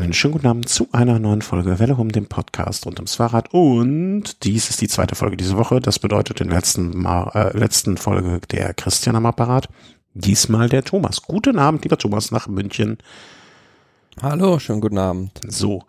Einen 0.00 0.12
schönen 0.12 0.34
guten 0.34 0.46
Abend 0.46 0.68
zu 0.68 0.86
einer 0.92 1.18
neuen 1.18 1.42
Folge 1.42 1.80
Welle 1.80 1.96
um 1.96 2.12
dem 2.12 2.26
Podcast 2.26 2.86
rund 2.86 3.00
ums 3.00 3.16
Fahrrad. 3.16 3.52
Und 3.52 4.44
dies 4.44 4.70
ist 4.70 4.80
die 4.80 4.86
zweite 4.86 5.16
Folge 5.16 5.36
diese 5.36 5.56
Woche. 5.56 5.80
Das 5.80 5.98
bedeutet 5.98 6.40
in 6.40 6.46
der 6.46 6.58
letzten, 6.58 6.96
Mal, 6.96 7.32
äh, 7.34 7.58
letzten 7.58 7.96
Folge 7.96 8.40
der 8.52 8.74
Christian 8.74 9.16
am 9.16 9.26
Apparat. 9.26 9.68
Diesmal 10.14 10.68
der 10.68 10.84
Thomas. 10.84 11.22
Guten 11.22 11.58
Abend, 11.58 11.82
lieber 11.82 11.98
Thomas, 11.98 12.30
nach 12.30 12.46
München. 12.46 12.98
Hallo, 14.22 14.60
schönen 14.60 14.80
guten 14.80 14.98
Abend. 14.98 15.32
So. 15.48 15.82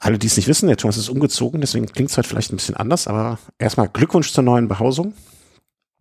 Alle, 0.00 0.18
die 0.18 0.26
es 0.26 0.36
nicht 0.36 0.48
wissen, 0.48 0.66
der 0.66 0.76
Thomas 0.76 0.96
ist 0.96 1.08
umgezogen, 1.08 1.60
deswegen 1.60 1.86
klingt 1.86 2.10
es 2.10 2.16
heute 2.16 2.28
vielleicht 2.28 2.52
ein 2.52 2.56
bisschen 2.56 2.76
anders, 2.76 3.06
aber 3.06 3.38
erstmal 3.56 3.88
Glückwunsch 3.88 4.32
zur 4.32 4.42
neuen 4.42 4.66
Behausung. 4.66 5.14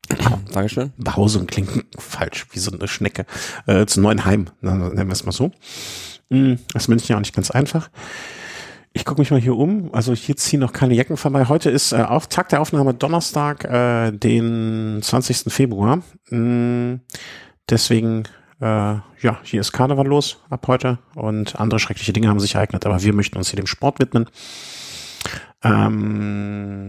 Dankeschön. 0.52 0.92
Behausung 0.98 1.46
klingt 1.46 1.86
falsch, 2.00 2.48
wie 2.52 2.60
so 2.60 2.72
eine 2.72 2.88
Schnecke. 2.88 3.28
Äh, 3.68 3.86
zum 3.86 4.02
neuen 4.02 4.26
Heim, 4.26 4.50
nennen 4.62 4.96
wir 4.96 5.14
es 5.14 5.24
mal 5.24 5.32
so. 5.32 5.52
Hm, 6.30 6.60
das 6.74 6.84
ist 6.84 6.88
München 6.90 7.10
ja 7.10 7.16
auch 7.18 7.22
nicht 7.22 7.36
ganz 7.36 7.52
einfach. 7.52 7.90
Ich 8.94 9.06
gucke 9.06 9.22
mich 9.22 9.32
mal 9.32 9.40
hier 9.40 9.56
um. 9.56 9.94
Also 9.94 10.14
hier 10.14 10.36
ziehen 10.38 10.60
noch 10.60 10.74
keine 10.74 10.96
Jacken 10.96 11.18
vorbei. 11.18 11.46
Heute 11.48 11.70
ist 11.70 11.92
äh, 11.92 12.02
auch 12.02 12.26
Tag 12.26 12.50
der 12.50 12.62
Aufnahme 12.62 12.94
Donnerstag, 12.96 13.64
äh, 13.66 14.12
den 14.12 15.00
20. 15.04 15.54
Februar. 15.54 16.02
Mm, 16.30 16.96
deswegen, 17.70 18.24
äh, 18.60 18.66
ja, 18.66 19.38
hier 19.44 19.62
ist 19.62 19.72
Karneval 19.72 20.08
los 20.08 20.42
ab 20.50 20.68
heute 20.68 20.98
und 21.16 21.60
andere 21.60 21.80
schreckliche 21.80 22.12
Dinge 22.14 22.28
haben 22.30 22.40
sich 22.40 22.56
ereignet, 22.56 22.86
aber 22.88 23.04
wir 23.04 23.14
möchten 23.14 23.38
uns 23.38 23.50
hier 23.50 23.58
dem 23.58 23.68
Sport 23.68 24.00
widmen. 24.00 24.26
Ähm, 25.64 26.88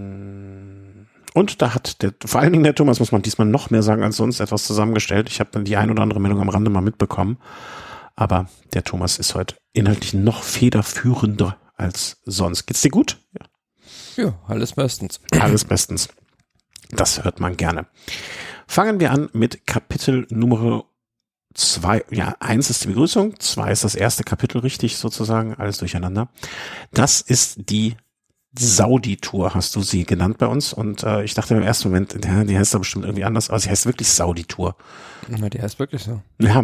und 1.34 1.60
da 1.62 1.74
hat 1.74 2.02
der, 2.02 2.14
vor 2.24 2.40
allen 2.40 2.52
Dingen 2.52 2.64
der 2.64 2.74
Thomas, 2.74 3.00
muss 3.00 3.12
man 3.12 3.22
diesmal 3.22 3.46
noch 3.46 3.70
mehr 3.70 3.82
sagen 3.82 4.02
als 4.02 4.16
sonst, 4.16 4.40
etwas 4.40 4.64
zusammengestellt. 4.64 5.28
Ich 5.28 5.40
habe 5.40 5.50
dann 5.52 5.64
die 5.64 5.76
ein 5.76 5.90
oder 5.90 6.02
andere 6.02 6.20
Meldung 6.20 6.40
am 6.40 6.48
Rande 6.48 6.70
mal 6.70 6.80
mitbekommen. 6.80 7.36
Aber 8.18 8.48
der 8.72 8.82
Thomas 8.82 9.16
ist 9.20 9.36
heute 9.36 9.54
inhaltlich 9.72 10.12
noch 10.12 10.42
federführender 10.42 11.56
als 11.76 12.20
sonst. 12.24 12.66
Geht's 12.66 12.82
dir 12.82 12.90
gut? 12.90 13.20
Ja, 14.16 14.24
ja 14.24 14.38
alles 14.48 14.72
bestens. 14.72 15.20
Alles 15.38 15.64
bestens. 15.64 16.08
Das 16.90 17.22
hört 17.22 17.38
man 17.38 17.56
gerne. 17.56 17.86
Fangen 18.66 18.98
wir 18.98 19.12
an 19.12 19.30
mit 19.34 19.68
Kapitel 19.68 20.26
Nummer 20.30 20.86
zwei. 21.54 22.04
Ja, 22.10 22.34
eins 22.40 22.70
ist 22.70 22.82
die 22.82 22.88
Begrüßung, 22.88 23.38
zwei 23.38 23.70
ist 23.70 23.84
das 23.84 23.94
erste 23.94 24.24
Kapitel 24.24 24.58
richtig 24.58 24.96
sozusagen, 24.96 25.54
alles 25.54 25.78
durcheinander. 25.78 26.28
Das 26.92 27.20
ist 27.20 27.70
die 27.70 27.96
Saudi-Tour 28.56 29.54
hast 29.54 29.76
du 29.76 29.82
sie 29.82 30.04
genannt 30.04 30.38
bei 30.38 30.46
uns 30.46 30.72
und 30.72 31.02
äh, 31.02 31.22
ich 31.22 31.34
dachte 31.34 31.54
im 31.54 31.62
ersten 31.62 31.88
Moment, 31.88 32.18
ja, 32.24 32.44
die 32.44 32.56
heißt 32.56 32.72
da 32.72 32.78
bestimmt 32.78 33.04
irgendwie 33.04 33.24
anders, 33.24 33.50
aber 33.50 33.58
sie 33.58 33.68
heißt 33.68 33.86
wirklich 33.86 34.08
Saudi-Tour. 34.08 34.74
Na, 35.28 35.50
die 35.50 35.60
heißt 35.60 35.78
wirklich 35.78 36.02
so. 36.02 36.22
Ja, 36.40 36.62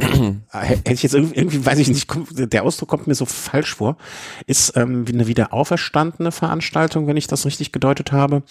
hätte 0.52 0.92
ich 0.92 1.02
jetzt 1.02 1.14
irgendwie, 1.14 1.36
irgendwie, 1.36 1.64
weiß 1.64 1.78
ich 1.78 1.88
nicht, 1.88 2.08
der 2.52 2.64
Ausdruck 2.64 2.88
kommt 2.88 3.06
mir 3.06 3.14
so 3.14 3.26
falsch 3.26 3.74
vor. 3.74 3.98
Ist 4.46 4.76
ähm, 4.76 5.04
eine 5.06 5.26
wieder 5.26 5.52
auferstandene 5.52 6.32
Veranstaltung, 6.32 7.06
wenn 7.06 7.18
ich 7.18 7.26
das 7.26 7.44
richtig 7.44 7.72
gedeutet 7.72 8.12
habe. 8.12 8.42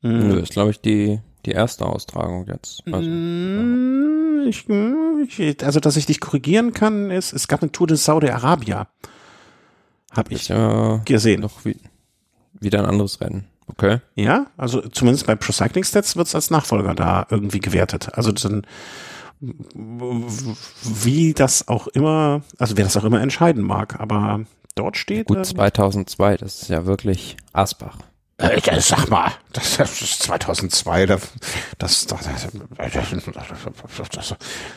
Mhm. 0.00 0.30
Das 0.30 0.44
ist, 0.44 0.52
glaube 0.52 0.70
ich, 0.70 0.80
die, 0.80 1.20
die 1.44 1.50
erste 1.50 1.84
Austragung 1.84 2.46
jetzt. 2.46 2.82
Also, 2.90 3.10
mm, 3.10 4.46
ich, 4.48 4.66
ich, 5.38 5.64
also, 5.64 5.80
dass 5.80 5.96
ich 5.96 6.06
dich 6.06 6.20
korrigieren 6.20 6.72
kann, 6.72 7.10
ist, 7.10 7.34
es 7.34 7.48
gab 7.48 7.60
eine 7.60 7.70
Tour 7.70 7.86
des 7.86 8.04
Saudi-Arabia. 8.04 8.88
Hab 10.10 10.30
ich 10.30 10.48
ja 10.48 11.02
gesehen. 11.04 11.42
Noch 11.42 11.66
wie, 11.66 11.76
wieder 12.60 12.78
ein 12.80 12.86
anderes 12.86 13.20
Rennen. 13.20 13.44
Okay. 13.66 14.00
Ja, 14.14 14.46
also 14.56 14.80
zumindest 14.80 15.26
bei 15.26 15.34
Pro 15.34 15.52
Cycling 15.52 15.84
Stats 15.84 16.16
wird 16.16 16.26
es 16.26 16.34
als 16.34 16.50
Nachfolger 16.50 16.94
da 16.94 17.26
irgendwie 17.30 17.60
gewertet. 17.60 18.08
Also 18.14 18.32
dann, 18.32 18.66
wie 19.40 21.34
das 21.34 21.68
auch 21.68 21.86
immer, 21.88 22.42
also 22.58 22.76
wer 22.76 22.84
das 22.84 22.96
auch 22.96 23.04
immer 23.04 23.20
entscheiden 23.20 23.62
mag, 23.62 24.00
aber 24.00 24.40
dort 24.74 24.96
steht. 24.96 25.26
Gut, 25.26 25.44
2002, 25.44 26.38
das 26.38 26.62
ist 26.62 26.68
ja 26.68 26.86
wirklich 26.86 27.36
Asbach. 27.52 27.98
Äh, 28.40 28.80
sag 28.80 29.10
mal, 29.10 29.32
das, 29.52 29.80
ist 29.80 30.22
2002, 30.22 31.06
das, 31.06 31.32
das, 31.78 32.06
das, 32.06 32.20
das 34.12 34.36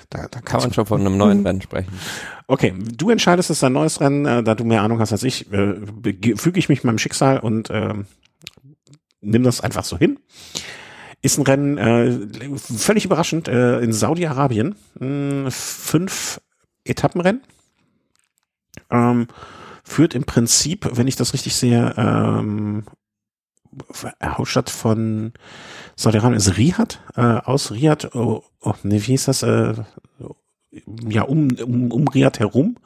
da, 0.10 0.28
da 0.28 0.42
kann 0.42 0.62
man 0.62 0.74
schon 0.74 0.88
von 0.88 1.00
einem 1.02 1.16
neuen 1.16 1.46
Rennen 1.46 1.62
sprechen. 1.62 1.94
Okay, 2.48 2.74
du 2.76 3.12
entscheidest, 3.12 3.52
es 3.52 3.58
ist 3.58 3.64
ein 3.64 3.74
neues 3.74 4.02
Rennen, 4.02 4.26
äh, 4.26 4.42
da 4.42 4.56
du 4.56 4.64
mehr 4.64 4.82
Ahnung 4.82 5.00
hast 5.00 5.12
als 5.12 5.22
ich, 5.22 5.52
äh, 5.54 5.76
füge 6.36 6.58
ich 6.58 6.70
mich 6.70 6.84
meinem 6.84 6.98
Schicksal 6.98 7.38
und 7.38 7.70
äh, 7.70 7.94
nimm 9.22 9.44
das 9.44 9.62
einfach 9.62 9.84
so 9.84 9.96
hin. 9.96 10.18
Ist 11.22 11.38
ein 11.38 11.44
Rennen, 11.44 11.78
äh, 11.78 12.58
völlig 12.58 13.06
überraschend, 13.06 13.48
äh, 13.48 13.80
in 13.80 13.94
Saudi-Arabien, 13.94 14.76
fünf 15.50 16.42
Etappenrennen. 16.84 17.44
Ähm, 18.90 19.28
führt 19.84 20.16
im 20.16 20.24
Prinzip, 20.24 20.90
wenn 20.94 21.08
ich 21.08 21.16
das 21.16 21.34
richtig 21.34 21.56
sehe, 21.56 21.94
ähm, 21.96 22.86
Hauptstadt 24.24 24.70
von 24.70 25.34
Saudi-Arabien 25.96 26.38
ist 26.38 26.58
Riyadh, 26.58 27.00
äh, 27.16 27.22
aus 27.22 27.72
Riyadh, 27.72 28.16
oh, 28.16 28.44
oh, 28.62 28.74
nee, 28.84 29.02
wie 29.02 29.12
hieß 29.12 29.26
das, 29.26 29.44
äh, 29.44 29.74
ja, 31.08 31.24
um, 31.24 31.50
um, 31.64 31.92
um 31.92 32.08
Riyadh 32.08 32.40
herum. 32.40 32.78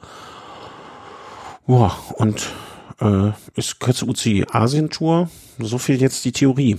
Boah, 1.66 1.96
und 2.16 2.52
äh, 3.00 3.30
ist 3.54 3.80
kürze 3.80 4.06
UCI 4.06 4.46
Asien-Tour, 4.50 5.28
so 5.58 5.78
viel 5.78 6.00
jetzt 6.00 6.24
die 6.24 6.32
Theorie. 6.32 6.78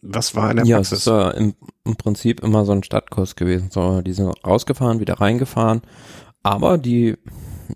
Was 0.00 0.34
war 0.34 0.50
in 0.50 0.56
der 0.56 0.66
ja, 0.66 0.76
Praxis? 0.76 0.98
es 0.98 1.06
ist 1.06 1.12
äh, 1.12 1.36
im, 1.38 1.54
im 1.84 1.96
Prinzip 1.96 2.42
immer 2.42 2.64
so 2.64 2.72
ein 2.72 2.82
Stadtkurs 2.82 3.36
gewesen. 3.36 3.70
So, 3.70 4.00
die 4.00 4.12
sind 4.12 4.32
rausgefahren, 4.44 5.00
wieder 5.00 5.20
reingefahren. 5.20 5.82
Aber 6.42 6.78
die, 6.78 7.16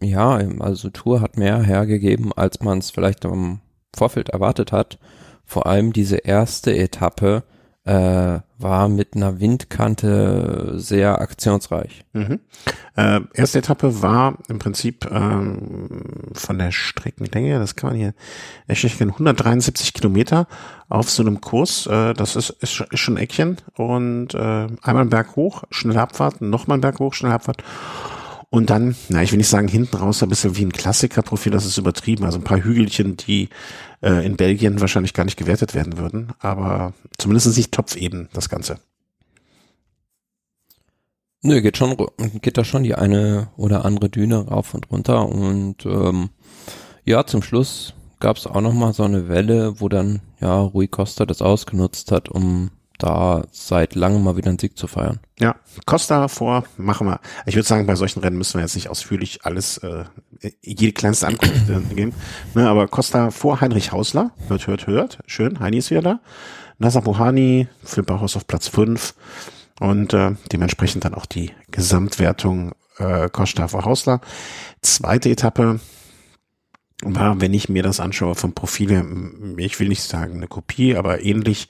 ja, 0.01 0.41
also 0.59 0.91
Tour 0.91 1.21
hat 1.21 1.37
mehr 1.37 1.63
hergegeben, 1.63 2.33
als 2.33 2.61
man 2.61 2.79
es 2.79 2.91
vielleicht 2.91 3.25
im 3.25 3.61
Vorfeld 3.95 4.31
erwartet 4.31 4.73
hat 4.73 4.99
vor 5.47 5.67
allem 5.67 5.93
diese 5.93 6.17
erste 6.17 6.77
Etappe 6.77 7.45
äh, 7.87 8.41
war 8.59 8.89
mit 8.89 9.15
einer 9.15 9.39
Windkante 9.39 10.73
sehr 10.77 11.21
aktionsreich. 11.21 12.05
Mhm. 12.13 12.41
Äh, 12.97 13.21
erste 13.33 13.61
Etappe 13.61 14.03
war 14.03 14.39
im 14.49 14.59
Prinzip 14.59 15.09
ähm, 15.11 16.01
von 16.33 16.59
der 16.59 16.73
Streckenlänge, 16.73 17.61
das 17.61 17.77
kann 17.77 17.91
man 17.91 17.99
hier 17.99 18.15
erstellen, 18.67 19.11
173 19.11 19.95
Kilometer 19.95 20.49
auf 20.89 21.09
so 21.11 21.23
einem 21.23 21.41
Kurs. 21.41 21.87
Äh, 21.87 22.15
das 22.15 22.35
ist, 22.35 22.51
ist, 22.51 22.81
ist 22.91 22.99
schon 22.99 23.15
ein 23.15 23.23
Eckchen 23.23 23.59
und 23.77 24.35
äh, 24.35 24.39
einmal 24.39 25.03
einen 25.03 25.11
Berg 25.11 25.37
hoch, 25.37 25.63
schnelle 25.71 26.01
Abfahrt, 26.01 26.41
nochmal 26.41 26.77
einen 26.77 26.83
Berg 26.83 26.99
hoch, 26.99 27.15
schnelle 27.15 27.35
Abfahrt. 27.35 27.63
Und 28.49 28.71
dann, 28.71 28.97
na, 29.09 29.23
ich 29.23 29.33
will 29.33 29.39
nicht 29.39 29.49
sagen 29.49 29.69
hinten 29.69 29.97
raus, 29.97 30.23
ein 30.23 30.29
bisschen 30.29 30.57
wie 30.57 30.65
ein 30.65 30.73
Klassikerprofil, 30.73 31.53
das 31.53 31.67
ist 31.67 31.79
übertrieben. 31.79 32.25
Also 32.25 32.39
ein 32.39 32.45
paar 32.45 32.63
Hügelchen, 32.63 33.17
die 33.17 33.49
äh, 34.03 34.25
in 34.25 34.37
Belgien 34.37 34.81
wahrscheinlich 34.81 35.15
gar 35.15 35.25
nicht 35.25 35.37
gewertet 35.37 35.75
werden 35.75 35.99
würden, 35.99 36.33
aber 36.39 36.93
zumindest 37.19 37.57
nicht 37.57 37.73
Topfeben, 37.73 38.29
das 38.33 38.49
Ganze. 38.49 38.79
Nö, 41.43 41.61
geht 41.63 41.77
schon, 41.77 41.97
geht 42.41 42.59
da 42.59 42.65
schon 42.65 42.83
die 42.83 42.95
eine 42.95 43.49
oder 43.57 43.85
andere 43.85 44.09
Düne 44.09 44.49
rauf 44.49 44.75
und 44.75 44.91
runter 44.91 45.29
und 45.29 45.87
ähm, 45.87 46.31
ja, 47.05 47.25
zum 47.25 47.43
Schluss 47.43 47.95
gab 48.19 48.37
es 48.37 48.47
auch 48.47 48.61
noch 48.61 48.73
mal 48.73 48.93
so 48.93 49.05
eine 49.05 49.29
Welle, 49.29 49.81
wo 49.81 49.89
dann 49.89 50.21
ja 50.41 50.59
Rui 50.61 50.89
Costa 50.89 51.27
das 51.27 51.43
ausgenutzt 51.43 52.11
hat, 52.11 52.29
um 52.29 52.71
da 52.99 53.45
seit 53.51 53.95
langem 53.95 54.25
mal 54.25 54.37
wieder 54.37 54.49
einen 54.49 54.59
Sieg 54.59 54.77
zu 54.77 54.87
feiern. 54.87 55.21
Ja, 55.39 55.57
Costa 55.85 56.29
vor, 56.29 56.65
machen 56.77 57.07
wir. 57.07 57.21
Ich 57.45 57.55
würde 57.55 57.69
sagen, 57.69 57.87
bei 57.87 57.95
solchen 57.95 58.21
Rennen 58.21 58.39
müssen 58.39 58.55
wir 58.55 58.63
jetzt 58.63 58.75
nicht 58.75 58.89
ausführlich 58.89 59.45
alles, 59.45 59.79
äh, 59.79 60.05
jede 60.63 60.93
kleinste 60.93 61.27
Ankunft 61.27 61.69
äh, 61.91 61.95
geben. 61.95 62.15
Ne, 62.55 62.69
aber 62.69 62.89
Costa 62.89 63.31
vor 63.31 63.61
Heinrich 63.61 63.93
Hausler, 63.93 64.31
hört, 64.49 64.67
hört, 64.67 64.87
hört. 64.87 65.19
Schön, 65.27 65.61
Heini 65.61 65.79
ist 65.79 65.91
wieder 65.91 66.03
da. 66.03 66.21
Nasser 66.79 67.03
Bohani, 67.03 67.69
Philipp 67.85 68.07
Bauhaus 68.07 68.37
auf 68.37 68.47
Platz 68.47 68.69
5 68.69 69.15
und 69.81 70.13
äh, 70.13 70.33
dementsprechend 70.53 71.05
dann 71.05 71.15
auch 71.15 71.27
die 71.27 71.53
Gesamtwertung 71.71 72.73
äh, 72.99 73.29
Costa 73.31 73.69
vor 73.69 73.85
Hausler. 73.85 74.21
Zweite 74.83 75.31
Etappe 75.31 75.81
war, 77.03 77.41
wenn 77.41 77.55
ich 77.55 77.69
mir 77.69 77.83
das 77.83 78.01
anschaue 78.01 78.35
vom 78.35 78.55
Profil, 78.55 79.55
ich 79.59 79.79
will 79.81 79.89
nicht 79.89 80.03
sagen 80.03 80.37
eine 80.37 80.49
Kopie, 80.49 80.97
aber 80.97 81.23
ähnlich 81.23 81.69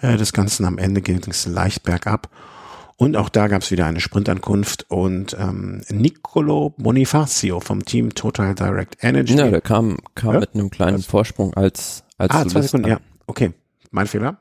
äh, 0.00 0.16
des 0.16 0.32
Ganzen. 0.32 0.64
Am 0.64 0.78
Ende 0.78 1.02
ging 1.02 1.20
es 1.28 1.46
leicht 1.46 1.82
bergab. 1.82 2.30
Und 2.98 3.16
auch 3.16 3.28
da 3.28 3.48
gab 3.48 3.60
es 3.60 3.70
wieder 3.70 3.84
eine 3.86 4.00
Sprintankunft 4.00 4.90
und 4.90 5.36
ähm, 5.38 5.82
Nicolo 5.90 6.70
Bonifacio 6.78 7.60
vom 7.60 7.84
Team 7.84 8.14
Total 8.14 8.54
Direct 8.54 8.96
Energy. 9.02 9.36
Ja, 9.36 9.50
der 9.50 9.60
kam, 9.60 9.98
kam 10.14 10.34
ja? 10.34 10.40
mit 10.40 10.54
einem 10.54 10.70
kleinen 10.70 10.98
Was? 10.98 11.06
Vorsprung 11.06 11.52
als, 11.54 12.04
als 12.16 12.34
Ah, 12.34 12.46
zwei 12.46 12.62
Sekunden, 12.62 12.88
ja. 12.88 13.00
Okay, 13.26 13.52
mein 13.90 14.06
Fehler. 14.06 14.38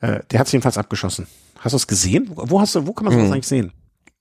Äh, 0.00 0.20
der 0.30 0.40
hat 0.40 0.46
es 0.46 0.52
jedenfalls 0.52 0.76
abgeschossen. 0.76 1.26
Hast 1.58 1.72
du 1.72 1.76
es 1.76 1.86
gesehen? 1.86 2.30
Wo 2.34 2.60
hast 2.60 2.74
du, 2.74 2.86
wo 2.86 2.92
kann 2.92 3.06
man 3.06 3.16
das 3.16 3.26
mhm. 3.26 3.32
eigentlich 3.32 3.46
sehen? 3.46 3.72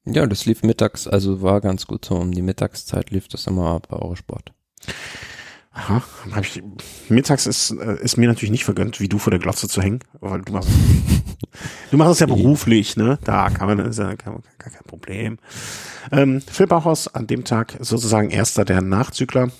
Ja, 0.05 0.25
das 0.25 0.45
lief 0.45 0.63
mittags, 0.63 1.07
also 1.07 1.41
war 1.41 1.59
ganz 1.59 1.85
gut 1.85 2.05
so. 2.05 2.15
Um 2.15 2.31
die 2.31 2.41
Mittagszeit 2.41 3.11
lief 3.11 3.27
das 3.27 3.45
immer 3.47 3.81
bei 3.81 3.97
Eurosport. 3.97 4.53
Aha, 5.79 6.01
hab 6.31 6.43
ich, 6.43 6.61
mittags 7.07 7.45
ist, 7.45 7.71
äh, 7.71 7.95
ist 8.01 8.17
mir 8.17 8.27
natürlich 8.27 8.51
nicht 8.51 8.65
vergönnt, 8.65 8.99
wie 8.99 9.07
du 9.07 9.17
vor 9.17 9.31
der 9.31 9.39
Glotze 9.39 9.69
zu 9.69 9.81
hängen, 9.81 9.99
weil 10.19 10.41
du 10.41 10.51
machst, 10.51 10.69
du 11.89 11.97
machst 11.97 12.11
es 12.11 12.19
ja 12.19 12.25
beruflich, 12.35 12.97
ne? 12.97 13.17
Da 13.23 13.49
kann 13.49 13.67
man, 13.67 13.79
ist 13.79 13.97
ja 13.97 14.13
gar, 14.15 14.41
kein 14.57 14.73
Problem. 14.85 15.37
Ähm, 16.11 16.41
Phil 16.41 16.67
Bauhaus 16.67 17.07
an 17.07 17.27
dem 17.27 17.45
Tag 17.45 17.77
sozusagen 17.79 18.29
erster 18.29 18.65
der 18.65 18.81
Nachzügler. 18.81 19.51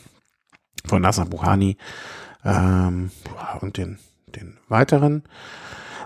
von 0.85 1.01
Nasser 1.01 1.25
Buhani 1.25 1.77
ähm, 2.43 3.11
und 3.61 3.77
den, 3.77 3.99
den 4.35 4.57
weiteren. 4.67 5.23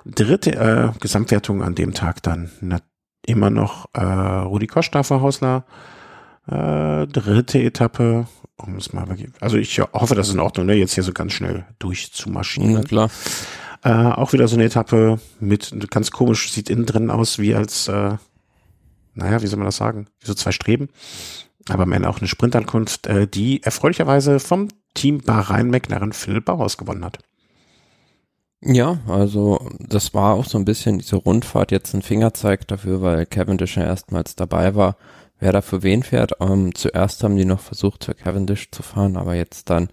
Dritte 0.05 0.55
äh, 0.55 0.99
Gesamtwertung 0.99 1.63
an 1.63 1.73
dem 1.73 1.93
Tag 1.95 2.21
dann 2.21 2.51
na, 2.61 2.81
immer 3.25 3.49
noch 3.49 3.87
äh, 3.93 4.03
Rudi 4.03 4.67
vor 4.67 5.21
Hausler. 5.21 5.65
Äh, 6.45 7.07
dritte 7.07 7.63
Etappe, 7.63 8.27
um 8.57 8.75
es 8.75 8.93
mal, 8.93 9.07
also 9.39 9.57
ich 9.57 9.79
hoffe, 9.79 10.15
das 10.15 10.27
ist 10.27 10.33
in 10.33 10.39
Ordnung, 10.39 10.67
ne? 10.67 10.75
jetzt 10.75 10.93
hier 10.93 11.03
so 11.03 11.13
ganz 11.13 11.33
schnell 11.33 11.65
durchzumarschieren. 11.79 12.73
Na 12.73 12.81
klar. 12.83 13.09
Äh, 13.83 13.89
auch 13.89 14.31
wieder 14.31 14.47
so 14.47 14.55
eine 14.55 14.65
Etappe 14.65 15.19
mit, 15.39 15.75
ganz 15.91 16.11
komisch, 16.11 16.51
sieht 16.51 16.69
innen 16.69 16.85
drin 16.85 17.11
aus 17.11 17.39
wie 17.39 17.53
als, 17.53 17.87
äh, 17.87 18.15
naja, 19.13 19.41
wie 19.41 19.47
soll 19.47 19.59
man 19.59 19.65
das 19.65 19.77
sagen, 19.77 20.07
wie 20.19 20.27
so 20.27 20.33
zwei 20.33 20.51
Streben. 20.51 20.89
Aber 21.69 21.83
am 21.83 21.91
Ende 21.91 22.09
auch 22.09 22.19
eine 22.19 22.27
Sprintankunft, 22.27 23.07
äh, 23.07 23.27
die 23.27 23.63
erfreulicherweise 23.63 24.39
vom 24.39 24.69
Team 24.93 25.19
Bahrain 25.19 25.69
McLaren 25.69 26.13
Phil 26.13 26.41
Bauhaus 26.41 26.77
gewonnen 26.77 27.03
hat. 27.03 27.19
Ja, 28.61 28.99
also 29.07 29.69
das 29.79 30.13
war 30.13 30.35
auch 30.35 30.45
so 30.45 30.57
ein 30.57 30.65
bisschen 30.65 30.99
diese 30.99 31.17
Rundfahrt 31.17 31.71
jetzt 31.71 31.93
ein 31.93 32.01
Fingerzeig 32.01 32.65
dafür, 32.67 33.01
weil 33.01 33.25
Cavendish 33.25 33.75
ja 33.75 33.83
erstmals 33.83 34.35
dabei 34.35 34.75
war, 34.75 34.95
wer 35.39 35.51
da 35.51 35.61
für 35.61 35.83
wen 35.83 36.03
fährt. 36.03 36.33
Ähm, 36.39 36.73
zuerst 36.75 37.23
haben 37.23 37.35
die 37.35 37.45
noch 37.45 37.59
versucht, 37.59 38.05
für 38.05 38.13
Cavendish 38.13 38.71
zu 38.71 38.83
fahren, 38.83 39.17
aber 39.17 39.35
jetzt 39.35 39.69
dann, 39.69 39.89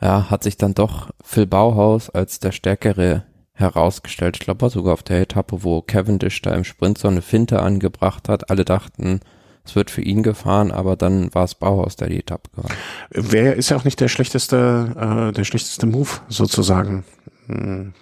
ja, 0.00 0.30
hat 0.30 0.42
sich 0.42 0.56
dann 0.56 0.74
doch 0.74 1.10
Phil 1.22 1.46
Bauhaus 1.46 2.10
als 2.10 2.40
der 2.40 2.52
stärkere 2.52 3.24
herausgestellt. 3.52 4.36
Ich 4.36 4.44
glaube, 4.44 4.70
sogar 4.70 4.94
auf 4.94 5.02
der 5.02 5.20
Etappe, 5.20 5.62
wo 5.62 5.82
Cavendish 5.82 6.42
da 6.42 6.54
im 6.54 6.64
Sprint 6.64 6.98
so 6.98 7.08
eine 7.08 7.22
Finte 7.22 7.60
angebracht 7.60 8.28
hat. 8.28 8.50
Alle 8.50 8.64
dachten, 8.64 9.20
es 9.64 9.76
wird 9.76 9.90
für 9.90 10.00
ihn 10.00 10.22
gefahren, 10.22 10.72
aber 10.72 10.96
dann 10.96 11.32
war 11.34 11.44
es 11.44 11.54
Bauhaus, 11.54 11.96
der 11.96 12.08
die 12.08 12.18
Etappe 12.18 12.50
gewann. 12.54 12.72
Wer 13.10 13.56
ist 13.56 13.70
ja 13.70 13.76
auch 13.76 13.84
nicht 13.84 14.00
der 14.00 14.08
schlechteste, 14.08 15.28
äh, 15.30 15.32
der 15.32 15.44
schlechteste 15.44 15.86
Move 15.86 16.08
sozusagen, 16.28 17.04
hm, 17.46 17.92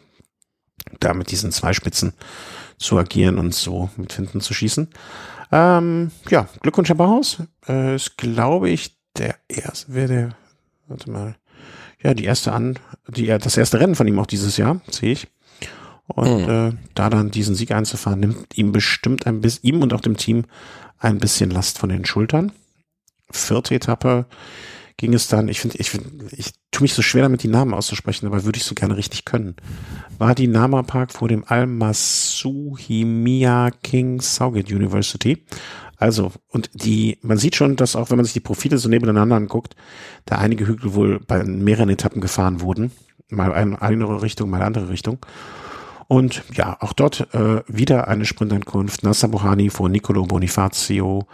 da 1.00 1.12
mit 1.14 1.30
diesen 1.30 1.52
zwei 1.52 1.72
Spitzen 1.72 2.14
zu 2.78 2.96
agieren 2.96 3.38
und 3.38 3.54
so 3.54 3.90
mit 3.96 4.12
Finden 4.12 4.40
zu 4.40 4.54
schießen. 4.54 4.88
Ähm, 5.50 6.10
ja, 6.28 6.48
Glückwunsch, 6.60 6.88
Herr 6.88 6.96
Bauhaus. 6.96 7.42
Äh, 7.68 7.96
ist, 7.96 8.16
glaube 8.16 8.70
ich, 8.70 8.96
der 9.16 9.36
erste, 9.48 9.94
wer 9.94 10.08
der, 10.08 10.36
warte 10.86 11.10
mal, 11.10 11.36
ja, 12.02 12.14
die 12.14 12.24
erste 12.24 12.52
an, 12.52 12.78
die, 13.08 13.26
das 13.26 13.56
erste 13.56 13.80
Rennen 13.80 13.94
von 13.94 14.06
ihm 14.06 14.18
auch 14.18 14.26
dieses 14.26 14.56
Jahr, 14.56 14.80
sehe 14.90 15.12
ich. 15.12 15.28
Und 16.06 16.46
mhm. 16.46 16.50
äh, 16.50 16.72
da 16.94 17.10
dann 17.10 17.30
diesen 17.30 17.54
Sieg 17.54 17.72
einzufahren, 17.72 18.20
nimmt 18.20 18.56
ihm 18.56 18.72
bestimmt 18.72 19.26
ein 19.26 19.40
bisschen, 19.40 19.68
ihm 19.68 19.82
und 19.82 19.92
auch 19.92 20.00
dem 20.00 20.16
Team 20.16 20.44
ein 20.98 21.18
bisschen 21.18 21.50
Last 21.50 21.78
von 21.78 21.90
den 21.90 22.04
Schultern. 22.04 22.52
Vierte 23.30 23.74
Etappe 23.74 24.26
ging 24.98 25.14
es 25.14 25.28
dann, 25.28 25.48
ich 25.48 25.60
finde, 25.60 25.78
ich, 25.78 25.90
ich 26.32 26.52
tue 26.70 26.82
mich 26.82 26.92
so 26.92 27.00
schwer 27.02 27.22
damit, 27.22 27.42
die 27.42 27.48
Namen 27.48 27.72
auszusprechen, 27.72 28.26
aber 28.26 28.44
würde 28.44 28.58
ich 28.58 28.64
so 28.64 28.74
gerne 28.74 28.94
richtig 28.96 29.24
können. 29.24 29.56
War 30.18 30.34
die 30.34 30.48
Nama 30.48 30.82
Park 30.82 31.12
vor 31.12 31.28
dem 31.28 31.44
Al-Masuhimia 31.46 33.70
King 33.82 34.20
Saugate 34.20 34.74
University. 34.74 35.44
Also, 35.96 36.32
und 36.48 36.68
die, 36.74 37.16
man 37.22 37.38
sieht 37.38 37.56
schon, 37.56 37.76
dass 37.76 37.96
auch 37.96 38.10
wenn 38.10 38.18
man 38.18 38.24
sich 38.24 38.34
die 38.34 38.40
Profile 38.40 38.78
so 38.78 38.88
nebeneinander 38.88 39.36
anguckt, 39.36 39.76
da 40.26 40.38
einige 40.38 40.66
Hügel 40.66 40.94
wohl 40.94 41.20
bei 41.20 41.44
mehreren 41.44 41.90
Etappen 41.90 42.20
gefahren 42.20 42.60
wurden. 42.60 42.90
Mal 43.30 43.52
eine, 43.52 43.80
eine 43.80 44.22
Richtung, 44.22 44.50
mal 44.50 44.56
eine 44.58 44.66
andere 44.66 44.88
Richtung. 44.88 45.18
Und 46.08 46.42
ja, 46.54 46.76
auch 46.80 46.92
dort 46.92 47.32
äh, 47.34 47.62
wieder 47.68 48.08
eine 48.08 48.24
Sprintankunft. 48.24 49.04
Nasser 49.04 49.28
Bohani 49.28 49.70
vor 49.70 49.88
Nicolo 49.88 50.24
Bonifazio. 50.24 51.28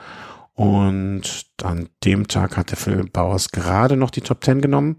Und 0.54 1.46
an 1.64 1.88
dem 2.04 2.28
Tag 2.28 2.56
hatte 2.56 2.76
Phil 2.76 3.04
Bauers 3.10 3.50
gerade 3.50 3.96
noch 3.96 4.10
die 4.10 4.20
Top 4.20 4.40
Ten 4.40 4.60
genommen. 4.60 4.96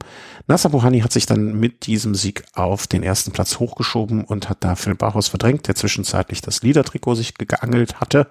Nasser 0.48 0.70
Bohani 0.70 1.00
hat 1.00 1.14
sich 1.14 1.26
dann 1.26 1.58
mit 1.58 1.88
diesem 1.88 2.14
Sieg 2.14 2.44
auf 2.54 2.88
den 2.88 3.04
ersten 3.04 3.32
Platz 3.32 3.58
hochgeschoben 3.58 4.26
und 4.26 4.50
hat 4.50 4.66
da 4.66 4.76
Phil 4.76 4.96
Bauers 4.96 5.30
verdrängt, 5.30 5.68
der 5.68 5.76
zwischenzeitlich 5.76 6.42
das 6.42 6.62
Liedertrikot 6.62 7.16
sich 7.16 7.36
geangelt 7.36 8.02
hatte. 8.02 8.30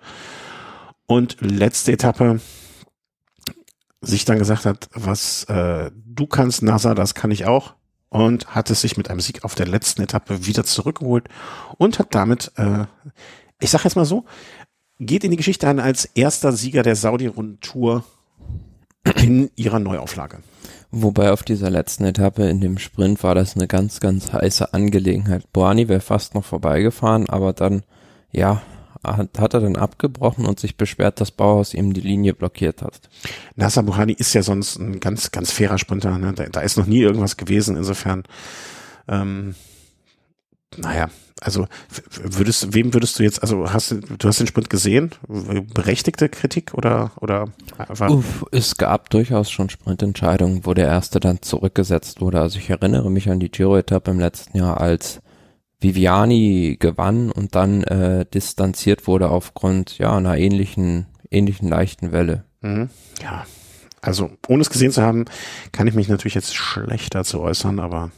Und 1.07 1.39
letzte 1.41 1.93
Etappe 1.93 2.41
sich 4.03 4.27
dann 4.27 4.39
gesagt 4.39 4.67
hat, 4.67 4.89
was 4.93 5.45
äh, 5.45 5.91
du 5.95 6.27
kannst, 6.27 6.63
Nasser, 6.63 6.95
das 6.95 7.15
kann 7.15 7.31
ich 7.31 7.47
auch 7.47 7.75
und 8.11 8.55
hat 8.55 8.71
es 8.71 8.83
sich 8.83 8.97
mit 8.97 9.11
einem 9.11 9.21
Sieg 9.21 9.45
auf 9.45 9.55
der 9.55 9.67
letzten 9.67 10.03
Etappe 10.03 10.47
wieder 10.47 10.65
zurückgeholt 10.65 11.29
und 11.79 11.99
hat 11.99 12.15
damit, 12.15 12.53
äh, 12.57 12.85
ich 13.61 13.71
sag 13.71 13.83
jetzt 13.85 13.97
mal 13.97 14.05
so, 14.05 14.25
geht 15.01 15.25
in 15.25 15.31
die 15.31 15.37
Geschichte 15.37 15.69
ein 15.69 15.81
als 15.81 16.05
erster 16.05 16.53
Sieger 16.53 16.83
der 16.83 16.97
Saudi-Rundtour 16.97 18.05
in 19.17 19.51
ihrer 19.57 19.79
Neuauflage. 19.79 20.39
Wobei 20.91 21.33
auf 21.33 21.43
dieser 21.43 21.71
letzten 21.71 22.05
Etappe 22.05 22.49
in 22.49 22.61
dem 22.61 22.79
Sprint 22.79 23.23
war 23.25 23.35
das 23.35 23.57
eine 23.57 23.67
ganz, 23.67 23.99
ganz 24.01 24.33
heiße 24.33 24.73
Angelegenheit. 24.73 25.53
Boani 25.53 25.89
wäre 25.89 26.01
fast 26.01 26.35
noch 26.35 26.45
vorbeigefahren, 26.45 27.29
aber 27.29 27.53
dann, 27.53 27.83
ja, 28.31 28.63
hat, 29.03 29.39
hat 29.39 29.55
er 29.55 29.61
dann 29.61 29.77
abgebrochen 29.77 30.47
und 30.47 30.61
sich 30.61 30.77
beschwert, 30.77 31.21
dass 31.21 31.31
Bauhaus 31.31 31.75
ihm 31.75 31.93
die 31.93 32.01
Linie 32.01 32.33
blockiert 32.33 32.83
hat. 32.83 33.11
Nasser 33.57 33.83
Buhani 33.83 34.13
ist 34.13 34.35
ja 34.35 34.43
sonst 34.43 34.79
ein 34.79 35.01
ganz, 35.01 35.31
ganz 35.31 35.51
fairer 35.51 35.79
Sprinter. 35.79 36.17
Ne? 36.17 36.33
Da, 36.33 36.45
da 36.45 36.61
ist 36.61 36.79
noch 36.79 36.87
nie 36.87 37.01
irgendwas 37.01 37.37
gewesen. 37.37 37.77
Insofern, 37.77 38.23
ähm, 39.09 39.55
naja, 40.79 41.09
also 41.41 41.67
würdest, 42.23 42.75
wem 42.75 42.95
würdest 42.95 43.19
du 43.19 43.23
jetzt, 43.23 43.43
also 43.43 43.71
hast 43.73 43.91
du, 43.91 44.01
hast 44.25 44.41
den 44.41 44.47
Sprint 44.47 44.71
gesehen? 44.71 45.11
Berechtigte 45.75 46.29
Kritik 46.29 46.75
oder, 46.75 47.13
oder? 47.21 47.49
Uff, 48.09 48.45
es 48.53 48.77
gab 48.77 49.11
durchaus 49.11 49.51
schon 49.51 49.69
Sprintentscheidungen, 49.69 50.65
wo 50.65 50.75
der 50.75 50.87
erste 50.87 51.21
dann 51.21 51.43
zurückgesetzt 51.43 52.21
wurde. 52.21 52.41
Also 52.41 52.59
ich 52.59 52.71
erinnere 52.71 53.11
mich 53.11 53.29
an 53.29 53.41
die 53.41 53.51
Giro-Etappe 53.51 54.11
im 54.11 54.21
letzten 54.21 54.57
Jahr, 54.57 54.81
als 54.81 55.21
Viviani 55.81 56.77
gewann 56.79 57.31
und 57.31 57.55
dann 57.55 57.83
äh, 57.85 58.25
distanziert 58.25 59.07
wurde 59.07 59.29
aufgrund 59.29 59.99
ja 59.99 60.17
einer 60.17 60.39
ähnlichen 60.39 61.07
ähnlichen 61.31 61.69
leichten 61.69 62.13
Welle. 62.13 62.45
Mhm. 62.63 62.89
Ja, 63.23 63.45
also 64.01 64.31
ohne 64.49 64.63
es 64.63 64.71
gesehen 64.71 64.93
zu 64.93 65.03
haben, 65.03 65.25
kann 65.73 65.87
ich 65.87 65.95
mich 65.95 66.09
natürlich 66.09 66.35
jetzt 66.35 66.55
schlechter 66.55 67.25
zu 67.25 67.41
äußern, 67.41 67.81
aber 67.81 68.11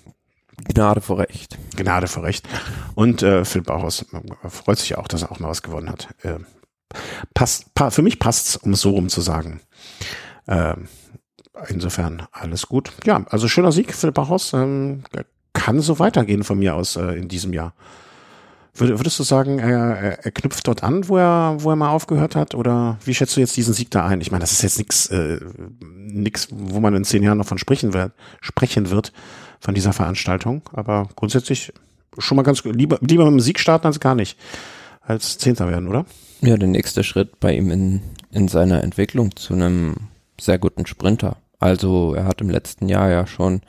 Gnade 0.65 1.01
vor 1.01 1.19
Recht. 1.19 1.59
Gnade 1.77 2.07
vor 2.07 2.23
Recht. 2.23 2.49
Und 2.95 3.23
äh, 3.23 3.45
Phil 3.45 3.63
Bauhaus 3.63 4.07
äh, 4.13 4.49
freut 4.49 4.79
sich 4.79 4.97
auch, 4.97 5.09
dass 5.09 5.23
er 5.23 5.33
auch 5.33 5.39
mal 5.39 5.49
was 5.49 5.63
gewonnen 5.63 5.91
hat. 5.91 6.09
Äh, 6.23 6.39
passt, 7.35 7.75
pa 7.75 7.91
für 7.91 8.03
mich 8.03 8.19
passt's, 8.19 8.57
um 8.57 8.73
es 8.73 8.81
so 8.81 8.91
rum 8.91 9.09
zu 9.09 9.21
sagen. 9.21 9.61
Äh, 10.47 10.75
insofern 11.69 12.27
alles 12.33 12.67
gut. 12.67 12.93
Ja, 13.05 13.25
also 13.29 13.49
schöner 13.49 13.73
Sieg, 13.73 13.95
Phil 13.95 14.13
Bauhaus. 14.13 14.53
Ähm, 14.53 15.05
kann 15.53 15.81
so 15.81 15.99
weitergehen 15.99 16.45
von 16.45 16.59
mir 16.59 16.75
aus 16.75 16.97
äh, 16.97 17.19
in 17.19 17.29
diesem 17.29 17.53
Jahr. 17.53 17.75
Würdest 18.79 19.19
du 19.19 19.23
sagen, 19.23 19.59
er, 19.59 20.25
er 20.25 20.31
knüpft 20.33 20.67
dort 20.69 20.83
an, 20.83 21.09
wo 21.09 21.17
er, 21.17 21.57
wo 21.59 21.71
er 21.71 21.77
mal 21.77 21.89
aufgehört 21.89 22.37
hat? 22.37 22.55
Oder 22.55 22.99
wie 23.05 23.15
schätzt 23.15 23.35
du 23.37 23.41
jetzt 23.41 23.57
diesen 23.57 23.73
Sieg 23.73 23.91
da 23.91 24.07
ein? 24.07 24.21
Ich 24.21 24.31
meine, 24.31 24.43
das 24.43 24.53
ist 24.53 24.63
jetzt 24.63 24.79
nichts, 24.79 25.07
äh, 25.07 25.41
nix, 25.81 26.49
wo 26.51 26.81
man 26.81 26.95
in 26.95 27.05
zehn 27.05 27.23
Jahren 27.23 27.39
noch 27.39 27.47
von 27.47 27.59
sprechen 27.59 27.95
wird, 27.95 28.13
sprechen 28.43 28.91
wird 28.91 29.13
von 29.61 29.75
dieser 29.75 29.95
Veranstaltung. 29.95 30.63
Aber 30.73 31.09
grundsätzlich 31.17 31.73
schon 32.19 32.37
mal 32.37 32.43
ganz 32.43 32.65
lieber, 32.65 32.99
lieber 33.01 33.25
mit 33.25 33.33
dem 33.33 33.41
Sieg 33.41 33.59
starten 33.59 33.87
als 33.87 34.01
gar 34.01 34.15
nicht. 34.15 34.39
Als 35.01 35.39
Zehnter 35.39 35.69
werden, 35.71 35.89
oder? 35.89 36.05
Ja, 36.43 36.57
der 36.57 36.69
nächste 36.69 37.03
Schritt 37.03 37.41
bei 37.41 37.55
ihm 37.55 37.71
in, 37.71 38.03
in 38.31 38.49
seiner 38.49 38.85
Entwicklung 38.85 39.35
zu 39.37 39.55
einem 39.55 39.95
sehr 40.39 40.59
guten 40.59 40.85
Sprinter. 40.85 41.37
Also 41.59 42.15
er 42.15 42.27
hat 42.27 42.43
im 42.43 42.51
letzten 42.51 42.89
Jahr 42.89 43.09
ja 43.09 43.27
schon 43.27 43.63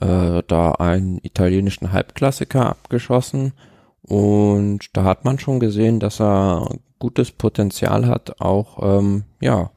äh, 0.00 0.42
da 0.48 0.72
einen 0.72 1.20
italienischen 1.22 1.92
Halbklassiker 1.92 2.68
abgeschossen 2.68 3.52
und 4.10 4.88
da 4.96 5.04
hat 5.04 5.24
man 5.24 5.38
schon 5.38 5.60
gesehen, 5.60 6.00
dass 6.00 6.20
er 6.20 6.68
gutes 6.98 7.30
Potenzial 7.30 8.08
hat, 8.08 8.40
auch 8.40 8.98
ähm, 8.98 9.22
ja 9.40 9.70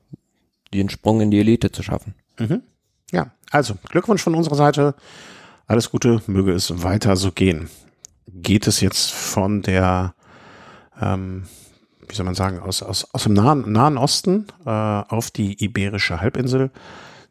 den 0.73 0.89
Sprung 0.89 1.21
in 1.21 1.29
die 1.29 1.39
Elite 1.39 1.71
zu 1.71 1.83
schaffen. 1.83 2.15
Mhm. 2.39 2.63
Ja, 3.11 3.27
also 3.51 3.75
Glückwunsch 3.87 4.23
von 4.23 4.33
unserer 4.33 4.55
Seite. 4.55 4.95
Alles 5.67 5.91
Gute, 5.91 6.23
möge 6.25 6.51
es 6.51 6.81
weiter 6.81 7.15
so 7.15 7.31
gehen. 7.31 7.69
Geht 8.27 8.65
es 8.65 8.81
jetzt 8.81 9.11
von 9.11 9.61
der, 9.61 10.15
ähm, 10.99 11.43
wie 12.07 12.15
soll 12.15 12.25
man 12.25 12.33
sagen, 12.33 12.59
aus, 12.59 12.81
aus, 12.81 13.07
aus 13.13 13.23
dem 13.25 13.33
Nahen, 13.33 13.71
Nahen 13.71 13.99
Osten 13.99 14.47
äh, 14.65 14.69
auf 14.69 15.29
die 15.29 15.63
Iberische 15.63 16.21
Halbinsel 16.21 16.71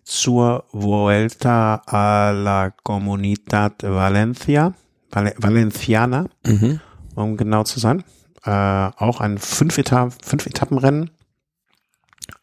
zur 0.04 0.66
Vuelta 0.70 1.82
a 1.84 2.30
la 2.30 2.70
Comunidad 2.70 3.82
Valencia, 3.82 4.72
Val 5.10 5.34
Valenciana, 5.36 6.26
mhm. 6.46 6.80
Um 7.14 7.36
genau 7.36 7.64
zu 7.64 7.80
sein. 7.80 8.04
Äh, 8.44 8.50
auch 8.50 9.20
ein 9.20 9.38
fünf, 9.38 9.78
Eta 9.78 10.10
fünf 10.24 10.46
Etappenrennen, 10.46 11.10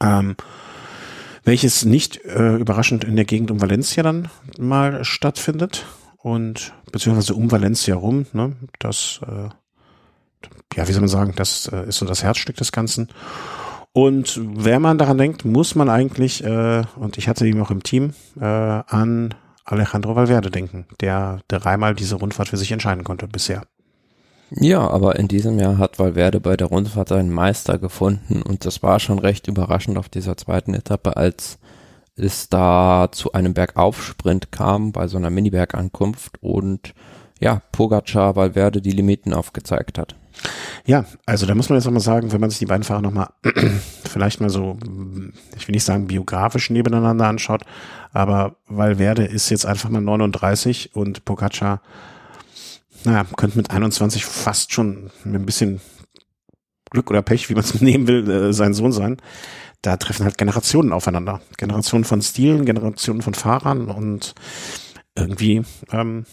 ähm, 0.02 0.36
welches 1.44 1.86
nicht 1.86 2.24
äh, 2.26 2.56
überraschend 2.56 3.04
in 3.04 3.16
der 3.16 3.26
Gegend 3.26 3.52
um 3.52 3.62
Valencia 3.62 4.04
dann 4.04 4.30
mal 4.58 5.04
stattfindet 5.04 5.86
und 6.18 6.74
beziehungsweise 6.92 7.34
um 7.34 7.52
Valencia 7.52 7.96
rum. 7.96 8.26
Ne? 8.34 8.56
Das, 8.80 9.20
äh, 9.28 9.50
ja, 10.76 10.88
wie 10.88 10.92
soll 10.92 11.02
man 11.02 11.10
sagen, 11.10 11.34
das 11.36 11.68
äh, 11.68 11.88
ist 11.88 11.98
so 11.98 12.06
das 12.06 12.24
Herzstück 12.24 12.56
des 12.58 12.72
Ganzen. 12.72 13.10
Und 13.92 14.40
wenn 14.44 14.82
man 14.82 14.98
daran 14.98 15.18
denkt, 15.18 15.46
muss 15.46 15.76
man 15.76 15.90
eigentlich, 15.90 16.44
äh, 16.44 16.84
und 16.96 17.18
ich 17.18 17.28
hatte 17.28 17.48
ihn 17.48 17.60
auch 17.60 17.72
im 17.72 17.84
Team, 17.84 18.14
äh, 18.40 18.46
an 18.46 19.34
Alejandro 19.66 20.16
Valverde 20.16 20.52
denken, 20.52 20.86
der 21.02 21.42
dreimal 21.48 21.96
diese 21.96 22.16
Rundfahrt 22.16 22.50
für 22.50 22.58
sich 22.58 22.72
entscheiden 22.72 23.04
konnte 23.04 23.28
bisher. 23.28 23.64
Ja, 24.52 24.88
aber 24.88 25.18
in 25.18 25.28
diesem 25.28 25.60
Jahr 25.60 25.78
hat 25.78 26.00
Valverde 26.00 26.40
bei 26.40 26.58
der 26.58 26.68
Rundfahrt 26.68 27.10
seinen 27.10 27.32
Meister 27.32 27.78
gefunden 27.78 28.42
und 28.42 28.66
das 28.66 28.82
war 28.82 29.00
schon 29.00 29.20
recht 29.20 29.48
überraschend 29.48 29.98
auf 29.98 30.10
dieser 30.10 30.38
zweiten 30.38 30.74
Etappe, 30.74 31.18
als 31.18 31.60
es 32.16 32.50
da 32.50 33.10
zu 33.12 33.32
einem 33.34 33.54
Bergaufsprint 33.54 34.52
kam 34.52 34.92
bei 34.92 35.08
so 35.08 35.18
einer 35.18 35.30
Mini-Bergankunft 35.30 36.42
und 36.42 36.94
ja, 37.40 37.62
Pogacar 37.72 38.36
Valverde 38.36 38.82
die 38.82 38.92
Limiten 38.92 39.34
aufgezeigt 39.34 39.98
hat. 39.98 40.16
Ja, 40.86 41.06
also 41.26 41.46
da 41.46 41.56
muss 41.56 41.70
man 41.70 41.78
jetzt 41.78 41.88
auch 41.88 41.92
mal 41.92 42.00
sagen, 42.00 42.32
wenn 42.32 42.42
man 42.42 42.50
sich 42.50 42.60
die 42.60 42.66
beiden 42.66 42.84
Fahrer 42.84 43.02
nochmal 43.02 43.30
vielleicht 44.06 44.42
mal 44.42 44.50
so, 44.50 44.78
ich 45.58 45.68
will 45.68 45.74
nicht 45.74 45.84
sagen 45.84 46.08
biografisch 46.08 46.70
nebeneinander 46.70 47.28
anschaut, 47.28 47.64
aber 48.12 48.56
Valverde 48.68 49.26
ist 49.26 49.50
jetzt 49.50 49.66
einfach 49.66 49.90
mal 49.90 50.02
39 50.02 50.96
und 50.96 51.26
Pogacar, 51.26 51.82
naja, 53.04 53.26
könnte 53.38 53.58
mit 53.58 53.72
21 53.72 54.26
fast 54.26 54.74
schon 54.74 55.12
ein 55.26 55.46
bisschen 55.46 55.82
Glück 56.90 57.10
oder 57.10 57.22
Pech, 57.22 57.50
wie 57.50 57.54
man 57.54 57.64
es 57.64 57.82
nehmen 57.82 58.08
will, 58.08 58.30
äh, 58.30 58.54
sein 58.54 58.74
Sohn 58.74 58.92
sein. 58.92 59.18
Da 59.82 59.98
treffen 59.98 60.26
halt 60.26 60.38
Generationen 60.38 60.92
aufeinander. 60.92 61.42
Generationen 61.58 62.04
von 62.04 62.22
Stilen, 62.22 62.66
Generationen 62.66 63.22
von 63.22 63.34
Fahrern 63.34 63.90
und 63.90 64.36
irgendwie 65.16 65.64
ähm, 65.92 66.26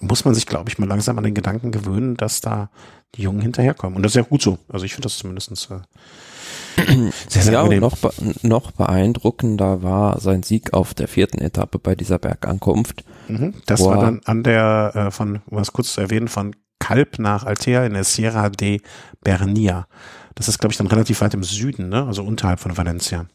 muss 0.00 0.24
man 0.24 0.34
sich, 0.34 0.46
glaube 0.46 0.68
ich, 0.68 0.78
mal 0.78 0.88
langsam 0.88 1.18
an 1.18 1.24
den 1.24 1.34
Gedanken 1.34 1.72
gewöhnen, 1.72 2.16
dass 2.16 2.40
da 2.40 2.70
die 3.14 3.22
Jungen 3.22 3.40
hinterherkommen. 3.40 3.96
Und 3.96 4.02
das 4.02 4.12
ist 4.12 4.16
ja 4.16 4.22
gut 4.22 4.42
so. 4.42 4.58
Also 4.68 4.84
ich 4.84 4.92
finde 4.92 5.06
das 5.06 5.18
zumindest 5.18 5.50
äh, 5.70 6.84
sehr, 7.28 7.42
sehr 7.42 7.52
ja, 7.54 7.62
angenehm. 7.62 7.80
Noch, 7.80 7.96
noch 8.42 8.70
beeindruckender 8.72 9.82
war 9.82 10.20
sein 10.20 10.42
Sieg 10.42 10.72
auf 10.74 10.94
der 10.94 11.08
vierten 11.08 11.38
Etappe 11.38 11.78
bei 11.78 11.94
dieser 11.94 12.18
Bergankunft. 12.18 13.04
Mhm, 13.28 13.54
das 13.66 13.84
war 13.84 14.00
dann 14.00 14.20
an 14.24 14.42
der, 14.42 14.92
äh, 14.94 15.10
von, 15.10 15.40
um 15.46 15.58
es 15.58 15.72
kurz 15.72 15.94
zu 15.94 16.00
erwähnen, 16.00 16.28
von 16.28 16.54
Kalb 16.78 17.18
nach 17.18 17.44
Altea 17.44 17.84
in 17.84 17.94
der 17.94 18.04
Sierra 18.04 18.48
de 18.48 18.80
Bernia. 19.22 19.86
Das 20.34 20.48
ist, 20.48 20.58
glaube 20.58 20.72
ich, 20.72 20.78
dann 20.78 20.86
relativ 20.86 21.20
weit 21.20 21.34
im 21.34 21.42
Süden, 21.42 21.88
ne? 21.88 22.06
also 22.06 22.22
unterhalb 22.22 22.60
von 22.60 22.76
Valencia. 22.76 23.26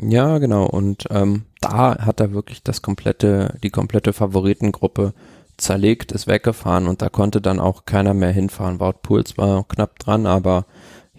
Ja, 0.00 0.38
genau. 0.38 0.64
Und 0.66 1.04
ähm, 1.10 1.42
da 1.60 1.98
hat 1.98 2.20
er 2.20 2.32
wirklich 2.32 2.62
das 2.62 2.82
komplette, 2.82 3.58
die 3.62 3.70
komplette 3.70 4.12
Favoritengruppe 4.12 5.12
zerlegt, 5.56 6.12
ist 6.12 6.26
weggefahren 6.26 6.86
und 6.86 7.02
da 7.02 7.08
konnte 7.08 7.40
dann 7.40 7.60
auch 7.60 7.84
keiner 7.84 8.14
mehr 8.14 8.32
hinfahren. 8.32 8.80
Wout 8.80 9.02
Puls 9.02 9.36
war 9.36 9.64
knapp 9.68 9.98
dran, 9.98 10.26
aber 10.26 10.66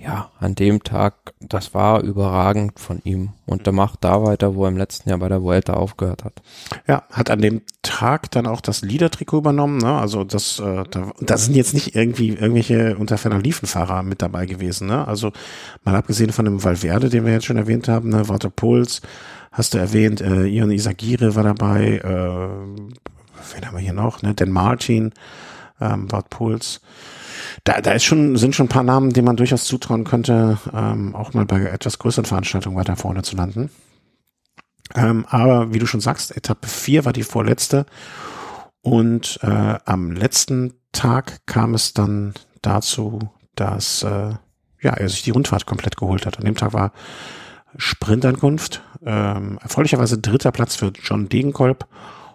ja, 0.04 0.30
an 0.40 0.54
dem 0.54 0.84
Tag, 0.84 1.34
das 1.40 1.74
war 1.74 2.02
überragend 2.02 2.78
von 2.78 3.00
ihm. 3.06 3.30
Und 3.46 3.66
er 3.66 3.72
macht 3.72 4.04
da 4.04 4.22
weiter, 4.22 4.54
wo 4.54 4.66
er 4.66 4.70
im 4.70 4.78
letzten 4.78 5.10
Jahr 5.10 5.20
bei 5.20 5.30
der 5.30 5.42
Vuelta 5.42 5.74
aufgehört 5.74 6.26
hat. 6.26 6.42
Ja, 6.88 7.04
hat 7.10 7.30
an 7.30 7.42
dem 7.42 7.62
Tag 7.84 8.30
dann 8.32 8.46
auch 8.46 8.60
das 8.60 8.82
Liedertrikot 8.82 9.38
übernommen. 9.38 9.78
Ne? 9.78 9.98
Also 9.98 10.26
das, 10.26 10.60
äh, 10.60 10.84
da, 10.90 11.12
da 11.22 11.38
sind 11.38 11.56
jetzt 11.56 11.74
nicht 11.74 11.96
irgendwie 11.96 12.30
irgendwelche 12.30 12.98
Unterferner 12.98 13.40
Liefenfahrer 13.40 14.04
mit 14.04 14.22
dabei 14.22 14.46
gewesen. 14.46 14.88
Ne? 14.88 15.08
Also 15.08 15.32
mal 15.86 15.96
abgesehen 15.96 16.34
von 16.34 16.46
dem 16.46 16.62
Valverde, 16.62 17.10
den 17.10 17.26
wir 17.26 17.32
jetzt 17.32 17.46
schon 17.46 17.58
erwähnt 17.58 17.88
haben, 17.88 18.10
ne? 18.10 18.28
Walter 18.28 18.50
Puls, 18.50 19.02
hast 19.54 19.74
du 19.74 19.78
erwähnt, 19.78 20.20
äh, 20.20 20.46
Ion 20.48 20.72
Isagire 20.72 21.36
war 21.36 21.44
dabei, 21.44 22.00
äh, 22.00 23.54
wen 23.54 23.66
haben 23.66 23.76
wir 23.76 23.80
hier 23.80 23.94
noch, 23.94 24.22
ne? 24.22 24.34
Dan 24.34 24.52
Martin, 24.52 25.14
ähm, 25.80 26.08
Bart 26.08 26.30
Puls. 26.30 26.82
Da, 27.64 27.82
da 27.82 27.92
ist 27.92 28.04
schon, 28.04 28.36
sind 28.38 28.56
schon 28.56 28.66
ein 28.66 28.70
paar 28.70 28.84
Namen, 28.84 29.12
denen 29.12 29.26
man 29.26 29.38
durchaus 29.38 29.66
zutrauen 29.66 30.04
könnte, 30.04 30.58
ähm, 30.74 31.16
auch 31.16 31.34
mal 31.34 31.46
bei 31.46 31.62
etwas 31.62 32.00
größeren 32.00 32.26
Veranstaltungen 32.26 32.76
weiter 32.76 32.96
vorne 32.96 33.24
zu 33.24 33.36
landen. 33.36 33.70
Ähm, 34.96 35.26
aber 35.30 35.74
wie 35.74 35.80
du 35.80 35.86
schon 35.86 36.02
sagst, 36.02 36.36
Etappe 36.36 36.68
4 36.68 37.06
war 37.06 37.14
die 37.14 37.24
vorletzte. 37.24 37.86
Und 38.82 39.40
äh, 39.44 39.78
am 39.86 40.12
letzten 40.12 40.74
Tag 40.92 41.46
kam 41.46 41.74
es 41.74 41.94
dann 41.94 42.34
dazu, 42.62 43.20
dass 43.56 44.04
äh, 44.04 44.34
ja, 44.82 44.92
er 44.92 45.10
sich 45.10 45.24
die 45.24 45.32
Rundfahrt 45.32 45.66
komplett 45.66 45.98
geholt 45.98 46.26
hat. 46.26 46.38
An 46.38 46.46
dem 46.46 46.56
Tag 46.56 46.74
war 46.74 46.92
Sprintankunft. 47.78 48.84
Ähm, 49.06 49.58
erfreulicherweise 49.62 50.18
dritter 50.18 50.52
Platz 50.52 50.76
für 50.76 50.92
John 51.02 51.30
Degenkolb 51.30 51.88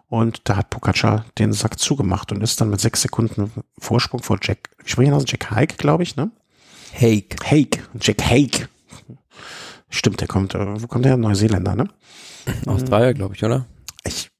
und 0.08 0.40
da 0.44 0.56
hat 0.56 0.70
Pogacar 0.70 1.26
den 1.38 1.52
Sack 1.52 1.78
zugemacht 1.78 2.32
und 2.32 2.42
ist 2.42 2.60
dann 2.60 2.70
mit 2.70 2.80
sechs 2.80 3.02
Sekunden 3.02 3.52
Vorsprung 3.78 4.22
vor 4.22 4.38
Jack, 4.42 4.70
wie 4.82 4.88
spreche 4.88 5.10
ich 5.10 5.14
aus? 5.14 5.24
Jack 5.26 5.50
Haig, 5.50 5.78
glaube 5.78 6.02
ich, 6.02 6.16
ne? 6.16 6.30
Haig. 6.98 7.36
Haig. 7.44 7.82
Jack 8.00 8.22
Haig. 8.24 8.68
Stimmt, 9.90 10.20
der 10.20 10.28
kommt, 10.28 10.54
äh, 10.54 10.82
wo 10.82 10.86
kommt 10.86 11.04
der? 11.04 11.16
Neuseeländer, 11.16 11.74
ne? 11.74 11.88
Australier, 12.66 13.14
glaube 13.14 13.34
ich, 13.34 13.44
oder? 13.44 13.66
Ich, 14.04 14.30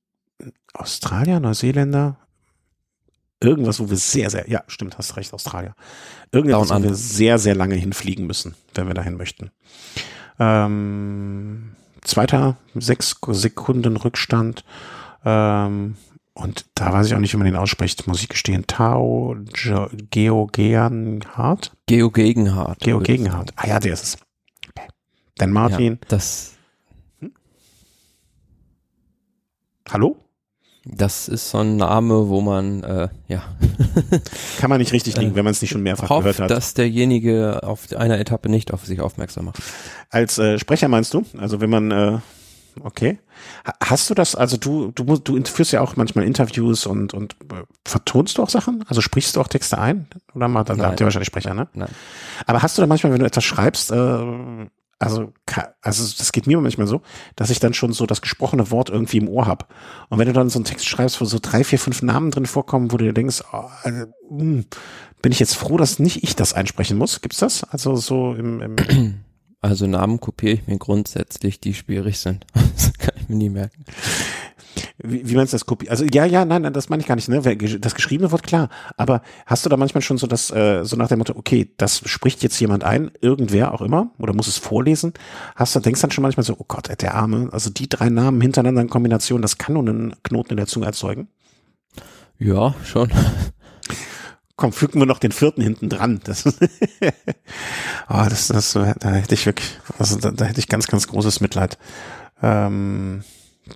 Australier, 0.73 1.41
Neuseeländer, 1.41 2.17
irgendwas, 3.41 3.81
wo 3.81 3.91
wir 3.91 3.97
sehr, 3.97 4.31
sehr, 4.31 4.49
ja, 4.49 4.63
stimmt, 4.69 4.99
hast 4.99 5.17
recht, 5.17 5.33
Australier. 5.33 5.75
Irgendwas, 6.33 6.71
wo 6.71 6.83
wir 6.83 6.95
sehr, 6.95 7.39
sehr 7.39 7.55
lange 7.55 7.75
hinfliegen 7.75 8.27
müssen, 8.27 8.55
wenn 8.75 8.87
wir 8.87 8.95
dahin 8.95 9.17
möchten. 9.17 9.51
Ähm, 10.39 11.73
zweiter, 12.03 12.57
sechs 12.75 13.17
Sekunden 13.27 13.97
Rückstand 13.97 14.65
ähm, 15.25 15.97
und 16.39 16.67
da 16.75 16.93
weiß 16.93 17.09
ich 17.09 17.15
auch 17.15 17.19
nicht, 17.19 17.33
wie 17.33 17.37
man 17.37 17.47
den 17.47 17.57
ausspricht. 17.57 18.07
Muss 18.07 18.23
ich 18.23 18.29
gestehen. 18.29 18.65
Tao 18.69 19.37
Geo 20.11 20.47
Gegenhardt? 20.47 21.73
Geo 21.87 22.11
Gegenhardt. 22.11 22.79
Geo 22.79 23.01
Gegenhardt. 23.01 23.53
Ah 23.57 23.67
ja, 23.67 23.81
der 23.81 23.93
ist 23.93 24.05
es. 24.05 24.19
Okay. 24.69 24.87
Dann 25.37 25.51
Martin. 25.51 25.95
Ja, 25.95 26.09
das. 26.09 26.55
Hm? 27.19 27.33
Hallo? 29.91 30.17
Das 30.85 31.29
ist 31.29 31.51
so 31.51 31.59
ein 31.59 31.77
Name, 31.77 32.29
wo 32.29 32.41
man, 32.41 32.85
äh, 32.85 33.09
ja. 33.27 33.43
Kann 34.59 34.71
man 34.71 34.79
nicht 34.79 34.93
richtig 34.93 35.17
liegen, 35.17 35.35
wenn 35.35 35.45
man 35.45 35.51
es 35.51 35.61
nicht 35.61 35.71
schon 35.71 35.83
mehrfach 35.83 36.09
hofft, 36.09 36.23
gehört 36.23 36.41
hat. 36.41 36.51
dass 36.51 36.73
derjenige 36.73 37.63
auf 37.63 37.93
einer 37.95 38.19
Etappe 38.19 38.49
nicht 38.49 38.73
auf 38.73 38.87
sich 38.87 39.01
aufmerksam 39.01 39.47
macht. 39.47 39.61
Als 40.09 40.39
äh, 40.39 40.59
Sprecher 40.59 40.89
meinst 40.89 41.13
du? 41.13 41.25
Also 41.37 41.61
wenn 41.61 41.69
man 41.69 41.91
äh, 41.91 42.19
okay. 42.83 43.19
Hast 43.83 44.11
du 44.11 44.15
das, 44.15 44.35
also 44.35 44.57
du, 44.57 44.91
du, 44.93 45.17
du 45.17 45.43
führst 45.45 45.73
ja 45.73 45.81
auch 45.81 45.97
manchmal 45.97 46.25
Interviews 46.25 46.87
und, 46.87 47.15
und 47.15 47.35
äh, 47.53 47.63
vertonst 47.85 48.39
du 48.39 48.43
auch 48.43 48.51
Sachen? 48.51 48.85
Also 48.89 49.01
sprichst 49.01 49.37
du 49.37 49.41
auch 49.41 49.49
Texte 49.49 49.79
ein? 49.79 50.09
Oder 50.35 50.49
mal, 50.49 50.65
dann 50.65 50.83
habt 50.83 51.01
ihr 51.01 51.05
wahrscheinlich 51.05 51.29
Sprecher, 51.29 51.55
ne? 51.55 51.69
Nein. 51.75 51.91
Aber 52.47 52.63
hast 52.63 52.77
du 52.77 52.83
da 52.83 52.87
manchmal, 52.87 53.13
wenn 53.13 53.21
du 53.21 53.27
etwas 53.27 53.45
schreibst, 53.45 53.91
äh, 53.91 54.67
also, 55.01 55.33
also 55.81 56.17
das 56.19 56.33
geht 56.33 56.49
mir 56.49 56.61
manchmal 56.61 56.89
so, 56.89 57.03
dass 57.37 57.51
ich 57.51 57.61
dann 57.61 57.73
schon 57.73 57.93
so 57.93 58.05
das 58.05 58.21
gesprochene 58.21 58.73
Wort 58.73 58.91
irgendwie 58.91 59.19
im 59.19 59.29
Ohr 59.29 59.47
hab. 59.47 59.73
Und 60.09 60.19
wenn 60.19 60.27
du 60.27 60.33
dann 60.33 60.51
so 60.51 60.59
einen 60.59 60.65
Text 60.65 60.89
schreibst, 60.89 61.21
wo 61.21 61.25
so 61.25 61.39
drei, 61.41 61.63
vier, 61.63 61.79
fünf 61.79 62.03
Namen 62.03 62.33
drin 62.33 62.47
vorkommen, 62.47 62.91
wo 62.91 62.97
du 62.97 63.05
dir 63.05 63.13
denkst, 63.13 63.43
oh, 63.53 63.65
also, 63.85 64.07
mh, 64.31 64.41
hm, 64.41 64.67
bin 65.23 65.33
ich 65.33 65.39
jetzt 65.39 65.55
froh, 65.57 65.77
dass 65.77 65.99
nicht 65.99 66.25
ich 66.25 66.35
das 66.35 66.53
einsprechen 66.53 66.99
muss? 66.99 67.21
Gibt's 67.21 67.39
das? 67.39 67.65
Also 67.65 67.97
so 67.97 68.35
im, 68.35 68.61
im 68.61 68.77
Also 69.61 69.87
Namen 69.87 70.21
kopiere 70.21 70.53
ich 70.53 70.67
mir 70.67 70.79
grundsätzlich, 70.79 71.61
die 71.61 71.75
schwierig 71.75 72.19
sind. 72.19 72.47
Das 72.55 72.93
kann 72.93 73.15
ich 73.21 73.29
mir 73.29 73.37
nie 73.37 73.49
merken. 73.49 73.85
Wie, 74.99 75.29
wie 75.29 75.35
meinst 75.35 75.53
du 75.53 75.57
das 75.57 75.67
kopieren? 75.67 75.91
Also 75.91 76.05
ja, 76.05 76.25
ja, 76.25 76.45
nein, 76.45 76.63
nein, 76.63 76.73
das 76.73 76.89
meine 76.89 77.01
ich 77.01 77.09
gar 77.09 77.17
nicht. 77.17 77.29
Ne? 77.29 77.41
Das 77.81 77.95
geschriebene 77.95 78.31
Wort 78.31 78.45
klar. 78.45 78.69
Aber 78.97 79.23
hast 79.47 79.65
du 79.65 79.69
da 79.69 79.77
manchmal 79.77 80.03
schon 80.03 80.17
so 80.17 80.27
das, 80.29 80.51
äh, 80.51 80.85
so 80.85 80.97
nach 80.97 81.09
dem 81.09 81.19
Motto, 81.19 81.35
okay, 81.37 81.73
das 81.77 82.03
spricht 82.09 82.43
jetzt 82.43 82.59
jemand 82.61 82.85
ein, 82.85 83.11
irgendwer 83.21 83.75
auch 83.75 83.81
immer, 83.81 84.13
oder 84.19 84.33
muss 84.33 84.47
es 84.47 84.59
vorlesen? 84.59 85.13
Hast 85.57 85.75
du, 85.75 85.81
denkst 85.81 86.01
dann 86.01 86.13
schon 86.13 86.23
manchmal 86.23 86.45
so, 86.45 86.55
oh 86.59 86.65
Gott, 86.67 86.89
der 87.01 87.15
Arme, 87.15 87.49
also 87.53 87.71
die 87.71 87.89
drei 87.89 88.11
Namen 88.11 88.41
hintereinander 88.41 88.83
in 88.83 88.91
Kombination, 88.91 89.43
das 89.43 89.59
kann 89.59 89.75
nur 89.75 89.83
einen 89.83 90.15
Knoten 90.23 90.53
in 90.53 90.57
der 90.57 90.67
Zunge 90.67 90.87
erzeugen? 90.87 91.29
Ja, 92.39 92.75
schon 92.85 93.11
komm, 94.59 94.73
fügen 94.73 94.99
wir 94.99 95.07
noch 95.07 95.21
den 95.21 95.33
vierten 95.33 95.63
hinten 95.63 95.89
dran. 95.89 96.21
Das, 96.25 96.45
oh, 96.45 96.51
das, 98.29 98.49
das, 98.49 98.73
da 98.73 99.11
hätte 99.11 99.35
ich 99.35 99.47
wirklich, 99.47 99.79
also 99.99 100.19
da, 100.19 100.31
da 100.31 100.45
hätte 100.45 100.61
ich 100.61 100.69
ganz, 100.69 100.89
ganz 100.89 101.07
großes 101.07 101.41
Mitleid 101.41 101.79
ähm, 102.43 103.23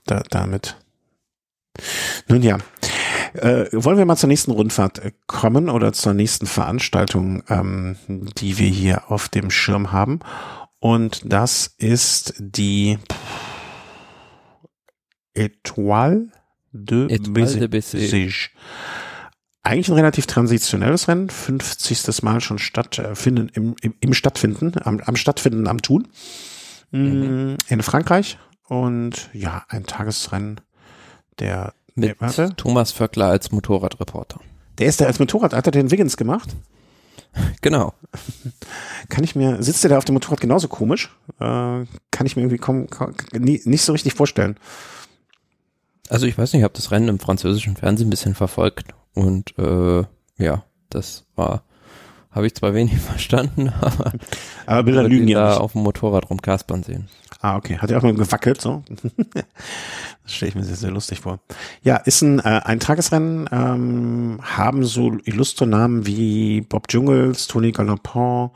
da, 0.04 0.22
damit. 0.28 0.76
Nun 2.28 2.42
ja, 2.42 2.58
äh, 3.34 3.66
wollen 3.72 3.96
wir 3.96 4.04
mal 4.04 4.16
zur 4.16 4.28
nächsten 4.28 4.50
Rundfahrt 4.50 4.98
äh, 4.98 5.12
kommen 5.26 5.70
oder 5.70 5.92
zur 5.92 6.12
nächsten 6.14 6.46
Veranstaltung, 6.46 7.44
ähm, 7.48 7.96
die 8.08 8.58
wir 8.58 8.68
hier 8.68 9.10
auf 9.10 9.28
dem 9.28 9.50
Schirm 9.50 9.92
haben. 9.92 10.20
Und 10.80 11.22
das 11.24 11.74
ist 11.78 12.34
die 12.38 12.98
Etoile 15.32 16.26
de, 16.72 17.06
de 17.06 17.68
Bessèges 17.68 18.50
eigentlich 19.62 19.88
ein 19.88 19.94
relativ 19.94 20.26
transitionelles 20.26 21.08
Rennen, 21.08 21.30
50. 21.30 22.22
Mal 22.22 22.40
schon 22.40 22.58
stattfinden, 22.58 23.48
äh, 23.48 23.52
im, 23.54 23.76
im, 23.80 23.94
im 24.00 24.14
Stattfinden, 24.14 24.72
am, 24.82 25.00
am 25.00 25.16
Stattfinden, 25.16 25.68
am 25.68 25.80
Tun. 25.80 26.08
Mhm. 26.90 27.56
In 27.68 27.82
Frankreich. 27.82 28.38
Und 28.68 29.30
ja, 29.32 29.64
ein 29.68 29.84
Tagesrennen 29.84 30.60
der 31.38 31.74
mit 31.94 32.18
der, 32.20 32.56
Thomas 32.56 32.92
Vöckler 32.92 33.26
als 33.26 33.52
Motorradreporter. 33.52 34.40
Der 34.78 34.86
ist 34.86 35.00
da 35.00 35.06
als 35.06 35.18
Motorrad, 35.18 35.52
hat 35.52 35.66
er 35.66 35.72
den 35.72 35.90
Wiggins 35.90 36.16
gemacht? 36.16 36.50
Genau. 37.62 37.94
Kann 39.08 39.24
ich 39.24 39.34
mir, 39.34 39.62
sitzt 39.62 39.82
der 39.84 39.90
da 39.90 39.96
auf 39.98 40.04
dem 40.04 40.12
Motorrad 40.12 40.40
genauso 40.40 40.68
komisch? 40.68 41.16
Äh, 41.40 41.84
kann 42.10 42.26
ich 42.26 42.36
mir 42.36 42.42
irgendwie 42.42 42.58
komm, 42.58 42.90
komm, 42.90 43.14
nie, 43.32 43.58
nicht 43.64 43.82
so 43.82 43.92
richtig 43.92 44.12
vorstellen. 44.12 44.58
Also 46.10 46.26
ich 46.26 46.36
weiß 46.36 46.52
nicht, 46.52 46.60
ich 46.60 46.64
habe 46.64 46.74
das 46.74 46.90
Rennen 46.90 47.08
im 47.08 47.18
französischen 47.18 47.76
Fernsehen 47.76 48.08
ein 48.08 48.10
bisschen 48.10 48.34
verfolgt 48.34 48.92
und 49.14 49.56
äh, 49.58 50.04
ja, 50.38 50.64
das 50.90 51.24
war, 51.36 51.64
habe 52.30 52.46
ich 52.46 52.54
zwar 52.54 52.74
wenig 52.74 52.98
verstanden, 52.98 53.72
aber, 53.80 54.12
aber 54.66 54.82
Bilder 54.82 55.02
lügen 55.04 55.28
ja 55.28 55.50
nicht. 55.50 55.60
auf 55.60 55.72
dem 55.72 55.82
Motorrad 55.82 56.30
rumkaspern 56.30 56.82
sehen. 56.82 57.08
Ah, 57.40 57.56
okay. 57.56 57.78
Hat 57.78 57.90
er 57.90 57.98
auch 57.98 58.02
mal 58.02 58.14
gewackelt, 58.14 58.60
so? 58.60 58.84
das 59.34 60.32
stelle 60.32 60.50
ich 60.50 60.54
mir 60.54 60.62
sehr, 60.62 60.76
sehr 60.76 60.92
lustig 60.92 61.20
vor. 61.20 61.40
Ja, 61.82 61.96
ist 61.96 62.22
ein, 62.22 62.38
äh, 62.38 62.60
ein 62.64 62.78
Tagesrennen, 62.78 63.48
ähm, 63.50 64.38
haben 64.42 64.84
so 64.84 65.16
illustre 65.24 65.66
Namen 65.66 66.06
wie 66.06 66.60
Bob 66.60 66.86
Jungels, 66.90 67.48
Tony 67.48 67.72
Galopin, 67.72 68.50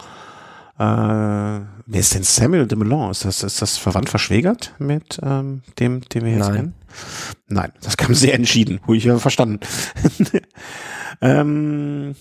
äh, 0.78 0.82
wer 0.82 2.00
ist 2.00 2.14
denn 2.14 2.22
Samuel 2.22 2.66
de 2.66 2.76
Melon? 2.76 3.10
Ist 3.10 3.24
das, 3.24 3.42
ist 3.42 3.62
das 3.62 3.78
verwandt 3.78 4.10
verschwägert 4.10 4.74
mit 4.78 5.18
ähm, 5.22 5.62
dem, 5.78 6.02
dem 6.02 6.24
wir 6.24 6.32
jetzt 6.32 6.48
Nein. 6.48 6.54
kennen? 6.54 6.74
Nein, 7.48 7.72
das 7.82 7.96
kam 7.96 8.14
sehr 8.14 8.34
entschieden, 8.34 8.80
habe 8.82 8.96
ich 8.96 9.04
ja 9.04 9.18
verstanden. 9.18 9.60
ähm, 11.20 12.14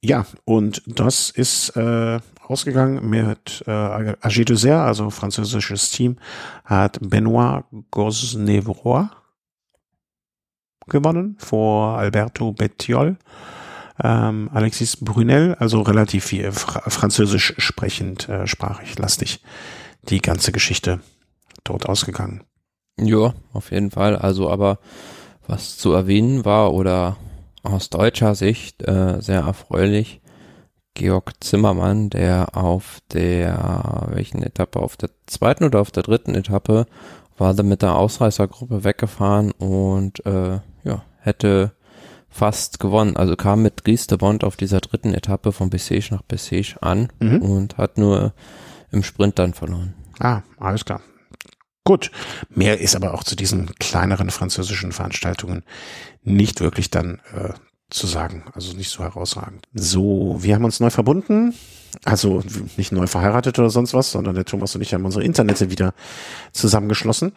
ja, 0.00 0.26
und 0.44 0.82
das 0.86 1.30
ist 1.30 1.70
äh, 1.76 2.20
ausgegangen 2.46 3.08
mit 3.08 3.64
äh, 3.66 3.70
AG 3.70 4.44
Dessert, 4.44 4.86
also 4.86 5.10
französisches 5.10 5.90
Team, 5.90 6.16
hat 6.64 6.98
Benoit 7.00 7.64
Gosnevroy 7.90 9.06
gewonnen 10.86 11.36
vor 11.40 11.98
Alberto 11.98 12.52
Bettiol, 12.52 13.16
ähm, 14.02 14.50
Alexis 14.52 14.96
Brunel, 14.96 15.54
also 15.58 15.82
relativ 15.82 16.26
viel 16.26 16.52
Fra 16.52 16.88
französisch 16.88 17.54
sprechend, 17.58 18.28
äh, 18.28 18.46
sprachig 18.46 18.98
lastig 18.98 19.42
die 20.02 20.20
ganze 20.20 20.52
Geschichte 20.52 21.00
dort 21.64 21.88
ausgegangen. 21.88 22.44
Ja, 22.98 23.34
auf 23.52 23.70
jeden 23.72 23.90
Fall. 23.90 24.16
Also 24.16 24.50
aber 24.50 24.78
was 25.46 25.76
zu 25.76 25.92
erwähnen 25.92 26.44
war 26.44 26.72
oder 26.72 27.16
aus 27.62 27.90
deutscher 27.90 28.34
Sicht 28.34 28.82
äh, 28.82 29.20
sehr 29.20 29.40
erfreulich, 29.40 30.20
Georg 30.94 31.32
Zimmermann, 31.40 32.08
der 32.08 32.56
auf 32.56 33.00
der, 33.12 34.08
welchen 34.12 34.42
Etappe, 34.42 34.80
auf 34.80 34.96
der 34.96 35.10
zweiten 35.26 35.64
oder 35.64 35.80
auf 35.80 35.90
der 35.90 36.02
dritten 36.02 36.34
Etappe 36.34 36.86
war 37.36 37.56
er 37.56 37.64
mit 37.64 37.82
der 37.82 37.96
Ausreißergruppe 37.96 38.82
weggefahren 38.82 39.52
und 39.52 40.24
äh, 40.24 40.60
ja, 40.84 41.04
hätte 41.20 41.72
fast 42.36 42.78
gewonnen. 42.80 43.16
Also 43.16 43.34
kam 43.36 43.62
mit 43.62 43.86
Dries 43.86 44.06
de 44.06 44.18
Bond 44.18 44.44
auf 44.44 44.56
dieser 44.56 44.80
dritten 44.80 45.14
Etappe 45.14 45.52
von 45.52 45.70
Bessèges 45.70 46.12
nach 46.12 46.22
Bessèges 46.22 46.78
an 46.78 47.08
Mhm. 47.20 47.42
und 47.42 47.76
hat 47.78 47.98
nur 47.98 48.34
im 48.92 49.02
Sprint 49.02 49.38
dann 49.38 49.54
verloren. 49.54 49.94
Ah, 50.18 50.42
alles 50.58 50.84
klar. 50.84 51.00
Gut. 51.84 52.10
Mehr 52.50 52.80
ist 52.80 52.96
aber 52.96 53.14
auch 53.14 53.22
zu 53.24 53.36
diesen 53.36 53.74
kleineren 53.76 54.30
französischen 54.30 54.92
Veranstaltungen 54.92 55.62
nicht 56.22 56.60
wirklich 56.60 56.90
dann 56.90 57.20
äh, 57.34 57.52
zu 57.90 58.06
sagen. 58.06 58.44
Also 58.52 58.76
nicht 58.76 58.90
so 58.90 59.02
herausragend. 59.04 59.66
So, 59.72 60.36
wir 60.40 60.54
haben 60.56 60.64
uns 60.64 60.80
neu 60.80 60.90
verbunden. 60.90 61.54
Also 62.04 62.42
nicht 62.76 62.92
neu 62.92 63.06
verheiratet 63.06 63.58
oder 63.58 63.70
sonst 63.70 63.94
was, 63.94 64.10
sondern 64.12 64.34
der 64.34 64.44
Thomas 64.44 64.74
und 64.74 64.82
ich 64.82 64.94
haben 64.94 65.04
unsere 65.04 65.24
Internete 65.24 65.70
wieder 65.70 65.94
zusammengeschlossen. 66.52 67.32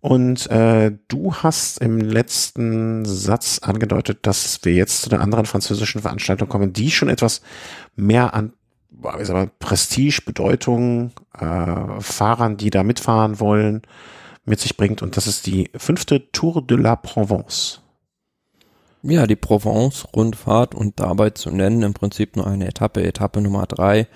Und 0.00 0.50
äh, 0.50 0.92
du 1.08 1.34
hast 1.34 1.80
im 1.80 1.98
letzten 1.98 3.04
Satz 3.04 3.58
angedeutet, 3.60 4.20
dass 4.22 4.60
wir 4.62 4.74
jetzt 4.74 5.02
zu 5.02 5.10
der 5.10 5.20
anderen 5.20 5.46
französischen 5.46 6.02
Veranstaltung 6.02 6.48
kommen, 6.48 6.72
die 6.72 6.90
schon 6.90 7.08
etwas 7.08 7.42
mehr 7.96 8.34
an 8.34 8.52
wie 8.90 9.24
sag 9.24 9.34
mal, 9.34 9.50
Prestige, 9.58 10.22
Bedeutung, 10.24 11.12
äh, 11.38 12.00
Fahrern, 12.00 12.56
die 12.56 12.70
da 12.70 12.82
mitfahren 12.82 13.38
wollen, 13.40 13.82
mit 14.44 14.60
sich 14.60 14.76
bringt. 14.76 15.02
Und 15.02 15.16
das 15.16 15.26
ist 15.26 15.46
die 15.46 15.70
fünfte 15.76 16.30
Tour 16.32 16.66
de 16.66 16.76
la 16.76 16.96
Provence. 16.96 17.80
Ja, 19.02 19.26
die 19.26 19.36
Provence-Rundfahrt 19.36 20.74
und 20.74 20.98
dabei 20.98 21.30
zu 21.30 21.50
nennen 21.50 21.82
im 21.82 21.94
Prinzip 21.94 22.36
nur 22.36 22.46
eine 22.46 22.66
Etappe, 22.66 23.02
Etappe 23.02 23.40
Nummer 23.40 23.66
drei, 23.66 24.08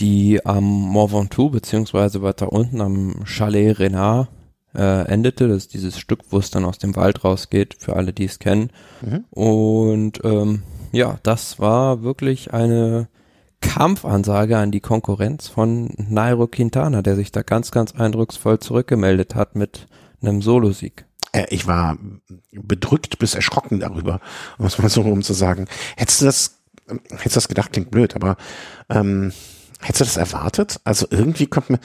die 0.00 0.44
am 0.44 0.64
Mont 0.64 1.12
Ventoux 1.12 1.50
beziehungsweise 1.50 2.22
weiter 2.22 2.52
unten 2.52 2.80
am 2.80 3.24
Chalet 3.24 3.78
Renard 3.78 4.28
äh, 4.74 5.06
endete. 5.06 5.48
Das 5.48 5.58
ist 5.58 5.74
dieses 5.74 5.98
Stück, 5.98 6.20
wo 6.30 6.38
es 6.38 6.50
dann 6.50 6.64
aus 6.64 6.78
dem 6.78 6.96
Wald 6.96 7.24
rausgeht, 7.24 7.76
für 7.78 7.94
alle, 7.96 8.12
die 8.12 8.24
es 8.24 8.38
kennen. 8.38 8.70
Mhm. 9.02 9.24
Und 9.30 10.24
ähm, 10.24 10.62
ja, 10.92 11.18
das 11.22 11.58
war 11.58 12.02
wirklich 12.02 12.54
eine 12.54 13.08
Kampfansage 13.60 14.58
an 14.58 14.70
die 14.70 14.80
Konkurrenz 14.80 15.48
von 15.48 15.90
Nairo 15.96 16.46
Quintana, 16.46 17.02
der 17.02 17.16
sich 17.16 17.32
da 17.32 17.42
ganz, 17.42 17.70
ganz 17.70 17.94
eindrucksvoll 17.94 18.58
zurückgemeldet 18.58 19.34
hat 19.34 19.56
mit 19.56 19.86
einem 20.20 20.42
Solosieg. 20.42 21.06
Äh, 21.32 21.46
ich 21.50 21.66
war 21.66 21.98
bedrückt 22.52 23.18
bis 23.18 23.34
erschrocken 23.34 23.80
darüber, 23.80 24.20
um 24.58 24.66
es 24.66 24.78
mal 24.78 24.88
so 24.88 25.02
rum 25.02 25.22
zu 25.22 25.32
sagen. 25.32 25.66
Hättest 25.96 26.20
du 26.20 26.24
das, 26.26 26.60
hättest 27.10 27.36
du 27.36 27.38
das 27.38 27.48
gedacht, 27.48 27.72
klingt 27.72 27.90
blöd, 27.90 28.14
aber 28.14 28.36
ähm, 28.88 29.32
hättest 29.80 30.00
du 30.00 30.04
das 30.04 30.16
erwartet? 30.16 30.80
Also 30.84 31.06
irgendwie 31.10 31.46
kommt 31.46 31.70
mir, 31.70 31.80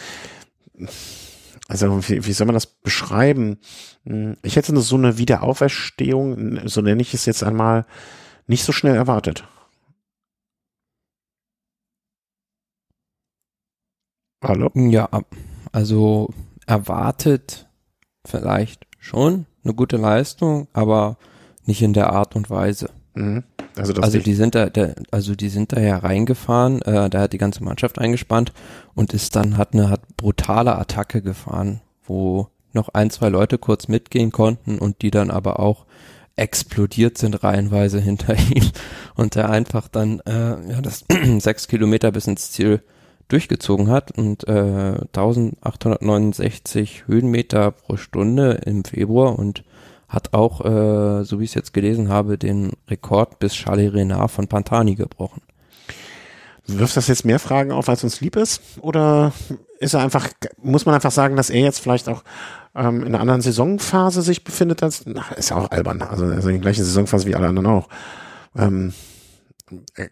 also 1.67 2.07
wie, 2.09 2.25
wie 2.25 2.33
soll 2.33 2.47
man 2.47 2.53
das 2.53 2.65
beschreiben? 2.67 3.59
Hm, 4.05 4.37
Ich 4.43 4.55
hätte 4.55 4.77
so 4.79 4.95
eine 4.95 5.17
Wiederauferstehung, 5.17 6.67
so 6.67 6.81
nenne 6.81 7.01
ich 7.01 7.13
es 7.13 7.25
jetzt 7.25 7.43
einmal, 7.43 7.85
nicht 8.47 8.63
so 8.63 8.71
schnell 8.71 8.95
erwartet. 8.95 9.45
Hallo? 14.43 14.69
Ja, 14.75 15.09
also 15.71 16.29
erwartet 16.65 17.67
vielleicht 18.25 18.86
schon 18.97 19.45
eine 19.63 19.73
gute 19.73 19.97
Leistung, 19.97 20.67
aber 20.73 21.17
nicht 21.65 21.81
in 21.81 21.93
der 21.93 22.11
Art 22.11 22.35
und 22.35 22.49
Weise. 22.49 22.89
Mhm. 23.13 23.43
Also 23.75 23.93
Also 24.01 24.19
die 24.19 24.33
sind 24.33 24.55
da, 24.55 24.69
der, 24.69 24.95
also 25.11 25.35
die 25.35 25.49
sind 25.49 25.71
da 25.71 25.79
ja 25.79 25.97
reingefahren, 25.97 26.81
äh, 26.81 27.09
da 27.09 27.21
hat 27.21 27.33
die 27.33 27.37
ganze 27.37 27.63
Mannschaft 27.63 27.99
eingespannt 27.99 28.53
und 28.95 29.13
ist 29.13 29.35
dann 29.35 29.57
hat 29.57 29.73
eine 29.73 29.89
hat 29.89 30.01
brutale 30.17 30.77
Attacke 30.77 31.21
gefahren, 31.21 31.81
wo 32.03 32.47
noch 32.73 32.89
ein, 32.89 33.09
zwei 33.09 33.29
Leute 33.29 33.57
kurz 33.57 33.87
mitgehen 33.87 34.31
konnten 34.31 34.79
und 34.79 35.01
die 35.01 35.11
dann 35.11 35.29
aber 35.29 35.59
auch 35.59 35.85
explodiert 36.35 37.17
sind 37.17 37.43
reihenweise 37.43 37.99
hinter 38.01 38.35
ihm 38.35 38.71
und 39.15 39.35
der 39.35 39.49
einfach 39.49 39.87
dann 39.87 40.19
äh, 40.21 40.71
ja 40.71 40.81
das 40.81 41.05
sechs 41.39 41.67
Kilometer 41.67 42.11
bis 42.11 42.27
ins 42.27 42.51
Ziel 42.51 42.81
durchgezogen 43.27 43.89
hat 43.89 44.17
und 44.17 44.47
äh, 44.47 44.97
1869 45.13 47.03
Höhenmeter 47.07 47.71
pro 47.71 47.97
Stunde 47.97 48.61
im 48.65 48.83
Februar 48.83 49.37
und 49.37 49.63
hat 50.07 50.33
auch, 50.33 50.63
äh, 50.63 51.23
so 51.25 51.39
wie 51.39 51.43
ich 51.43 51.51
es 51.51 51.55
jetzt 51.55 51.73
gelesen 51.73 52.09
habe, 52.09 52.37
den 52.37 52.71
Rekord 52.87 53.39
bis 53.39 53.53
Charles 53.53 53.93
Renard 53.93 54.31
von 54.31 54.47
Pantani 54.47 54.95
gebrochen. 54.95 55.41
Wirft 56.67 56.97
das 56.97 57.07
jetzt 57.07 57.25
mehr 57.25 57.39
Fragen 57.39 57.71
auf, 57.71 57.87
als 57.87 58.03
uns 58.03 58.19
lieb 58.19 58.35
ist? 58.35 58.61
Oder 58.81 59.31
ist 59.79 59.93
er 59.93 60.01
einfach, 60.01 60.29
muss 60.61 60.85
man 60.85 60.95
einfach 60.95 61.11
sagen, 61.11 61.37
dass 61.37 61.49
er 61.49 61.61
jetzt 61.61 61.79
vielleicht 61.79 62.09
auch 62.09 62.23
ähm, 62.75 63.01
in 63.01 63.07
einer 63.07 63.21
anderen 63.21 63.41
Saisonphase 63.41 64.21
sich 64.21 64.43
befindet? 64.43 64.83
Als, 64.83 65.03
na, 65.05 65.23
ist 65.37 65.49
ja 65.49 65.57
auch 65.57 65.71
albern. 65.71 66.01
Also 66.01 66.29
ist 66.29 66.43
in 66.43 66.51
der 66.51 66.59
gleichen 66.59 66.83
Saisonphase 66.83 67.25
wie 67.25 67.35
alle 67.35 67.47
anderen 67.47 67.67
auch. 67.67 67.87
Ähm, 68.57 68.93
äh, 69.95 70.09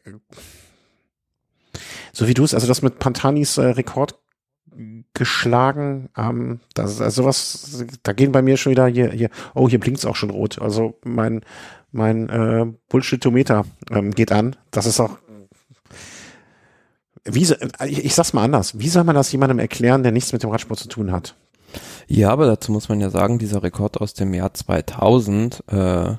so 2.15 2.27
wie 2.27 2.33
du 2.33 2.43
es, 2.43 2.53
also 2.53 2.65
das 2.67 2.81
mit 2.81 2.97
Pantanis 2.99 3.57
äh, 3.57 3.65
Rekord 3.65 4.15
geschlagen, 5.13 6.09
ähm, 6.17 6.59
das, 6.73 6.99
also 7.01 7.23
sowas, 7.23 7.85
da 8.03 8.13
gehen 8.13 8.31
bei 8.31 8.41
mir 8.41 8.57
schon 8.57 8.71
wieder 8.71 8.87
hier, 8.87 9.11
hier, 9.11 9.29
oh, 9.53 9.69
hier 9.69 9.79
blinkt's 9.79 10.05
auch 10.05 10.15
schon 10.15 10.29
rot. 10.29 10.61
Also 10.61 10.95
mein, 11.03 11.41
mein 11.91 12.29
äh, 12.29 12.65
Bullshitometer 12.89 13.65
ähm, 13.91 14.11
geht 14.11 14.31
an. 14.31 14.55
Das 14.71 14.85
ist 14.85 14.99
auch 14.99 15.17
wie, 17.23 17.45
so- 17.45 17.55
ich, 17.85 18.03
ich 18.05 18.15
sag's 18.15 18.33
mal 18.33 18.43
anders. 18.43 18.77
Wie 18.77 18.89
soll 18.89 19.03
man 19.03 19.15
das 19.15 19.31
jemandem 19.31 19.59
erklären, 19.59 20.03
der 20.03 20.11
nichts 20.11 20.31
mit 20.33 20.43
dem 20.43 20.49
Radsport 20.51 20.79
zu 20.79 20.87
tun 20.87 21.11
hat? 21.11 21.35
Ja, 22.07 22.29
aber 22.29 22.45
dazu 22.45 22.71
muss 22.71 22.89
man 22.89 22.99
ja 23.01 23.09
sagen, 23.09 23.39
dieser 23.39 23.63
Rekord 23.63 23.99
aus 23.99 24.13
dem 24.13 24.33
Jahr 24.33 24.53
2000 24.53 25.63
äh, 25.71 26.15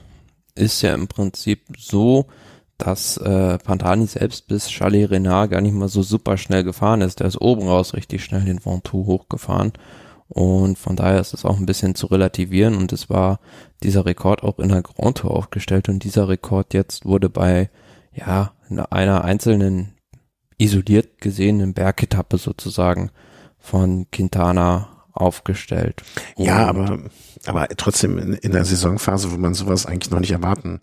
ist 0.54 0.82
ja 0.82 0.94
im 0.94 1.06
Prinzip 1.08 1.62
so, 1.78 2.26
dass 2.78 3.16
äh, 3.16 3.58
Pantani 3.58 4.06
selbst 4.06 4.48
bis 4.48 4.68
Charles 4.68 5.10
Renard 5.10 5.50
gar 5.50 5.60
nicht 5.60 5.74
mal 5.74 5.88
so 5.88 6.02
super 6.02 6.36
schnell 6.36 6.62
gefahren 6.64 7.00
ist. 7.00 7.20
Der 7.20 7.26
ist 7.26 7.40
oben 7.40 7.66
raus 7.68 7.94
richtig 7.94 8.22
schnell 8.24 8.44
den 8.44 8.64
Ventoux 8.64 9.06
hochgefahren. 9.06 9.72
Und 10.28 10.76
von 10.78 10.96
daher 10.96 11.20
ist 11.20 11.34
es 11.34 11.44
auch 11.44 11.56
ein 11.58 11.66
bisschen 11.66 11.94
zu 11.94 12.06
relativieren 12.08 12.74
und 12.76 12.92
es 12.92 13.08
war 13.08 13.38
dieser 13.82 14.04
Rekord 14.06 14.42
auch 14.42 14.58
in 14.58 14.68
der 14.70 14.82
Grand 14.82 15.18
Tour 15.18 15.30
aufgestellt 15.30 15.88
und 15.88 16.02
dieser 16.02 16.28
Rekord 16.28 16.74
jetzt 16.74 17.04
wurde 17.04 17.28
bei 17.30 17.70
ja 18.12 18.52
einer 18.90 19.22
einzelnen 19.24 19.92
isoliert 20.58 21.20
gesehenen 21.20 21.74
Bergetappe 21.74 22.38
sozusagen 22.38 23.10
von 23.58 24.06
Quintana 24.10 24.88
aufgestellt. 25.12 26.02
Ja, 26.36 26.70
Und- 26.70 26.78
aber, 26.80 26.98
aber 27.46 27.68
trotzdem 27.76 28.18
in, 28.18 28.32
in 28.34 28.50
der 28.52 28.64
Saisonphase, 28.64 29.30
wo 29.32 29.36
man 29.36 29.54
sowas 29.54 29.86
eigentlich 29.86 30.10
noch 30.10 30.20
nicht 30.20 30.32
erwarten 30.32 30.80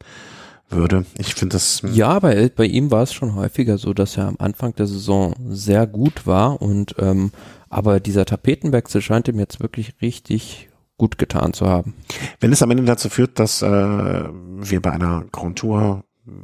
würde. 0.76 1.06
Ich 1.18 1.36
finde 1.36 1.54
das, 1.54 1.82
Ja, 1.94 2.20
bei, 2.20 2.50
bei 2.56 2.66
ihm 2.66 2.92
war 2.92 3.04
es 3.04 3.14
schon 3.14 3.36
häufiger 3.36 3.78
so, 3.78 3.94
dass 3.94 4.18
er 4.18 4.28
am 4.28 4.38
Anfang 4.40 4.76
der 4.76 4.88
Saison 4.88 5.36
sehr 5.50 5.88
gut 5.88 6.26
war 6.26 6.62
und 6.62 6.96
ähm, 7.00 7.32
aber 7.70 8.00
dieser 8.00 8.26
Tapetenwechsel 8.26 9.02
scheint 9.02 9.28
ihm 9.28 9.40
jetzt 9.40 9.60
wirklich 9.60 9.96
richtig 10.02 10.70
gut 10.98 11.18
getan 11.18 11.54
zu 11.54 11.68
haben. 11.68 11.96
Wenn 12.40 12.54
es 12.54 12.62
am 12.62 12.72
Ende 12.72 12.84
dazu 12.84 13.10
führt, 13.10 13.40
dass 13.40 13.62
äh, 13.62 13.68
wir 13.68 14.82
bei 14.82 14.92
einer 14.92 15.26
Grand 15.32 15.58
Tour 15.58 16.04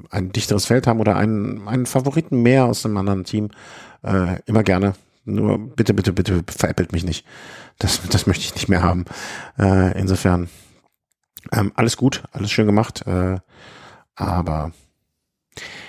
ein 0.10 0.32
dichteres 0.32 0.66
Feld 0.66 0.88
haben 0.88 1.00
oder 1.00 1.16
einen, 1.16 1.68
einen 1.68 1.86
Favoriten 1.86 2.42
mehr 2.42 2.66
aus 2.66 2.86
einem 2.86 2.98
anderen 2.98 3.24
Team, 3.24 3.50
äh, 4.04 4.42
immer 4.46 4.64
gerne. 4.64 4.94
Nur 5.26 5.58
bitte, 5.60 5.94
bitte, 5.94 6.14
bitte 6.14 6.44
veräppelt 6.48 6.92
mich 6.92 7.04
nicht. 7.04 7.26
Das, 7.78 8.02
das 8.10 8.28
möchte 8.28 8.44
ich 8.44 8.56
nicht 8.56 8.68
mehr 8.70 8.84
haben. 8.84 9.06
Äh, 9.58 9.98
insofern 10.00 10.50
ähm, 11.52 11.72
alles 11.76 11.96
gut, 11.96 12.24
alles 12.32 12.52
schön 12.52 12.66
gemacht. 12.66 13.06
Äh, 13.08 13.38
aber 14.20 14.72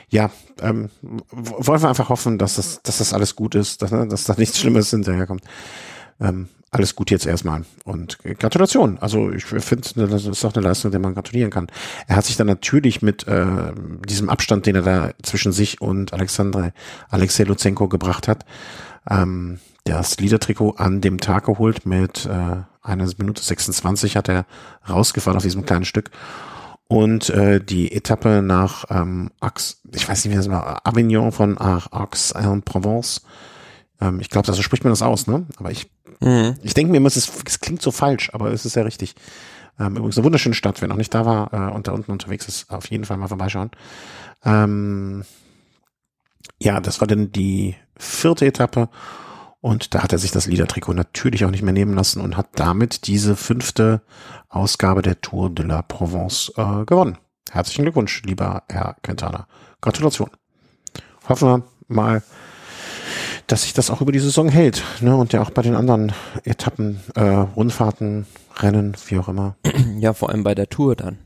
ja, 0.08 0.30
ähm, 0.60 0.90
wollen 1.30 1.82
wir 1.82 1.88
einfach 1.88 2.08
hoffen, 2.08 2.38
dass 2.38 2.56
das, 2.56 2.82
dass 2.82 2.98
das 2.98 3.12
alles 3.12 3.36
gut 3.36 3.54
ist, 3.54 3.82
dass, 3.82 3.90
ne, 3.90 4.06
dass 4.08 4.24
da 4.24 4.34
nichts 4.36 4.58
Schlimmes 4.58 4.90
hinterherkommt. 4.90 5.44
Ähm, 6.20 6.48
alles 6.72 6.94
gut 6.94 7.10
jetzt 7.10 7.26
erstmal. 7.26 7.64
Und 7.84 8.18
Gratulation. 8.22 8.98
Also 8.98 9.30
ich 9.32 9.44
finde, 9.44 10.06
das 10.08 10.24
ist 10.24 10.44
auch 10.44 10.54
eine 10.54 10.64
Leistung, 10.64 10.92
der 10.92 11.00
man 11.00 11.14
gratulieren 11.14 11.50
kann. 11.50 11.66
Er 12.06 12.16
hat 12.16 12.24
sich 12.24 12.36
dann 12.36 12.46
natürlich 12.46 13.02
mit 13.02 13.26
äh, 13.26 13.72
diesem 14.08 14.28
Abstand, 14.28 14.66
den 14.66 14.76
er 14.76 14.82
da 14.82 15.10
zwischen 15.22 15.50
sich 15.52 15.80
und 15.80 16.12
Alexandre, 16.12 16.72
Alexei 17.08 17.44
Luzenko 17.44 17.88
gebracht 17.88 18.28
hat, 18.28 18.44
ähm, 19.08 19.58
das 19.84 20.18
Liedertrikot 20.18 20.76
an 20.76 21.00
dem 21.00 21.18
Tag 21.18 21.46
geholt 21.46 21.86
mit 21.86 22.26
äh, 22.26 22.56
einer 22.82 23.08
Minute 23.18 23.42
26 23.42 24.16
hat 24.16 24.28
er 24.28 24.46
rausgefahren 24.88 25.36
auf 25.36 25.42
diesem 25.42 25.66
kleinen 25.66 25.84
Stück. 25.84 26.10
Und 26.90 27.30
äh, 27.30 27.64
die 27.64 27.92
Etappe 27.92 28.42
nach 28.42 28.84
ähm, 28.90 29.30
Aix, 29.38 29.80
ich 29.94 30.08
weiß 30.08 30.24
nicht, 30.24 30.32
wie 30.32 30.36
das 30.36 30.50
war, 30.50 30.84
Avignon 30.84 31.30
von 31.30 31.56
Aix-en-Provence. 31.56 33.22
Ähm, 34.00 34.18
ich 34.20 34.28
glaube, 34.28 34.52
so 34.52 34.60
spricht 34.60 34.82
man 34.82 34.92
das 34.92 35.00
aus, 35.00 35.28
ne? 35.28 35.46
Aber 35.56 35.70
ich 35.70 35.88
Mhm. 36.20 36.56
Ich 36.62 36.74
denke 36.74 36.90
mir 36.90 36.98
immer, 36.98 37.08
es, 37.08 37.16
ist, 37.16 37.32
es 37.46 37.60
klingt 37.60 37.82
so 37.82 37.90
falsch, 37.90 38.30
aber 38.32 38.52
es 38.52 38.64
ist 38.64 38.76
ja 38.76 38.82
richtig. 38.82 39.14
Ähm, 39.78 39.96
übrigens 39.96 40.16
eine 40.16 40.24
wunderschöne 40.24 40.54
Stadt. 40.54 40.80
Wer 40.80 40.88
noch 40.88 40.96
nicht 40.96 41.14
da 41.14 41.24
war 41.24 41.52
äh, 41.52 41.74
und 41.74 41.88
da 41.88 41.92
unten 41.92 42.12
unterwegs 42.12 42.46
ist, 42.46 42.70
auf 42.70 42.86
jeden 42.90 43.04
Fall 43.04 43.16
mal 43.16 43.28
vorbeischauen. 43.28 43.70
Ähm, 44.44 45.24
ja, 46.60 46.80
das 46.80 47.00
war 47.00 47.08
dann 47.08 47.32
die 47.32 47.74
vierte 47.96 48.46
Etappe 48.46 48.88
und 49.60 49.94
da 49.94 50.02
hat 50.02 50.12
er 50.12 50.18
sich 50.18 50.30
das 50.30 50.46
Liedertrikot 50.46 50.94
natürlich 50.94 51.44
auch 51.44 51.50
nicht 51.50 51.62
mehr 51.62 51.72
nehmen 51.72 51.94
lassen 51.94 52.20
und 52.20 52.36
hat 52.36 52.48
damit 52.54 53.06
diese 53.06 53.36
fünfte 53.36 54.02
Ausgabe 54.48 55.02
der 55.02 55.20
Tour 55.20 55.50
de 55.50 55.66
la 55.66 55.82
Provence 55.82 56.52
äh, 56.56 56.84
gewonnen. 56.84 57.18
Herzlichen 57.50 57.82
Glückwunsch, 57.82 58.22
lieber 58.24 58.62
Herr 58.68 58.96
Quintana. 59.02 59.46
Gratulation. 59.80 60.30
Hoffen 61.28 61.48
wir 61.48 61.62
mal, 61.88 62.22
dass 63.46 63.62
sich 63.62 63.72
das 63.72 63.90
auch 63.90 64.00
über 64.00 64.12
die 64.12 64.18
Saison 64.20 64.48
hält. 64.48 64.82
Ne? 65.00 65.14
Und 65.14 65.32
ja 65.32 65.42
auch 65.42 65.50
bei 65.50 65.62
den 65.62 65.74
anderen 65.74 66.12
Etappen, 66.44 67.00
äh, 67.14 67.22
Rundfahrten, 67.22 68.26
Rennen, 68.56 68.96
wie 69.08 69.18
auch 69.18 69.28
immer. 69.28 69.56
Ja, 69.98 70.14
vor 70.14 70.30
allem 70.30 70.44
bei 70.44 70.54
der 70.54 70.70
Tour 70.70 70.96
dann. 70.96 71.18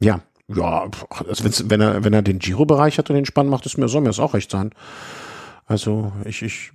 Ja, 0.00 0.20
ja, 0.48 0.88
also 1.28 1.44
wenn 1.68 1.80
er, 1.82 2.02
wenn 2.02 2.14
er 2.14 2.22
den 2.22 2.38
Giro-Bereich 2.38 2.96
hat 2.98 3.10
und 3.10 3.16
den 3.16 3.26
Spannend 3.26 3.50
macht, 3.50 3.66
ist 3.66 3.76
mir, 3.76 3.88
soll 3.88 4.00
mir 4.00 4.08
das 4.08 4.18
auch 4.18 4.32
recht 4.32 4.50
sein. 4.50 4.70
Also 5.66 6.12
ich, 6.24 6.42
ich, 6.42 6.72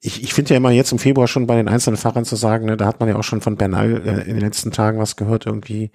ich, 0.00 0.22
ich 0.22 0.34
finde 0.34 0.50
ja 0.50 0.56
immer 0.56 0.70
jetzt 0.70 0.92
im 0.92 0.98
Februar 0.98 1.28
schon 1.28 1.46
bei 1.46 1.56
den 1.56 1.68
einzelnen 1.68 1.96
Fahrern 1.96 2.24
zu 2.24 2.36
sagen, 2.36 2.66
ne, 2.66 2.76
da 2.76 2.86
hat 2.86 3.00
man 3.00 3.08
ja 3.08 3.16
auch 3.16 3.24
schon 3.24 3.40
von 3.40 3.56
Bernal 3.56 4.06
äh, 4.06 4.22
in 4.22 4.34
den 4.34 4.40
letzten 4.40 4.70
Tagen 4.70 4.98
was 4.98 5.16
gehört, 5.16 5.46
irgendwie. 5.46 5.90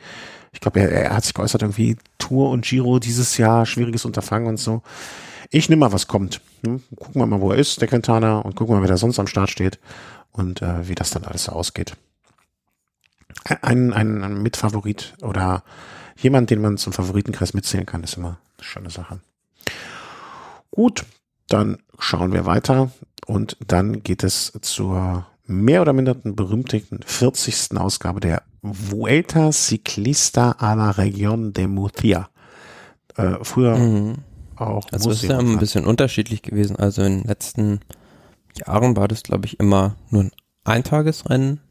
Ich 0.53 0.59
glaube, 0.59 0.79
er, 0.79 0.91
er 0.91 1.15
hat 1.15 1.23
sich 1.23 1.33
geäußert, 1.33 1.61
irgendwie 1.61 1.97
Tour 2.17 2.49
und 2.49 2.65
Giro 2.65 2.99
dieses 2.99 3.37
Jahr, 3.37 3.65
schwieriges 3.65 4.05
Unterfangen 4.05 4.47
und 4.47 4.57
so. 4.57 4.81
Ich 5.49 5.69
nehme 5.69 5.81
mal, 5.81 5.93
was 5.93 6.07
kommt. 6.07 6.41
Hm? 6.65 6.83
Gucken 6.95 7.21
wir 7.21 7.25
mal, 7.25 7.41
wo 7.41 7.51
er 7.51 7.57
ist, 7.57 7.79
der 7.81 7.87
Quintana, 7.87 8.39
und 8.39 8.55
gucken 8.55 8.73
wir 8.73 8.79
mal, 8.79 8.83
wer 8.83 8.89
da 8.89 8.97
sonst 8.97 9.19
am 9.19 9.27
Start 9.27 9.49
steht 9.49 9.79
und 10.31 10.61
äh, 10.61 10.87
wie 10.87 10.95
das 10.95 11.11
dann 11.11 11.23
alles 11.23 11.45
so 11.45 11.53
ausgeht. 11.53 11.95
Ein, 13.61 13.93
ein, 13.93 14.23
ein 14.23 14.41
Mitfavorit 14.41 15.13
oder 15.21 15.63
jemand, 16.17 16.49
den 16.49 16.61
man 16.61 16.77
zum 16.77 16.91
Favoritenkreis 16.91 17.53
mitzählen 17.53 17.85
kann, 17.85 18.03
ist 18.03 18.17
immer 18.17 18.39
eine 18.57 18.65
schöne 18.65 18.89
Sache. 18.89 19.19
Gut, 20.71 21.05
dann 21.47 21.77
schauen 21.97 22.33
wir 22.33 22.45
weiter 22.45 22.91
und 23.27 23.57
dann 23.65 24.01
geht 24.01 24.23
es 24.23 24.51
zur 24.61 25.27
mehr 25.45 25.81
oder 25.81 25.93
minder 25.93 26.15
berühmten 26.15 26.99
40. 27.05 27.77
Ausgabe 27.77 28.19
der 28.19 28.43
Vuelta 28.61 29.51
Ciclista 29.51 30.51
a 30.53 30.73
la 30.73 30.91
Región 30.91 31.53
de 31.53 31.67
Murcia. 31.67 32.29
Äh, 33.15 33.35
früher 33.43 33.77
mhm 33.77 34.15
auch. 34.59 34.87
Also 34.91 35.11
es 35.11 35.23
ist 35.23 35.29
ja 35.29 35.39
ein 35.39 35.57
bisschen 35.57 35.85
unterschiedlich 35.85 36.41
gewesen. 36.41 36.75
Also 36.75 37.03
in 37.03 37.19
den 37.19 37.27
letzten 37.27 37.79
Jahren 38.55 38.95
war 38.95 39.07
das, 39.07 39.23
glaube 39.23 39.45
ich, 39.45 39.59
immer 39.59 39.95
nur 40.09 40.23
ein 40.23 40.31
Eintagesrennen. 40.63 41.61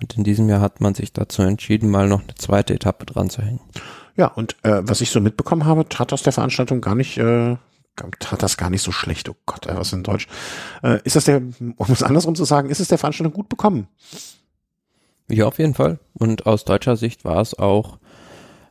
Und 0.00 0.16
in 0.16 0.24
diesem 0.24 0.48
Jahr 0.48 0.60
hat 0.60 0.80
man 0.80 0.94
sich 0.94 1.12
dazu 1.12 1.42
entschieden, 1.42 1.90
mal 1.90 2.08
noch 2.08 2.22
eine 2.22 2.34
zweite 2.36 2.74
Etappe 2.74 3.04
dran 3.04 3.30
zu 3.30 3.42
hängen. 3.42 3.60
Ja, 4.16 4.28
und 4.28 4.56
äh, 4.62 4.80
was 4.82 5.00
ich 5.00 5.10
so 5.10 5.20
mitbekommen 5.20 5.64
habe, 5.64 5.88
tat 5.88 6.12
aus 6.12 6.22
der 6.22 6.32
Veranstaltung 6.32 6.80
gar 6.80 6.94
nicht, 6.94 7.18
äh, 7.18 7.56
tat 8.18 8.42
das 8.42 8.56
gar 8.56 8.70
nicht 8.70 8.82
so 8.82 8.92
schlecht. 8.92 9.28
Oh 9.28 9.36
Gott, 9.46 9.66
was 9.68 9.92
in 9.92 10.02
Deutsch. 10.02 10.26
Äh, 10.82 11.00
ist 11.04 11.16
das 11.16 11.24
der, 11.24 11.36
um 11.38 11.86
es 11.88 12.02
andersrum 12.02 12.34
zu 12.34 12.44
sagen, 12.44 12.70
ist 12.70 12.80
es 12.80 12.88
der 12.88 12.98
Veranstaltung 12.98 13.32
gut 13.32 13.48
bekommen? 13.48 13.88
Ja, 15.28 15.46
auf 15.46 15.58
jeden 15.58 15.74
Fall. 15.74 15.98
Und 16.14 16.46
aus 16.46 16.64
deutscher 16.64 16.96
Sicht 16.96 17.24
war 17.24 17.40
es 17.40 17.54
auch 17.54 17.98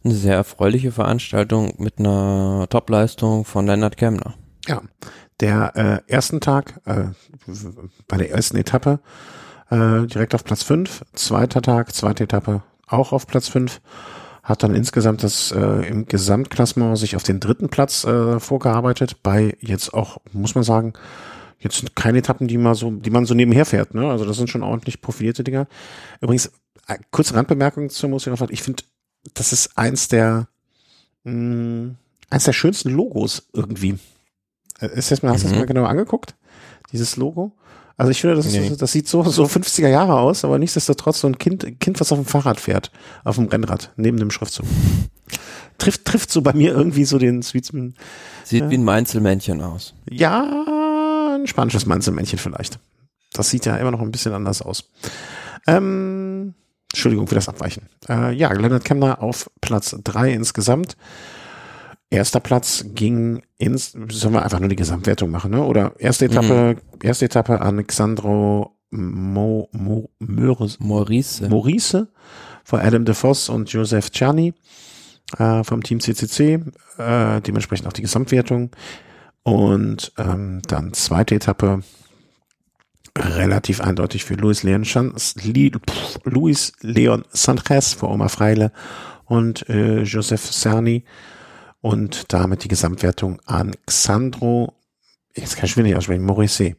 eine 0.04 0.14
sehr 0.14 0.36
erfreuliche 0.36 0.92
Veranstaltung 0.92 1.74
mit 1.78 2.00
einer 2.00 2.68
Topleistung 2.70 3.46
von 3.46 3.68
Leonard 3.68 3.98
Kemner. 3.98 4.36
Ja, 4.68 4.82
der 5.40 5.76
äh, 5.76 6.12
ersten 6.12 6.42
Tag, 6.42 6.82
äh, 6.86 7.06
bei 8.08 8.18
der 8.18 8.32
ersten 8.32 8.58
Etappe, 8.58 9.00
äh, 9.70 10.08
direkt 10.08 10.34
auf 10.34 10.44
Platz 10.44 10.64
5, 10.64 11.04
zweiter 11.14 11.62
Tag, 11.62 11.94
zweite 11.94 12.24
Etappe 12.24 12.64
auch 12.88 13.12
auf 13.12 13.28
Platz 13.28 13.48
5, 13.50 13.82
hat 14.48 14.64
dann 14.64 14.74
insgesamt 14.74 15.24
das 15.24 15.52
äh, 15.52 15.88
im 15.90 16.06
Gesamtklassement 16.06 16.98
sich 16.98 17.18
auf 17.18 17.24
den 17.24 17.42
dritten 17.42 17.68
Platz 17.68 18.06
äh, 18.06 18.40
vorgearbeitet, 18.40 19.22
bei 19.22 19.58
jetzt 19.60 19.94
auch, 19.94 20.20
muss 20.32 20.56
man 20.56 20.64
sagen, 20.64 20.94
jetzt 21.60 21.80
sind 21.80 21.98
keine 21.98 22.20
Etappen, 22.20 22.48
die 22.48 22.58
man 22.58 22.74
so, 22.74 22.92
die 22.92 23.10
man 23.10 23.26
so 23.26 23.34
nebenher 23.34 23.66
fährt, 23.66 23.94
ne? 23.94 24.10
Also 24.10 24.24
das 24.24 24.38
sind 24.38 24.50
schon 24.50 24.64
ordentlich 24.64 25.02
profilierte 25.02 25.44
Dinger. 25.44 25.68
Übrigens, 26.22 26.50
äh, 26.88 26.98
kurze 27.12 27.36
Randbemerkung 27.36 27.90
zu 27.90 28.08
Musikafahrt, 28.08 28.52
ich 28.52 28.64
finde 28.64 28.84
das 29.34 29.52
ist 29.52 29.78
eins 29.78 30.08
der, 30.08 30.48
mh, 31.26 31.34
mm, 31.34 31.98
eins 32.30 32.46
der 32.46 32.54
schönsten 32.54 32.92
Logos 32.92 33.50
irgendwie. 33.52 34.00
Äh, 34.80 34.98
ist 34.98 35.12
das 35.12 35.24
mal, 35.24 35.34
hast 35.34 35.44
du 35.44 35.48
mhm. 35.48 35.52
das 35.52 35.60
mal 35.60 35.66
genau 35.66 35.84
angeguckt? 35.84 36.36
Dieses 36.94 37.18
Logo? 37.18 37.52
Also 37.98 38.12
ich 38.12 38.22
finde, 38.22 38.36
das, 38.36 38.46
nee. 38.46 38.72
das 38.78 38.92
sieht 38.92 39.08
so, 39.08 39.24
so 39.24 39.46
50er 39.46 39.88
Jahre 39.88 40.20
aus, 40.20 40.46
aber 40.46 40.60
nichtsdestotrotz 40.60 41.20
so 41.22 41.28
ein 41.28 41.40
Kind, 41.40 41.80
Kind, 41.80 42.00
was 42.00 42.12
auf 42.12 42.20
dem 42.20 42.26
Fahrrad 42.26 42.60
fährt, 42.60 42.92
auf 43.24 43.38
dem 43.38 43.48
Rennrad, 43.48 43.92
neben 43.96 44.18
dem 44.18 44.30
Schriftzug. 44.30 44.66
trifft, 45.80 46.06
trifft 46.06 46.32
so 46.32 46.42
bei 46.42 46.54
mir 46.54 46.74
irgendwie 46.74 47.06
so 47.06 47.18
den 47.18 47.42
Sweetsman. 47.42 47.96
Sieht 48.44 48.62
ja. 48.62 48.70
wie 48.70 48.78
ein 48.78 48.84
Mainzelmännchen 48.84 49.62
aus. 49.62 49.96
Ja, 50.10 51.36
ein 51.36 51.48
spanisches 51.48 51.88
Mainzelmännchen 51.88 52.38
vielleicht. 52.38 52.80
Das 53.34 53.50
sieht 53.50 53.66
ja 53.66 53.76
immer 53.78 53.92
noch 53.92 54.02
ein 54.02 54.12
bisschen 54.12 54.34
anders 54.34 54.62
aus. 54.62 54.90
Ähm, 55.66 56.54
Entschuldigung 56.92 57.28
für 57.28 57.36
das 57.36 57.50
Abweichen. 57.50 57.90
Äh, 58.08 58.34
ja, 58.34 58.52
Leonard 58.54 58.86
Kemner 58.86 59.22
auf 59.22 59.50
Platz 59.60 59.96
drei 60.04 60.32
insgesamt. 60.32 60.96
Erster 62.10 62.40
Platz 62.40 62.86
ging 62.94 63.42
ins, 63.58 63.92
sollen 64.10 64.34
wir 64.34 64.44
einfach 64.44 64.60
nur 64.60 64.70
die 64.70 64.78
Gesamtwertung 64.78 65.30
machen, 65.30 65.52
ne? 65.52 65.64
Oder 65.64 65.94
erste 66.00 66.26
Etappe, 66.26 66.76
mhm. 66.76 67.00
erste 67.02 67.26
Etappe 67.26 67.60
Alexandro 67.60 68.78
Mo, 68.92 69.68
Mo, 69.74 70.10
Möres, 70.20 70.80
Maurice. 70.80 71.50
Maurice 71.50 72.08
vor 72.64 72.80
Adam 72.80 73.04
DeVos 73.04 73.50
und 73.50 73.72
Joseph 73.72 74.12
Czerny 74.12 74.54
äh, 75.38 75.64
vom 75.64 75.84
Team 75.84 76.00
CCC, 76.00 76.64
äh, 76.98 77.42
dementsprechend 77.42 77.88
auch 77.88 77.94
die 77.94 78.02
Gesamtwertung. 78.02 78.72
Und 79.44 80.14
ähm, 80.18 80.62
dann 80.68 80.94
zweite 80.94 81.36
Etappe 81.36 81.82
relativ 83.18 83.82
eindeutig 83.82 84.26
für 84.26 84.36
Luis 84.36 84.64
Leon, 84.64 84.86
Luis 86.24 86.74
Leon 86.82 87.26
Sanchez 87.32 87.94
vor 87.94 88.12
Oma 88.12 88.28
Freile 88.28 88.72
und 89.26 89.68
äh, 89.70 90.04
Joseph 90.04 90.52
Cerny 90.52 91.04
und 91.82 92.34
damit 92.34 92.64
die 92.64 92.68
Gesamtwertung 92.68 93.40
an 93.46 93.76
Xandro, 93.86 94.74
jetzt 95.36 95.56
kann 95.56 95.66
ich 95.66 95.76
wieder 95.78 95.88
nicht 95.88 95.96
aussprechen, 95.96 96.26
Maurice. 96.26 96.76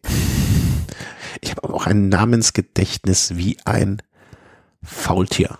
Ich 1.40 1.50
habe 1.50 1.72
auch 1.72 1.86
ein 1.86 2.08
Namensgedächtnis 2.08 3.36
wie 3.36 3.58
ein 3.64 4.02
Faultier. 4.82 5.58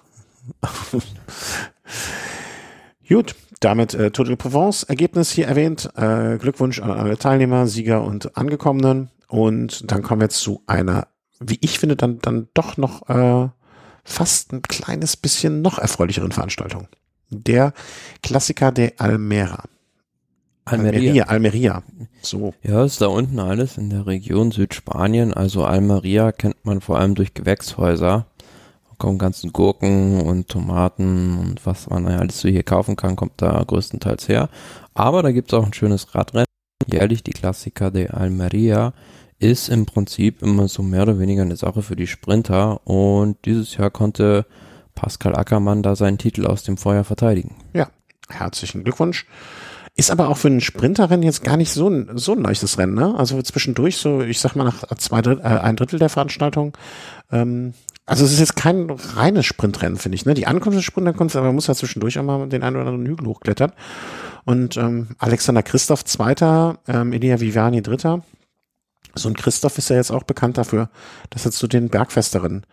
Gut, 3.09 3.35
damit 3.61 3.95
äh, 3.95 4.11
Total 4.11 4.37
Provence 4.37 4.83
Ergebnis 4.83 5.31
hier 5.31 5.47
erwähnt. 5.47 5.91
Äh, 5.97 6.39
Glückwunsch 6.39 6.81
an 6.81 6.91
alle 6.91 7.17
Teilnehmer, 7.17 7.67
Sieger 7.67 8.03
und 8.03 8.37
Angekommenen. 8.37 9.11
Und 9.29 9.91
dann 9.91 10.03
kommen 10.03 10.21
wir 10.21 10.27
jetzt 10.27 10.41
zu 10.41 10.63
einer, 10.67 11.09
wie 11.41 11.59
ich 11.61 11.79
finde, 11.79 11.97
dann, 11.97 12.19
dann 12.21 12.49
doch 12.55 12.77
noch 12.77 13.09
äh, 13.09 13.49
fast 14.05 14.53
ein 14.53 14.63
kleines 14.63 15.17
bisschen 15.17 15.63
noch 15.63 15.79
erfreulicheren 15.79 16.33
Veranstaltung. 16.33 16.89
Der 17.31 17.73
Klassiker 18.23 18.73
der 18.73 18.93
Almera. 18.99 19.65
Almeria. 20.65 21.25
Almeria, 21.25 21.83
so. 22.21 22.55
Ja, 22.63 22.85
ist 22.85 23.01
da 23.01 23.07
unten 23.07 23.39
alles 23.39 23.79
in 23.79 23.91
der 23.91 24.07
Region 24.07 24.51
Südspanien. 24.51 25.33
Also 25.33 25.65
Almeria 25.65 26.33
kennt 26.33 26.65
man 26.65 26.81
vor 26.81 26.99
allem 26.99 27.15
durch 27.15 27.35
Gewächshäuser. 27.35 28.27
kommen 28.99 29.19
ganzen 29.19 29.53
Gurken 29.53 30.21
und 30.21 30.49
Tomaten 30.49 31.39
und 31.39 31.65
was 31.65 31.89
man 31.89 32.07
alles 32.07 32.41
so 32.41 32.49
hier 32.49 32.65
kaufen 32.65 32.97
kann, 32.97 33.17
kommt 33.17 33.35
da 33.37 33.63
größtenteils 33.65 34.29
her. 34.29 34.49
Aber 34.95 35.23
da 35.23 35.31
gibt 35.31 35.53
es 35.53 35.59
auch 35.59 35.65
ein 35.65 35.73
schönes 35.73 36.15
Radrennen. 36.15 36.47
Jährlich 36.87 37.23
die 37.23 37.33
Klassiker 37.33 37.91
de 37.91 38.09
Almeria 38.09 38.93
ist 39.39 39.69
im 39.69 39.87
Prinzip 39.87 40.43
immer 40.43 40.69
so 40.69 40.83
mehr 40.83 41.03
oder 41.03 41.19
weniger 41.19 41.43
eine 41.43 41.57
Sache 41.57 41.83
für 41.83 41.97
die 41.97 42.07
Sprinter 42.09 42.87
und 42.87 43.37
dieses 43.45 43.77
Jahr 43.77 43.91
konnte 43.91 44.47
Pascal 44.99 45.37
Ackermann 45.37 45.85
da 45.85 45.95
seinen 45.95 46.19
Titel 46.19 46.45
aus 46.45 46.65
dem 46.65 46.77
Feuer 46.77 47.05
verteidigen. 47.05 47.55
Ja, 47.73 47.89
herzlichen 48.29 48.83
Glückwunsch. 48.83 49.27
Ist 49.95 50.11
aber 50.11 50.29
auch 50.29 50.37
für 50.37 50.49
einen 50.49 50.61
Sprinterrennen 50.61 51.23
jetzt 51.23 51.45
gar 51.45 51.57
nicht 51.57 51.73
so 51.73 51.89
ein, 51.89 52.19
so 52.19 52.33
ein 52.33 52.43
leichtes 52.43 52.79
Rennen, 52.79 52.95
ne? 52.95 53.15
Also 53.17 53.41
zwischendurch 53.43 53.97
so, 53.97 54.23
ich 54.23 54.41
sag 54.41 54.57
mal 54.57 54.65
nach 54.65 54.85
zwei 54.97 55.21
äh, 55.21 55.41
ein 55.41 55.77
Drittel 55.77 56.01
der 56.01 56.09
Veranstaltung. 56.09 56.77
Ähm, 57.31 57.75
also 58.07 58.25
es 58.25 58.33
ist 58.33 58.41
jetzt 58.41 58.57
kein 58.57 58.91
reines 58.91 59.47
Sprintrennen, 59.47 59.99
finde 59.99 60.17
ich, 60.17 60.27
ne? 60.27 60.35
Die 60.35 60.47
Ankunft 60.49 60.79
ist 60.79 60.85
Sprintankunft, 60.85 61.37
aber 61.37 61.47
man 61.47 61.55
muss 61.55 61.69
ja 61.69 61.75
zwischendurch 61.75 62.19
auch 62.19 62.25
mal 62.25 62.49
den 62.49 62.65
einen 62.65 62.77
oder 62.77 62.87
anderen 62.87 63.07
Hügel 63.07 63.27
hochklettern. 63.27 63.73
Und 64.45 64.77
ähm, 64.77 65.09
Alexander 65.19 65.63
Christoph 65.63 66.05
Zweiter, 66.05 66.79
ähm, 66.89 67.13
Elia 67.13 67.39
Viviani 67.39 67.83
Dritter. 67.83 68.25
So 69.15 69.29
ein 69.29 69.37
Christoph 69.37 69.79
ist 69.79 69.91
ja 69.91 69.97
jetzt 69.97 70.11
auch 70.11 70.25
bekannt 70.25 70.59
dafür, 70.59 70.91
dass 71.31 71.45
er 71.45 71.53
zu 71.53 71.67
den 71.69 71.89
Bergfesteren 71.89 72.65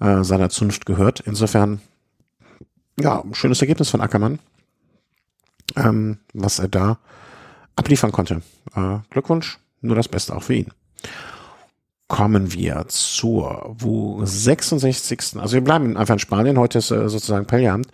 äh, 0.00 0.22
seiner 0.22 0.50
Zunft 0.50 0.86
gehört. 0.86 1.20
Insofern, 1.20 1.80
ja, 2.98 3.22
schönes 3.32 3.60
Ergebnis 3.60 3.90
von 3.90 4.00
Ackermann, 4.00 4.38
ähm, 5.76 6.18
was 6.32 6.58
er 6.58 6.68
da 6.68 6.98
abliefern 7.76 8.12
konnte. 8.12 8.42
Äh, 8.74 8.98
Glückwunsch, 9.10 9.58
nur 9.80 9.96
das 9.96 10.08
Beste 10.08 10.34
auch 10.34 10.42
für 10.42 10.54
ihn. 10.54 10.72
Kommen 12.08 12.52
wir 12.52 12.84
zur 12.88 13.74
wo 13.78 14.20
66. 14.22 15.40
Also 15.40 15.54
wir 15.54 15.64
bleiben 15.64 15.96
einfach 15.96 16.14
in 16.14 16.18
Spanien. 16.18 16.58
Heute 16.58 16.78
ist 16.78 16.90
äh, 16.90 17.08
sozusagen 17.08 17.46
Pellabend. 17.46 17.88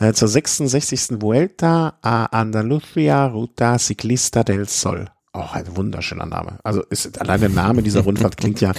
Äh, 0.00 0.12
zur 0.12 0.26
66. 0.26 1.20
Vuelta 1.22 1.94
a 2.02 2.26
Andalucía 2.26 3.26
Ruta 3.26 3.78
Ciclista 3.78 4.42
del 4.42 4.68
Sol. 4.68 5.08
Auch 5.32 5.54
ein 5.54 5.76
wunderschöner 5.76 6.26
Name. 6.26 6.58
Also 6.64 6.82
ist 6.90 7.20
allein 7.20 7.40
der 7.40 7.50
Name 7.50 7.82
dieser 7.82 8.00
Rundfahrt 8.00 8.36
klingt 8.36 8.60
ja. 8.60 8.72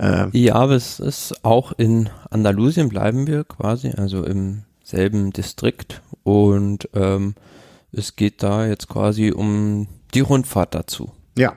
Äh, 0.00 0.26
ja, 0.36 0.56
aber 0.56 0.72
es 0.72 0.98
ist 0.98 1.44
auch 1.44 1.70
in 1.72 2.10
Andalusien 2.30 2.88
bleiben 2.88 3.28
wir 3.28 3.44
quasi, 3.44 3.92
also 3.96 4.24
im 4.24 4.64
selben 4.82 5.32
Distrikt 5.32 6.02
und 6.24 6.88
ähm, 6.94 7.36
es 7.92 8.16
geht 8.16 8.42
da 8.42 8.66
jetzt 8.66 8.88
quasi 8.88 9.30
um 9.30 9.86
die 10.14 10.20
Rundfahrt 10.20 10.74
dazu. 10.74 11.12
Ja. 11.38 11.56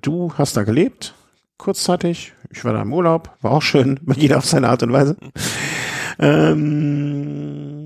Du 0.00 0.32
hast 0.34 0.56
da 0.56 0.64
gelebt, 0.64 1.14
kurzzeitig. 1.58 2.32
Ich 2.50 2.64
war 2.64 2.72
da 2.72 2.80
im 2.82 2.92
Urlaub, 2.92 3.36
war 3.42 3.52
auch 3.52 3.62
schön, 3.62 4.00
jeder 4.16 4.38
auf 4.38 4.46
seine 4.46 4.70
Art 4.70 4.82
und 4.82 4.92
Weise. 4.92 5.18
Ähm, 6.18 7.76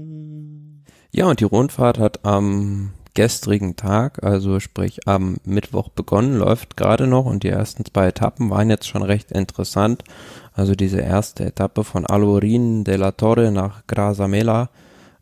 ja, 1.11 1.27
und 1.27 1.41
die 1.41 1.45
Rundfahrt 1.45 1.99
hat 1.99 2.25
am 2.25 2.93
gestrigen 3.15 3.77
Tag, 3.77 4.23
also 4.23 4.61
sprich 4.61 5.07
am 5.07 5.37
Mittwoch 5.45 5.89
begonnen, 5.89 6.39
läuft 6.39 6.77
gerade 6.77 7.07
noch 7.07 7.27
und 7.27 7.43
die 7.43 7.49
ersten 7.49 7.85
zwei 7.85 8.09
Etappen 8.09 8.51
waren 8.51 8.71
jetzt 8.71 8.89
schon 8.89 9.03
recht 9.03 9.33
interessant. 9.33 10.05
Also 10.53 10.75
diese 10.75 11.01
erste 11.01 11.45
Etappe 11.45 11.85
von 11.85 12.07
Alorin 12.07 12.85
de 12.85 12.97
la 12.97 13.13
Torre 13.13 13.51
nach 13.51 13.87
Grasamela 13.87 14.71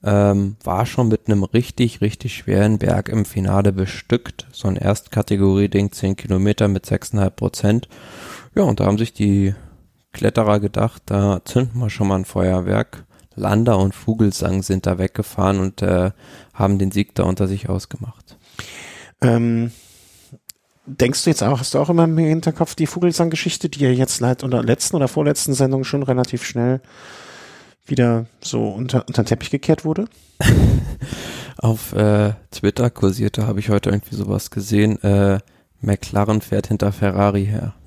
ähm, 0.02 0.56
war 0.62 0.86
schon 0.86 1.08
mit 1.08 1.26
einem 1.26 1.44
richtig, 1.44 2.00
richtig 2.00 2.34
schweren 2.34 2.78
Berg 2.78 3.08
im 3.08 3.24
Finale 3.24 3.72
bestückt. 3.72 4.46
So 4.52 4.68
ein 4.68 4.76
Erstkategorie-Ding, 4.76 5.92
10 5.92 6.16
Kilometer 6.16 6.68
mit 6.68 6.86
6,5 6.86 7.30
Prozent. 7.30 7.88
Ja, 8.54 8.62
und 8.62 8.80
da 8.80 8.86
haben 8.86 8.98
sich 8.98 9.12
die 9.12 9.54
Kletterer 10.12 10.60
gedacht, 10.60 11.02
da 11.06 11.40
zünden 11.44 11.80
wir 11.80 11.90
schon 11.90 12.08
mal 12.08 12.16
ein 12.16 12.24
Feuerwerk. 12.24 13.04
Lander 13.38 13.78
und 13.78 13.94
Vogelsang 13.94 14.62
sind 14.62 14.86
da 14.86 14.98
weggefahren 14.98 15.60
und 15.60 15.82
äh, 15.82 16.10
haben 16.54 16.78
den 16.78 16.90
Sieg 16.90 17.14
da 17.14 17.24
unter 17.24 17.48
sich 17.48 17.68
ausgemacht. 17.68 18.36
Ähm, 19.20 19.72
denkst 20.86 21.24
du 21.24 21.30
jetzt 21.30 21.42
auch, 21.42 21.60
hast 21.60 21.74
du 21.74 21.78
auch 21.78 21.90
immer 21.90 22.04
im 22.04 22.18
Hinterkopf 22.18 22.74
die 22.74 22.86
Vogelsang-Geschichte, 22.86 23.68
die 23.68 23.80
ja 23.80 23.90
jetzt 23.90 24.20
leid 24.20 24.42
unter 24.42 24.62
letzten 24.62 24.96
oder 24.96 25.08
vorletzten 25.08 25.54
Sendung 25.54 25.84
schon 25.84 26.02
relativ 26.02 26.44
schnell 26.44 26.80
wieder 27.86 28.26
so 28.40 28.68
unter, 28.68 29.06
unter 29.06 29.22
den 29.22 29.26
Teppich 29.26 29.50
gekehrt 29.50 29.84
wurde? 29.84 30.06
Auf 31.58 31.92
äh, 31.92 32.34
Twitter 32.50 32.90
kursierte, 32.90 33.46
habe 33.46 33.60
ich 33.60 33.70
heute 33.70 33.90
irgendwie 33.90 34.14
sowas 34.14 34.50
gesehen, 34.50 35.02
äh, 35.02 35.40
McLaren 35.80 36.40
fährt 36.40 36.68
hinter 36.68 36.92
Ferrari 36.92 37.46
her. 37.46 37.74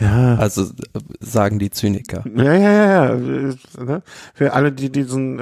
Ja. 0.00 0.36
Also 0.36 0.70
sagen 1.20 1.58
die 1.58 1.70
Zyniker. 1.70 2.24
Ja, 2.34 2.54
ja, 2.54 2.72
ja. 2.72 3.14
ja. 3.14 3.84
Ne? 3.84 4.02
Für 4.34 4.52
alle, 4.52 4.72
die 4.72 4.90
diesen, 4.90 5.38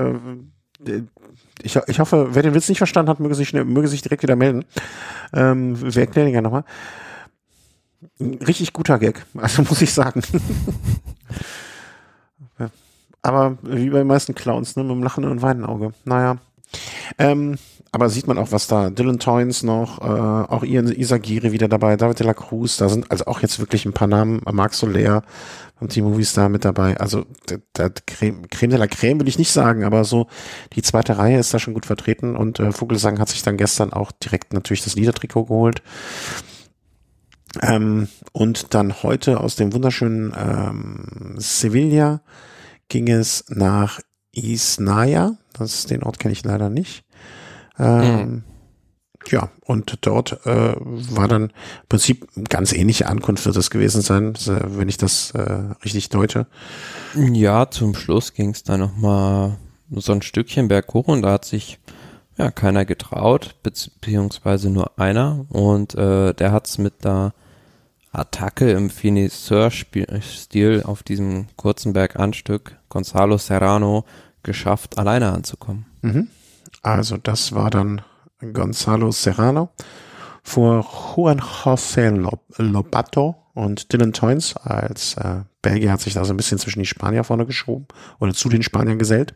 äh, 0.87 1.03
ich, 1.63 1.77
ich 1.87 2.01
hoffe, 2.01 2.29
wer 2.33 2.43
den 2.43 2.55
Witz 2.55 2.69
nicht 2.69 2.79
verstanden 2.79 3.11
hat, 3.11 3.21
möge 3.21 3.35
sich, 3.35 3.53
möge 3.53 3.89
sich 3.89 4.03
direkt 4.03 4.23
wieder 4.23 4.37
melden. 4.37 4.65
Ähm, 5.33 5.81
wir 5.81 6.03
erklären 6.03 6.29
ihn 6.29 6.35
ja 6.35 6.43
nochmal. 6.43 6.65
Richtig 8.21 8.73
guter 8.73 8.99
Gag, 8.99 9.25
also 9.37 9.63
muss 9.63 9.81
ich 9.81 9.93
sagen. 9.93 10.23
Aber 13.23 13.57
wie 13.63 13.91
bei 13.91 13.99
den 13.99 14.09
meisten 14.09 14.35
Clowns, 14.35 14.75
ne, 14.75 14.83
mit 14.83 14.93
dem 14.93 15.03
lachenden 15.03 15.31
und 15.31 15.43
weinenden 15.43 15.71
Auge. 15.71 15.93
Naja. 16.05 16.39
Ähm, 17.19 17.57
aber 17.95 18.09
sieht 18.09 18.27
man 18.27 18.39
auch, 18.39 18.53
was 18.53 18.69
da, 18.69 18.89
Dylan 18.89 19.19
Toynes 19.19 19.63
noch, 19.63 20.01
äh, 20.01 20.05
auch 20.05 20.65
Ian 20.65 20.91
Isagiri 20.91 21.53
wieder 21.53 21.69
dabei, 21.69 21.97
David 21.97 22.21
de 22.21 22.27
la 22.27 22.33
Cruz, 22.33 22.79
da 22.79 22.89
sind 22.89 23.11
also 23.11 23.27
auch 23.27 23.41
jetzt 23.41 23.59
wirklich 23.59 23.85
ein 23.85 23.93
paar 23.93 24.09
Namen, 24.09 24.41
Marc 24.51 24.73
Soler 24.73 25.23
vom 25.79 25.89
Team 25.89 26.05
Movies 26.05 26.33
da 26.33 26.49
mit 26.49 26.65
dabei. 26.65 26.97
Also 26.97 27.27
da, 27.75 27.89
Creme, 27.91 28.49
Creme 28.49 28.71
de 28.71 28.79
la 28.79 28.87
Creme 28.87 29.21
will 29.21 29.29
ich 29.29 29.39
nicht 29.39 29.53
sagen, 29.53 29.85
aber 29.85 30.05
so 30.05 30.27
die 30.75 30.83
zweite 30.83 31.19
Reihe 31.19 31.39
ist 31.39 31.53
da 31.53 31.59
schon 31.59 31.75
gut 31.75 31.85
vertreten 31.85 32.35
und 32.35 32.61
äh, 32.61 32.73
Vogelsang 32.73 33.19
hat 33.19 33.29
sich 33.29 33.43
dann 33.43 33.59
gestern 33.59 33.93
auch 33.93 34.11
direkt 34.13 34.55
natürlich 34.55 34.85
das 34.85 34.95
Liedertrikot 34.95 35.47
geholt. 35.47 35.83
Ähm, 37.61 38.09
und 38.33 38.75
dann 38.75 39.03
heute 39.03 39.41
aus 39.41 39.57
dem 39.57 39.75
wunderschönen 39.75 40.33
ähm, 40.35 41.35
Sevilla 41.37 42.23
ging 42.89 43.09
es 43.09 43.45
nach 43.49 44.01
Isnaya. 44.33 45.37
Das 45.53 45.87
den 45.87 46.03
Ort 46.03 46.19
kenne 46.19 46.33
ich 46.33 46.45
leider 46.45 46.71
nicht. 46.71 47.05
Ähm, 47.79 48.21
mhm. 48.21 48.45
Ja, 49.29 49.51
und 49.65 49.99
dort 50.01 50.45
äh, 50.47 50.75
war 50.77 51.29
dann 51.29 51.45
im 51.45 51.89
Prinzip 51.89 52.27
ganz 52.49 52.73
ähnliche 52.73 53.07
Ankunft 53.07 53.47
wird 53.47 53.57
es 53.57 53.71
gewesen 53.71 54.03
sein, 54.03 54.35
wenn 54.47 54.89
ich 54.89 54.97
das 54.97 55.31
äh, 55.33 55.63
richtig 55.85 56.09
deute. 56.09 56.47
Ja, 57.15 57.71
zum 57.71 57.95
Schluss 57.95 58.35
ging 58.35 58.51
es 58.51 58.65
dann 58.65 58.81
nochmal 58.81 59.59
so 59.91 60.13
ein 60.13 60.23
Stückchen 60.23 60.69
berghoch 60.69 61.09
und 61.09 61.23
da 61.23 61.33
hat 61.33 61.45
sich 61.45 61.79
ja 62.37 62.51
keiner 62.51 62.85
getraut, 62.85 63.57
beziehungsweise 63.63 64.71
nur 64.71 64.99
einer 64.99 65.47
und 65.51 65.95
äh, 65.95 66.35
der 66.35 66.53
hat 66.53 66.67
es 66.67 66.79
mit 66.79 67.05
der 67.05 67.35
Attacke 68.11 68.71
im 68.71 68.91
Finisseur-Stil 68.91 70.83
auf 70.85 71.03
diesem 71.03 71.47
kurzen 71.57 71.93
Berganstück 71.93 72.77
Gonzalo 72.89 73.39
Serrano 73.39 74.05
geschafft, 74.43 74.99
alleine 74.99 75.33
anzukommen. 75.33 75.87
Mhm. 76.03 76.29
Also 76.83 77.17
das 77.17 77.55
war 77.55 77.71
dann 77.71 78.03
Gonzalo 78.53 79.13
Serrano 79.13 79.71
vor 80.43 80.85
Juan 81.17 81.41
José 81.41 82.11
Lobato 82.59 83.37
und 83.55 83.93
Dylan 83.93 84.13
Toynes 84.13 84.57
als 84.57 85.15
äh, 85.15 85.43
Belgier 85.63 85.93
hat 85.93 86.01
sich 86.01 86.15
da 86.15 86.25
so 86.25 86.33
ein 86.33 86.37
bisschen 86.37 86.59
zwischen 86.59 86.81
die 86.81 86.87
Spanier 86.87 87.23
vorne 87.23 87.47
geschoben 87.47 87.87
oder 88.19 88.35
zu 88.35 88.49
den 88.49 88.63
Spaniern 88.63 88.99
gesellt. 88.99 89.35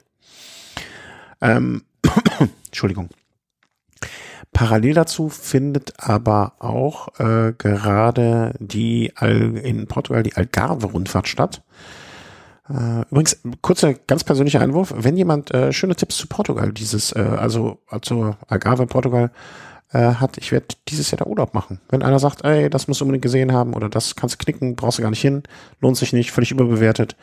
Ähm, 1.40 1.82
Entschuldigung. 2.66 3.10
Parallel 4.52 4.94
dazu 4.94 5.28
findet 5.28 6.00
aber 6.00 6.54
auch 6.58 7.08
äh, 7.20 7.52
gerade 7.56 8.54
die 8.58 9.12
Al 9.16 9.56
in 9.58 9.86
Portugal 9.86 10.22
die 10.22 10.34
Algarve-Rundfahrt 10.34 11.28
statt. 11.28 11.62
Äh, 12.68 13.02
übrigens, 13.10 13.40
kurzer, 13.60 13.94
ganz 13.94 14.24
persönlicher 14.24 14.60
Einwurf. 14.60 14.92
Wenn 14.96 15.16
jemand 15.16 15.52
äh, 15.52 15.72
schöne 15.72 15.96
Tipps 15.96 16.16
zu 16.16 16.26
Portugal, 16.26 16.72
dieses, 16.72 17.12
äh, 17.12 17.20
also 17.20 17.78
zur 18.02 18.36
Algarve 18.48 18.86
Portugal, 18.86 19.30
äh, 19.92 20.14
hat, 20.14 20.36
ich 20.38 20.50
werde 20.52 20.66
dieses 20.88 21.10
Jahr 21.10 21.18
da 21.18 21.26
Urlaub 21.26 21.54
machen. 21.54 21.80
Wenn 21.88 22.02
einer 22.02 22.18
sagt, 22.18 22.44
ey, 22.44 22.68
das 22.68 22.88
musst 22.88 23.00
du 23.00 23.04
unbedingt 23.04 23.22
gesehen 23.22 23.52
haben 23.52 23.72
oder 23.74 23.88
das 23.88 24.16
kannst 24.16 24.34
du 24.34 24.44
knicken, 24.44 24.74
brauchst 24.74 24.98
du 24.98 25.02
gar 25.02 25.10
nicht 25.10 25.20
hin, 25.20 25.44
lohnt 25.80 25.96
sich 25.96 26.12
nicht, 26.12 26.32
völlig 26.32 26.50
überbewertet, 26.50 27.16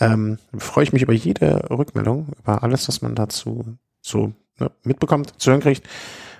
ähm, 0.00 0.38
freue 0.56 0.84
ich 0.84 0.92
mich 0.92 1.02
über 1.02 1.12
jede 1.12 1.70
Rückmeldung, 1.70 2.28
über 2.38 2.62
alles, 2.62 2.88
was 2.88 3.00
man 3.00 3.14
dazu 3.14 3.64
so 4.00 4.32
ne, 4.58 4.70
mitbekommt, 4.82 5.34
zu 5.40 5.50
hören 5.50 5.60
kriegt. 5.60 5.86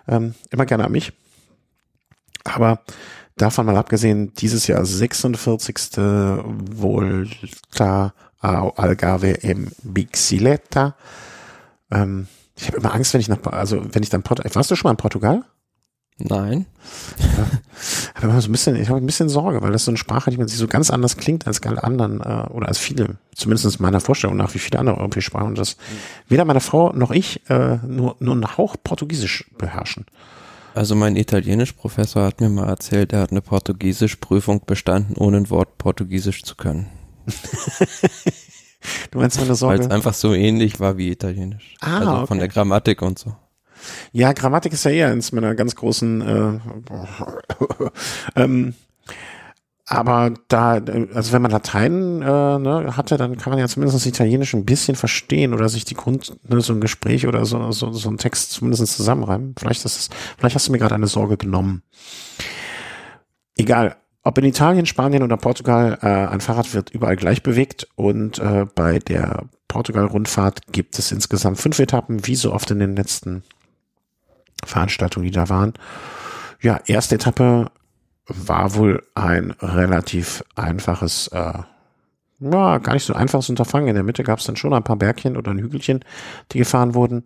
Ähm, 0.08 0.34
immer 0.50 0.66
gerne 0.66 0.84
an 0.84 0.92
mich. 0.92 1.12
Aber 2.42 2.80
davon 3.36 3.66
mal 3.66 3.76
abgesehen, 3.76 4.32
dieses 4.34 4.66
Jahr 4.66 4.84
46. 4.84 5.98
Volta 6.72 8.12
Algarve 8.40 9.31
im 9.31 9.70
Bixileta. 9.83 10.96
Ähm, 11.90 12.26
ich 12.57 12.66
habe 12.66 12.79
immer 12.79 12.94
Angst, 12.94 13.14
wenn 13.14 13.20
ich 13.20 13.29
nach, 13.29 13.38
also 13.44 13.83
wenn 13.92 14.03
ich 14.03 14.11
dann 14.11 14.22
Portugal, 14.22 14.55
warst 14.55 14.70
du 14.70 14.76
schon 14.76 14.88
mal 14.88 14.92
in 14.92 14.96
Portugal? 14.98 15.44
Nein. 16.18 16.66
Aber 18.14 18.24
immer 18.24 18.40
so 18.40 18.48
ein 18.48 18.53
bisschen, 18.53 18.76
ich 18.76 18.88
habe 18.88 19.00
ein 19.00 19.07
bisschen 19.07 19.29
Sorge, 19.29 19.62
weil 19.62 19.72
das 19.72 19.85
so 19.85 19.90
eine 19.90 19.98
Sprache, 19.98 20.31
die 20.31 20.37
man 20.37 20.48
sich 20.48 20.59
so 20.59 20.66
ganz 20.66 20.90
anders 20.90 21.16
klingt 21.16 21.46
als 21.46 21.62
alle 21.62 21.83
anderen 21.83 22.20
äh, 22.20 22.46
oder 22.50 22.68
als 22.68 22.79
viele, 22.79 23.16
zumindest 23.35 23.76
in 23.76 23.83
meiner 23.83 24.00
Vorstellung 24.00 24.37
nach, 24.37 24.55
wie 24.55 24.59
viele 24.59 24.79
andere 24.79 24.98
europäische 24.98 25.26
Sprachen. 25.26 25.48
Und 25.48 25.59
das 25.59 25.76
weder 26.29 26.44
meine 26.44 26.61
Frau 26.61 26.92
noch 26.92 27.11
ich 27.11 27.48
äh, 27.48 27.79
nur, 27.87 28.16
nur 28.18 28.35
einen 28.35 28.57
Hauch 28.57 28.76
Portugiesisch 28.83 29.50
beherrschen. 29.57 30.05
Also 30.74 30.94
mein 30.94 31.16
Italienisch-Professor 31.16 32.24
hat 32.24 32.40
mir 32.40 32.48
mal 32.48 32.68
erzählt, 32.68 33.12
er 33.12 33.20
hat 33.20 33.31
eine 33.31 33.40
Portugiesisch-Prüfung 33.40 34.62
bestanden, 34.66 35.14
ohne 35.16 35.38
ein 35.38 35.50
Wort 35.50 35.79
Portugiesisch 35.79 36.42
zu 36.44 36.55
können. 36.55 36.87
Du 39.11 39.19
meinst 39.19 39.38
meine 39.40 39.55
Sorge? 39.55 39.79
Weil 39.79 39.87
es 39.87 39.90
einfach 39.90 40.14
so 40.14 40.35
ähnlich 40.35 40.81
war 40.81 40.97
wie 40.97 41.11
Italienisch. 41.11 41.77
Ah, 41.81 41.99
also 41.99 42.12
okay. 42.12 42.27
von 42.27 42.38
der 42.38 42.49
Grammatik 42.49 43.03
und 43.03 43.19
so. 43.19 43.35
Ja, 44.12 44.33
Grammatik 44.33 44.73
ist 44.73 44.85
ja 44.85 44.90
eher 44.90 45.09
eins 45.09 45.33
meiner 45.33 45.55
ganz 45.55 45.75
großen 45.75 46.21
äh, 46.21 46.61
ähm, 48.37 48.75
aber 49.90 50.35
da, 50.47 50.75
also 51.14 51.33
wenn 51.33 51.43
man 51.43 51.51
Latein 51.51 52.23
äh, 52.23 52.59
ne, 52.61 52.97
hatte, 52.97 53.16
dann 53.16 53.37
kann 53.37 53.51
man 53.51 53.59
ja 53.59 53.66
zumindest 53.66 54.07
Italienisch 54.07 54.55
ein 54.55 54.64
bisschen 54.64 54.95
verstehen 54.95 55.53
oder 55.53 55.69
sich 55.69 55.85
die 55.85 55.97
Grund, 55.97 56.33
ne, 56.49 56.61
so 56.61 56.73
ein 56.73 56.81
Gespräch 56.81 57.27
oder 57.27 57.45
so, 57.45 57.73
so, 57.73 57.90
so 57.93 58.09
ein 58.09 58.16
Text 58.16 58.53
zumindest 58.53 58.87
zusammenreimen. 58.87 59.57
Vielleicht 59.59 59.85
ist 59.85 59.99
es, 59.99 60.09
vielleicht 60.38 60.55
hast 60.55 60.69
du 60.69 60.73
mir 60.73 60.79
gerade 60.79 60.95
eine 60.95 61.09
Sorge 61.09 61.37
genommen. 61.37 61.83
Egal. 63.57 63.97
Ob 64.22 64.37
in 64.37 64.44
Italien, 64.44 64.85
Spanien 64.85 65.22
oder 65.22 65.37
Portugal, 65.37 65.98
äh, 66.02 66.06
ein 66.06 66.40
Fahrrad 66.40 66.74
wird 66.74 66.90
überall 66.90 67.16
gleich 67.16 67.42
bewegt 67.42 67.88
und 67.94 68.38
äh, 68.38 68.66
bei 68.74 68.98
der 68.98 69.44
Portugal-Rundfahrt 69.68 70.72
gibt 70.72 70.98
es 70.98 71.11
insgesamt 71.11 71.59
fünf 71.59 71.78
Etappen, 71.78 72.26
wie 72.26 72.35
so 72.35 72.52
oft 72.52 72.70
in 72.70 72.80
den 72.80 72.96
letzten 72.96 73.44
Veranstaltungen, 74.64 75.24
die 75.24 75.33
da 75.33 75.48
waren. 75.48 75.72
Ja, 76.61 76.80
erste 76.85 77.14
Etappe 77.14 77.70
war 78.26 78.74
wohl 78.74 79.02
ein 79.14 79.52
relativ 79.61 80.44
einfaches, 80.54 81.28
äh, 81.28 81.59
ja, 82.40 82.78
gar 82.78 82.94
nicht 82.94 83.06
so 83.06 83.14
einfaches 83.14 83.48
Unterfangen. 83.48 83.88
In 83.88 83.94
der 83.94 84.04
Mitte 84.04 84.22
gab 84.22 84.38
es 84.38 84.44
dann 84.44 84.56
schon 84.56 84.74
ein 84.74 84.85
paar 84.85 84.96
Bergchen 84.96 85.37
oder 85.37 85.50
ein 85.50 85.59
Hügelchen, 85.59 86.04
die 86.52 86.59
gefahren 86.59 86.94
wurden. 86.94 87.24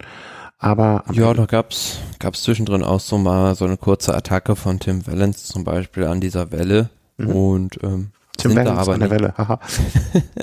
Aber 0.65 1.05
ja, 1.13 1.35
da 1.35 1.45
gab's 1.45 1.99
gab's 2.19 2.43
zwischendrin 2.43 2.83
auch 2.83 3.01
so 3.01 3.19
mal 3.19 3.55
so 3.55 3.67
eine 3.67 3.77
kurze 3.77 4.15
Attacke 4.15 4.57
von 4.57 4.81
Tim 4.81 5.07
Valens 5.07 5.45
zum 5.45 5.63
Beispiel 5.63 6.05
an 6.05 6.23
dieser 6.23 6.53
Welle 6.53 6.89
mhm. 7.19 7.29
und 7.29 7.79
ähm, 7.83 8.13
Tim 8.39 8.53
sind 8.53 8.65
da 8.65 8.77
aber 8.77 8.95
an 8.95 9.01
der 9.01 9.11
nicht, 9.11 9.21
Welle, 9.21 9.35
haha. 9.37 9.61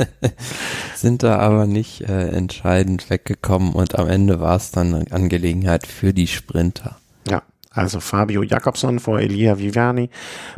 sind 0.96 1.24
da 1.24 1.40
aber 1.40 1.66
nicht 1.66 2.02
äh, 2.02 2.28
entscheidend 2.28 3.10
weggekommen 3.10 3.74
und 3.74 3.98
am 3.98 4.08
Ende 4.08 4.40
war 4.40 4.58
es 4.58 4.70
dann 4.70 4.94
eine 4.94 5.12
Angelegenheit 5.12 5.88
für 5.88 6.14
die 6.14 6.28
Sprinter. 6.28 6.98
Ja, 7.28 7.42
also 7.72 8.00
Fabio 8.00 8.44
Jakobsson 8.44 9.00
vor 9.00 9.20
Elia 9.20 9.58
Viviani, 9.58 10.12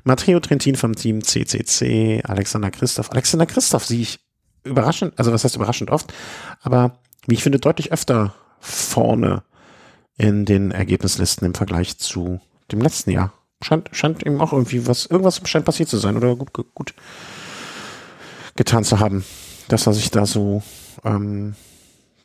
Matteo 0.04 0.42
Trentin 0.42 0.76
vom 0.76 0.94
Team 0.94 1.24
CCC, 1.24 2.22
Alexander 2.26 2.70
Christoph. 2.70 3.12
Alexander 3.12 3.46
Christoph 3.46 3.86
sehe 3.86 4.02
ich 4.02 4.20
überraschend, 4.66 5.14
also 5.16 5.32
was 5.32 5.46
heißt 5.46 5.56
überraschend 5.56 5.90
oft, 5.90 6.14
aber 6.62 6.98
wie 7.28 7.36
ich 7.36 7.44
finde, 7.44 7.60
deutlich 7.60 7.94
öfter 7.94 8.34
vorne 8.60 9.44
in 10.18 10.46
den 10.46 10.72
Ergebnislisten 10.72 11.46
im 11.46 11.54
Vergleich 11.54 11.98
zu 11.98 12.40
dem 12.72 12.82
letzten 12.82 13.12
Jahr. 13.12 13.34
Scheint, 13.62 13.90
scheint 13.94 14.24
ihm 14.26 14.42
auch 14.42 14.52
irgendwie 14.54 14.86
was, 14.88 15.06
irgendwas 15.06 15.42
scheint 15.46 15.66
passiert 15.66 15.90
zu 15.90 15.98
sein 15.98 16.18
oder 16.18 16.36
gut, 16.36 16.52
gut, 16.74 16.94
getan 18.56 18.84
zu 18.84 19.00
haben, 19.00 19.24
dass 19.70 19.88
er 19.88 19.94
sich 19.94 20.12
da 20.12 20.26
so 20.26 20.62
ähm, 21.04 21.56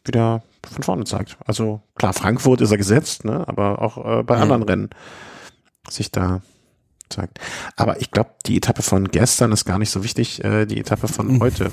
wieder 0.04 0.42
von 0.70 0.82
vorne 0.82 1.04
zeigt. 1.04 1.36
Also 1.46 1.80
klar, 1.94 2.12
Frankfurt 2.12 2.60
ist 2.60 2.70
er 2.70 2.76
gesetzt, 2.76 3.24
ne? 3.24 3.46
aber 3.46 3.80
auch 3.80 4.18
äh, 4.20 4.22
bei 4.22 4.36
Mhm. 4.36 4.42
anderen 4.42 4.62
Rennen 4.64 4.90
sich 5.88 6.10
da 6.10 6.42
zeigt. 7.08 7.38
Aber 7.76 8.00
ich 8.00 8.10
glaube, 8.10 8.30
die 8.46 8.56
Etappe 8.56 8.82
von 8.82 9.08
gestern 9.08 9.52
ist 9.52 9.64
gar 9.64 9.78
nicht 9.78 9.90
so 9.90 10.02
wichtig, 10.04 10.44
äh, 10.44 10.66
die 10.66 10.78
Etappe 10.80 11.08
von 11.08 11.28
Mhm. 11.34 11.40
heute. 11.40 11.70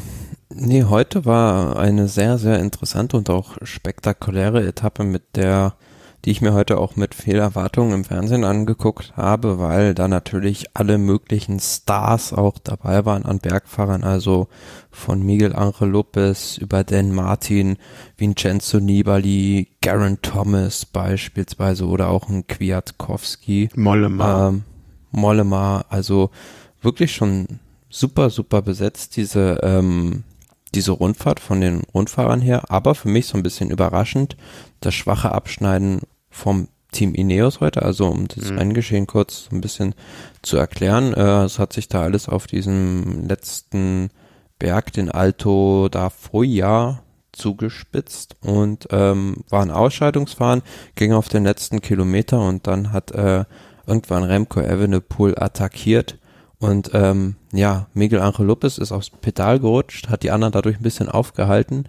Nee, 0.49 0.83
heute 0.85 1.25
war 1.25 1.77
eine 1.77 2.07
sehr, 2.07 2.37
sehr 2.37 2.59
interessante 2.59 3.17
und 3.17 3.29
auch 3.29 3.57
spektakuläre 3.63 4.65
Etappe, 4.65 5.03
mit 5.03 5.35
der, 5.35 5.75
die 6.25 6.31
ich 6.31 6.41
mir 6.41 6.53
heute 6.53 6.79
auch 6.79 6.95
mit 6.95 7.13
viel 7.13 7.37
im 7.37 8.03
Fernsehen 8.03 8.43
angeguckt 8.43 9.13
habe, 9.15 9.59
weil 9.59 9.93
da 9.93 10.07
natürlich 10.07 10.65
alle 10.73 10.97
möglichen 10.97 11.59
Stars 11.59 12.33
auch 12.33 12.57
dabei 12.57 13.05
waren 13.05 13.25
an 13.25 13.37
Bergfahrern, 13.37 14.03
also 14.03 14.47
von 14.89 15.21
Miguel 15.21 15.55
Angel 15.55 15.87
Lopez 15.87 16.57
über 16.57 16.83
Dan 16.83 17.11
Martin, 17.11 17.77
Vincenzo 18.17 18.79
Nibali, 18.79 19.67
Garen 19.81 20.19
Thomas 20.23 20.85
beispielsweise 20.85 21.85
oder 21.85 22.09
auch 22.09 22.27
ein 22.27 22.47
Kwiatkowski. 22.47 23.69
Mollema. 23.75 24.49
Ähm, 24.49 24.63
Mollema, 25.11 25.85
also 25.89 26.31
wirklich 26.81 27.13
schon 27.13 27.59
super, 27.89 28.31
super 28.31 28.63
besetzt, 28.63 29.15
diese, 29.15 29.59
ähm, 29.61 30.23
diese 30.73 30.91
Rundfahrt 30.91 31.39
von 31.39 31.61
den 31.61 31.81
Rundfahrern 31.93 32.41
her, 32.41 32.63
aber 32.69 32.95
für 32.95 33.09
mich 33.09 33.27
so 33.27 33.37
ein 33.37 33.43
bisschen 33.43 33.69
überraschend, 33.69 34.35
das 34.81 34.95
schwache 34.95 35.31
Abschneiden 35.31 36.01
vom 36.35 36.67
Team 36.91 37.13
Ineos 37.13 37.59
heute, 37.59 37.81
also 37.81 38.07
um 38.07 38.27
das 38.27 38.51
Mhm. 38.51 38.57
Renngeschehen 38.57 39.07
kurz 39.07 39.45
so 39.45 39.55
ein 39.55 39.61
bisschen 39.61 39.95
zu 40.41 40.57
erklären, 40.57 41.13
äh, 41.13 41.43
es 41.43 41.59
hat 41.59 41.73
sich 41.73 41.87
da 41.87 42.03
alles 42.03 42.29
auf 42.29 42.47
diesem 42.47 43.27
letzten 43.27 44.09
Berg, 44.59 44.93
den 44.93 45.09
Alto 45.11 45.89
da 45.89 46.09
Foia, 46.09 47.01
zugespitzt 47.33 48.37
und 48.41 48.87
ähm, 48.91 49.43
war 49.49 49.61
ein 49.61 49.71
Ausscheidungsfahren, 49.71 50.61
ging 50.95 51.11
auf 51.11 51.27
den 51.27 51.43
letzten 51.43 51.81
Kilometer 51.81 52.39
und 52.39 52.65
dann 52.65 52.93
hat 52.93 53.11
äh, 53.11 53.43
irgendwann 53.85 54.23
Remco 54.23 54.61
Evenepoel 54.61 55.35
attackiert 55.37 56.17
und 56.59 56.91
ähm, 56.93 57.35
ja, 57.51 57.87
Miguel 57.93 58.21
Angel 58.21 58.45
Lopez 58.45 58.77
ist 58.77 58.93
aufs 58.93 59.09
Pedal 59.09 59.59
gerutscht, 59.59 60.07
hat 60.07 60.23
die 60.23 60.31
anderen 60.31 60.53
dadurch 60.53 60.77
ein 60.77 60.83
bisschen 60.83 61.09
aufgehalten. 61.09 61.85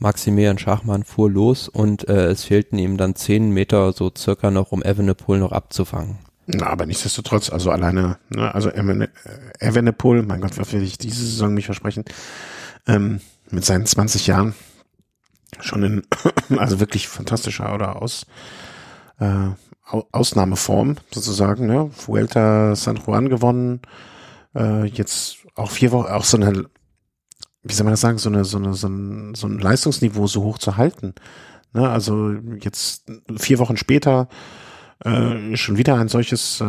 Maximilian 0.00 0.58
Schachmann 0.58 1.04
fuhr 1.04 1.30
los 1.30 1.68
und 1.68 2.08
äh, 2.08 2.26
es 2.28 2.44
fehlten 2.44 2.78
ihm 2.78 2.96
dann 2.96 3.14
zehn 3.14 3.50
Meter 3.50 3.92
so 3.92 4.10
circa 4.16 4.50
noch, 4.50 4.72
um 4.72 4.82
Evenepoel 4.82 5.38
noch 5.38 5.52
abzufangen. 5.52 6.18
Na, 6.46 6.66
aber 6.66 6.86
nichtsdestotrotz, 6.86 7.50
also 7.50 7.70
alleine, 7.70 8.18
ne, 8.30 8.52
also 8.54 8.70
Evene- 8.70 9.10
Evenepoel, 9.60 10.22
mein 10.22 10.40
Gott, 10.40 10.58
was 10.58 10.72
will 10.72 10.82
ich 10.82 10.98
diese 10.98 11.24
Saison 11.24 11.54
mich 11.54 11.66
versprechen, 11.66 12.04
ähm, 12.88 13.20
mit 13.50 13.64
seinen 13.64 13.86
20 13.86 14.26
Jahren 14.26 14.54
schon 15.60 15.82
in, 15.84 16.02
also 16.58 16.80
wirklich 16.80 17.06
fantastischer 17.06 17.72
oder 17.74 18.00
aus, 18.02 18.26
äh, 19.20 19.48
Au- 19.86 20.06
Ausnahmeform 20.12 20.96
sozusagen, 21.12 21.66
ne, 21.66 21.90
Vuelta 22.06 22.74
San 22.74 22.96
Juan 22.96 23.28
gewonnen, 23.28 23.80
äh, 24.56 24.86
jetzt 24.86 25.36
auch 25.56 25.70
vier 25.70 25.92
Wochen, 25.92 26.10
auch 26.10 26.24
so 26.24 26.36
eine, 26.36 26.64
wie 27.62 27.74
soll 27.74 27.84
man 27.84 27.92
das 27.92 28.00
sagen, 28.00 28.18
so 28.18 28.28
eine, 28.28 28.44
so 28.44 28.58
eine, 28.58 28.74
so 28.74 28.88
ein, 28.88 29.34
so 29.34 29.46
ein 29.46 29.58
Leistungsniveau 29.58 30.26
so 30.26 30.42
hoch 30.42 30.58
zu 30.58 30.76
halten, 30.76 31.14
ne, 31.72 31.88
also 31.88 32.32
jetzt 32.60 33.04
vier 33.36 33.58
Wochen 33.58 33.76
später, 33.76 34.28
äh, 35.04 35.56
schon 35.56 35.76
wieder 35.76 35.96
ein 35.96 36.08
solches 36.08 36.60
äh, 36.60 36.64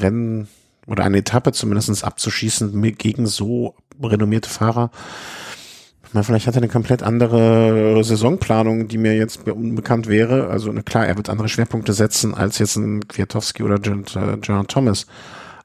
Rennen 0.00 0.48
oder 0.86 1.04
eine 1.04 1.18
Etappe 1.18 1.52
zumindest 1.52 2.04
abzuschießen 2.04 2.80
gegen 2.96 3.26
so 3.26 3.74
renommierte 4.02 4.50
Fahrer. 4.50 4.90
Na, 6.12 6.24
vielleicht 6.24 6.48
hat 6.48 6.56
er 6.56 6.62
eine 6.62 6.68
komplett 6.68 7.04
andere 7.04 8.02
Saisonplanung, 8.02 8.88
die 8.88 8.98
mir 8.98 9.14
jetzt 9.14 9.44
be- 9.44 9.54
unbekannt 9.54 10.08
wäre. 10.08 10.48
Also 10.48 10.72
klar, 10.72 11.06
er 11.06 11.16
wird 11.16 11.28
andere 11.28 11.48
Schwerpunkte 11.48 11.92
setzen 11.92 12.34
als 12.34 12.58
jetzt 12.58 12.74
ein 12.74 13.06
Kwiatowski 13.06 13.62
oder 13.62 13.76
John, 13.76 14.04
äh, 14.16 14.64
Thomas. 14.64 15.06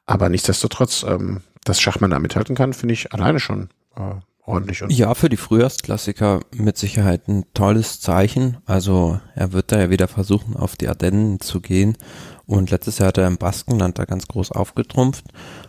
Aber 0.05 0.29
nichtsdestotrotz, 0.29 1.03
ähm, 1.07 1.41
dass 1.63 1.81
Schachmann 1.81 2.11
da 2.11 2.19
mithalten 2.19 2.55
kann, 2.55 2.73
finde 2.73 2.93
ich 2.93 3.11
alleine 3.11 3.39
schon 3.39 3.69
äh, 3.95 4.15
ordentlich. 4.45 4.81
Und 4.83 4.91
Ja, 4.91 5.13
für 5.13 5.29
die 5.29 5.37
Frühjahrsklassiker 5.37 6.41
mit 6.55 6.77
Sicherheit 6.77 7.27
ein 7.27 7.45
tolles 7.53 7.99
Zeichen. 7.99 8.57
Also 8.65 9.19
er 9.35 9.51
wird 9.53 9.71
da 9.71 9.79
ja 9.79 9.89
wieder 9.89 10.07
versuchen, 10.07 10.55
auf 10.55 10.75
die 10.75 10.87
Ardennen 10.87 11.39
zu 11.39 11.61
gehen. 11.61 11.97
Und 12.45 12.71
letztes 12.71 12.99
Jahr 12.99 13.09
hat 13.09 13.17
er 13.17 13.27
im 13.27 13.37
Baskenland 13.37 13.97
da 13.97 14.05
ganz 14.05 14.27
groß 14.27 14.51
aufgetrumpft. 14.51 15.25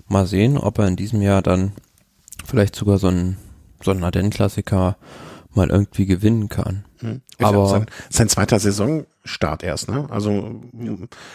Mal 0.08 0.26
sehen, 0.26 0.58
ob 0.58 0.78
er 0.78 0.86
in 0.86 0.96
diesem 0.96 1.22
Jahr 1.22 1.42
dann 1.42 1.72
vielleicht 2.44 2.76
sogar 2.76 2.98
so 2.98 3.08
einen, 3.08 3.38
so 3.82 3.90
einen 3.90 4.04
Ardennen-Klassiker 4.04 4.96
mal 5.56 5.68
irgendwie 5.70 6.06
gewinnen 6.06 6.48
kann. 6.48 6.84
Hm. 7.00 7.20
Ja 7.40 7.48
Aber- 7.48 7.66
sein, 7.68 7.86
sein 8.10 8.28
zweiter 8.28 8.58
Saisonstart 8.58 9.62
erst, 9.62 9.90
ne? 9.90 10.06
Also 10.10 10.60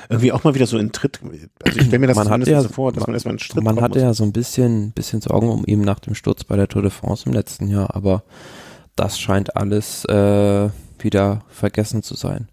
irgendwie 0.10 0.32
auch 0.32 0.44
mal 0.44 0.56
wieder 0.56 0.66
so 0.68 0.78
in 0.78 0.92
Tritt. 0.92 1.20
Also 1.64 1.80
ich 1.80 1.86
stelle 1.88 2.00
mir 2.00 2.08
das 2.08 2.16
Man 2.18 2.26
hat 2.30 2.34
zumindest 2.44 2.52
ja- 2.52 2.62
so 2.62 2.70
vor, 2.70 2.92
dass 2.94 3.06
man 3.06 3.14
erstmal 3.16 3.34
in 3.36 3.40
Schritt 3.40 3.64
Man 3.64 3.82
hatte 3.82 4.00
ja 4.00 4.14
so 4.14 4.24
ein 4.24 4.32
bisschen, 4.32 4.92
bisschen 4.92 5.22
Sorgen 5.22 5.50
um 5.50 5.64
ihn 5.66 5.82
nach 5.82 6.00
dem 6.00 6.16
Sturz 6.16 6.44
bei 6.44 6.56
der 6.56 6.68
Tour 6.68 6.82
de 6.82 6.92
France 6.92 7.26
im 7.28 7.34
letzten 7.34 7.68
Jahr, 7.68 7.96
aber 7.96 8.24
das 8.96 9.20
scheint 9.20 9.56
alles 9.56 10.06
äh, 10.06 10.70
wieder 11.00 11.44
vergessen 11.50 12.04
zu 12.04 12.16
sein. 12.16 12.48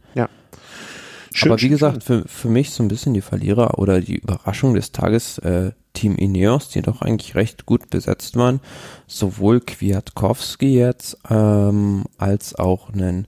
Schön, 1.35 1.51
Aber 1.53 1.59
wie 1.59 1.65
schön, 1.65 1.71
gesagt, 1.71 2.03
für, 2.05 2.25
für 2.27 2.49
mich 2.49 2.71
so 2.71 2.83
ein 2.83 2.89
bisschen 2.89 3.13
die 3.13 3.21
Verlierer 3.21 3.79
oder 3.79 4.01
die 4.01 4.17
Überraschung 4.17 4.73
des 4.75 4.93
Tages, 4.93 5.37
äh, 5.39 5.73
Team 5.99 6.15
Ineos, 6.15 6.69
die 6.69 6.81
doch 6.81 7.03
eigentlich 7.03 7.35
recht 7.35 7.67
gut 7.67 7.91
besetzt 7.91 8.37
waren. 8.37 8.61
Sowohl 9.09 9.61
Kwiatkowski 9.61 10.79
jetzt, 10.79 11.19
ähm, 11.29 12.05
als 12.19 12.55
auch 12.55 12.91
einen 12.93 13.27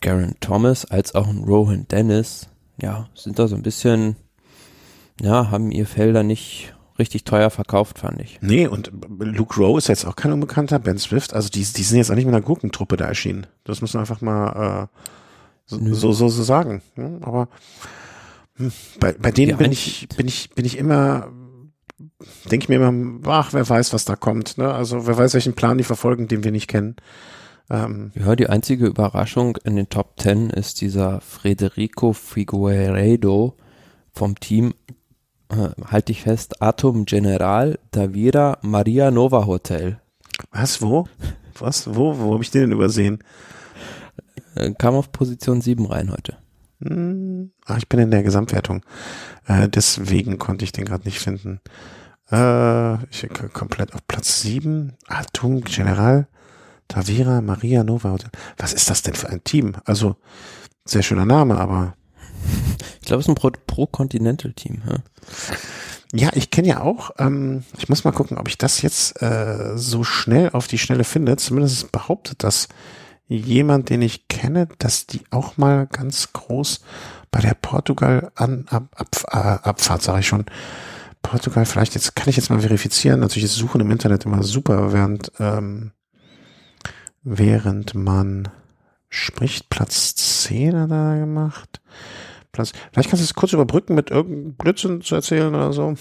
Garen 0.00 0.34
Thomas, 0.40 0.86
als 0.86 1.14
auch 1.14 1.28
ein 1.28 1.44
Rohan 1.44 1.86
Dennis. 1.88 2.48
Ja, 2.80 3.08
sind 3.14 3.38
da 3.38 3.48
so 3.48 3.54
ein 3.56 3.62
bisschen, 3.62 4.16
ja, 5.20 5.50
haben 5.50 5.70
ihr 5.70 5.86
Felder 5.86 6.22
nicht 6.22 6.74
richtig 6.98 7.24
teuer 7.24 7.50
verkauft, 7.50 7.98
fand 7.98 8.20
ich. 8.22 8.38
Nee, 8.40 8.66
und 8.66 8.90
Luke 9.18 9.60
Rowe 9.60 9.76
ist 9.76 9.88
jetzt 9.88 10.06
auch 10.06 10.16
kein 10.16 10.32
Unbekannter, 10.32 10.78
Ben 10.78 10.96
Swift, 10.96 11.34
also 11.34 11.50
die, 11.50 11.64
die 11.64 11.82
sind 11.82 11.98
jetzt 11.98 12.10
auch 12.10 12.14
nicht 12.14 12.24
mit 12.24 12.34
einer 12.34 12.44
Gurkentruppe 12.44 12.96
da 12.96 13.04
erschienen. 13.04 13.46
Das 13.64 13.82
muss 13.82 13.92
man 13.92 14.00
einfach 14.00 14.22
mal 14.22 14.88
äh, 14.94 14.98
so, 15.66 15.94
so, 15.94 16.12
so, 16.12 16.28
so 16.28 16.42
sagen. 16.42 16.80
Ja, 16.96 17.10
aber 17.20 17.48
hm, 18.56 18.72
bei, 19.00 19.12
bei 19.12 19.32
denen 19.32 19.58
bin 19.58 19.72
ich, 19.72 20.08
bin 20.16 20.26
ich, 20.26 20.48
bin 20.50 20.64
ich 20.64 20.78
immer, 20.78 21.30
denke 22.50 22.64
ich 22.64 22.68
mir 22.68 22.76
immer, 22.76 23.20
ach, 23.26 23.52
wer 23.52 23.68
weiß, 23.68 23.92
was 23.92 24.04
da 24.04 24.16
kommt. 24.16 24.58
Ne? 24.58 24.72
Also 24.72 25.06
wer 25.06 25.16
weiß, 25.16 25.34
welchen 25.34 25.54
Plan 25.54 25.78
die 25.78 25.84
verfolgen, 25.84 26.28
den 26.28 26.44
wir 26.44 26.52
nicht 26.52 26.68
kennen. 26.68 26.96
Ähm, 27.70 28.12
Ja, 28.14 28.36
die 28.36 28.48
einzige 28.48 28.86
Überraschung 28.86 29.56
in 29.64 29.76
den 29.76 29.88
Top 29.88 30.16
Ten 30.16 30.50
ist 30.50 30.80
dieser 30.80 31.20
Federico 31.20 32.12
Figueiredo 32.12 33.56
vom 34.12 34.38
Team, 34.38 34.74
äh, 35.48 35.68
halte 35.90 36.12
ich 36.12 36.22
fest, 36.22 36.62
Atom 36.62 37.04
General 37.06 37.78
Davira 37.90 38.58
Maria 38.62 39.10
Nova 39.10 39.46
Hotel. 39.46 40.00
was, 40.52 40.82
wo? 40.82 41.08
Was, 41.58 41.94
wo, 41.94 42.18
wo 42.18 42.34
habe 42.34 42.42
ich 42.42 42.50
den 42.50 42.62
denn 42.62 42.72
übersehen? 42.72 43.18
Äh, 44.54 44.72
kam 44.72 44.94
auf 44.94 45.12
Position 45.12 45.60
7 45.60 45.86
rein 45.86 46.10
heute. 46.10 46.36
Hm, 46.82 47.52
ach, 47.64 47.78
ich 47.78 47.88
bin 47.88 48.00
in 48.00 48.10
der 48.10 48.22
Gesamtwertung. 48.22 48.82
Äh, 49.46 49.68
deswegen 49.68 50.38
konnte 50.38 50.64
ich 50.64 50.72
den 50.72 50.84
gerade 50.84 51.04
nicht 51.04 51.18
finden. 51.20 51.60
Äh, 52.30 52.94
ich 53.10 53.26
komplett 53.52 53.94
auf 53.94 54.06
Platz 54.08 54.42
7. 54.42 54.92
Atom 55.08 55.62
General 55.62 56.26
Tavira 56.88 57.40
Maria 57.40 57.82
Nova 57.84 58.10
Hotel. 58.12 58.30
Was 58.58 58.72
ist 58.72 58.90
das 58.90 59.02
denn 59.02 59.14
für 59.14 59.28
ein 59.28 59.42
Team? 59.44 59.76
Also, 59.84 60.16
sehr 60.84 61.02
schöner 61.02 61.24
Name, 61.24 61.58
aber 61.58 61.94
Ich 63.00 63.06
glaube, 63.06 63.20
es 63.20 63.26
ist 63.26 63.30
ein 63.30 63.34
Pro- 63.34 63.50
Pro-Continental-Team. 63.66 64.82
Ja? 64.88 64.96
ja, 66.12 66.30
ich 66.34 66.50
kenne 66.50 66.68
ja 66.68 66.80
auch, 66.82 67.10
ähm, 67.18 67.64
ich 67.78 67.88
muss 67.88 68.04
mal 68.04 68.12
gucken, 68.12 68.38
ob 68.38 68.46
ich 68.48 68.58
das 68.58 68.82
jetzt 68.82 69.20
äh, 69.22 69.72
so 69.76 70.04
schnell 70.04 70.50
auf 70.52 70.68
die 70.68 70.78
Schnelle 70.78 71.04
finde. 71.04 71.36
Zumindest 71.36 71.90
behauptet 71.90 72.44
das 72.44 72.68
jemand, 73.28 73.90
den 73.90 74.02
ich 74.02 74.28
kenne, 74.28 74.68
dass 74.78 75.06
die 75.06 75.22
auch 75.30 75.56
mal 75.56 75.86
ganz 75.86 76.32
groß 76.32 76.80
bei 77.30 77.40
der 77.40 77.54
Portugal 77.54 78.30
an 78.34 78.66
ab, 78.68 78.88
ab, 78.94 79.08
äh, 79.28 79.68
Abfahrt, 79.68 80.02
sage 80.02 80.20
ich 80.20 80.28
schon. 80.28 80.46
Portugal, 81.22 81.66
vielleicht 81.66 81.94
jetzt 81.94 82.14
kann 82.14 82.28
ich 82.28 82.36
jetzt 82.36 82.50
mal 82.50 82.60
verifizieren. 82.60 83.20
Natürlich 83.20 83.46
ist 83.46 83.56
Suchen 83.56 83.80
im 83.80 83.90
Internet 83.90 84.24
immer 84.24 84.42
super, 84.44 84.92
während 84.92 85.32
ähm, 85.40 85.90
während 87.24 87.94
man 87.94 88.48
spricht. 89.08 89.68
Platz 89.68 90.14
10 90.14 90.78
hat 90.78 90.90
er 90.90 91.18
gemacht. 91.18 91.80
Vielleicht 92.56 93.10
kannst 93.10 93.22
du 93.22 93.24
es 93.24 93.34
kurz 93.34 93.52
überbrücken 93.52 93.94
mit 93.94 94.10
irgendeinem 94.10 94.54
Blödsinn 94.54 95.02
zu 95.02 95.14
erzählen 95.14 95.54
oder 95.54 95.72
so. 95.72 95.94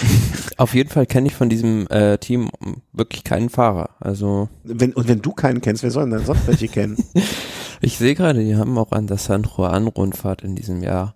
Auf 0.56 0.74
jeden 0.74 0.90
Fall 0.90 1.06
kenne 1.06 1.28
ich 1.28 1.34
von 1.34 1.48
diesem 1.48 1.86
äh, 1.88 2.18
Team 2.18 2.50
wirklich 2.92 3.24
keinen 3.24 3.48
Fahrer. 3.48 3.90
Also 4.00 4.48
wenn, 4.62 4.92
und 4.92 5.08
wenn 5.08 5.22
du 5.22 5.32
keinen 5.32 5.60
kennst, 5.60 5.82
wer 5.82 5.90
soll 5.90 6.04
denn 6.04 6.12
dann 6.12 6.24
sonst 6.24 6.46
welche 6.46 6.68
kennen? 6.68 6.96
ich 7.80 7.98
sehe 7.98 8.14
gerade, 8.14 8.44
die 8.44 8.56
haben 8.56 8.76
auch 8.78 8.92
an 8.92 9.06
der 9.06 9.18
San 9.18 9.44
Juan 9.44 9.86
Rundfahrt 9.86 10.42
in 10.42 10.54
diesem 10.54 10.82
Jahr 10.82 11.14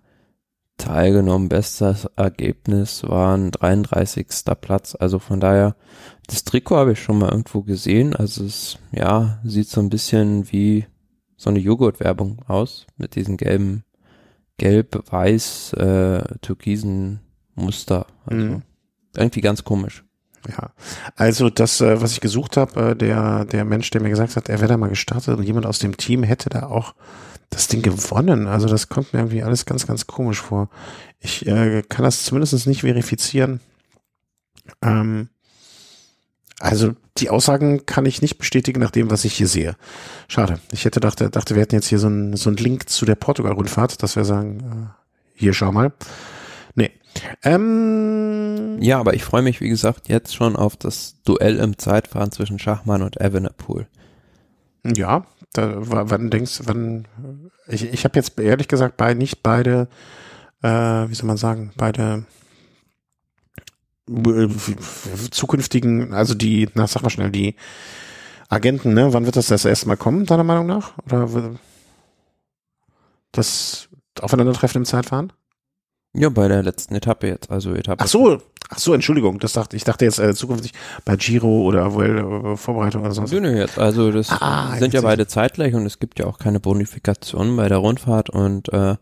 teilgenommen. 0.77 1.49
Bestes 1.49 2.05
Ergebnis 2.15 3.03
war 3.03 3.37
ein 3.37 3.51
33. 3.51 4.27
Platz. 4.59 4.95
Also 4.99 5.19
von 5.19 5.39
daher, 5.39 5.75
das 6.27 6.43
Trikot 6.43 6.77
habe 6.77 6.93
ich 6.93 7.03
schon 7.03 7.19
mal 7.19 7.29
irgendwo 7.29 7.61
gesehen. 7.61 8.15
Also 8.15 8.43
es, 8.43 8.79
ja, 8.91 9.39
sieht 9.43 9.69
so 9.69 9.81
ein 9.81 9.89
bisschen 9.89 10.51
wie 10.51 10.85
so 11.37 11.49
eine 11.49 11.59
Joghurtwerbung 11.59 12.43
aus 12.47 12.87
mit 12.97 13.15
diesen 13.15 13.37
gelben, 13.37 13.83
gelb-weiß, 14.59 15.73
äh, 15.73 16.21
türkisen 16.41 17.19
Muster. 17.55 18.05
Also 18.25 18.45
Mhm. 18.45 18.61
irgendwie 19.17 19.41
ganz 19.41 19.63
komisch. 19.63 20.03
Ja, 20.47 20.71
also 21.15 21.49
das, 21.49 21.81
äh, 21.81 21.99
was 22.01 22.11
ich 22.13 22.21
gesucht 22.21 22.55
habe, 22.55 22.91
äh, 22.91 22.95
der 22.95 23.45
der 23.45 23.65
Mensch, 23.65 23.89
der 23.89 24.01
mir 24.01 24.09
gesagt 24.09 24.35
hat, 24.37 24.47
er 24.47 24.59
wäre 24.59 24.69
da 24.69 24.77
mal 24.77 24.89
gestartet 24.89 25.37
und 25.37 25.43
jemand 25.43 25.65
aus 25.65 25.79
dem 25.79 25.97
Team 25.97 26.23
hätte 26.23 26.49
da 26.49 26.67
auch 26.67 26.93
das 27.49 27.67
Ding 27.67 27.81
gewonnen. 27.81 28.47
Also 28.47 28.67
das 28.67 28.87
kommt 28.89 29.11
mir 29.13 29.19
irgendwie 29.19 29.43
alles 29.43 29.65
ganz, 29.65 29.85
ganz 29.87 30.07
komisch 30.07 30.39
vor. 30.39 30.69
Ich 31.19 31.45
äh, 31.47 31.81
kann 31.81 32.05
das 32.05 32.23
zumindest 32.23 32.67
nicht 32.67 32.81
verifizieren. 32.81 33.59
Ähm, 34.81 35.29
also 36.59 36.93
die 37.17 37.29
Aussagen 37.29 37.85
kann 37.85 38.05
ich 38.05 38.21
nicht 38.21 38.37
bestätigen 38.37 38.79
nach 38.79 38.91
dem, 38.91 39.09
was 39.11 39.25
ich 39.25 39.33
hier 39.33 39.47
sehe. 39.47 39.75
Schade. 40.27 40.59
Ich 40.71 40.85
hätte 40.85 40.99
dachte, 40.99 41.29
dachte, 41.29 41.55
wir 41.55 41.61
hätten 41.61 41.75
jetzt 41.75 41.87
hier 41.87 41.99
so 41.99 42.07
einen 42.07 42.35
so 42.35 42.49
einen 42.49 42.57
Link 42.57 42.89
zu 42.89 43.05
der 43.05 43.15
Portugal-Rundfahrt, 43.15 44.01
dass 44.03 44.15
wir 44.15 44.25
sagen, 44.25 44.59
äh, 44.59 44.99
hier 45.35 45.53
schau 45.53 45.71
mal. 45.71 45.91
Nee. 46.75 46.91
Ähm, 47.43 48.77
Ja, 48.81 48.99
aber 48.99 49.13
ich 49.13 49.23
freue 49.23 49.41
mich, 49.41 49.59
wie 49.61 49.69
gesagt, 49.69 50.07
jetzt 50.09 50.35
schon 50.35 50.55
auf 50.55 50.77
das 50.77 51.15
Duell 51.25 51.57
im 51.57 51.77
Zeitfahren 51.77 52.31
zwischen 52.31 52.59
Schachmann 52.59 53.01
und 53.01 53.19
Evenepoel. 53.19 53.87
Ja, 54.85 55.25
da, 55.53 55.73
wa- 55.89 56.05
wann 56.07 56.29
denkst 56.29 56.61
wann, 56.65 57.07
ich, 57.67 57.91
ich 57.91 58.05
habe 58.05 58.17
jetzt 58.17 58.39
ehrlich 58.39 58.67
gesagt 58.67 58.95
bei 58.97 59.13
nicht 59.13 59.43
beide, 59.43 59.87
äh, 60.61 60.69
wie 60.69 61.15
soll 61.15 61.27
man 61.27 61.37
sagen, 61.37 61.71
beide 61.75 62.23
zukünftigen, 65.31 66.13
also 66.13 66.33
die, 66.33 66.69
na 66.73 66.87
sag 66.87 67.03
mal 67.03 67.09
schnell, 67.09 67.31
die 67.31 67.55
Agenten, 68.49 68.93
ne, 68.93 69.13
wann 69.13 69.25
wird 69.25 69.35
das 69.35 69.47
das 69.47 69.65
erste 69.65 69.87
Mal 69.87 69.97
kommen, 69.97 70.25
deiner 70.25 70.43
Meinung 70.43 70.65
nach? 70.65 70.93
Oder 71.05 71.29
das 73.31 73.89
Aufeinandertreffen 74.21 74.81
im 74.81 74.85
Zeitfahren? 74.85 75.31
Ja, 76.13 76.29
bei 76.29 76.47
der 76.47 76.63
letzten 76.63 76.95
Etappe 76.95 77.27
jetzt, 77.27 77.51
also 77.51 77.73
Etappe. 77.75 78.03
Ach 78.03 78.07
so, 78.07 78.41
ach 78.69 78.79
so, 78.79 78.95
Entschuldigung, 78.95 79.37
das 79.37 79.53
dachte 79.53 79.75
ich 79.75 79.83
dachte 79.83 80.05
jetzt 80.05 80.17
äh, 80.17 80.33
zukünftig 80.33 80.73
bei 81.05 81.15
Giro 81.15 81.61
oder 81.61 81.93
Vuel- 81.93 82.53
äh, 82.53 82.57
Vorbereitung 82.57 83.03
oder 83.03 83.11
sonst. 83.11 83.31
Nö, 83.31 83.39
nö, 83.39 83.55
jetzt, 83.55 83.77
also 83.77 84.11
das 84.11 84.29
Ah, 84.31 84.75
sind 84.77 84.95
ja 84.95 85.01
beide 85.01 85.27
zeitgleich 85.27 85.75
und 85.75 85.85
es 85.85 85.99
gibt 85.99 86.17
ja 86.17 86.25
auch 86.25 86.39
keine 86.39 86.59
Bonifikationen 86.59 87.55
bei 87.55 87.69
der 87.69 87.77
Rundfahrt 87.77 88.31
und 88.31 88.73
äh, 88.73 88.95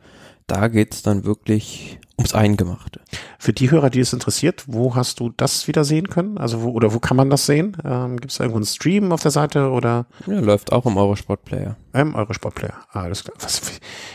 da 0.47 0.67
geht's 0.67 1.01
dann 1.01 1.23
wirklich 1.23 1.99
ums 2.17 2.33
Eingemachte. 2.33 2.99
Für 3.37 3.53
die 3.53 3.69
Hörer, 3.69 3.89
die 3.91 3.99
es 3.99 4.11
interessiert, 4.11 4.63
wo 4.67 4.95
hast 4.95 5.19
du 5.19 5.29
das 5.37 5.67
wieder 5.67 5.83
sehen 5.83 6.09
können? 6.09 6.37
Also 6.39 6.63
wo 6.63 6.69
oder 6.71 6.93
wo 6.93 6.99
kann 6.99 7.15
man 7.15 7.29
das 7.29 7.45
sehen? 7.45 7.77
Ähm, 7.85 8.17
Gibt 8.19 8.31
es 8.31 8.39
irgendwo 8.39 8.57
einen 8.57 8.65
Stream 8.65 9.11
auf 9.11 9.21
der 9.21 9.29
Seite 9.31 9.69
oder 9.69 10.07
Ja, 10.25 10.39
läuft 10.39 10.71
auch 10.71 10.85
im 10.87 10.97
Eurosport-Player. 10.97 11.75
ähm, 11.93 12.15
eure 12.15 12.33
Sportplayer? 12.33 12.73
Ah, 12.91 13.01
alles 13.03 13.23
klar. 13.23 13.35
Was, 13.39 13.61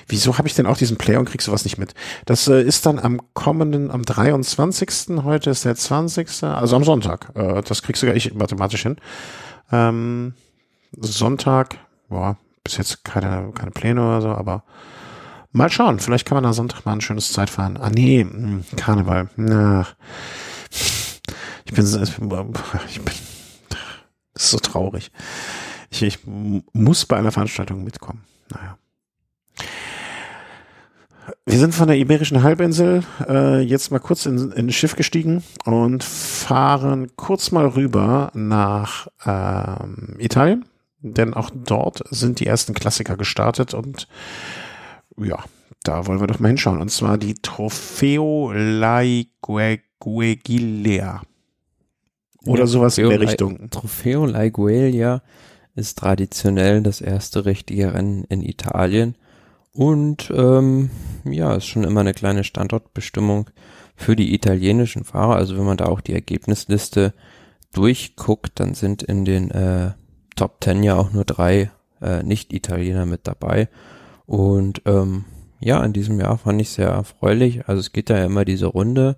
wieso 0.09 0.37
habe 0.37 0.49
ich 0.49 0.55
denn 0.55 0.67
auch 0.67 0.77
diesen 0.77 0.97
Player 0.97 1.21
und 1.21 1.29
krieg 1.29 1.43
sowas 1.43 1.65
nicht 1.65 1.79
mit? 1.79 1.95
Das 2.27 2.49
äh, 2.49 2.61
ist 2.63 2.87
dann 2.87 2.99
am 2.99 3.21
kommenden, 3.35 3.91
am 3.93 4.03
23. 4.03 5.23
Heute 5.23 5.51
ist 5.51 5.65
der 5.65 5.77
20. 5.77 6.43
Also 6.43 6.75
am 6.75 6.83
Sonntag. 6.85 7.31
Äh, 7.37 7.63
das 7.63 7.83
kriegst 7.83 8.01
sogar 8.01 8.17
ich 8.17 8.35
mathematisch 8.35 8.83
hin. 8.83 8.97
Ähm, 9.71 10.35
Sonntag, 10.99 11.79
boah, 12.09 12.37
bis 12.65 12.77
jetzt 12.77 13.05
keine, 13.05 13.53
keine 13.55 13.71
Pläne 13.71 14.01
oder 14.07 14.21
so, 14.21 14.29
aber 14.29 14.65
mal 15.53 15.71
schauen. 15.71 16.01
Vielleicht 16.01 16.27
kann 16.27 16.37
man 16.37 16.45
da 16.45 16.53
Sonntag 16.53 16.85
mal 16.85 16.93
ein 16.93 17.01
schönes 17.01 17.33
Zeitfahren. 17.33 17.77
Ah, 17.77 17.91
nee, 17.91 18.25
mh, 18.25 18.65
Karneval. 18.77 19.29
Na, 19.37 19.87
ich 21.65 21.73
bin, 21.73 21.85
ich 21.85 23.01
bin, 23.01 23.15
das 24.35 24.45
ist 24.45 24.51
so 24.51 24.59
traurig. 24.59 25.11
Ich, 25.91 26.03
ich 26.03 26.19
muss 26.73 27.07
bei 27.07 27.17
einer 27.17 27.33
Veranstaltung 27.33 27.85
mitkommen. 27.85 28.25
Naja. 28.51 28.79
Wir 31.47 31.59
sind 31.59 31.75
von 31.75 31.89
der 31.89 31.97
Iberischen 31.99 32.43
Halbinsel 32.43 33.05
äh, 33.29 33.61
jetzt 33.61 33.91
mal 33.91 34.01
kurz 34.01 34.27
in, 34.27 34.53
in 34.53 34.67
ein 34.67 34.73
Schiff 34.73 34.97
gestiegen 34.97 35.43
und 35.65 36.03
fahren 36.03 37.13
kurz 37.17 37.53
mal 37.53 37.67
rüber 37.67 38.31
nach 38.35 39.09
ähm, 39.25 40.17
Italien, 40.19 40.65
denn 41.01 41.35
auch 41.35 41.51
dort 41.55 42.03
sind 42.11 42.41
die 42.41 42.47
ersten 42.47 42.75
Klassiker 42.75 43.17
gestartet 43.17 43.73
und 43.75 44.09
ja, 45.19 45.39
da 45.85 46.07
wollen 46.07 46.21
wir 46.21 46.27
doch 46.27 46.39
mal 46.41 46.49
hinschauen. 46.49 46.81
Und 46.81 46.91
zwar 46.91 47.19
die 47.19 47.35
Trofeo 47.35 48.53
Laigueglia. 50.01 51.23
Oder 52.45 52.61
Ja, 52.61 52.67
sowas 52.67 52.99
in 52.99 53.05
Trofeo 53.05 53.11
der 53.11 53.19
Lai- 53.25 53.31
Richtung. 53.31 53.71
Trofeo 53.71 54.27
Laigueglia 54.27 55.23
ist 55.75 55.99
traditionell 55.99 56.83
das 56.83 57.01
erste 57.01 57.45
richtige 57.47 57.95
Rennen 57.95 58.25
in 58.25 58.43
Italien 58.43 59.15
und 59.73 60.31
ähm, 60.37 60.91
ja, 61.25 61.55
ist 61.55 61.65
schon 61.67 61.85
immer 61.85 62.01
eine 62.01 62.13
kleine 62.13 62.45
Standortbestimmung 62.45 63.49
für 63.97 64.15
die 64.17 64.35
italienischen 64.35 65.05
Fahrer. 65.05 65.37
Also 65.37 65.57
wenn 65.57 65.65
man 65.65 65.77
da 65.79 65.87
auch 65.87 66.01
die 66.03 66.13
Ergebnisliste 66.13 67.15
durchguckt, 67.73 68.61
dann 68.61 68.75
sind 68.75 69.03
in 69.03 69.25
den 69.25 69.51
äh, 69.51 69.93
Top 70.37 70.61
Ten 70.61 70.83
ja 70.83 70.97
auch 70.97 71.13
nur 71.13 71.25
drei 71.25 71.71
äh, 72.03 72.23
Nicht-Italiener 72.23 73.07
mit 73.07 73.27
dabei. 73.27 73.69
Und 74.33 74.80
ähm, 74.87 75.26
ja, 75.61 75.85
in 75.85 75.93
diesem 75.93 76.18
Jahr 76.18 76.39
fand 76.39 76.59
ich 76.59 76.70
sehr 76.70 76.89
erfreulich. 76.89 77.68
Also 77.68 77.80
es 77.80 77.93
geht 77.93 78.09
ja 78.09 78.24
immer 78.24 78.47
diese 78.47 78.64
Runde, 78.64 79.16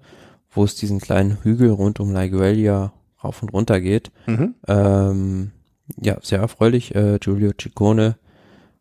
wo 0.50 0.64
es 0.64 0.74
diesen 0.74 0.98
kleinen 0.98 1.38
Hügel 1.44 1.70
rund 1.70 2.00
um 2.00 2.12
Laigueglia 2.12 2.92
rauf 3.22 3.40
und 3.40 3.52
runter 3.52 3.80
geht. 3.80 4.10
Mhm. 4.26 4.56
Ähm, 4.66 5.52
ja, 6.02 6.18
sehr 6.20 6.40
erfreulich. 6.40 6.96
Äh, 6.96 7.20
Giulio 7.20 7.52
Ciccone 7.56 8.16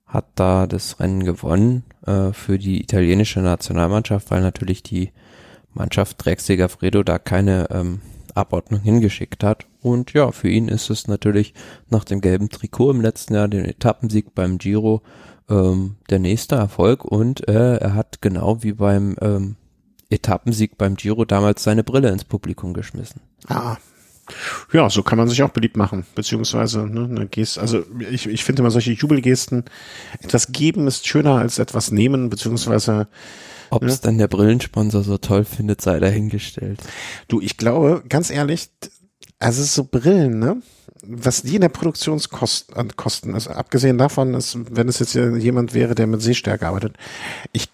hat 0.08 0.26
da 0.34 0.66
das 0.66 1.00
Rennen 1.00 1.24
gewonnen 1.24 1.84
äh, 2.08 2.32
für 2.34 2.58
die 2.58 2.82
italienische 2.82 3.42
Nationalmannschaft, 3.42 4.32
weil 4.32 4.42
natürlich 4.42 4.82
die 4.82 5.12
Mannschaft 5.72 6.26
Drexiger 6.26 6.68
Fredo 6.68 7.04
da 7.04 7.20
keine 7.20 7.68
ähm, 7.70 8.02
Abordnung 8.34 8.82
hingeschickt 8.82 9.44
hat. 9.44 9.68
Und 9.84 10.14
ja, 10.14 10.32
für 10.32 10.50
ihn 10.50 10.68
ist 10.68 10.90
es 10.90 11.08
natürlich 11.08 11.54
nach 11.92 12.06
dem 12.06 12.22
gelben 12.22 12.50
Trikot 12.50 12.90
im 12.90 13.02
letzten 13.02 13.36
Jahr, 13.36 13.48
den 13.48 13.66
Etappensieg 13.66 14.34
beim 14.34 14.58
Giro, 14.58 15.04
ähm, 15.50 15.96
der 16.10 16.20
nächste 16.20 16.56
Erfolg. 16.56 17.06
Und 17.06 17.48
äh, 17.48 17.78
er 17.78 17.96
hat 17.96 18.22
genau 18.22 18.64
wie 18.64 18.74
beim 18.74 19.16
ähm, 19.22 19.56
Etappensieg 20.10 20.78
beim 20.78 20.96
Giro 20.96 21.26
damals 21.26 21.64
seine 21.64 21.84
Brille 21.84 22.10
ins 22.10 22.24
Publikum 22.24 22.74
geschmissen. 22.74 23.22
Ah. 23.48 23.78
Ja, 24.72 24.90
so 24.90 25.04
kann 25.04 25.18
man 25.18 25.28
sich 25.28 25.44
auch 25.44 25.50
beliebt 25.50 25.76
machen, 25.76 26.06
beziehungsweise 26.16 26.88
ne, 26.88 27.04
eine 27.04 27.28
Geste. 27.28 27.60
Also 27.60 27.84
ich, 28.10 28.26
ich 28.26 28.44
finde 28.46 28.62
immer 28.62 28.72
solche 28.72 28.94
Jubelgesten, 28.94 29.66
etwas 30.22 30.54
geben 30.54 30.88
ist 30.88 31.06
schöner 31.06 31.36
als 31.36 31.60
etwas 31.60 31.92
nehmen, 31.92 32.30
beziehungsweise 32.30 33.10
ob 33.70 33.84
es 33.84 33.96
ja. 33.96 34.02
dann 34.04 34.20
der 34.20 34.28
Brillensponsor 34.28 35.04
so 35.04 35.18
toll 35.18 35.44
findet, 35.44 35.82
sei 35.82 36.00
dahingestellt. 36.00 36.80
Du, 37.28 37.42
ich 37.42 37.58
glaube, 37.58 38.04
ganz 38.08 38.30
ehrlich, 38.30 38.70
also 39.40 39.64
so 39.64 39.84
Brillen, 39.84 40.40
ne? 40.40 40.62
Was 41.06 41.42
die 41.42 41.56
in 41.56 41.62
der 41.62 41.70
Produktionskosten, 41.70 42.96
Kosten, 42.96 43.34
also 43.34 43.52
abgesehen 43.52 43.98
davon, 43.98 44.34
ist, 44.34 44.58
wenn 44.76 44.88
es 44.88 45.00
jetzt 45.00 45.16
jemand 45.16 45.74
wäre, 45.74 45.96
der 45.96 46.08
mit 46.08 46.22
Sehstärke 46.22 46.68
arbeitet, 46.68 46.96
ich 47.52 47.68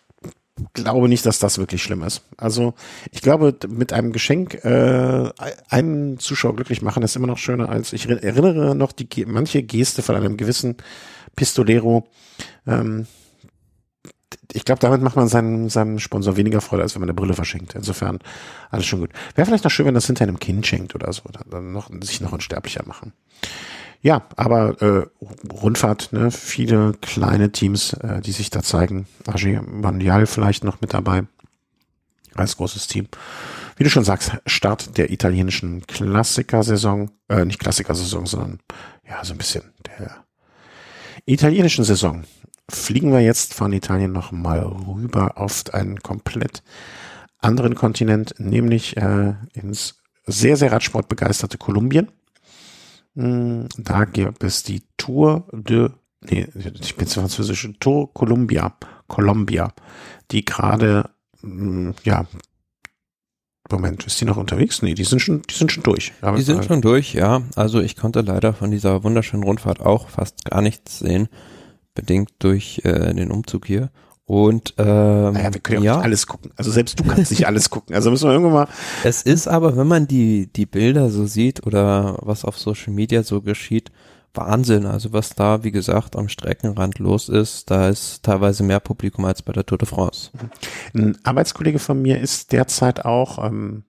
glaube 0.74 1.10
nicht, 1.10 1.26
dass 1.26 1.40
das 1.40 1.58
wirklich 1.58 1.84
schlimm 1.84 2.04
ist. 2.04 2.22
Also 2.38 2.74
ich 3.12 3.22
glaube, 3.22 3.56
mit 3.68 3.94
einem 3.94 4.12
Geschenk 4.12 4.56
äh, 4.66 5.30
einen 5.70 6.20
Zuschauer 6.20 6.56
glücklich 6.56 6.82
machen 6.82 7.04
ist 7.04 7.16
immer 7.16 7.28
noch 7.28 7.38
schöner 7.38 7.70
als 7.70 7.94
ich 7.94 8.10
erinnere 8.10 8.76
noch 8.76 8.92
die 8.92 9.26
manche 9.26 9.64
Geste 9.64 10.02
von 10.02 10.16
einem 10.16 10.38
gewissen 10.38 10.78
Pistolero. 11.36 12.08
Ähm, 12.68 13.08
ich 14.52 14.66
glaube, 14.66 14.80
damit 14.80 15.02
macht 15.02 15.16
man 15.16 15.28
seinem, 15.28 15.70
seinem 15.70 16.00
Sponsor 16.00 16.38
weniger 16.38 16.62
Freude, 16.62 16.84
als 16.84 16.96
wenn 16.96 17.02
man 17.02 17.10
eine 17.10 17.16
Brille 17.16 17.34
verschenkt. 17.34 17.76
Insofern 17.76 18.20
alles 18.70 18.86
schon 18.86 19.00
gut. 19.00 19.12
Wäre 19.36 19.46
vielleicht 19.46 19.64
noch 19.64 19.72
schön, 19.72 19.86
wenn 19.86 19.94
das 19.94 20.08
hinter 20.08 20.24
einem 20.24 20.40
Kind 20.40 20.66
schenkt 20.66 20.96
oder 20.96 21.12
so, 21.14 21.24
dann 21.50 21.72
noch, 21.72 21.90
sich 22.02 22.22
noch 22.22 22.32
unsterblicher 22.32 22.84
machen. 22.86 23.14
Ja, 24.02 24.24
aber 24.38 24.82
äh, 24.82 25.08
Rundfahrt, 25.52 26.14
ne, 26.14 26.32
viele 26.32 26.94
kleine 27.02 27.52
Teams, 27.52 27.94
äh, 27.94 28.22
die 28.22 28.32
sich 28.32 28.50
da 28.50 28.64
zeigen. 28.64 29.08
AG 29.28 29.62
Mondial 29.66 30.26
vielleicht 30.26 30.64
noch 30.64 30.80
mit 30.80 30.94
dabei 30.94 31.24
als 32.36 32.56
großes 32.56 32.88
Team. 32.88 33.08
Wie 33.76 33.84
du 33.84 33.90
schon 33.90 34.06
sagst, 34.06 34.32
Start 34.46 34.98
der 34.98 35.12
italienischen 35.12 35.86
Klassikersaison, 35.88 37.12
äh, 37.28 37.46
nicht 37.46 37.60
Klassikersaison, 37.60 38.26
sondern 38.26 38.60
ja, 39.08 39.24
so 39.24 39.34
ein 39.34 39.38
bisschen 39.38 39.64
der 39.86 40.24
italienischen 41.26 41.84
Saison. 41.84 42.24
Fliegen 42.70 43.11
wir 43.11 43.22
jetzt 43.22 43.53
von 43.53 43.74
Italien 43.74 44.11
noch 44.11 44.32
mal 44.32 44.59
rüber 44.59 45.38
auf 45.38 45.63
einen 45.74 45.99
komplett 45.99 46.63
anderen 47.39 47.76
Kontinent, 47.76 48.36
nämlich 48.38 48.97
äh, 48.97 49.34
ins 49.53 49.99
sehr, 50.26 50.57
sehr 50.57 50.72
radsportbegeisterte 50.72 51.57
Kolumbien. 51.57 52.09
Hm, 53.15 53.67
da 53.78 54.05
gibt 54.05 54.43
es 54.43 54.63
die 54.63 54.84
Tour 54.97 55.47
de, 55.51 55.89
nee, 56.22 56.47
ich 56.80 56.95
bin 56.95 57.07
zu 57.07 57.20
französisch, 57.20 57.67
Tour 57.80 58.13
Columbia, 58.13 58.76
Columbia, 59.07 59.74
die 60.32 60.45
gerade, 60.45 61.09
hm, 61.41 61.95
ja, 62.03 62.26
Moment, 63.72 64.03
ist 64.05 64.20
die 64.20 64.26
noch 64.26 64.38
unterwegs? 64.38 64.82
Nee, 64.82 64.95
die 64.95 65.03
sind 65.03 65.20
schon, 65.20 65.43
die 65.43 65.53
sind 65.53 65.72
schon 65.72 65.84
durch. 65.84 66.11
Aber 66.22 66.38
die 66.38 66.43
sind 66.43 66.65
schon 66.65 66.82
durch, 66.82 67.13
ja. 67.13 67.43
Also 67.55 67.80
ich 67.80 67.95
konnte 67.95 68.22
leider 68.22 68.53
von 68.53 68.72
dieser 68.72 69.03
wunderschönen 69.03 69.43
Rundfahrt 69.43 69.80
auch 69.80 70.09
fast 70.09 70.45
gar 70.45 70.61
nichts 70.61 70.99
sehen, 70.99 71.30
bedingt 72.00 72.32
durch 72.39 72.82
äh, 72.86 73.14
den 73.14 73.30
Umzug 73.30 73.66
hier. 73.66 73.91
Und 74.26 74.76
ähm, 74.78 75.34
naja, 75.34 75.54
wir 75.54 75.60
können 75.60 75.84
ja, 75.84 75.95
nicht 75.95 76.06
alles 76.06 76.28
gucken. 76.28 76.52
Also 76.56 76.72
selbst 76.72 77.00
du 77.00 77.04
kannst 77.04 77.32
nicht 77.32 77.47
alles 77.47 77.70
gucken. 77.70 77.95
Also 77.95 78.12
müssen 78.12 78.30
wir 78.30 78.34
irgendwann 78.34 78.54
mal. 78.54 78.68
Es 79.04 79.24
ist 79.24 79.47
aber, 79.47 79.76
wenn 79.76 79.88
man 79.88 80.08
die 80.08 80.47
die 80.54 80.68
Bilder 80.68 81.10
so 81.10 81.26
sieht 81.26 81.66
oder 81.66 82.16
was 82.22 82.45
auf 82.45 82.58
Social 82.58 82.93
Media 82.93 83.24
so 83.24 83.41
geschieht, 83.41 83.91
Wahnsinn. 84.36 84.86
Also 84.86 85.14
was 85.14 85.32
da, 85.32 85.64
wie 85.64 85.72
gesagt, 85.72 86.16
am 86.16 86.30
Streckenrand 86.30 87.00
los 87.00 87.28
ist, 87.28 87.72
da 87.72 87.89
ist 87.89 88.22
teilweise 88.24 88.64
mehr 88.64 88.80
Publikum 88.80 89.26
als 89.26 89.41
bei 89.41 89.52
der 89.52 89.66
Tour 89.66 89.80
de 89.80 89.88
France. 89.88 90.30
Ein 90.93 91.18
Arbeitskollege 91.24 91.80
von 91.80 92.00
mir 92.00 92.22
ist 92.22 92.52
derzeit 92.52 93.06
auch, 93.06 93.43
ähm, 93.43 93.84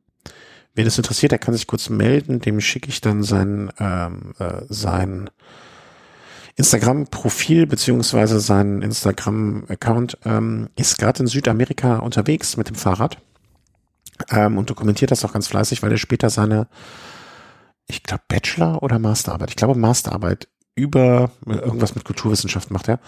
wen 0.75 0.87
das 0.87 0.97
interessiert, 0.97 1.33
der 1.33 1.39
kann 1.39 1.53
sich 1.55 1.67
kurz 1.67 1.91
melden. 1.91 2.41
Dem 2.41 2.61
schicke 2.61 2.89
ich 2.89 3.03
dann 3.03 3.23
sein 3.23 3.71
ähm, 3.79 4.33
äh, 4.39 4.63
sein 4.71 5.29
Instagram-Profil 6.61 7.67
beziehungsweise 7.67 8.39
sein 8.39 8.83
Instagram-Account 8.83 10.19
ähm, 10.27 10.69
ist 10.77 10.99
gerade 10.99 11.21
in 11.21 11.27
Südamerika 11.27 11.97
unterwegs 11.97 12.59
mit 12.59 12.69
dem 12.69 12.75
Fahrrad 12.75 13.17
ähm, 14.31 14.59
und 14.59 14.69
dokumentiert 14.69 15.11
das 15.11 15.25
auch 15.25 15.33
ganz 15.33 15.49
fleißig, 15.49 15.83
weil 15.83 15.91
er 15.91 15.97
später 15.97 16.29
seine, 16.29 16.69
ich 17.87 18.03
glaube, 18.03 18.25
Bachelor- 18.29 18.83
oder 18.83 18.99
Masterarbeit, 18.99 19.49
ich 19.49 19.57
glaube 19.57 19.79
Masterarbeit 19.79 20.49
über 20.75 21.31
irgendwas 21.47 21.95
mit 21.95 22.05
Kulturwissenschaft 22.05 22.71
macht 22.71 22.89
er, 22.89 23.01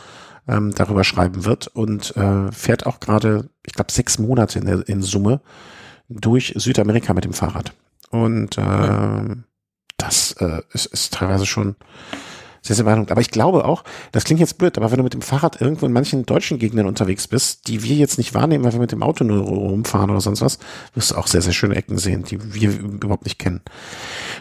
ähm, 0.48 0.74
darüber 0.74 1.04
schreiben 1.04 1.44
wird 1.44 1.66
und 1.68 2.16
äh, 2.16 2.50
fährt 2.52 2.86
auch 2.86 3.00
gerade, 3.00 3.50
ich 3.66 3.74
glaube, 3.74 3.92
sechs 3.92 4.18
Monate 4.18 4.60
in, 4.60 4.64
der, 4.64 4.88
in 4.88 5.02
Summe 5.02 5.42
durch 6.08 6.54
Südamerika 6.56 7.12
mit 7.12 7.24
dem 7.24 7.34
Fahrrad. 7.34 7.74
Und 8.10 8.56
äh, 8.56 9.36
das 9.98 10.32
äh, 10.40 10.62
ist, 10.72 10.86
ist 10.86 11.12
teilweise 11.12 11.44
schon 11.44 11.76
sehr, 12.62 12.76
sehr 12.76 12.84
beeindruckend. 12.84 13.10
Aber 13.10 13.20
ich 13.20 13.30
glaube 13.30 13.64
auch, 13.64 13.84
das 14.12 14.24
klingt 14.24 14.40
jetzt 14.40 14.56
blöd, 14.56 14.78
aber 14.78 14.90
wenn 14.90 14.98
du 14.98 15.02
mit 15.04 15.14
dem 15.14 15.22
Fahrrad 15.22 15.60
irgendwo 15.60 15.84
in 15.84 15.92
manchen 15.92 16.24
deutschen 16.24 16.58
Gegenden 16.58 16.86
unterwegs 16.86 17.26
bist, 17.26 17.66
die 17.68 17.82
wir 17.82 17.96
jetzt 17.96 18.18
nicht 18.18 18.34
wahrnehmen, 18.34 18.64
weil 18.64 18.72
wir 18.72 18.80
mit 18.80 18.92
dem 18.92 19.02
Auto 19.02 19.24
nur 19.24 19.42
rumfahren 19.42 20.10
oder 20.10 20.20
sonst 20.20 20.40
was, 20.40 20.58
wirst 20.94 21.10
du 21.10 21.16
auch 21.16 21.26
sehr, 21.26 21.42
sehr 21.42 21.52
schöne 21.52 21.74
Ecken 21.74 21.98
sehen, 21.98 22.22
die 22.22 22.54
wir 22.54 22.70
überhaupt 22.78 23.24
nicht 23.24 23.38
kennen. 23.38 23.60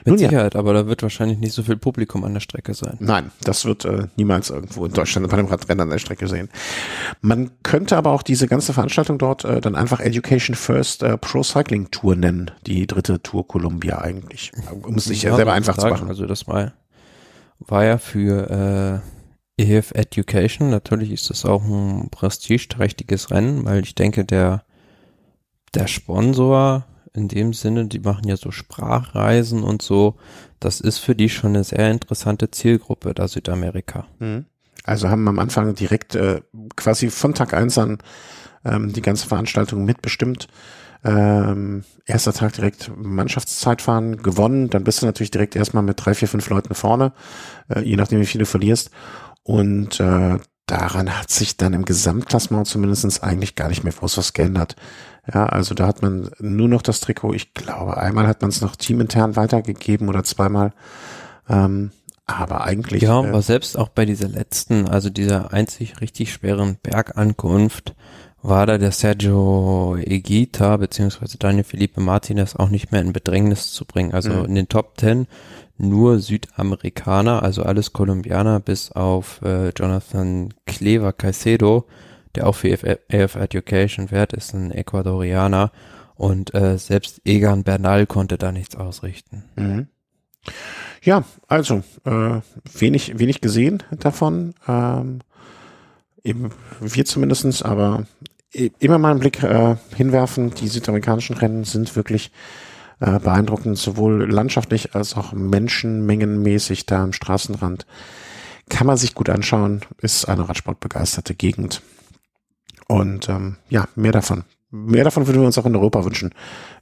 Mit 0.05 0.07
Nun, 0.07 0.17
Sicherheit, 0.19 0.53
ja. 0.53 0.59
aber 0.59 0.73
da 0.73 0.87
wird 0.87 1.01
wahrscheinlich 1.01 1.39
nicht 1.39 1.53
so 1.53 1.63
viel 1.63 1.77
Publikum 1.77 2.23
an 2.23 2.33
der 2.33 2.41
Strecke 2.41 2.73
sein. 2.75 2.97
Nein, 2.99 3.31
das 3.43 3.65
wird 3.65 3.85
äh, 3.85 4.07
niemals 4.15 4.51
irgendwo 4.51 4.85
in 4.85 4.93
Deutschland 4.93 5.27
bei 5.27 5.37
einem 5.37 5.47
Radrennen 5.47 5.81
an 5.81 5.89
der 5.89 5.99
Strecke 5.99 6.27
sehen. 6.27 6.49
Man 7.21 7.49
könnte 7.63 7.97
aber 7.97 8.11
auch 8.11 8.21
diese 8.21 8.47
ganze 8.47 8.73
Veranstaltung 8.73 9.17
dort 9.17 9.45
äh, 9.45 9.61
dann 9.61 9.75
einfach 9.75 9.99
Education 9.99 10.55
First 10.55 11.01
äh, 11.01 11.17
Pro 11.17 11.41
Cycling 11.41 11.89
Tour 11.89 12.15
nennen, 12.15 12.51
die 12.67 12.85
dritte 12.85 13.21
Tour 13.21 13.47
Columbia 13.47 13.99
eigentlich, 13.99 14.51
um 14.83 14.95
es 14.95 15.05
sich 15.05 15.23
ja, 15.23 15.35
selber 15.35 15.53
einfach 15.53 15.75
sagen. 15.75 15.95
zu 15.95 16.01
machen. 16.01 16.09
Also 16.09 16.25
das 16.27 16.47
war 16.47 16.73
war 17.67 17.85
ja 17.85 17.97
für 17.97 19.01
äh, 19.57 19.61
EF 19.61 19.91
Education. 19.91 20.69
Natürlich 20.69 21.11
ist 21.11 21.29
das 21.29 21.45
auch 21.45 21.63
ein 21.63 22.09
prestigeträchtiges 22.09 23.31
Rennen, 23.31 23.65
weil 23.65 23.83
ich 23.83 23.95
denke, 23.95 24.25
der, 24.25 24.63
der 25.73 25.87
Sponsor 25.87 26.85
in 27.13 27.27
dem 27.27 27.53
Sinne, 27.53 27.87
die 27.87 27.99
machen 27.99 28.27
ja 28.27 28.37
so 28.37 28.51
Sprachreisen 28.51 29.63
und 29.63 29.81
so, 29.81 30.15
das 30.59 30.79
ist 30.79 30.99
für 30.99 31.15
die 31.15 31.29
schon 31.29 31.51
eine 31.55 31.63
sehr 31.63 31.91
interessante 31.91 32.51
Zielgruppe, 32.51 33.13
da 33.13 33.27
Südamerika. 33.27 34.07
Mhm. 34.19 34.45
Also 34.83 35.09
haben 35.09 35.27
am 35.27 35.39
Anfang 35.39 35.75
direkt 35.75 36.15
äh, 36.15 36.41
quasi 36.75 37.09
von 37.09 37.33
Tag 37.33 37.53
eins 37.53 37.77
an 37.77 37.99
ähm, 38.65 38.93
die 38.93 39.01
ganze 39.01 39.27
Veranstaltung 39.27 39.85
mitbestimmt 39.85 40.47
ähm, 41.03 41.83
erster 42.05 42.33
Tag 42.33 42.53
direkt 42.53 42.91
Mannschaftszeitfahren 42.95 44.17
gewonnen, 44.17 44.69
dann 44.69 44.83
bist 44.83 45.01
du 45.01 45.05
natürlich 45.05 45.31
direkt 45.31 45.55
erstmal 45.55 45.83
mit 45.83 46.03
drei, 46.03 46.13
vier, 46.13 46.27
fünf 46.27 46.49
Leuten 46.49 46.75
vorne, 46.75 47.13
äh, 47.69 47.81
je 47.81 47.95
nachdem 47.95 48.19
wie 48.19 48.25
viele 48.25 48.43
du 48.43 48.49
verlierst. 48.49 48.91
Und 49.43 49.99
äh, 49.99 50.37
daran 50.67 51.19
hat 51.19 51.31
sich 51.31 51.57
dann 51.57 51.73
im 51.73 51.85
Gesamtklassement 51.85 52.67
zumindestens 52.67 53.21
eigentlich 53.21 53.55
gar 53.55 53.69
nicht 53.69 53.83
mehr 53.83 53.93
groß 53.93 54.17
was 54.17 54.33
geändert. 54.33 54.75
Ja, 55.31 55.45
also 55.47 55.75
da 55.75 55.87
hat 55.87 56.01
man 56.01 56.31
nur 56.39 56.67
noch 56.67 56.81
das 56.81 56.99
Trikot. 56.99 57.33
Ich 57.33 57.53
glaube, 57.53 57.97
einmal 57.97 58.27
hat 58.27 58.41
man 58.41 58.49
es 58.49 58.61
noch 58.61 58.75
teamintern 58.75 59.35
weitergegeben 59.35 60.09
oder 60.09 60.23
zweimal. 60.23 60.73
Ähm, 61.49 61.91
aber 62.25 62.63
eigentlich. 62.63 63.03
Ja, 63.03 63.23
äh, 63.23 63.27
aber 63.27 63.41
selbst 63.41 63.77
auch 63.77 63.89
bei 63.89 64.05
dieser 64.05 64.27
letzten, 64.27 64.87
also 64.87 65.09
dieser 65.09 65.53
einzig 65.53 66.01
richtig 66.01 66.31
schweren 66.33 66.77
Bergankunft, 66.81 67.95
war 68.43 68.65
da 68.65 68.77
der 68.77 68.91
Sergio 68.91 69.97
Egita 69.97 70.77
beziehungsweise 70.77 71.37
Daniel 71.37 71.63
Felipe 71.63 72.01
Martinez 72.01 72.55
auch 72.55 72.69
nicht 72.69 72.91
mehr 72.91 73.01
in 73.01 73.13
Bedrängnis 73.13 73.71
zu 73.73 73.85
bringen. 73.85 74.13
Also 74.13 74.31
mhm. 74.31 74.45
in 74.45 74.55
den 74.55 74.69
Top 74.69 74.97
Ten 74.97 75.27
nur 75.77 76.19
Südamerikaner, 76.19 77.43
also 77.43 77.63
alles 77.63 77.93
Kolumbianer, 77.93 78.59
bis 78.59 78.91
auf 78.91 79.41
äh, 79.41 79.69
Jonathan 79.69 80.53
Clever 80.65 81.13
Caicedo, 81.13 81.87
der 82.35 82.47
auch 82.47 82.55
für 82.55 82.73
AF 83.11 83.35
Education 83.35 84.11
wert 84.11 84.33
ist, 84.33 84.53
ein 84.53 84.71
Ecuadorianer. 84.71 85.71
Und 86.15 86.53
äh, 86.53 86.77
selbst 86.77 87.21
Egan 87.25 87.63
Bernal 87.63 88.05
konnte 88.05 88.37
da 88.37 88.51
nichts 88.51 88.75
ausrichten. 88.75 89.43
Mhm. 89.55 89.87
Ja, 91.03 91.23
also 91.47 91.83
äh, 92.05 92.41
wenig, 92.73 93.17
wenig 93.17 93.41
gesehen 93.41 93.81
davon. 93.91 94.53
Ähm, 94.67 95.19
eben 96.23 96.51
wir 96.79 97.05
zumindestens, 97.05 97.63
aber 97.63 98.05
immer 98.51 98.97
mal 98.97 99.11
einen 99.11 99.19
Blick 99.19 99.41
äh, 99.43 99.75
hinwerfen. 99.95 100.53
Die 100.55 100.67
südamerikanischen 100.67 101.37
Rennen 101.37 101.63
sind 101.63 101.95
wirklich 101.95 102.31
äh, 102.99 103.19
beeindruckend, 103.19 103.77
sowohl 103.77 104.31
landschaftlich 104.31 104.95
als 104.95 105.15
auch 105.15 105.33
menschenmengenmäßig 105.33 106.85
da 106.85 107.03
am 107.03 107.13
Straßenrand. 107.13 107.85
Kann 108.69 108.87
man 108.87 108.97
sich 108.97 109.15
gut 109.15 109.29
anschauen, 109.29 109.81
ist 110.01 110.25
eine 110.25 110.47
radsportbegeisterte 110.47 111.35
Gegend. 111.35 111.81
Und 112.87 113.29
ähm, 113.29 113.57
ja, 113.69 113.87
mehr 113.95 114.11
davon 114.11 114.43
mehr 114.71 115.03
davon 115.03 115.27
würden 115.27 115.41
wir 115.41 115.45
uns 115.45 115.57
auch 115.57 115.65
in 115.65 115.75
Europa 115.75 116.05
wünschen, 116.05 116.33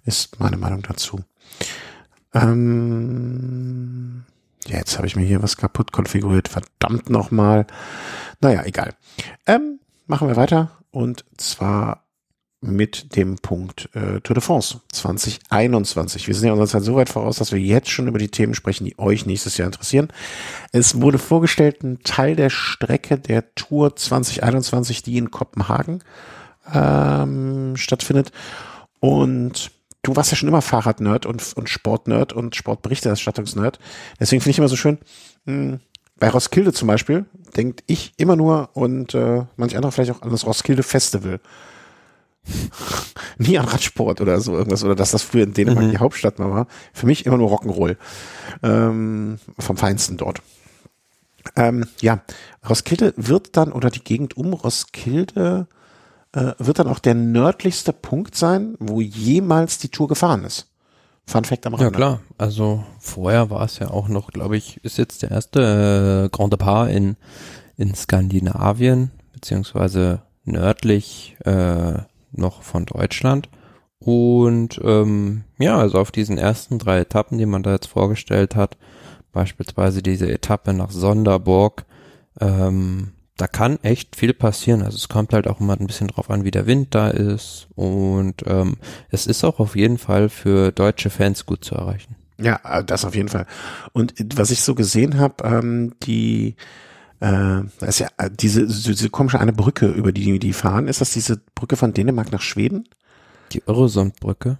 ist 0.05 0.39
meine 0.39 0.57
Meinung 0.57 0.84
dazu. 0.84 1.20
Ähm, 2.34 4.24
jetzt 4.65 4.97
habe 4.97 5.07
ich 5.07 5.15
mir 5.15 5.26
hier 5.26 5.41
was 5.43 5.57
kaputt 5.57 5.91
konfiguriert. 5.91 6.47
Verdammt 6.47 7.09
nochmal. 7.09 7.65
Naja, 8.39 8.63
egal. 8.65 8.93
Ähm, 9.47 9.80
machen 10.05 10.28
wir 10.28 10.36
weiter. 10.36 10.78
Und 10.91 11.25
zwar 11.37 12.05
mit 12.61 13.15
dem 13.15 13.37
Punkt 13.37 13.89
äh, 13.93 14.19
Tour 14.21 14.33
de 14.33 14.41
France 14.41 14.81
2021. 14.91 16.27
Wir 16.27 16.35
sind 16.35 16.47
ja 16.47 16.51
unserer 16.51 16.67
Zeit 16.67 16.83
so 16.83 16.95
weit 16.95 17.09
voraus, 17.09 17.37
dass 17.37 17.51
wir 17.51 17.59
jetzt 17.59 17.89
schon 17.89 18.07
über 18.07 18.19
die 18.19 18.27
Themen 18.27 18.53
sprechen, 18.53 18.85
die 18.85 18.99
euch 18.99 19.25
nächstes 19.25 19.57
Jahr 19.57 19.67
interessieren. 19.67 20.09
Es 20.73 20.99
wurde 20.99 21.19
vorgestellt, 21.19 21.83
ein 21.83 21.99
Teil 22.03 22.35
der 22.35 22.49
Strecke 22.49 23.17
der 23.17 23.55
Tour 23.55 23.95
2021, 23.95 25.03
die 25.03 25.17
in 25.17 25.31
Kopenhagen 25.31 26.03
ähm, 26.73 27.77
stattfindet. 27.77 28.33
Und 28.99 29.71
du 30.01 30.15
warst 30.17 30.31
ja 30.31 30.37
schon 30.37 30.49
immer 30.49 30.61
Fahrradnerd 30.61 31.25
und, 31.25 31.53
und 31.55 31.69
Sportnerd 31.69 32.33
und 32.33 32.57
Sportberichterstattungsnerd. 32.57 33.79
Deswegen 34.19 34.41
finde 34.41 34.51
ich 34.51 34.57
immer 34.57 34.67
so 34.67 34.75
schön, 34.75 34.97
mh, 35.45 35.53
hm, 35.53 35.79
bei 36.20 36.30
Roskilde 36.30 36.74
zum 36.74 36.88
Beispiel 36.88 37.26
denkt 37.55 37.84
ich 37.88 38.13
immer 38.17 38.36
nur 38.36 38.70
und 38.74 39.13
äh, 39.13 39.45
manch 39.57 39.76
andere 39.76 39.91
vielleicht 39.91 40.11
auch 40.11 40.22
an 40.22 40.32
das 40.32 40.45
Roskilde 40.45 40.84
Festival. 40.84 41.39
Nie 43.38 43.57
an 43.57 43.65
Radsport 43.65 44.22
oder 44.22 44.39
so 44.39 44.55
irgendwas 44.55 44.84
oder 44.84 44.95
dass 44.95 45.11
das 45.11 45.24
früher 45.24 45.43
in 45.43 45.53
Dänemark 45.53 45.86
mhm. 45.86 45.91
die 45.91 45.97
Hauptstadt 45.97 46.39
mal 46.39 46.51
war. 46.51 46.67
Für 46.93 47.05
mich 47.05 47.26
immer 47.26 47.38
nur 47.38 47.51
Rock'n'Roll 47.51 47.97
ähm, 48.63 49.39
vom 49.57 49.78
Feinsten 49.78 50.17
dort. 50.17 50.41
Ähm, 51.55 51.86
ja, 52.01 52.22
Roskilde 52.67 53.13
wird 53.15 53.55
dann 53.57 53.72
oder 53.72 53.89
die 53.89 54.03
Gegend 54.03 54.38
um 54.38 54.53
Roskilde 54.53 55.67
äh, 56.34 56.53
wird 56.57 56.80
dann 56.80 56.88
auch 56.88 56.99
der 56.99 57.15
nördlichste 57.15 57.93
Punkt 57.93 58.36
sein, 58.36 58.76
wo 58.80 59.01
jemals 59.01 59.78
die 59.78 59.89
Tour 59.89 60.07
gefahren 60.07 60.43
ist. 60.43 60.68
Fun 61.30 61.45
Fact 61.45 61.67
am 61.67 61.75
Rande. 61.75 61.86
Ja 61.86 61.91
klar, 61.91 62.19
also 62.39 62.84
vorher 62.99 63.51
war 63.51 63.61
es 63.63 63.77
ja 63.77 63.91
auch 63.91 64.07
noch, 64.07 64.32
glaube 64.32 64.57
ich, 64.57 64.84
ist 64.84 64.97
jetzt 64.97 65.21
der 65.21 65.30
erste 65.30 66.25
äh, 66.25 66.36
Grand 66.36 66.51
Depart 66.51 66.89
in, 66.89 67.17
in 67.77 67.93
Skandinavien, 67.93 69.11
beziehungsweise 69.34 70.23
nördlich 70.43 71.38
äh, 71.45 71.99
noch 72.32 72.63
von 72.63 72.86
Deutschland. 72.86 73.47
Und 73.99 74.82
ähm, 74.84 75.43
ja, 75.59 75.77
also 75.77 75.99
auf 75.99 76.11
diesen 76.11 76.39
ersten 76.39 76.80
drei 76.80 77.01
Etappen, 77.01 77.38
die 77.38 77.45
man 77.45 77.61
da 77.61 77.73
jetzt 77.73 77.88
vorgestellt 77.88 78.55
hat, 78.55 78.77
beispielsweise 79.32 80.01
diese 80.01 80.32
Etappe 80.32 80.73
nach 80.73 80.89
Sonderburg, 80.89 81.86
ähm, 82.41 83.11
da 83.39 83.47
kann 83.47 83.79
echt 83.83 84.17
viel 84.17 84.33
passieren. 84.33 84.81
Also 84.81 84.97
es 84.97 85.07
kommt 85.07 85.33
halt 85.33 85.47
auch 85.47 85.61
immer 85.61 85.79
ein 85.79 85.87
bisschen 85.87 86.09
drauf 86.09 86.29
an, 86.29 86.43
wie 86.43 86.51
der 86.51 86.67
Wind 86.67 86.93
da 86.93 87.09
ist. 87.09 87.67
Und 87.75 88.43
ähm, 88.45 88.75
es 89.09 89.27
ist 89.27 89.45
auch 89.45 89.59
auf 89.59 89.77
jeden 89.77 89.97
Fall 89.97 90.27
für 90.27 90.71
deutsche 90.73 91.09
Fans 91.09 91.45
gut 91.45 91.63
zu 91.63 91.75
erreichen. 91.75 92.15
Ja, 92.37 92.59
äh, 92.65 92.83
das 92.83 93.05
auf 93.05 93.15
jeden 93.15 93.29
Fall. 93.29 93.45
Und 93.93 94.13
was 94.35 94.51
ich 94.51 94.61
so 94.61 94.75
gesehen 94.75 95.19
habe, 95.19 95.35
ähm, 95.45 95.93
die 96.03 96.55
äh, 97.21 97.61
ist 97.79 97.99
ja 97.99 98.09
äh, 98.17 98.29
diese, 98.29 98.67
diese 98.67 99.09
komische 99.09 99.39
eine 99.39 99.53
Brücke, 99.53 99.87
über 99.87 100.11
die 100.11 100.37
die 100.39 100.53
fahren. 100.53 100.89
Ist 100.89 100.99
das 100.99 101.11
diese 101.11 101.39
Brücke 101.55 101.77
von 101.77 101.93
Dänemark 101.93 102.33
nach 102.33 102.41
Schweden? 102.41 102.89
Die 103.53 103.63
Öresundbrücke? 103.65 104.57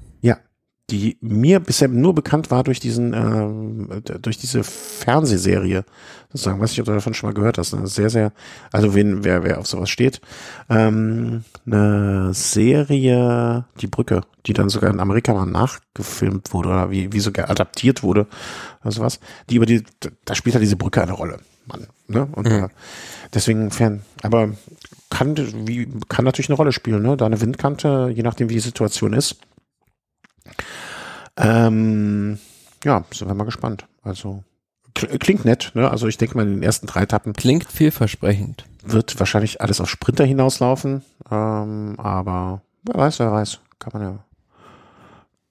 Die 0.90 1.18
mir 1.22 1.60
bisher 1.60 1.88
nur 1.88 2.16
bekannt 2.16 2.52
war 2.52 2.64
durch 2.64 2.80
diesen, 2.80 3.14
äh, 3.14 4.02
durch 4.20 4.38
diese 4.38 4.64
Fernsehserie. 4.64 5.86
Sozusagen, 6.32 6.60
weiß 6.60 6.72
nicht, 6.72 6.80
ob 6.80 6.86
du 6.86 6.94
davon 6.94 7.14
schon 7.14 7.30
mal 7.30 7.34
gehört 7.34 7.58
hast. 7.58 7.74
Eine 7.74 7.88
sehr, 7.88 8.10
sehr, 8.10 8.32
also 8.72 8.96
wen, 8.96 9.24
wer, 9.24 9.44
wer 9.44 9.60
auf 9.60 9.68
sowas 9.68 9.90
steht. 9.90 10.22
Ähm, 10.70 11.44
eine 11.66 12.34
Serie, 12.34 13.66
die 13.82 13.88
Brücke, 13.88 14.22
die 14.46 14.54
dann 14.54 14.70
sogar 14.70 14.92
in 14.92 15.00
Amerika 15.00 15.34
mal 15.34 15.46
nachgefilmt 15.46 16.54
wurde 16.54 16.70
oder 16.70 16.92
wie, 16.92 17.12
wie 17.14 17.20
sogar 17.20 17.50
adaptiert 17.50 18.04
wurde 18.04 18.28
oder 18.82 18.92
sowas. 18.92 19.20
Die 19.50 19.56
über 19.56 19.66
die, 19.66 19.84
da 20.26 20.36
spielt 20.36 20.56
halt 20.56 20.64
diese 20.64 20.78
Brücke 20.78 21.02
eine 21.02 21.14
Rolle. 21.14 21.40
Mann, 21.66 21.88
ne? 22.08 22.28
Und 22.32 22.48
mhm. 22.48 22.66
äh, 22.66 22.68
deswegen 23.34 23.70
fern, 23.72 24.02
aber 24.24 24.50
kann, 25.10 25.36
wie, 25.68 25.88
kann 26.08 26.26
natürlich 26.26 26.50
eine 26.50 26.58
Rolle 26.58 26.72
spielen, 26.72 27.04
ne? 27.04 27.16
Da 27.16 27.26
eine 27.26 27.42
Windkante, 27.42 28.12
je 28.14 28.24
nachdem 28.24 28.50
wie 28.50 28.56
die 28.56 28.60
Situation 28.60 29.14
ist 29.14 29.38
ähm, 31.40 32.40
ja, 32.84 33.04
sind 33.12 33.28
wir 33.28 33.36
mal 33.36 33.46
gespannt. 33.46 33.86
Also 34.04 34.44
klingt 34.94 35.46
nett, 35.46 35.72
ne? 35.76 35.90
Also 35.90 36.08
ich 36.08 36.18
denke 36.18 36.36
mal 36.36 36.46
in 36.46 36.56
den 36.56 36.64
ersten 36.64 36.88
drei 36.88 37.04
Etappen. 37.04 37.34
Klingt 37.34 37.72
vielversprechend. 37.72 38.66
Wird 38.84 39.20
wahrscheinlich 39.20 39.62
alles 39.62 39.82
auf 39.82 39.90
Sprinter 39.90 40.26
hinauslaufen. 40.26 41.04
Ähm, 41.30 41.96
aber 41.98 42.62
wer 42.84 42.96
weiß, 42.96 43.20
wer 43.20 43.32
weiß. 43.32 43.60
Kann 43.80 43.92
man 43.94 44.02
ja. 44.02 44.20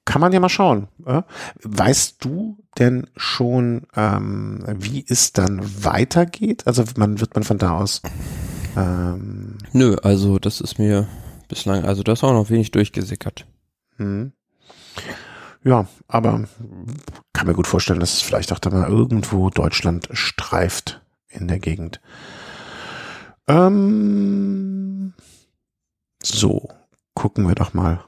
Kann 0.05 0.21
man 0.21 0.33
ja 0.33 0.41
mal 0.41 0.49
schauen. 0.49 0.89
Äh? 1.05 1.23
Weißt 1.63 2.25
du 2.25 2.59
denn 2.79 3.09
schon, 3.17 3.87
ähm, 3.95 4.65
wie 4.67 5.05
es 5.07 5.33
dann 5.33 5.61
weitergeht? 5.85 6.67
Also 6.67 6.85
man 6.97 7.21
wird 7.21 7.35
man 7.35 7.45
von 7.45 7.59
da 7.59 7.79
aus. 7.79 8.01
Ähm, 8.77 9.59
Nö, 9.73 9.97
also 10.03 10.39
das 10.39 10.61
ist 10.61 10.79
mir 10.79 11.07
bislang, 11.49 11.85
also 11.85 12.03
das 12.03 12.21
ist 12.21 12.25
auch 12.25 12.33
noch 12.33 12.49
wenig 12.49 12.71
durchgesickert. 12.71 13.47
Hm. 13.97 14.33
Ja, 15.69 15.87
aber 16.07 16.45
kann 17.35 17.47
mir 17.47 17.53
gut 17.53 17.67
vorstellen, 17.67 18.01
dass 18.01 18.15
es 18.15 18.23
vielleicht 18.23 18.53
auch 18.53 18.59
da 18.59 18.71
mal 18.71 18.89
irgendwo 18.89 19.51
Deutschland 19.51 20.09
streift 20.13 21.03
in 21.29 21.47
der 21.47 21.59
Gegend. 21.59 22.01
Ähm, 23.47 25.13
so, 26.23 26.71
gucken 27.13 27.47
wir 27.47 27.55
doch 27.55 27.75
mal, 27.75 28.03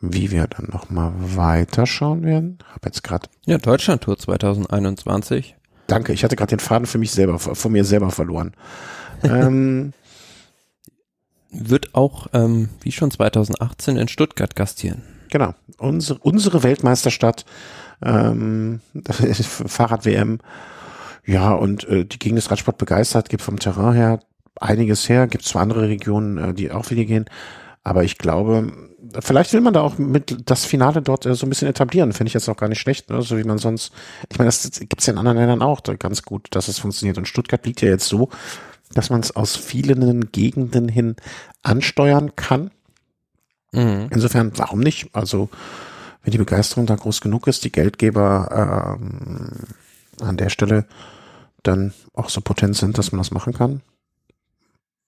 wie 0.00 0.30
wir 0.30 0.46
dann 0.46 0.68
noch 0.70 0.88
mal 0.88 1.12
weiterschauen 1.18 2.22
werden. 2.22 2.58
Hab 2.72 2.84
jetzt 2.84 3.02
gerade 3.02 3.28
ja 3.46 3.58
Deutschland 3.58 4.04
Tour 4.04 4.16
2021. 4.16 5.56
Danke, 5.88 6.12
ich 6.12 6.22
hatte 6.22 6.36
gerade 6.36 6.50
den 6.50 6.60
Faden 6.60 6.86
für 6.86 6.98
mich 6.98 7.10
selber, 7.10 7.40
von 7.40 7.72
mir 7.72 7.84
selber 7.84 8.12
verloren. 8.12 8.54
ähm, 9.24 9.92
wird 11.50 11.96
auch 11.96 12.28
ähm, 12.32 12.68
wie 12.80 12.92
schon 12.92 13.10
2018 13.10 13.96
in 13.96 14.06
Stuttgart 14.06 14.54
gastieren. 14.54 15.15
Genau, 15.30 15.54
unsere, 15.78 16.18
unsere 16.20 16.62
Weltmeisterstadt, 16.62 17.44
ähm, 18.02 18.80
Fahrrad-WM. 19.66 20.38
Ja, 21.24 21.52
und 21.52 21.88
äh, 21.88 22.04
die 22.04 22.18
Gegend 22.18 22.38
des 22.38 22.50
Radsport 22.50 22.78
begeistert, 22.78 23.28
gibt 23.28 23.42
vom 23.42 23.58
Terrain 23.58 23.94
her 23.94 24.20
einiges 24.60 25.08
her, 25.08 25.26
gibt 25.26 25.44
zwar 25.44 25.62
andere 25.62 25.88
Regionen, 25.88 26.38
äh, 26.38 26.54
die 26.54 26.70
auch 26.70 26.90
wieder 26.90 27.04
gehen, 27.04 27.26
aber 27.86 28.04
ich 28.04 28.18
glaube, 28.18 28.72
vielleicht 29.20 29.52
will 29.52 29.60
man 29.60 29.72
da 29.72 29.80
auch 29.80 29.98
mit 29.98 30.50
das 30.50 30.64
Finale 30.64 31.02
dort 31.02 31.26
äh, 31.26 31.34
so 31.34 31.46
ein 31.46 31.50
bisschen 31.50 31.68
etablieren, 31.68 32.12
finde 32.12 32.28
ich 32.28 32.34
jetzt 32.34 32.48
auch 32.48 32.56
gar 32.56 32.68
nicht 32.68 32.80
schlecht, 32.80 33.10
ne? 33.10 33.22
so 33.22 33.38
wie 33.38 33.44
man 33.44 33.58
sonst, 33.58 33.92
ich 34.30 34.38
meine, 34.38 34.48
das 34.48 34.68
gibt's 34.70 35.06
ja 35.06 35.12
in 35.12 35.18
anderen 35.18 35.38
Ländern 35.38 35.62
auch 35.62 35.82
ganz 35.98 36.22
gut, 36.22 36.48
dass 36.50 36.68
es 36.68 36.78
funktioniert. 36.78 37.18
Und 37.18 37.28
Stuttgart 37.28 37.64
liegt 37.64 37.82
ja 37.82 37.88
jetzt 37.88 38.08
so, 38.08 38.28
dass 38.94 39.10
man 39.10 39.20
es 39.20 39.34
aus 39.34 39.56
vielen 39.56 40.32
Gegenden 40.32 40.88
hin 40.88 41.16
ansteuern 41.62 42.34
kann. 42.34 42.70
Mhm. 43.76 44.08
Insofern, 44.10 44.52
warum 44.56 44.80
nicht? 44.80 45.10
Also, 45.12 45.50
wenn 46.22 46.32
die 46.32 46.38
Begeisterung 46.38 46.86
da 46.86 46.96
groß 46.96 47.20
genug 47.20 47.46
ist, 47.46 47.64
die 47.64 47.70
Geldgeber 47.72 48.98
ähm, 48.98 49.50
an 50.20 50.36
der 50.36 50.48
Stelle 50.48 50.86
dann 51.62 51.92
auch 52.14 52.30
so 52.30 52.40
potent 52.40 52.76
sind, 52.76 52.96
dass 52.98 53.12
man 53.12 53.18
das 53.18 53.30
machen 53.30 53.52
kann, 53.52 53.82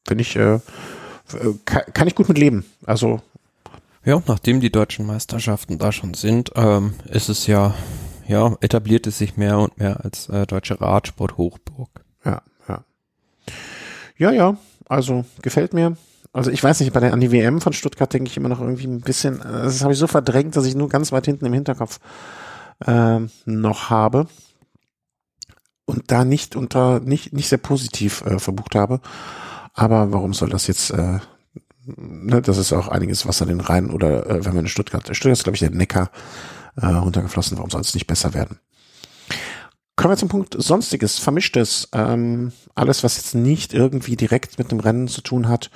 finde 0.06 0.22
ich, 0.22 0.36
äh, 0.36 0.60
kann, 1.64 1.82
kann 1.92 2.06
ich 2.06 2.14
gut 2.14 2.28
mit 2.28 2.38
leben. 2.38 2.64
Also 2.84 3.22
ja, 4.04 4.22
nachdem 4.26 4.60
die 4.60 4.70
deutschen 4.72 5.06
Meisterschaften 5.06 5.78
da 5.78 5.92
schon 5.92 6.14
sind, 6.14 6.52
ähm, 6.54 6.94
ist 7.10 7.28
es 7.28 7.46
ja, 7.46 7.74
ja, 8.26 8.56
etabliert 8.60 9.06
es 9.06 9.18
sich 9.18 9.36
mehr 9.36 9.58
und 9.58 9.78
mehr 9.78 10.04
als 10.04 10.28
äh, 10.28 10.46
deutsche 10.46 10.80
Radsport-Hochburg. 10.80 11.90
Ja, 12.24 12.42
ja. 12.68 12.84
Ja, 14.16 14.30
ja, 14.30 14.56
also 14.88 15.24
gefällt 15.42 15.74
mir. 15.74 15.96
Also 16.32 16.50
ich 16.50 16.62
weiß 16.62 16.80
nicht, 16.80 16.92
bei 16.92 17.00
der 17.00 17.12
an 17.12 17.20
die 17.20 17.32
WM 17.32 17.60
von 17.60 17.72
Stuttgart 17.72 18.12
denke 18.12 18.30
ich 18.30 18.36
immer 18.36 18.48
noch 18.48 18.60
irgendwie 18.60 18.86
ein 18.86 19.00
bisschen, 19.00 19.40
äh, 19.40 19.62
das 19.64 19.82
habe 19.82 19.92
ich 19.92 19.98
so 19.98 20.06
verdrängt, 20.06 20.56
dass 20.56 20.66
ich 20.66 20.74
nur 20.74 20.88
ganz 20.88 21.12
weit 21.12 21.26
hinten 21.26 21.46
im 21.46 21.52
Hinterkopf 21.52 22.00
äh, 22.86 23.20
noch 23.46 23.90
habe 23.90 24.26
und 25.84 26.10
da 26.10 26.24
nicht 26.24 26.54
unter 26.54 27.00
nicht 27.00 27.32
nicht 27.32 27.48
sehr 27.48 27.58
positiv 27.58 28.22
äh, 28.26 28.38
verbucht 28.38 28.74
habe. 28.74 29.00
Aber 29.72 30.12
warum 30.12 30.34
soll 30.34 30.50
das 30.50 30.66
jetzt? 30.66 30.90
Äh, 30.90 31.20
ne, 31.96 32.42
das 32.42 32.58
ist 32.58 32.72
auch 32.72 32.88
einiges 32.88 33.26
Wasser 33.26 33.46
den 33.46 33.60
Rhein 33.60 33.90
oder 33.90 34.26
äh, 34.26 34.44
wenn 34.44 34.54
man 34.54 34.64
in 34.64 34.68
Stuttgart, 34.68 35.04
Stuttgart 35.04 35.38
ist 35.38 35.44
glaube 35.44 35.56
ich 35.56 35.60
der 35.60 35.70
Neckar 35.70 36.10
äh, 36.76 36.86
runtergeflossen. 36.86 37.56
Warum 37.56 37.70
soll 37.70 37.80
es 37.80 37.94
nicht 37.94 38.06
besser 38.06 38.34
werden? 38.34 38.58
Kommen 39.96 40.12
wir 40.12 40.18
zum 40.18 40.28
Punkt 40.28 40.54
Sonstiges, 40.56 41.18
Vermischtes. 41.18 41.88
Ähm, 41.92 42.52
alles, 42.74 43.02
was 43.02 43.16
jetzt 43.16 43.34
nicht 43.34 43.74
irgendwie 43.74 44.14
direkt 44.14 44.58
mit 44.58 44.70
dem 44.70 44.78
Rennen 44.78 45.08
zu 45.08 45.22
tun 45.22 45.48
hat 45.48 45.70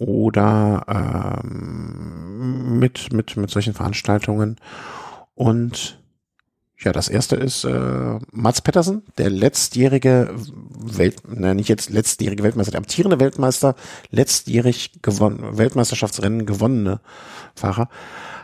oder 0.00 1.40
ähm, 1.44 2.80
mit, 2.80 3.12
mit, 3.12 3.36
mit 3.36 3.50
solchen 3.50 3.74
Veranstaltungen. 3.74 4.56
Und 5.34 6.00
Ja, 6.82 6.92
das 6.92 7.08
erste 7.08 7.36
ist 7.36 7.64
äh, 7.64 8.18
Mats 8.32 8.62
Pettersen, 8.62 9.02
der 9.18 9.28
letztjährige 9.28 10.34
Welt, 10.80 11.16
na, 11.28 11.52
nicht 11.52 11.68
jetzt 11.68 11.90
letztjährige 11.90 12.42
Weltmeister, 12.42 12.70
der 12.72 12.78
amtierende 12.78 13.20
Weltmeister, 13.20 13.74
letztjährig 14.10 15.02
gewonnen, 15.02 15.58
Weltmeisterschaftsrennen 15.58 16.46
gewonnene 16.46 17.00
Fahrer, 17.54 17.90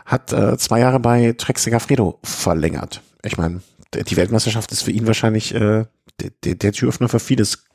hat 0.05 0.31
äh, 0.33 0.55
zwei 0.59 0.79
Jahre 0.81 0.99
bei 0.99 1.33
Trek 1.33 1.57
Segafredo 1.57 2.19
verlängert. 2.23 3.01
Ich 3.23 3.37
meine, 3.37 3.61
die 3.95 4.17
Weltmeisterschaft 4.17 4.71
ist 4.71 4.83
für 4.83 4.91
ihn 4.91 5.07
wahrscheinlich 5.07 5.55
äh, 5.55 5.85
der, 6.19 6.29
der, 6.43 6.55
der 6.55 6.71
Türöffner 6.73 7.09
für 7.09 7.19
vieles 7.19 7.65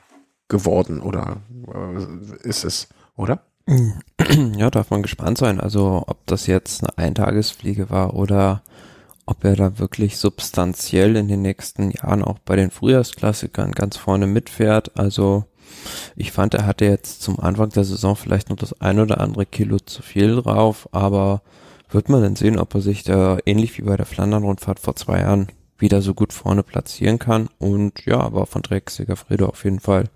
geworden, 0.47 1.01
oder 1.01 1.39
äh, 1.75 2.49
ist 2.49 2.65
es, 2.65 2.89
oder? 3.17 3.43
Ja, 4.57 4.71
darf 4.71 4.91
man 4.91 5.03
gespannt 5.03 5.39
sein. 5.39 5.61
Also 5.61 6.05
ob 6.07 6.27
das 6.27 6.47
jetzt 6.47 6.83
eine 6.83 6.99
Eintagesfliege 6.99 7.91
war 7.91 8.15
oder 8.15 8.63
ob 9.27 9.45
er 9.45 9.57
da 9.57 9.79
wirklich 9.79 10.19
substanziell 10.19 11.17
in 11.17 11.29
den 11.29 11.43
nächsten 11.43 11.91
Jahren 11.91 12.23
auch 12.23 12.39
bei 12.39 12.57
den 12.57 12.71
Frühjahrsklassikern 12.71 13.73
ganz 13.73 13.97
vorne 13.97 14.27
mitfährt. 14.27 14.97
Also 14.99 15.45
ich 16.17 16.33
fand, 16.33 16.55
er 16.55 16.67
hatte 16.67 16.85
jetzt 16.85 17.23
zum 17.23 17.41
Anfang 17.41 17.71
der 17.71 17.85
Saison 17.85 18.17
vielleicht 18.17 18.51
noch 18.51 18.57
das 18.57 18.81
ein 18.81 18.99
oder 19.01 19.21
andere 19.21 19.47
Kilo 19.47 19.79
zu 19.79 20.03
viel 20.03 20.37
drauf, 20.37 20.89
aber 20.93 21.43
wird 21.91 22.09
man 22.09 22.23
dann 22.23 22.37
sehen, 22.37 22.59
ob 22.59 22.75
er 22.75 22.81
sich 22.81 23.05
da 23.05 23.39
ähnlich 23.45 23.77
wie 23.79 23.83
bei 23.83 23.97
der 23.97 24.07
Flandern-Rundfahrt 24.07 24.81
vor 24.81 24.97
zwei 24.97 25.21
Jahren 25.21 25.49
wieder 25.79 26.01
so 26.01 26.15
gut 26.15 26.33
vorne 26.33 26.63
platzieren 26.63 27.19
kann. 27.19 27.49
Und 27.59 28.05
ja, 28.07 28.21
aber 28.21 28.47
von 28.47 28.63
Dreck 28.63 28.91
Segafredo 28.91 29.47
auf 29.47 29.65
jeden 29.65 29.81
Fall, 29.81 30.09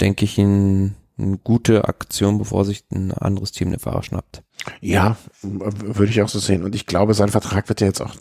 denke 0.00 0.24
ich, 0.24 0.38
ein, 0.38 0.94
eine 1.18 1.38
gute 1.38 1.88
Aktion, 1.88 2.38
bevor 2.38 2.64
sich 2.64 2.84
ein 2.92 3.12
anderes 3.12 3.52
Team 3.52 3.70
den 3.70 3.80
Fahrer 3.80 4.02
schnappt. 4.02 4.42
Ja, 4.80 5.16
würde 5.42 6.10
ich 6.10 6.22
auch 6.22 6.28
so 6.28 6.38
sehen. 6.38 6.62
Und 6.62 6.74
ich 6.74 6.86
glaube, 6.86 7.14
sein 7.14 7.28
Vertrag 7.28 7.68
wird 7.68 7.80
ja 7.80 7.86
jetzt 7.86 8.02
auch 8.02 8.14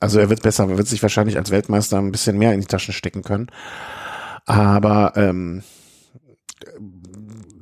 also 0.00 0.18
er 0.18 0.28
wird 0.30 0.42
besser, 0.42 0.68
er 0.68 0.76
wird 0.76 0.88
sich 0.88 1.02
wahrscheinlich 1.02 1.36
als 1.36 1.50
Weltmeister 1.50 1.98
ein 1.98 2.12
bisschen 2.12 2.38
mehr 2.38 2.52
in 2.52 2.60
die 2.60 2.66
Taschen 2.66 2.92
stecken 2.92 3.22
können. 3.22 3.48
Aber 4.46 5.12
ähm, 5.16 5.62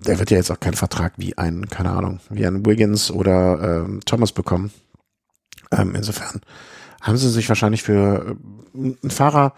der 0.07 0.19
wird 0.19 0.31
ja 0.31 0.39
jetzt 0.39 0.51
auch 0.51 0.61
keinen 0.61 0.75
Vertrag 0.75 1.15
wie 1.17 1.39
ein, 1.39 1.69
keine 1.69 1.91
Ahnung, 1.91 2.21
wie 2.31 2.47
ein 2.47 2.67
Wiggins 2.67 3.11
oder 3.11 3.85
ähm, 3.85 4.01
Thomas 4.05 4.33
bekommen. 4.33 4.73
Ähm, 5.71 5.95
insofern 5.95 6.41
haben 7.01 7.17
sie 7.17 7.31
sich 7.31 7.49
wahrscheinlich 7.49 7.83
für 7.83 8.37
äh, 8.75 8.97
einen 9.03 9.11
Fahrer, 9.11 9.55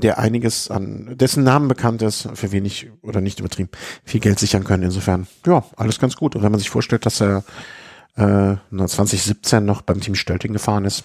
der 0.00 0.18
einiges 0.18 0.70
an, 0.70 1.16
dessen 1.16 1.44
Namen 1.44 1.68
bekannt 1.68 2.02
ist, 2.02 2.28
für 2.34 2.52
wenig 2.52 2.90
oder 3.02 3.20
nicht 3.20 3.40
übertrieben, 3.40 3.70
viel 4.04 4.20
Geld 4.20 4.38
sichern 4.38 4.64
können. 4.64 4.82
Insofern, 4.82 5.26
ja, 5.46 5.64
alles 5.76 5.98
ganz 5.98 6.16
gut. 6.16 6.36
Und 6.36 6.42
wenn 6.42 6.52
man 6.52 6.58
sich 6.58 6.70
vorstellt, 6.70 7.06
dass 7.06 7.20
er 7.20 7.44
äh, 8.16 8.56
2017 8.70 9.64
noch 9.64 9.82
beim 9.82 10.00
Team 10.00 10.14
Stölting 10.14 10.52
gefahren 10.52 10.84
ist, 10.84 11.04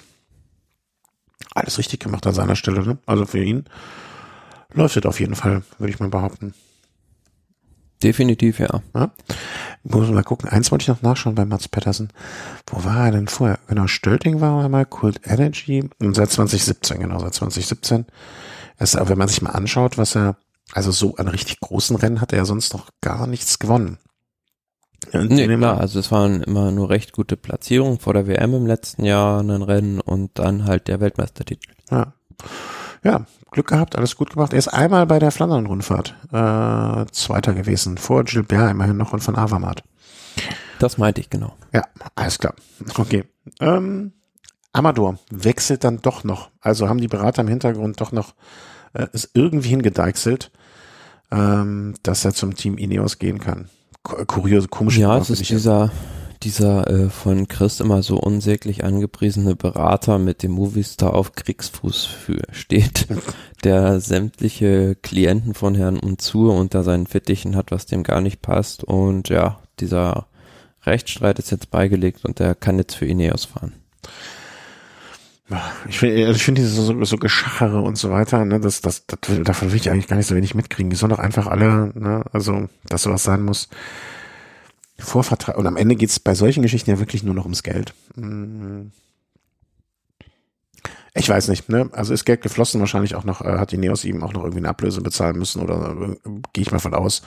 alles 1.54 1.78
richtig 1.78 2.00
gemacht 2.00 2.26
an 2.28 2.34
seiner 2.34 2.56
Stelle. 2.56 2.86
Ne? 2.86 2.98
Also 3.06 3.26
für 3.26 3.44
ihn 3.44 3.66
läuft 4.74 4.98
es 4.98 5.06
auf 5.06 5.20
jeden 5.20 5.36
Fall, 5.36 5.64
würde 5.78 5.92
ich 5.94 6.00
mal 6.00 6.10
behaupten. 6.10 6.54
Definitiv, 8.02 8.60
ja. 8.60 8.82
ja. 8.96 9.12
Muss 9.84 10.10
mal 10.10 10.24
gucken. 10.24 10.50
Eins 10.50 10.72
wollte 10.72 10.84
ich 10.84 10.88
noch 10.88 11.02
nachschauen 11.02 11.36
bei 11.36 11.44
Mats 11.44 11.68
Pettersen. 11.68 12.10
Wo 12.68 12.84
war 12.86 13.06
er 13.06 13.12
denn 13.12 13.28
vorher? 13.28 13.60
Genau, 13.68 13.88
Stölting 13.88 14.40
war 14.40 14.64
einmal, 14.64 14.86
Cult 14.86 15.22
Energy 15.26 15.90
und 16.00 16.16
seit 16.16 16.32
2017, 16.32 17.00
genau, 17.00 17.20
seit 17.20 17.34
2017. 17.34 18.06
Es, 18.80 18.96
wenn 18.96 19.18
man 19.18 19.28
sich 19.28 19.42
mal 19.42 19.52
anschaut, 19.52 19.98
was 19.98 20.16
er, 20.16 20.38
also 20.74 20.92
so 20.92 21.16
an 21.18 21.28
richtig 21.28 21.60
großen 21.60 21.96
Rennen 21.98 22.22
hat 22.22 22.32
er 22.32 22.40
ja 22.40 22.46
sonst 22.46 22.74
noch 22.74 22.90
gar 23.02 23.28
nichts 23.28 23.60
gewonnen. 23.60 24.00
Und 25.14 25.32
nee, 25.32 25.48
klar, 25.48 25.80
also 25.80 26.00
es 26.00 26.12
waren 26.12 26.42
immer 26.44 26.72
nur 26.72 26.90
recht 26.90 27.14
gute 27.14 27.38
Platzierungen 27.38 28.00
vor 28.00 28.14
der 28.14 28.28
WM 28.28 28.54
im 28.54 28.66
letzten 28.66 29.06
Jahr, 29.06 29.42
ein 29.42 29.62
Rennen 29.62 30.00
und 30.02 30.32
dann 30.40 30.66
halt 30.66 30.88
der 30.88 31.00
Weltmeistertitel. 31.00 31.72
Ja. 31.90 32.14
Ja, 33.04 33.26
Glück 33.52 33.68
gehabt, 33.68 33.96
alles 33.96 34.16
gut 34.18 34.32
gemacht. 34.32 34.54
Er 34.54 34.60
ist 34.60 34.68
einmal 34.68 35.06
bei 35.06 35.20
der 35.20 35.32
Flandern-Rundfahrt 35.32 36.16
äh, 36.32 37.06
Zweiter 37.12 37.54
gewesen, 37.54 37.98
vor 37.98 38.24
Gilbert 38.24 38.72
immerhin 38.72 38.98
noch 38.98 39.14
und 39.14 39.22
von 39.22 39.38
Avamat. 39.38 39.84
Das 40.80 40.98
meinte 40.98 41.22
ich 41.22 41.30
genau. 41.30 41.56
Ja, 41.74 41.84
alles 42.16 42.40
klar. 42.40 42.54
Okay. 42.98 43.24
Ähm, 43.60 44.14
Amador 44.74 45.18
wechselt 45.32 45.84
dann 45.84 46.02
doch 46.02 46.24
noch. 46.24 46.50
Also 46.62 46.88
haben 46.88 47.02
die 47.02 47.08
Berater 47.08 47.42
im 47.42 47.48
Hintergrund 47.48 48.00
doch 48.02 48.12
noch 48.12 48.34
äh, 48.94 49.08
es 49.14 49.30
irgendwie 49.34 49.70
hingedeichselt, 49.70 50.52
ähm, 51.32 51.96
dass 52.04 52.26
er 52.26 52.34
zum 52.34 52.56
Team 52.56 52.78
Ineos 52.78 53.20
gehen 53.20 53.40
kann 53.40 53.70
kuriose, 54.04 54.68
komische 54.68 55.02
Ja, 55.02 55.18
es 55.18 55.30
ist 55.30 55.50
dieser, 55.50 55.92
dieser 56.44 56.88
äh, 56.90 57.10
von 57.10 57.48
Chris 57.48 57.80
immer 57.80 58.02
so 58.04 58.18
unsäglich 58.18 58.84
angepriesene 58.84 59.56
Berater 59.56 60.20
mit 60.20 60.44
dem 60.44 60.52
Movistar 60.52 61.14
auf 61.14 61.34
Kriegsfuß 61.34 62.06
für 62.06 62.42
steht, 62.52 63.08
der 63.64 64.00
sämtliche 64.00 64.96
Klienten 64.96 65.54
von 65.54 65.76
Herrn 65.76 66.00
Unzur 66.00 66.56
unter 66.56 66.84
seinen 66.84 67.08
Fittichen 67.08 67.56
hat, 67.56 67.72
was 67.72 67.86
dem 67.86 68.04
gar 68.04 68.22
nicht 68.22 68.42
passt. 68.42 68.84
Und 68.84 69.30
ja, 69.30 69.60
dieser 69.80 70.28
Rechtsstreit 70.86 71.40
ist 71.40 71.52
jetzt 71.52 71.72
beigelegt 71.72 72.26
und 72.26 72.40
der 72.40 72.56
kann 72.56 72.78
jetzt 72.78 72.96
für 72.96 73.06
Ineos 73.06 73.46
fahren. 73.46 73.74
Ich 75.88 76.00
finde 76.00 76.28
also 76.28 76.36
ich 76.36 76.44
finde 76.44 76.62
diese 76.62 76.82
so, 76.82 77.04
so 77.04 77.18
Geschachere 77.18 77.82
und 77.82 77.98
so 77.98 78.12
weiter, 78.12 78.46
ne, 78.46 78.60
das, 78.60 78.82
das, 78.82 79.06
das, 79.08 79.20
davon 79.44 79.72
will 79.72 79.78
ich 79.78 79.90
eigentlich 79.90 80.08
gar 80.08 80.18
nicht 80.18 80.28
so 80.28 80.36
wenig 80.36 80.54
mitkriegen. 80.54 80.90
Die 80.90 80.96
sollen 80.96 81.10
doch 81.10 81.20
einfach 81.20 81.48
alle, 81.48 81.92
ne, 81.96 82.24
also, 82.32 82.70
dass 82.86 83.04
sowas 83.04 83.24
sein 83.24 83.42
muss. 83.42 83.70
Vorvertrag, 85.00 85.58
und 85.58 85.66
am 85.66 85.78
Ende 85.78 85.96
geht's 85.96 86.20
bei 86.20 86.36
solchen 86.36 86.62
Geschichten 86.62 86.90
ja 86.90 87.00
wirklich 87.00 87.24
nur 87.24 87.34
noch 87.34 87.46
ums 87.46 87.64
Geld. 87.64 87.94
Hm. 88.16 88.92
Ich 91.16 91.28
weiß 91.28 91.48
nicht, 91.48 91.70
ne? 91.70 91.90
Also 91.94 92.14
ist 92.14 92.26
Geld 92.26 92.42
geflossen, 92.42 92.80
wahrscheinlich 92.80 93.16
auch 93.16 93.24
noch, 93.24 93.42
äh, 93.42 93.58
hat 93.58 93.72
die 93.72 93.78
Neos 93.78 94.06
ihm 94.06 94.24
auch 94.24 94.34
noch 94.34 94.44
irgendwie 94.44 94.60
eine 94.60 94.70
Ablöse 94.70 95.02
bezahlen 95.02 95.38
müssen 95.38 95.62
oder 95.62 95.96
äh, 96.00 96.30
gehe 96.54 96.62
ich 96.62 96.72
mal 96.72 96.80
von 96.80 96.94
aus. 96.94 97.24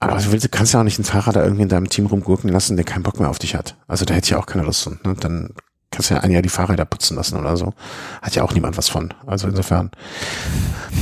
Aber 0.00 0.16
du, 0.18 0.30
willst, 0.30 0.44
du 0.44 0.48
kannst 0.48 0.72
ja 0.72 0.80
auch 0.80 0.84
nicht 0.84 0.98
einen 0.98 1.04
Fahrer 1.04 1.32
da 1.32 1.42
irgendwie 1.42 1.62
in 1.62 1.68
deinem 1.68 1.88
Team 1.88 2.06
rumgurken 2.06 2.48
lassen, 2.50 2.76
der 2.76 2.84
keinen 2.84 3.02
Bock 3.02 3.18
mehr 3.18 3.28
auf 3.28 3.40
dich 3.40 3.56
hat. 3.56 3.76
Also 3.88 4.04
da 4.04 4.14
hätte 4.14 4.26
ich 4.26 4.34
auch 4.36 4.46
keine 4.46 4.64
Lust. 4.64 4.88
Ne? 5.04 5.16
Dann 5.18 5.50
kannst 5.90 6.10
ja 6.10 6.20
ein 6.20 6.30
Jahr 6.30 6.42
die 6.42 6.48
Fahrräder 6.48 6.84
putzen 6.84 7.16
lassen 7.16 7.38
oder 7.38 7.56
so. 7.56 7.72
Hat 8.20 8.34
ja 8.34 8.42
auch 8.42 8.52
niemand 8.52 8.76
was 8.76 8.88
von. 8.88 9.14
Also 9.26 9.48
insofern. 9.48 9.90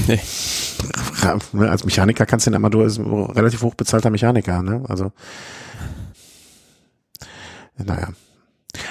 Nee. 0.07 0.21
Als 1.69 1.85
Mechaniker 1.85 2.27
kannst 2.27 2.47
du 2.47 2.51
den 2.51 2.57
Amador 2.57 2.87
ist 2.87 2.99
ein 2.99 3.31
relativ 3.31 3.63
hochbezahlter 3.63 4.11
Mechaniker, 4.11 4.63
ne? 4.63 4.85
Also. 4.89 5.13
Naja. 7.77 8.09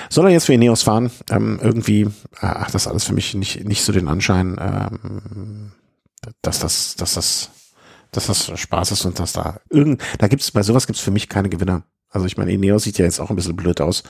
Soll 0.09 0.25
er 0.25 0.31
jetzt 0.31 0.45
für 0.45 0.53
Ineos 0.53 0.83
fahren? 0.83 1.11
Ähm, 1.29 1.59
irgendwie 1.61 2.07
ach, 2.39 2.71
das 2.71 2.87
alles 2.87 3.05
für 3.05 3.13
mich 3.13 3.33
nicht, 3.35 3.63
nicht 3.65 3.83
so 3.83 3.93
den 3.93 4.07
Anschein, 4.07 4.57
ähm, 4.59 5.71
dass 6.41 6.59
das, 6.59 6.95
dass 6.95 7.13
das, 7.13 7.51
dass 8.11 8.27
das 8.27 8.59
Spaß 8.59 8.91
ist 8.91 9.05
und 9.05 9.19
dass 9.19 9.33
da 9.33 9.59
irgend, 9.69 10.01
da 10.17 10.27
gibt's, 10.27 10.51
bei 10.51 10.63
sowas 10.63 10.87
gibt's 10.87 11.01
für 11.01 11.11
mich 11.11 11.29
keine 11.29 11.49
Gewinner. 11.49 11.83
Also 12.09 12.25
ich 12.25 12.37
meine, 12.37 12.51
Ineos 12.51 12.83
sieht 12.83 12.97
ja 12.97 13.05
jetzt 13.05 13.19
auch 13.19 13.29
ein 13.29 13.35
bisschen 13.35 13.55
blöd 13.55 13.81
aus 13.81 14.03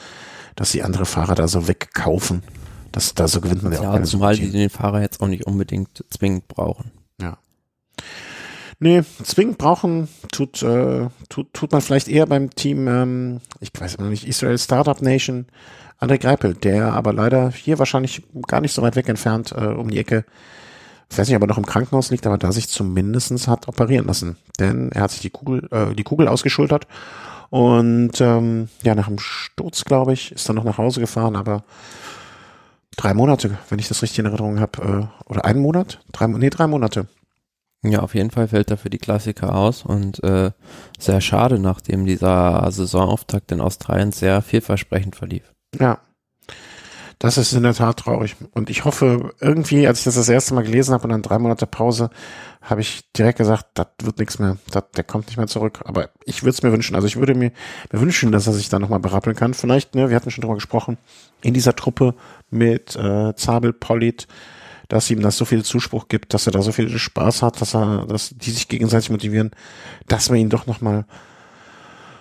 dass 0.55 0.71
die 0.71 0.83
andere 0.83 1.05
Fahrer 1.05 1.35
da 1.35 1.47
so 1.47 1.67
wegkaufen. 1.67 2.43
Das, 2.91 3.13
da 3.13 3.27
so 3.27 3.41
gewinnt 3.41 3.63
man 3.63 3.73
ja, 3.73 3.81
ja 3.81 3.89
auch 3.89 3.93
keine 3.93 4.05
Zumal 4.05 4.35
die 4.37 4.51
den 4.51 4.69
Fahrer 4.69 5.01
jetzt 5.01 5.21
auch 5.21 5.27
nicht 5.27 5.45
unbedingt 5.45 6.03
zwingend 6.09 6.47
brauchen. 6.47 6.91
Ja. 7.21 7.37
Nee, 8.79 9.03
zwingend 9.23 9.57
brauchen 9.57 10.07
tut, 10.31 10.63
äh, 10.63 11.07
tut, 11.29 11.53
tut 11.53 11.71
man 11.71 11.81
vielleicht 11.81 12.07
eher 12.07 12.25
beim 12.25 12.49
Team, 12.51 12.87
ähm, 12.87 13.41
ich 13.59 13.71
weiß 13.77 13.95
immer 13.95 14.09
nicht, 14.09 14.27
Israel 14.27 14.57
Startup 14.57 15.01
Nation, 15.01 15.47
André 15.99 16.17
Greipel, 16.17 16.53
der 16.53 16.93
aber 16.93 17.13
leider 17.13 17.51
hier 17.51 17.79
wahrscheinlich 17.79 18.23
gar 18.47 18.61
nicht 18.61 18.73
so 18.73 18.81
weit 18.81 18.95
weg 18.95 19.07
entfernt 19.09 19.53
äh, 19.53 19.65
um 19.65 19.89
die 19.89 19.99
Ecke, 19.99 20.25
ich 21.09 21.17
weiß 21.17 21.27
nicht, 21.27 21.35
ob 21.35 21.43
er 21.43 21.47
noch 21.47 21.57
im 21.57 21.65
Krankenhaus 21.65 22.11
liegt, 22.11 22.25
aber 22.25 22.37
da 22.37 22.51
sich 22.51 22.67
zumindestens 22.67 23.47
hat 23.47 23.67
operieren 23.67 24.07
lassen. 24.07 24.37
Denn 24.59 24.91
er 24.91 25.01
hat 25.01 25.11
sich 25.11 25.21
die 25.21 25.29
Kugel, 25.29 25.67
äh, 25.71 25.93
die 25.93 26.03
Kugel 26.03 26.27
ausgeschultert 26.27 26.87
und 27.49 28.19
ähm, 28.19 28.69
ja, 28.83 28.95
nach 28.95 29.07
dem 29.07 29.19
Sturz, 29.19 29.85
glaube 29.85 30.13
ich, 30.13 30.31
ist 30.31 30.47
dann 30.47 30.55
noch 30.55 30.63
nach 30.63 30.77
Hause 30.77 30.99
gefahren, 30.99 31.35
aber 31.35 31.63
drei 32.95 33.13
Monate, 33.13 33.57
wenn 33.69 33.79
ich 33.79 33.87
das 33.87 34.01
richtig 34.01 34.19
in 34.19 34.25
Erinnerung 34.25 34.59
habe, 34.59 35.09
äh, 35.27 35.29
oder 35.31 35.45
einen 35.45 35.61
Monat? 35.61 35.99
Drei, 36.11 36.27
nee, 36.27 36.49
drei 36.49 36.67
Monate. 36.67 37.07
Ja, 37.83 37.99
auf 37.99 38.15
jeden 38.15 38.31
Fall 38.31 38.47
fällt 38.47 38.71
er 38.71 38.77
für 38.77 38.89
die 38.89 38.97
Klassiker 38.97 39.53
aus 39.53 39.83
und 39.83 40.23
äh, 40.23 40.51
sehr 40.97 41.21
schade, 41.21 41.59
nachdem 41.59 42.05
dieser 42.05 42.71
Saisonauftakt 42.71 43.51
in 43.51 43.61
Australien 43.61 44.11
sehr 44.11 44.41
vielversprechend 44.41 45.15
verlief. 45.15 45.53
Ja, 45.79 45.99
das 47.19 47.37
ist 47.37 47.53
in 47.53 47.63
der 47.63 47.73
Tat 47.73 47.97
traurig. 47.97 48.35
Und 48.51 48.69
ich 48.69 48.85
hoffe, 48.85 49.33
irgendwie, 49.39 49.87
als 49.87 49.99
ich 49.99 50.05
das 50.05 50.15
das 50.15 50.29
erste 50.29 50.53
Mal 50.53 50.63
gelesen 50.63 50.93
habe 50.93 51.03
und 51.05 51.11
dann 51.11 51.21
drei 51.21 51.39
Monate 51.39 51.65
Pause, 51.65 52.09
habe 52.61 52.81
ich 52.81 53.11
direkt 53.13 53.37
gesagt, 53.37 53.67
das 53.75 53.87
wird 54.01 54.19
nichts 54.19 54.39
mehr, 54.39 54.57
dat, 54.71 54.97
der 54.97 55.03
kommt 55.03 55.27
nicht 55.27 55.37
mehr 55.37 55.47
zurück. 55.47 55.81
Aber 55.85 56.09
ich 56.25 56.43
würde 56.43 56.51
es 56.51 56.63
mir 56.63 56.71
wünschen. 56.71 56.95
Also 56.95 57.07
ich 57.07 57.15
würde 57.15 57.35
mir, 57.35 57.51
mir 57.91 58.01
wünschen, 58.01 58.31
dass 58.31 58.47
er 58.47 58.53
sich 58.53 58.69
da 58.69 58.79
nochmal 58.79 58.99
berappeln 58.99 59.35
kann. 59.35 59.53
Vielleicht, 59.53 59.95
ne, 59.95 60.09
wir 60.09 60.15
hatten 60.15 60.31
schon 60.31 60.41
drüber 60.41 60.55
gesprochen, 60.55 60.97
in 61.41 61.53
dieser 61.53 61.75
Truppe 61.75 62.15
mit 62.49 62.95
äh, 62.95 63.35
Zabel, 63.35 63.71
Polit, 63.71 64.27
dass 64.87 65.09
ihm 65.09 65.21
das 65.21 65.37
so 65.37 65.45
viel 65.45 65.63
Zuspruch 65.63 66.07
gibt, 66.07 66.33
dass 66.33 66.47
er 66.47 66.53
da 66.53 66.61
so 66.61 66.71
viel 66.71 66.89
Spaß 66.89 67.41
hat, 67.41 67.61
dass 67.61 67.75
er, 67.75 68.05
dass 68.07 68.29
die 68.29 68.51
sich 68.51 68.67
gegenseitig 68.67 69.09
motivieren, 69.09 69.51
dass 70.07 70.29
wir 70.29 70.37
ihn 70.37 70.49
doch 70.49 70.67
nochmal, 70.67 71.05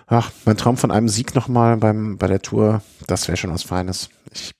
ach, 0.06 0.30
mein 0.44 0.56
Traum 0.56 0.76
von 0.76 0.90
einem 0.90 1.08
Sieg 1.08 1.34
nochmal 1.34 1.76
beim, 1.78 2.16
bei 2.16 2.26
der 2.26 2.42
Tour, 2.42 2.82
das 3.06 3.28
wäre 3.28 3.36
schon 3.36 3.52
was 3.52 3.62
Feines. 3.62 4.08
Ich 4.32 4.52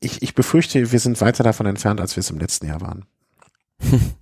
ich, 0.00 0.22
ich 0.22 0.34
befürchte, 0.34 0.92
wir 0.92 1.00
sind 1.00 1.20
weiter 1.20 1.44
davon 1.44 1.66
entfernt, 1.66 2.00
als 2.00 2.16
wir 2.16 2.20
es 2.20 2.30
im 2.30 2.38
letzten 2.38 2.66
Jahr 2.66 2.80
waren. 2.80 3.04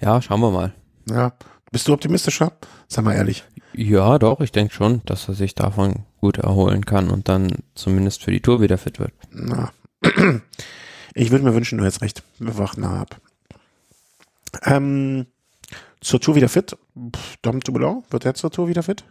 ja, 0.00 0.20
schauen 0.22 0.40
wir 0.40 0.50
mal. 0.50 0.74
Ja, 1.08 1.32
bist 1.70 1.88
du 1.88 1.92
optimistischer? 1.92 2.52
Sag 2.88 3.04
mal 3.04 3.14
ehrlich. 3.14 3.44
Ja, 3.72 4.18
doch, 4.18 4.40
ich 4.40 4.52
denke 4.52 4.74
schon, 4.74 5.02
dass 5.04 5.28
er 5.28 5.34
sich 5.34 5.54
davon 5.54 6.04
gut 6.20 6.38
erholen 6.38 6.84
kann 6.84 7.10
und 7.10 7.28
dann 7.28 7.50
zumindest 7.74 8.24
für 8.24 8.32
die 8.32 8.40
Tour 8.40 8.60
wieder 8.60 8.78
fit 8.78 8.98
wird. 8.98 9.12
Na. 9.30 9.72
Ich 11.12 11.32
würde 11.32 11.44
mir 11.44 11.54
wünschen, 11.54 11.78
du 11.78 11.84
hättest 11.84 12.02
recht. 12.02 12.22
Wir 12.38 12.56
warten 12.56 12.84
ab. 12.84 13.20
Ähm, 14.62 15.26
zur 16.00 16.20
Tour 16.20 16.36
wieder 16.36 16.48
fit? 16.48 16.76
Dom 17.42 17.60
Dumoulin, 17.60 18.04
wird 18.10 18.24
er 18.24 18.34
zur 18.34 18.50
Tour 18.52 18.68
wieder 18.68 18.84
fit? 18.84 19.04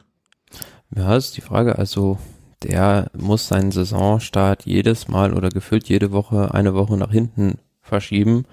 Ja, 0.96 1.16
ist 1.16 1.36
die 1.38 1.42
Frage. 1.42 1.78
Also, 1.78 2.18
der 2.64 3.10
muss 3.18 3.48
seinen 3.48 3.72
Saisonstart 3.72 4.66
jedes 4.66 5.08
Mal 5.08 5.34
oder 5.34 5.50
gefühlt 5.50 5.88
jede 5.88 6.12
Woche 6.12 6.54
eine 6.54 6.74
Woche 6.74 6.98
nach 6.98 7.12
hinten 7.12 7.60
verschieben. 7.82 8.46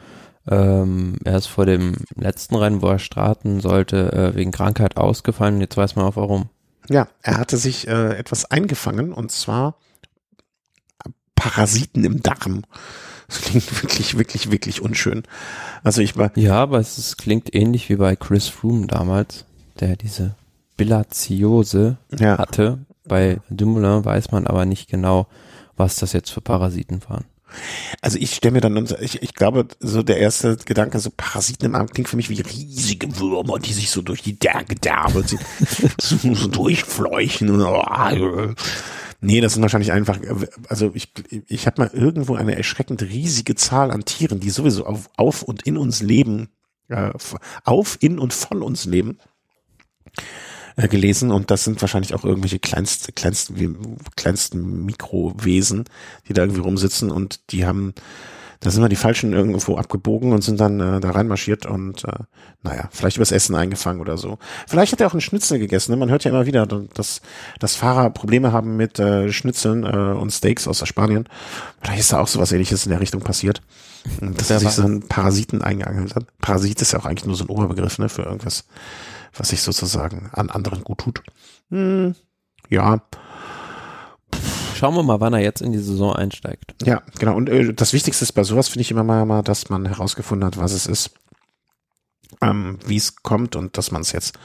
Ähm, 0.48 1.18
er 1.24 1.36
ist 1.38 1.46
vor 1.46 1.66
dem 1.66 1.96
letzten 2.14 2.54
Rennen, 2.54 2.82
wo 2.82 2.88
er 2.88 2.98
starten 2.98 3.60
sollte, 3.60 4.12
äh, 4.12 4.36
wegen 4.36 4.52
Krankheit 4.52 4.96
ausgefallen. 4.96 5.60
Jetzt 5.60 5.76
weiß 5.76 5.96
man 5.96 6.04
auch 6.04 6.16
warum. 6.16 6.48
Ja, 6.88 7.08
er 7.22 7.38
hatte 7.38 7.56
sich 7.56 7.88
äh, 7.88 8.16
etwas 8.16 8.50
eingefangen 8.50 9.12
und 9.12 9.32
zwar 9.32 9.76
Parasiten 11.34 12.04
im 12.04 12.22
Darm. 12.22 12.62
Das 13.28 13.40
klingt 13.40 13.82
wirklich, 13.82 14.18
wirklich, 14.18 14.50
wirklich 14.52 14.82
unschön. 14.82 15.24
Also 15.82 16.00
ich 16.00 16.16
war. 16.16 16.30
Ja, 16.36 16.62
aber 16.62 16.78
es 16.78 16.96
ist, 16.96 17.18
klingt 17.18 17.54
ähnlich 17.54 17.88
wie 17.88 17.96
bei 17.96 18.14
Chris 18.14 18.46
Froome 18.48 18.86
damals, 18.86 19.44
der 19.80 19.96
diese 19.96 20.36
Bilatiose 20.76 21.96
ja. 22.16 22.38
hatte. 22.38 22.85
Bei 23.06 23.40
Dumoulin 23.50 24.04
weiß 24.04 24.32
man 24.32 24.46
aber 24.46 24.64
nicht 24.64 24.88
genau, 24.88 25.26
was 25.76 25.96
das 25.96 26.12
jetzt 26.12 26.30
für 26.30 26.40
Parasiten 26.40 27.00
waren. 27.08 27.24
Also 28.02 28.18
ich 28.18 28.34
stelle 28.34 28.52
mir 28.52 28.60
dann, 28.60 28.88
ich, 29.00 29.22
ich 29.22 29.34
glaube, 29.34 29.68
so 29.78 30.02
der 30.02 30.18
erste 30.18 30.56
Gedanke, 30.56 30.98
so 30.98 31.10
Parasiten 31.16 31.66
im 31.66 31.74
Arm 31.74 31.86
klingt 31.86 32.08
für 32.08 32.16
mich 32.16 32.28
wie 32.28 32.40
riesige 32.40 33.18
Würmer, 33.18 33.58
die 33.58 33.72
sich 33.72 33.90
so 33.90 34.02
durch 34.02 34.22
die 34.22 34.36
Gedärme 34.38 35.24
so, 36.00 36.16
so 36.18 36.48
durchfleuchen. 36.48 37.60
Oh, 37.62 38.54
nee, 39.20 39.40
das 39.40 39.54
sind 39.54 39.62
wahrscheinlich 39.62 39.92
einfach, 39.92 40.18
also 40.68 40.90
ich, 40.92 41.12
ich 41.46 41.66
habe 41.66 41.82
mal 41.82 41.90
irgendwo 41.92 42.34
eine 42.34 42.56
erschreckend 42.56 43.02
riesige 43.02 43.54
Zahl 43.54 43.90
an 43.90 44.04
Tieren, 44.04 44.40
die 44.40 44.50
sowieso 44.50 44.84
auf, 44.84 45.08
auf 45.16 45.42
und 45.42 45.62
in 45.62 45.78
uns 45.78 46.02
leben, 46.02 46.48
äh, 46.88 47.12
auf, 47.64 47.96
in 48.00 48.18
und 48.18 48.34
von 48.34 48.62
uns 48.62 48.84
leben 48.84 49.18
äh, 50.76 50.88
gelesen 50.88 51.30
und 51.30 51.50
das 51.50 51.64
sind 51.64 51.80
wahrscheinlich 51.80 52.14
auch 52.14 52.24
irgendwelche 52.24 52.58
kleinst, 52.58 53.14
kleinsten, 53.16 53.96
kleinsten 54.14 54.84
Mikrowesen, 54.84 55.84
die 56.28 56.32
da 56.32 56.42
irgendwie 56.42 56.60
rumsitzen 56.60 57.10
und 57.10 57.50
die 57.50 57.64
haben, 57.66 57.94
da 58.60 58.70
sind 58.70 58.82
wir 58.82 58.88
die 58.88 58.96
Falschen 58.96 59.32
irgendwo 59.32 59.76
abgebogen 59.76 60.32
und 60.32 60.42
sind 60.42 60.60
dann 60.60 60.80
äh, 60.80 61.00
da 61.00 61.10
reinmarschiert 61.10 61.66
und 61.66 62.04
äh, 62.04 62.12
naja, 62.62 62.88
vielleicht 62.90 63.16
übers 63.16 63.32
Essen 63.32 63.54
eingefangen 63.54 64.00
oder 64.00 64.18
so. 64.18 64.38
Vielleicht 64.66 64.92
hat 64.92 65.00
er 65.00 65.06
auch 65.06 65.12
einen 65.12 65.20
Schnitzel 65.20 65.58
gegessen. 65.58 65.92
Ne? 65.92 65.96
Man 65.96 66.10
hört 66.10 66.24
ja 66.24 66.30
immer 66.30 66.46
wieder, 66.46 66.66
dass, 66.66 67.20
dass 67.58 67.76
Fahrer 67.76 68.10
Probleme 68.10 68.52
haben 68.52 68.76
mit 68.76 68.98
äh, 68.98 69.32
Schnitzeln 69.32 69.84
äh, 69.84 69.88
und 69.88 70.30
Steaks 70.30 70.68
aus 70.68 70.86
Spanien. 70.86 71.28
Vielleicht 71.80 72.00
ist 72.00 72.12
da 72.12 72.20
auch 72.20 72.28
sowas 72.28 72.52
ähnliches 72.52 72.84
in 72.84 72.90
der 72.90 73.00
Richtung 73.00 73.22
passiert. 73.22 73.62
Dass 74.20 74.50
er 74.50 74.60
sich 74.60 74.70
so 74.70 74.82
einen 74.82 75.08
Parasiten 75.08 75.62
eingeangelt 75.62 76.14
hat. 76.14 76.26
Parasit 76.38 76.80
ist 76.80 76.92
ja 76.92 77.00
auch 77.00 77.06
eigentlich 77.06 77.26
nur 77.26 77.34
so 77.34 77.44
ein 77.44 77.50
Oberbegriff 77.50 77.98
ne, 77.98 78.08
für 78.08 78.22
irgendwas 78.22 78.64
was 79.38 79.50
sich 79.50 79.62
sozusagen 79.62 80.30
an 80.32 80.50
anderen 80.50 80.84
gut 80.84 80.98
tut. 80.98 81.22
Hm, 81.70 82.14
ja. 82.68 83.02
Schauen 84.74 84.94
wir 84.94 85.02
mal, 85.02 85.20
wann 85.20 85.32
er 85.32 85.40
jetzt 85.40 85.62
in 85.62 85.72
die 85.72 85.78
Saison 85.78 86.14
einsteigt. 86.14 86.74
Ja, 86.84 87.02
genau. 87.18 87.34
Und 87.34 87.48
äh, 87.48 87.72
das 87.72 87.92
Wichtigste 87.92 88.24
ist 88.24 88.32
bei 88.32 88.44
sowas 88.44 88.68
finde 88.68 88.82
ich 88.82 88.90
immer 88.90 89.04
mal, 89.04 89.24
mal, 89.24 89.42
dass 89.42 89.70
man 89.70 89.86
herausgefunden 89.86 90.46
hat, 90.46 90.58
was 90.58 90.72
es 90.72 90.86
ist, 90.86 91.12
ähm, 92.42 92.78
wie 92.86 92.96
es 92.96 93.16
kommt 93.16 93.56
und 93.56 93.78
dass 93.78 93.90
man 93.90 94.02
es 94.02 94.12
jetzt 94.12 94.38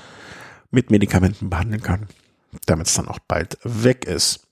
mit 0.70 0.90
Medikamenten 0.90 1.50
behandeln 1.50 1.84
kann, 1.84 2.08
damit 2.66 2.88
es 2.88 2.94
dann 2.94 3.10
auch 3.10 3.20
bald 3.20 3.58
weg 3.64 4.06
ist. 4.06 4.48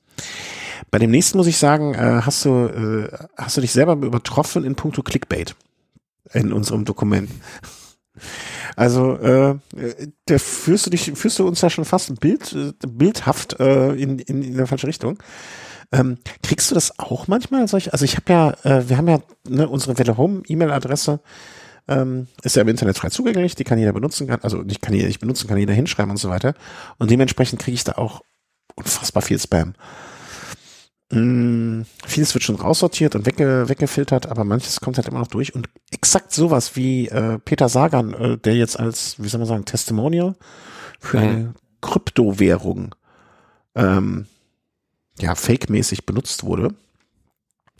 Bei 0.92 1.00
dem 1.00 1.12
nächsten 1.12 1.38
muss 1.38 1.48
ich 1.48 1.58
sagen, 1.58 1.94
äh, 1.94 2.22
hast 2.24 2.44
du 2.46 2.50
äh, 2.50 3.28
hast 3.38 3.58
du 3.58 3.62
dich 3.62 3.72
selber 3.72 3.94
übertroffen 3.94 4.66
in 4.66 4.76
puncto 4.76 5.02
Clickbait 5.02 5.56
in 6.34 6.52
unserem 6.52 6.86
Dokument. 6.86 7.30
Also 8.76 9.16
äh, 9.18 9.56
der 10.28 10.40
führst 10.40 10.86
du 10.86 10.90
dich, 10.90 11.12
führst 11.16 11.40
du 11.40 11.48
uns 11.48 11.62
ja 11.62 11.70
schon 11.70 11.86
fast 11.86 12.20
Bild, 12.20 12.54
äh, 12.54 12.74
bildhaft 12.88 13.60
äh, 13.60 13.94
in, 13.94 14.20
in, 14.20 14.44
in 14.44 14.58
der 14.58 14.68
falsche 14.68 14.88
Richtung. 14.88 15.18
Ähm, 15.92 16.18
kriegst 16.44 16.70
du 16.70 16.76
das 16.76 17.00
auch 17.00 17.28
manchmal? 17.28 17.68
Solch, 17.68 17.92
also 17.94 18.06
ich 18.06 18.16
habe 18.16 18.32
ja, 18.32 18.52
äh, 18.64 18.90
wir 18.90 18.98
haben 18.98 19.08
ja 19.08 19.20
ne, 19.48 19.68
unsere 19.68 19.98
Welle 19.98 20.18
Home 20.18 20.44
E-Mail-Adresse 20.48 21.20
ähm, 21.88 22.28
ist 22.44 22.56
ja 22.56 22.62
im 22.62 22.68
Internet 22.68 22.98
frei 22.98 23.10
zugänglich, 23.10 23.56
die 23.56 23.64
kann 23.64 23.80
jeder 23.80 23.94
benutzen, 23.94 24.28
kann, 24.28 24.40
also 24.44 24.62
nicht 24.62 24.82
kann 24.82 24.94
jeder 24.94 25.08
nicht 25.08 25.20
benutzen, 25.20 25.48
kann 25.48 25.58
jeder 25.58 25.74
hinschreiben 25.74 26.12
und 26.12 26.18
so 26.18 26.30
weiter. 26.30 26.54
Und 27.00 27.10
dementsprechend 27.10 27.60
kriege 27.60 27.74
ich 27.74 27.84
da 27.84 27.94
auch 27.94 28.22
unfassbar 28.76 29.24
viel 29.24 29.40
Spam. 29.40 29.74
Mm, 31.12 31.82
vieles 32.06 32.36
wird 32.36 32.44
schon 32.44 32.56
raussortiert 32.56 33.16
und 33.16 33.26
wegge 33.26 33.68
weggefiltert, 33.68 34.28
aber 34.28 34.44
manches 34.44 34.80
kommt 34.80 34.98
halt 34.98 35.08
immer 35.08 35.20
noch 35.20 35.28
durch. 35.28 35.56
Und 35.56 35.70
exakt 35.92 36.32
sowas 36.32 36.76
wie 36.76 37.08
äh, 37.08 37.40
Peter 37.40 37.68
Sagan, 37.68 38.14
äh, 38.14 38.38
der 38.38 38.56
jetzt 38.56 38.80
als, 38.80 39.16
wie 39.18 39.28
soll 39.28 39.40
man 39.40 39.48
sagen, 39.48 39.66
Testimonial 39.66 40.36
für 41.00 41.18
mhm. 41.18 41.24
eine 41.24 41.54
Kryptowährung 41.82 42.94
ähm, 43.76 44.28
ja, 45.20 45.36
fake-mäßig 45.36 46.06
benutzt 46.06 46.44
wurde. 46.44 46.76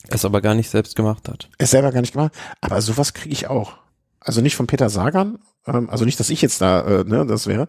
Es 0.08 0.26
aber 0.26 0.42
gar 0.42 0.56
nicht 0.56 0.70
selbst 0.70 0.96
gemacht 0.96 1.28
hat. 1.30 1.50
Es 1.58 1.72
selber 1.72 1.92
gar 1.92 2.02
nicht 2.02 2.14
gemacht, 2.14 2.34
aber 2.62 2.82
sowas 2.82 3.14
kriege 3.14 3.34
ich 3.34 3.48
auch. 3.48 3.78
Also 4.20 4.42
nicht 4.42 4.56
von 4.56 4.68
Peter 4.68 4.90
Sagan, 4.90 5.40
ähm, 5.68 5.90
also 5.90 6.06
nicht, 6.06 6.20
dass 6.20 6.30
ich 6.30 6.42
jetzt 6.42 6.62
da, 6.62 6.82
äh, 6.82 7.04
ne, 7.04 7.26
das 7.26 7.48
wäre, 7.48 7.68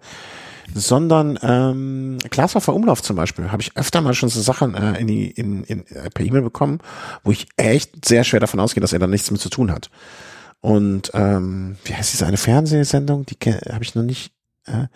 sondern 0.74 1.38
ähm, 1.42 2.18
Glashofer 2.30 2.74
Umlauf 2.74 3.02
zum 3.02 3.16
Beispiel 3.16 3.50
habe 3.50 3.62
ich 3.62 3.76
öfter 3.76 4.00
mal 4.00 4.14
schon 4.14 4.28
so 4.28 4.40
Sachen 4.40 4.74
äh, 4.74 4.98
in 5.00 5.06
die 5.06 5.30
in, 5.30 5.64
in 5.64 5.86
äh, 5.88 6.10
per 6.10 6.24
E-Mail 6.24 6.42
bekommen, 6.42 6.78
wo 7.24 7.30
ich 7.30 7.48
echt 7.56 8.04
sehr 8.04 8.24
schwer 8.24 8.40
davon 8.40 8.60
ausgehe, 8.60 8.80
dass 8.80 8.92
er 8.92 8.98
da 8.98 9.06
nichts 9.06 9.30
mit 9.30 9.40
zu 9.40 9.48
tun 9.48 9.70
hat. 9.70 9.90
Und 10.60 11.10
ähm, 11.14 11.76
wie 11.84 11.94
heißt 11.94 12.12
diese 12.12 12.26
eine 12.26 12.36
Fernsehsendung? 12.36 13.26
Die 13.26 13.36
habe 13.72 13.82
ich 13.82 13.94
noch 13.94 14.02
nicht. 14.02 14.32
Äh, 14.66 14.86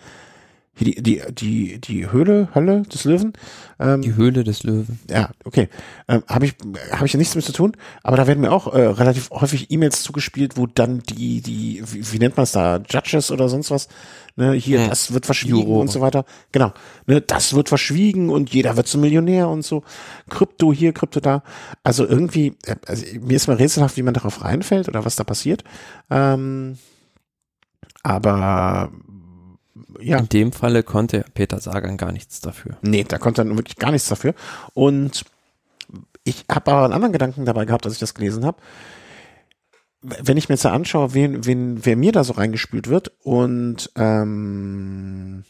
die, 0.79 1.01
die, 1.01 1.21
die, 1.31 1.79
die 1.79 2.11
Höhle, 2.11 2.49
Hölle 2.53 2.81
des 2.83 3.05
Löwen. 3.05 3.33
Ähm, 3.79 4.01
die 4.01 4.15
Höhle 4.15 4.43
des 4.43 4.63
Löwen. 4.63 4.99
Ja, 5.09 5.29
okay. 5.45 5.69
Ähm, 6.07 6.23
Habe 6.27 6.45
ich, 6.45 6.55
hab 6.91 7.03
ich 7.03 7.13
ja 7.13 7.17
nichts 7.17 7.35
mit 7.35 7.45
zu 7.45 7.53
tun, 7.53 7.77
aber 8.03 8.17
da 8.17 8.27
werden 8.27 8.41
mir 8.41 8.51
auch 8.51 8.73
äh, 8.73 8.81
relativ 8.81 9.29
häufig 9.31 9.71
E-Mails 9.71 10.03
zugespielt, 10.03 10.57
wo 10.57 10.67
dann 10.67 10.99
die, 10.99 11.41
die, 11.41 11.83
wie, 11.85 12.11
wie 12.11 12.19
nennt 12.19 12.35
man 12.35 12.43
es 12.43 12.51
da, 12.51 12.81
Judges 12.89 13.31
oder 13.31 13.47
sonst 13.47 13.71
was, 13.71 13.87
ne, 14.35 14.53
hier, 14.53 14.81
hm. 14.81 14.89
das 14.89 15.13
wird 15.13 15.25
verschwiegen 15.25 15.57
Juro. 15.57 15.79
und 15.79 15.89
so 15.89 16.01
weiter. 16.01 16.25
Genau, 16.51 16.73
ne, 17.07 17.21
das 17.21 17.53
wird 17.53 17.69
verschwiegen 17.69 18.29
und 18.29 18.53
jeder 18.53 18.75
wird 18.75 18.87
zum 18.87 19.01
Millionär 19.01 19.47
und 19.47 19.63
so. 19.63 19.83
Krypto 20.29 20.73
hier, 20.73 20.93
Krypto 20.93 21.19
da. 21.19 21.43
Also 21.83 22.05
irgendwie, 22.05 22.55
äh, 22.65 22.75
also 22.87 23.05
mir 23.21 23.35
ist 23.35 23.47
mal 23.47 23.57
rätselhaft, 23.57 23.97
wie 23.97 24.03
man 24.03 24.13
darauf 24.13 24.43
reinfällt 24.43 24.87
oder 24.87 25.05
was 25.05 25.15
da 25.15 25.23
passiert. 25.23 25.63
Ähm, 26.09 26.77
aber 28.03 28.91
ja. 29.99 30.17
In 30.17 30.29
dem 30.29 30.51
Falle 30.51 30.83
konnte 30.83 31.25
Peter 31.33 31.59
Sagan 31.59 31.97
gar 31.97 32.11
nichts 32.11 32.39
dafür. 32.39 32.77
Nee, 32.81 33.03
da 33.03 33.17
konnte 33.17 33.41
er 33.41 33.57
wirklich 33.57 33.77
gar 33.77 33.91
nichts 33.91 34.07
dafür. 34.07 34.33
Und 34.73 35.25
ich 36.23 36.45
habe 36.49 36.71
aber 36.71 36.85
einen 36.85 36.93
anderen 36.93 37.13
Gedanken 37.13 37.45
dabei 37.45 37.65
gehabt, 37.65 37.85
als 37.85 37.95
ich 37.95 37.99
das 37.99 38.13
gelesen 38.13 38.45
habe. 38.45 38.57
Wenn 40.01 40.37
ich 40.37 40.49
mir 40.49 40.55
jetzt 40.55 40.65
da 40.65 40.71
anschaue, 40.71 41.13
wen, 41.13 41.45
wen, 41.45 41.85
wer 41.85 41.97
mir 41.97 42.11
da 42.11 42.23
so 42.23 42.33
reingespült 42.33 42.89
wird 42.89 43.11
und 43.23 43.91
ähm, 43.95 45.43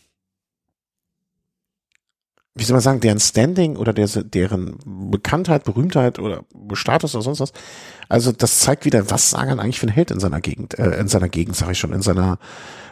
wie 2.55 2.63
soll 2.63 2.75
man 2.75 2.81
sagen, 2.81 3.01
deren 3.01 3.19
Standing 3.19 3.75
oder 3.75 3.91
der, 3.91 4.07
deren 4.07 4.77
Bekanntheit, 5.11 5.65
Berühmtheit 5.65 6.19
oder 6.19 6.45
Status 6.71 7.13
oder 7.13 7.23
sonst 7.23 7.41
was. 7.41 7.53
Also 8.07 8.31
das 8.31 8.59
zeigt 8.59 8.85
wieder, 8.85 9.09
was 9.11 9.29
Sagan 9.29 9.59
eigentlich 9.59 9.79
für 9.79 9.87
ein 9.87 9.93
Held 9.93 10.09
in 10.09 10.21
seiner 10.21 10.39
Gegend, 10.39 10.79
äh, 10.79 10.97
in 10.97 11.09
seiner 11.09 11.27
Gegend, 11.27 11.57
sage 11.57 11.73
ich 11.73 11.79
schon, 11.79 11.91
in 11.91 12.01
seiner 12.01 12.39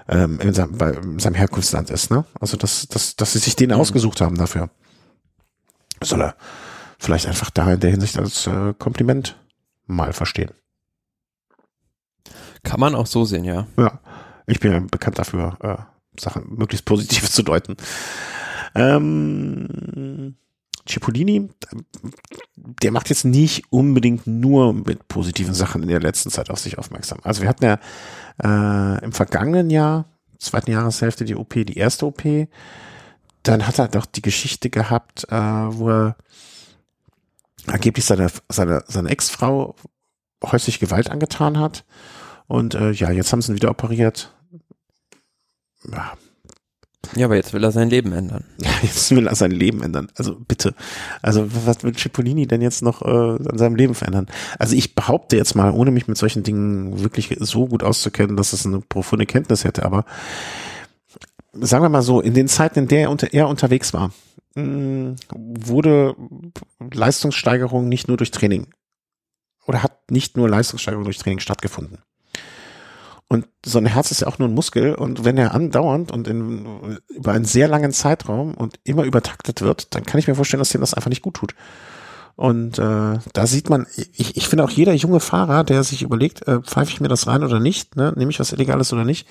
ähm, 0.08 0.40
in, 0.40 0.54
seinem, 0.54 0.78
bei, 0.78 0.92
in 0.92 1.20
seinem 1.20 1.36
Herkunftsland 1.36 1.90
ist, 1.90 2.12
ne? 2.12 2.26
Also 2.40 2.58
dass, 2.58 2.88
dass, 2.88 3.16
dass 3.16 3.34
sie 3.34 3.40
sich 3.40 3.56
den 3.56 3.70
mhm. 3.70 3.78
ausgesucht 3.78 4.22
haben 4.22 4.38
dafür. 4.38 4.70
Soll 6.02 6.22
er 6.22 6.36
vielleicht 7.00 7.28
einfach 7.28 7.50
da 7.50 7.74
in 7.74 7.80
der 7.80 7.92
Hinsicht 7.92 8.18
als 8.18 8.48
äh, 8.48 8.74
Kompliment 8.78 9.38
mal 9.86 10.14
verstehen. 10.14 10.52
Kann 12.64 12.80
man 12.80 12.96
auch 12.96 13.08
so 13.08 13.26
sehen, 13.26 13.44
ja. 13.44 13.68
Ja, 13.78 14.00
ich 14.48 14.60
bin 14.60 14.72
ja 14.72 14.80
bekannt 14.80 15.20
dafür, 15.20 15.58
äh, 15.62 16.20
Sachen 16.20 16.56
möglichst 16.56 16.86
positiv 16.86 17.30
zu 17.30 17.44
deuten. 17.44 17.76
Ähm, 18.76 20.36
Cipollini, 20.88 21.50
der 22.56 22.92
macht 22.92 23.10
jetzt 23.10 23.24
nicht 23.26 23.64
unbedingt 23.70 24.28
nur 24.28 24.74
mit 24.74 25.08
positiven 25.08 25.54
Sachen 25.54 25.82
in 25.82 25.90
der 25.90 26.02
letzten 26.02 26.30
Zeit 26.30 26.50
auf 26.50 26.60
sich 26.60 26.78
aufmerksam. 26.78 27.20
Also 27.24 27.42
wir 27.42 27.50
hatten 27.50 27.64
ja 27.64 27.80
äh, 28.42 29.04
im 29.04 29.12
vergangenen 29.12 29.70
Jahr, 29.70 30.06
zweiten 30.38 30.72
Jahreshälfte, 30.72 31.26
die 31.26 31.36
OP, 31.36 31.54
die 31.54 31.78
erste 31.78 32.06
OP. 32.06 32.24
Dann 33.44 33.68
hat 33.68 33.80
er 33.80 33.88
doch 33.88 34.06
die 34.06 34.22
Geschichte 34.22 34.70
gehabt, 34.70 35.26
äh, 35.30 35.36
wo 35.36 35.90
er 35.90 36.16
angeblich 37.68 38.06
seine, 38.06 38.30
seine, 38.50 38.84
seine 38.88 39.10
Ex-Frau 39.10 39.76
häusliche 40.44 40.80
Gewalt 40.80 41.10
angetan 41.10 41.60
hat. 41.60 41.86
Und 42.48 42.76
äh, 42.76 42.92
ja, 42.92 43.12
jetzt 43.12 43.32
haben 43.32 43.42
sie 43.42 43.52
ihn 43.52 43.56
wieder 43.56 43.70
operiert. 43.72 44.34
Ja. 45.92 46.14
Ja, 47.16 47.26
aber 47.26 47.36
jetzt 47.36 47.54
will 47.54 47.64
er 47.64 47.72
sein 47.72 47.90
Leben 47.90 48.12
ändern. 48.14 48.44
Ja, 48.64 48.72
jetzt 48.82 49.12
will 49.12 49.28
er 49.28 49.36
sein 49.36 49.52
Leben 49.52 49.84
ändern. 49.84 50.10
Also 50.16 50.36
bitte. 50.36 50.74
Also 51.22 51.48
was 51.66 51.84
will 51.84 51.94
Cipollini 51.96 52.48
denn 52.48 52.62
jetzt 52.62 52.82
noch 52.82 53.02
äh, 53.02 53.08
an 53.08 53.58
seinem 53.58 53.76
Leben 53.76 53.94
verändern? 53.94 54.28
Also 54.58 54.76
ich 54.76 54.96
behaupte 54.96 55.36
jetzt 55.36 55.56
mal, 55.56 55.72
ohne 55.72 55.92
mich 55.92 56.08
mit 56.08 56.18
solchen 56.18 56.44
Dingen 56.44 57.04
wirklich 57.04 57.36
so 57.40 57.68
gut 57.68 57.84
auszukennen, 57.84 58.38
dass 58.38 58.54
es 58.54 58.66
eine 58.66 58.80
profunde 58.82 59.26
Kenntnis 59.26 59.64
hätte, 59.64 59.84
aber 59.84 60.06
sagen 61.54 61.84
wir 61.84 61.90
mal 61.90 62.02
so, 62.02 62.22
in 62.22 62.34
den 62.34 62.48
Zeiten, 62.48 62.80
in 62.80 62.88
der 62.88 63.02
er, 63.02 63.12
unter, 63.12 63.34
er 63.34 63.48
unterwegs 63.48 63.94
war, 63.94 64.12
mh, 64.56 65.16
wurde 65.36 66.16
Leistungssteigerung 66.92 67.88
nicht 67.90 68.08
nur 68.08 68.18
durch 68.18 68.32
Training 68.32 68.68
oder 69.66 69.84
hat 69.84 70.12
nicht 70.12 70.38
nur 70.38 70.50
Leistungssteigerung 70.50 71.04
durch 71.06 71.18
Training 71.18 71.40
stattgefunden. 71.40 72.00
Und 73.34 73.48
so 73.66 73.80
ein 73.80 73.88
Herz 73.88 74.12
ist 74.12 74.22
ja 74.22 74.28
auch 74.28 74.38
nur 74.38 74.48
ein 74.48 74.54
Muskel 74.54 74.94
und 74.94 75.26
wenn 75.26 75.40
er 75.40 75.56
andauernd 75.56 76.12
und 76.12 76.28
in, 76.28 77.00
über 77.10 77.32
einen 77.32 77.46
sehr 77.46 77.68
langen 77.68 77.92
Zeitraum 77.92 78.54
und 78.54 78.80
immer 78.84 79.06
übertaktet 79.06 79.64
wird, 79.64 79.96
dann 79.96 80.06
kann 80.06 80.20
ich 80.20 80.28
mir 80.28 80.36
vorstellen, 80.36 80.60
dass 80.60 80.70
dem 80.70 80.82
das 80.82 80.94
einfach 80.94 81.10
nicht 81.10 81.24
gut 81.24 81.34
tut. 81.34 81.56
Und 82.36 82.78
äh, 82.78 83.18
da 83.34 83.48
sieht 83.48 83.72
man, 83.72 83.88
ich, 83.96 84.38
ich 84.38 84.48
finde 84.48 84.64
auch 84.64 84.70
jeder 84.70 84.94
junge 84.94 85.20
Fahrer, 85.20 85.64
der 85.64 85.84
sich 85.84 86.04
überlegt, 86.04 86.48
äh, 86.48 86.62
pfeife 86.62 86.92
ich 86.92 87.02
mir 87.02 87.08
das 87.08 87.26
rein 87.26 87.44
oder 87.44 87.60
nicht, 87.60 87.96
ne, 87.96 88.14
nehme 88.16 88.30
ich 88.30 88.40
was 88.40 88.52
Illegales 88.52 88.94
oder 88.94 89.04
nicht, 89.04 89.28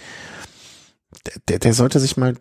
der, 1.49 1.61
der 1.61 1.73
sollte 1.73 2.01
sich 2.01 2.17
mal 2.17 2.35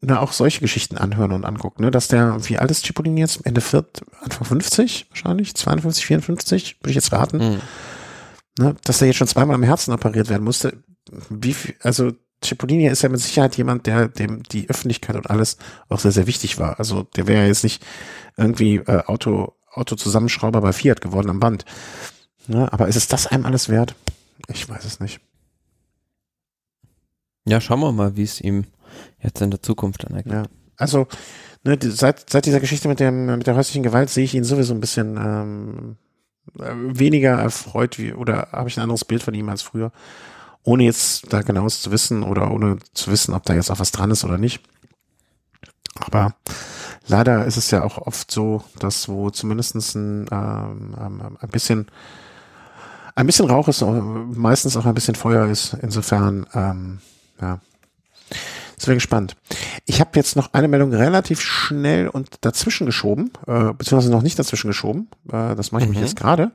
ne, 0.00 0.20
auch 0.20 0.32
solche 0.32 0.58
Geschichten 0.58 0.98
anhören 0.98 1.30
und 1.30 1.44
angucken, 1.44 1.84
ne, 1.84 1.92
dass 1.92 2.08
der, 2.08 2.36
wie 2.48 2.58
alt 2.58 2.72
ist 2.72 2.86
Cipollini 2.86 3.20
jetzt? 3.20 3.46
Ende 3.46 3.60
viert, 3.60 4.04
Anfang 4.20 4.48
50 4.48 5.06
wahrscheinlich, 5.10 5.54
52, 5.54 6.06
54, 6.06 6.78
würde 6.80 6.90
ich 6.90 6.96
jetzt 6.96 7.12
raten. 7.12 7.38
Mhm. 7.38 7.60
Ne, 8.58 8.76
dass 8.82 8.98
der 8.98 9.06
jetzt 9.06 9.16
schon 9.16 9.28
zweimal 9.28 9.54
am 9.54 9.62
Herzen 9.62 9.92
operiert 9.92 10.28
werden 10.28 10.42
musste. 10.42 10.82
Wie 11.30 11.54
viel, 11.54 11.74
also 11.80 12.12
Cipollini 12.42 12.86
ist 12.86 13.02
ja 13.02 13.08
mit 13.08 13.20
Sicherheit 13.20 13.56
jemand, 13.56 13.86
der 13.86 14.08
dem 14.08 14.42
die 14.42 14.68
Öffentlichkeit 14.68 15.16
und 15.16 15.30
alles 15.30 15.56
auch 15.88 15.98
sehr, 15.98 16.12
sehr 16.12 16.26
wichtig 16.26 16.58
war. 16.58 16.78
Also 16.78 17.04
der 17.16 17.26
wäre 17.26 17.42
ja 17.42 17.46
jetzt 17.46 17.64
nicht 17.64 17.84
irgendwie 18.36 18.76
äh, 18.76 19.04
Auto, 19.06 19.54
Auto-Zusammenschrauber 19.72 20.60
bei 20.60 20.72
Fiat 20.72 21.00
geworden 21.00 21.30
am 21.30 21.40
Band. 21.40 21.64
Ne, 22.46 22.70
aber 22.72 22.88
ist 22.88 22.96
es 22.96 23.08
das 23.08 23.26
einem 23.26 23.46
alles 23.46 23.68
wert? 23.68 23.94
Ich 24.48 24.68
weiß 24.68 24.84
es 24.84 25.00
nicht. 25.00 25.20
Ja, 27.46 27.60
schauen 27.60 27.80
wir 27.80 27.92
mal, 27.92 28.16
wie 28.16 28.22
es 28.22 28.40
ihm 28.40 28.64
jetzt 29.22 29.40
in 29.40 29.50
der 29.50 29.62
Zukunft 29.62 30.04
dann 30.04 30.16
ergeht. 30.16 30.32
Ja, 30.32 30.44
also 30.76 31.06
ne, 31.62 31.78
seit, 31.80 32.28
seit 32.30 32.46
dieser 32.46 32.60
Geschichte 32.60 32.88
mit, 32.88 33.00
dem, 33.00 33.26
mit 33.26 33.46
der 33.46 33.56
häuslichen 33.56 33.82
Gewalt 33.82 34.10
sehe 34.10 34.24
ich 34.24 34.34
ihn 34.34 34.44
sowieso 34.44 34.74
ein 34.74 34.80
bisschen 34.80 35.16
ähm, 35.16 35.96
weniger 36.54 37.38
erfreut 37.38 37.98
wie, 37.98 38.12
oder 38.12 38.48
habe 38.52 38.68
ich 38.68 38.76
ein 38.76 38.82
anderes 38.82 39.04
Bild 39.04 39.22
von 39.22 39.34
ihm 39.34 39.48
als 39.48 39.62
früher, 39.62 39.92
ohne 40.64 40.84
jetzt 40.84 41.32
da 41.32 41.42
genaues 41.42 41.82
zu 41.82 41.90
wissen 41.90 42.22
oder 42.22 42.50
ohne 42.50 42.78
zu 42.94 43.10
wissen, 43.10 43.34
ob 43.34 43.44
da 43.44 43.54
jetzt 43.54 43.70
auch 43.70 43.78
was 43.78 43.92
dran 43.92 44.10
ist 44.10 44.24
oder 44.24 44.38
nicht. 44.38 44.60
Aber 45.96 46.34
leider 47.06 47.44
ist 47.44 47.56
es 47.56 47.70
ja 47.70 47.84
auch 47.84 47.98
oft 47.98 48.30
so, 48.30 48.64
dass 48.78 49.08
wo 49.08 49.30
zumindestens 49.30 49.94
ein, 49.94 50.26
ähm, 50.32 50.96
ähm 50.98 51.38
ein 51.38 51.48
bisschen 51.50 51.86
ein 53.14 53.26
bisschen 53.26 53.48
Rauch 53.48 53.68
ist, 53.68 53.80
meistens 53.82 54.76
auch 54.76 54.86
ein 54.86 54.94
bisschen 54.94 55.14
Feuer 55.14 55.46
ist. 55.46 55.76
Insofern 55.80 56.46
ähm, 56.52 56.98
ja. 57.40 57.60
Wäre 58.86 58.96
gespannt. 58.96 59.36
Ich 59.86 60.00
habe 60.00 60.10
jetzt 60.14 60.36
noch 60.36 60.52
eine 60.52 60.68
Meldung 60.68 60.92
relativ 60.92 61.40
schnell 61.40 62.08
und 62.08 62.28
dazwischen 62.42 62.84
geschoben, 62.84 63.30
äh, 63.46 63.72
beziehungsweise 63.72 64.10
noch 64.10 64.22
nicht 64.22 64.38
dazwischen 64.38 64.68
geschoben. 64.68 65.08
Äh, 65.28 65.54
das 65.54 65.72
mache 65.72 65.84
ich 65.84 65.88
mhm. 65.88 65.94
mich 65.94 66.02
jetzt 66.02 66.16
gerade. 66.16 66.50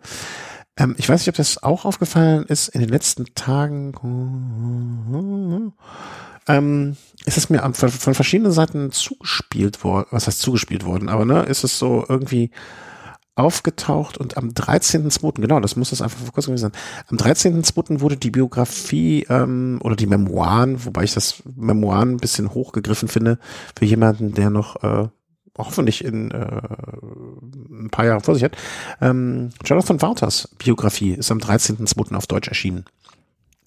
Ähm, 0.79 0.95
ich 0.97 1.07
weiß 1.07 1.21
nicht, 1.21 1.29
ob 1.29 1.35
das 1.35 1.61
auch 1.61 1.85
aufgefallen 1.85 2.45
ist 2.45 2.69
in 2.69 2.79
den 2.79 2.89
letzten 2.89 3.25
Tagen. 3.35 3.93
Ähm, 6.47 6.95
ist 7.25 7.37
es 7.37 7.49
mir 7.49 7.61
von, 7.73 8.13
verschiedenen 8.15 8.51
Seiten 8.51 8.91
zugespielt 8.91 9.83
worden, 9.83 10.07
was 10.09 10.25
heißt 10.25 10.41
zugespielt 10.41 10.85
worden, 10.85 11.09
aber 11.09 11.25
ne, 11.25 11.43
ist 11.43 11.63
es 11.63 11.77
so 11.77 12.05
irgendwie 12.07 12.49
aufgetaucht 13.35 14.17
und 14.17 14.35
am 14.35 14.49
13.2., 14.49 15.41
genau, 15.41 15.59
das 15.59 15.75
muss 15.75 15.91
das 15.91 16.01
einfach 16.01 16.17
vor 16.19 16.33
kurzem 16.33 16.55
gewesen 16.55 16.71
sein, 16.73 16.81
am 17.07 17.17
13.2. 17.17 18.01
wurde 18.01 18.17
die 18.17 18.31
Biografie 18.31 19.27
ähm, 19.29 19.79
oder 19.81 19.95
die 19.95 20.07
Memoiren, 20.07 20.83
wobei 20.85 21.03
ich 21.03 21.13
das 21.13 21.43
Memoiren 21.55 22.13
ein 22.13 22.17
bisschen 22.17 22.53
hochgegriffen 22.53 23.07
finde, 23.07 23.37
für 23.77 23.85
jemanden, 23.85 24.33
der 24.33 24.49
noch 24.49 24.83
äh, 24.83 25.07
hoffentlich 25.65 26.03
in 26.03 26.31
äh, 26.31 26.61
ein 27.71 27.89
paar 27.91 28.05
Jahre 28.05 28.21
vor 28.21 28.33
sich 28.33 28.43
hat. 28.43 28.57
Ähm, 29.01 29.51
Jonathan 29.63 30.01
Wouters 30.01 30.49
Biografie 30.57 31.13
ist 31.13 31.31
am 31.31 31.39
13.2. 31.39 32.15
auf 32.15 32.27
Deutsch 32.27 32.47
erschienen. 32.47 32.85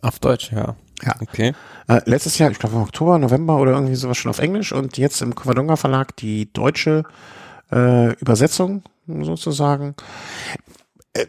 Auf 0.00 0.18
Deutsch, 0.18 0.52
ja. 0.52 0.76
Ja. 1.04 1.14
Okay. 1.20 1.54
Äh, 1.88 2.00
letztes 2.04 2.38
Jahr, 2.38 2.50
ich 2.50 2.58
glaube 2.58 2.76
im 2.76 2.82
Oktober, 2.82 3.18
November 3.18 3.58
oder 3.58 3.72
irgendwie 3.72 3.94
sowas 3.94 4.18
schon 4.18 4.30
auf 4.30 4.38
Englisch 4.38 4.72
und 4.72 4.98
jetzt 4.98 5.20
im 5.22 5.34
Covadonga 5.34 5.76
Verlag 5.76 6.16
die 6.16 6.52
deutsche 6.52 7.04
äh, 7.70 8.12
Übersetzung 8.14 8.82
sozusagen. 9.06 9.94
Äh, 11.12 11.26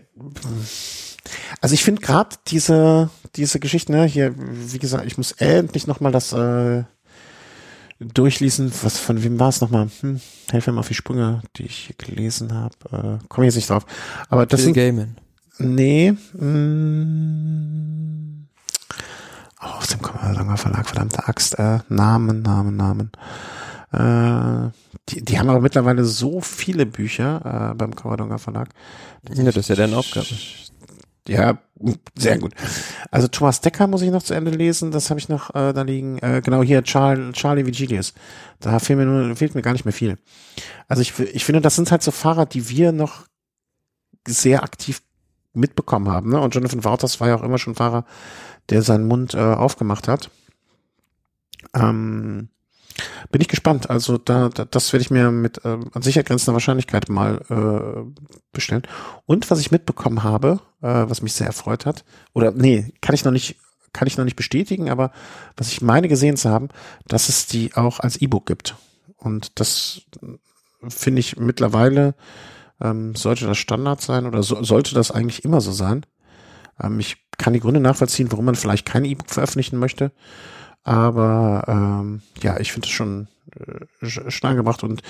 also 1.61 1.74
ich 1.74 1.84
finde 1.84 2.01
gerade 2.01 2.36
diese 2.47 3.09
diese 3.36 3.59
Geschichten, 3.59 3.93
ne, 3.93 4.05
hier, 4.05 4.34
wie 4.38 4.80
gesagt, 4.80 5.05
ich 5.05 5.18
muss 5.18 5.32
endlich 5.34 5.88
nochmal 5.88 6.11
das 6.11 6.34
äh, 6.34 6.84
durchlesen. 8.04 8.72
Was 8.84 8.99
von 8.99 9.24
wem 9.24 9.39
war 9.39 9.49
es 9.49 9.62
nochmal? 9.62 9.89
Hm, 10.01 10.20
helfe 10.51 10.72
mir 10.72 10.76
mal 10.76 10.82
auf 10.82 10.88
die 10.88 10.93
Sprünge, 10.93 11.41
die 11.56 11.64
ich 11.64 11.88
hier 11.88 11.95
gelesen 11.97 12.54
habe. 12.54 13.20
Äh, 13.22 13.28
Komme 13.28 13.45
jetzt 13.45 13.56
nicht 13.56 13.70
drauf. 13.70 13.86
Aber 14.30 14.45
das 14.45 14.60
Bill 14.60 14.66
sind, 14.66 14.74
Gaiman. 14.74 15.18
Nee. 15.60 16.12
Mh, 16.12 16.39
hm. 16.39 18.47
oh, 19.62 19.66
aus 19.66 19.88
dem 19.88 19.99
Langer 20.01 20.58
Verlag, 20.58 20.88
verdammte 20.88 21.28
Axt. 21.28 21.58
Äh, 21.60 21.80
Namen, 21.89 22.41
Namen, 22.41 22.76
Namen. 22.76 23.12
Äh, 23.91 24.72
die, 25.10 25.24
die 25.24 25.39
haben 25.39 25.49
aber 25.49 25.62
mittlerweile 25.62 26.06
so 26.06 26.41
viele 26.41 26.86
Bücher 26.86 27.72
äh, 27.72 27.76
beim 27.76 27.95
Covadonga 27.95 28.38
Verlag. 28.38 28.70
Ja, 29.34 29.43
das 29.43 29.58
ist 29.58 29.70
ja 29.70 29.76
deine 29.76 29.97
Aufgabe. 29.97 30.28
Ja, 31.28 31.58
sehr 32.18 32.38
gut. 32.38 32.54
Also 33.12 33.28
Thomas 33.28 33.62
Decker 33.62 33.88
muss 33.88 34.02
ich 34.02 34.12
noch 34.12 34.24
zu 34.24 34.34
Ende 34.34 34.52
lesen, 34.52 34.92
das 34.92 35.10
habe 35.10 35.20
ich 35.20 35.30
noch 35.30 35.50
äh, 35.56 35.74
da 35.74 35.82
liegen. 35.82 36.18
Äh, 36.20 36.42
genau 36.44 36.64
hier 36.64 36.84
Charlie, 36.84 37.32
Charlie 37.34 37.66
Vigilius. 37.66 38.14
Da 38.60 38.80
fehlt 38.80 39.00
mir 39.00 39.06
nur 39.06 39.36
fehlt 39.36 39.56
mir 39.56 39.62
gar 39.62 39.74
nicht 39.74 39.86
mehr 39.86 39.94
viel. 39.94 40.18
Also 40.88 41.02
ich, 41.02 41.18
ich 41.20 41.46
finde, 41.46 41.62
das 41.62 41.76
sind 41.76 41.92
halt 41.92 42.04
so 42.04 42.12
Fahrer, 42.12 42.46
die 42.46 42.70
wir 42.70 42.92
noch 42.92 43.26
sehr 44.28 44.64
aktiv 44.64 45.02
mitbekommen 45.54 46.10
haben. 46.10 46.30
Ne? 46.30 46.40
Und 46.40 46.56
Jonathan 46.56 46.84
Wouters 46.84 47.20
war 47.20 47.28
ja 47.28 47.36
auch 47.36 47.44
immer 47.44 47.58
schon 47.58 47.76
Fahrer, 47.76 48.06
der 48.70 48.82
seinen 48.82 49.08
Mund 49.08 49.34
äh, 49.34 49.40
aufgemacht 49.40 50.08
hat. 50.08 50.30
Ähm, 51.76 52.50
bin 53.32 53.41
ich 53.41 53.48
gespannt. 53.48 53.89
Also 53.89 54.18
da, 54.18 54.50
da 54.50 54.66
das 54.66 54.94
werde 54.94 55.02
ich 55.02 55.12
mir 55.12 55.32
mit 55.32 55.64
äh, 55.66 55.78
an 55.91 56.02
sicher 56.02 56.24
grenzender 56.24 56.54
Wahrscheinlichkeit 56.54 57.10
mal 57.10 57.41
äh, 57.50 58.22
bestellen. 58.52 58.84
Und 59.26 59.50
was 59.50 59.60
ich 59.60 59.72
mitbekommen 59.72 60.24
habe, 60.24 60.60
äh, 60.82 60.88
was 60.88 61.22
mich 61.22 61.34
sehr 61.34 61.48
erfreut 61.48 61.86
hat, 61.86 62.04
oder 62.34 62.52
nee, 62.52 62.94
kann 63.02 63.16
ich 63.16 63.24
noch 63.26 63.32
nicht, 63.32 63.58
kann 63.94 64.08
ich 64.08 64.18
noch 64.18 64.26
nicht 64.26 64.36
bestätigen, 64.36 64.89
aber 64.89 65.12
was 65.58 65.72
ich 65.72 65.82
meine 65.82 66.08
gesehen 66.08 66.38
zu 66.38 66.50
haben, 66.50 66.70
dass 67.08 67.30
es 67.30 67.46
die 67.46 67.74
auch 67.76 68.00
als 68.00 68.18
E-Book 68.18 68.46
gibt. 68.46 68.76
Und 69.18 69.60
das 69.60 70.02
finde 70.88 71.20
ich 71.20 71.38
mittlerweile 71.38 72.16
ähm, 72.82 73.16
sollte 73.16 73.46
das 73.46 73.58
Standard 73.58 74.02
sein 74.02 74.26
oder 74.26 74.44
so, 74.44 74.62
sollte 74.64 74.94
das 74.96 75.12
eigentlich 75.12 75.46
immer 75.46 75.62
so 75.62 75.72
sein. 75.72 76.06
Ähm, 76.82 77.00
ich 77.00 77.18
kann 77.38 77.54
die 77.54 77.60
Gründe 77.60 77.80
nachvollziehen, 77.80 78.32
warum 78.32 78.46
man 78.46 78.56
vielleicht 78.56 78.86
kein 78.86 79.06
E-Book 79.06 79.30
veröffentlichen 79.30 79.80
möchte. 79.80 80.12
Aber 80.84 81.64
ähm, 81.68 82.22
ja, 82.42 82.60
ich 82.60 82.72
finde 82.72 82.88
es 82.88 82.92
schon 82.94 83.28
äh, 83.56 84.06
schnell 84.08 84.56
gemacht 84.56 84.84
und 84.84 85.02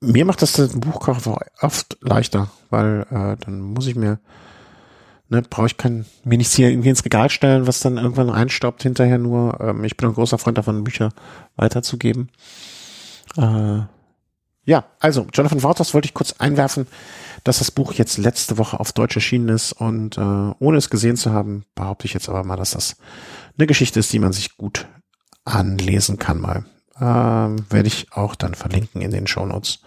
mir 0.00 0.24
macht 0.24 0.42
das 0.42 0.52
den 0.52 0.80
Buchkauf 0.80 1.28
oft 1.60 1.98
leichter, 2.00 2.50
weil 2.70 3.06
äh, 3.10 3.36
dann 3.44 3.60
muss 3.60 3.86
ich 3.86 3.96
mir, 3.96 4.18
ne, 5.28 5.42
brauche 5.42 5.66
ich 5.66 5.76
kein, 5.76 6.06
mir 6.24 6.38
nichts 6.38 6.54
hier 6.54 6.70
irgendwie 6.70 6.88
ins 6.88 7.04
Regal 7.04 7.30
stellen, 7.30 7.66
was 7.66 7.80
dann 7.80 7.98
irgendwann 7.98 8.30
reinstaubt 8.30 8.82
hinterher 8.82 9.18
nur. 9.18 9.60
Ähm, 9.60 9.84
ich 9.84 9.96
bin 9.96 10.08
ein 10.08 10.14
großer 10.14 10.38
Freund 10.38 10.56
davon, 10.56 10.84
Bücher 10.84 11.10
weiterzugeben. 11.56 12.30
Äh, 13.36 13.80
ja, 14.64 14.84
also 15.00 15.26
Jonathan 15.32 15.62
Wouters 15.62 15.94
wollte 15.94 16.06
ich 16.06 16.14
kurz 16.14 16.34
einwerfen, 16.38 16.86
dass 17.44 17.58
das 17.58 17.70
Buch 17.70 17.92
jetzt 17.94 18.18
letzte 18.18 18.58
Woche 18.58 18.80
auf 18.80 18.92
Deutsch 18.92 19.16
erschienen 19.16 19.48
ist 19.48 19.72
und 19.72 20.18
äh, 20.18 20.20
ohne 20.20 20.76
es 20.76 20.90
gesehen 20.90 21.16
zu 21.16 21.32
haben, 21.32 21.64
behaupte 21.74 22.06
ich 22.06 22.14
jetzt 22.14 22.28
aber 22.28 22.44
mal, 22.44 22.56
dass 22.56 22.72
das 22.72 22.96
eine 23.56 23.66
Geschichte 23.66 24.00
ist, 24.00 24.12
die 24.12 24.18
man 24.18 24.32
sich 24.32 24.56
gut 24.56 24.86
anlesen 25.44 26.18
kann 26.18 26.40
mal. 26.40 26.64
Ähm, 27.00 27.64
Werde 27.70 27.88
ich 27.88 28.12
auch 28.12 28.34
dann 28.34 28.54
verlinken 28.54 29.00
in 29.00 29.10
den 29.10 29.26
Show 29.26 29.46
Notes. 29.46 29.80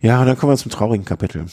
Ja, 0.00 0.20
und 0.20 0.26
dann 0.26 0.36
kommen 0.36 0.52
wir 0.52 0.56
zum 0.56 0.70
traurigen 0.70 1.04
Kapitel. 1.04 1.46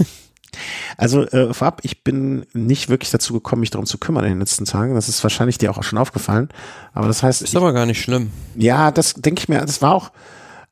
also 0.96 1.22
äh, 1.28 1.54
vorab, 1.54 1.80
ich 1.84 2.02
bin 2.02 2.44
nicht 2.52 2.88
wirklich 2.88 3.10
dazu 3.10 3.32
gekommen, 3.32 3.60
mich 3.60 3.70
darum 3.70 3.86
zu 3.86 3.98
kümmern 3.98 4.24
in 4.24 4.32
den 4.32 4.40
letzten 4.40 4.64
Tagen. 4.64 4.94
Das 4.94 5.08
ist 5.08 5.22
wahrscheinlich 5.22 5.58
dir 5.58 5.70
auch 5.70 5.82
schon 5.82 5.98
aufgefallen. 5.98 6.48
Aber 6.92 7.06
das 7.06 7.22
heißt. 7.22 7.42
Ist 7.42 7.50
ich, 7.50 7.56
aber 7.56 7.72
gar 7.72 7.86
nicht 7.86 8.00
schlimm. 8.00 8.30
Ja, 8.56 8.90
das 8.90 9.14
denke 9.14 9.40
ich 9.40 9.48
mir, 9.48 9.60
das 9.60 9.80
war 9.80 9.94
auch 9.94 10.10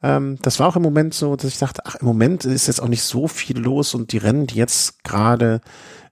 Ähm, 0.04 0.36
das 0.42 0.60
war 0.60 0.68
auch 0.68 0.76
im 0.76 0.82
Moment 0.82 1.14
so, 1.14 1.34
dass 1.34 1.50
ich 1.50 1.58
dachte, 1.58 1.80
ach, 1.86 1.94
im 1.94 2.06
Moment 2.06 2.44
ist 2.44 2.66
jetzt 2.66 2.82
auch 2.82 2.88
nicht 2.88 3.02
so 3.02 3.26
viel 3.26 3.58
los 3.58 3.94
und 3.94 4.12
die 4.12 4.18
Rennen, 4.18 4.46
die 4.46 4.56
jetzt 4.56 5.02
gerade 5.02 5.62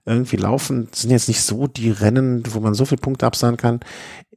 irgendwie 0.03 0.35
laufen, 0.35 0.89
sind 0.91 1.11
jetzt 1.11 1.27
nicht 1.27 1.43
so 1.43 1.67
die 1.67 1.91
Rennen, 1.91 2.43
wo 2.55 2.59
man 2.59 2.73
so 2.73 2.85
viele 2.85 3.01
Punkte 3.01 3.27
absahen 3.27 3.55
kann. 3.55 3.81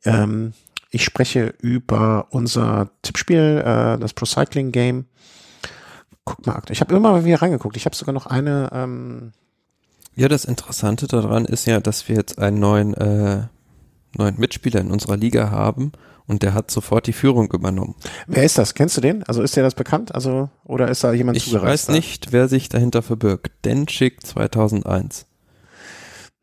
Ähm, 0.04 0.52
ich 0.90 1.04
spreche 1.04 1.54
über 1.62 2.26
unser 2.30 2.90
Tippspiel, 3.00 3.62
äh, 3.64 3.98
das 3.98 4.12
Pro 4.12 4.26
Cycling 4.26 4.72
Game. 4.72 5.07
Guck 6.26 6.46
mal, 6.46 6.61
ich 6.68 6.82
habe 6.82 6.94
immer 6.94 7.24
wieder 7.24 7.40
reingeguckt. 7.40 7.78
Ich 7.78 7.86
habe 7.86 7.96
sogar 7.96 8.12
noch 8.12 8.26
eine. 8.26 8.68
Ähm 8.74 9.32
ja, 10.14 10.28
das 10.28 10.44
Interessante 10.44 11.07
daran 11.07 11.46
ist 11.46 11.66
ja, 11.66 11.80
dass 11.80 12.09
wir 12.09 12.16
jetzt 12.16 12.38
einen 12.38 12.61
neuen, 12.61 12.92
äh, 12.92 13.44
neuen 14.16 14.38
Mitspieler 14.38 14.80
in 14.80 14.90
unserer 14.90 15.16
Liga 15.16 15.50
haben 15.50 15.92
und 16.26 16.42
der 16.42 16.54
hat 16.54 16.70
sofort 16.70 17.06
die 17.06 17.12
Führung 17.12 17.50
übernommen. 17.52 17.94
Wer 18.26 18.44
ist 18.44 18.58
das? 18.58 18.74
Kennst 18.74 18.96
du 18.96 19.00
den? 19.00 19.22
Also 19.24 19.42
ist 19.42 19.56
dir 19.56 19.62
das 19.62 19.74
bekannt? 19.74 20.14
Also 20.14 20.50
oder 20.64 20.88
ist 20.88 21.04
da 21.04 21.12
jemand 21.12 21.36
ich 21.36 21.44
zugereist? 21.44 21.84
Ich 21.84 21.88
weiß 21.88 21.94
nicht, 21.94 22.32
wer 22.32 22.48
sich 22.48 22.68
dahinter 22.68 23.02
verbirgt. 23.02 23.52
Denchik 23.64 24.26
2001. 24.26 25.26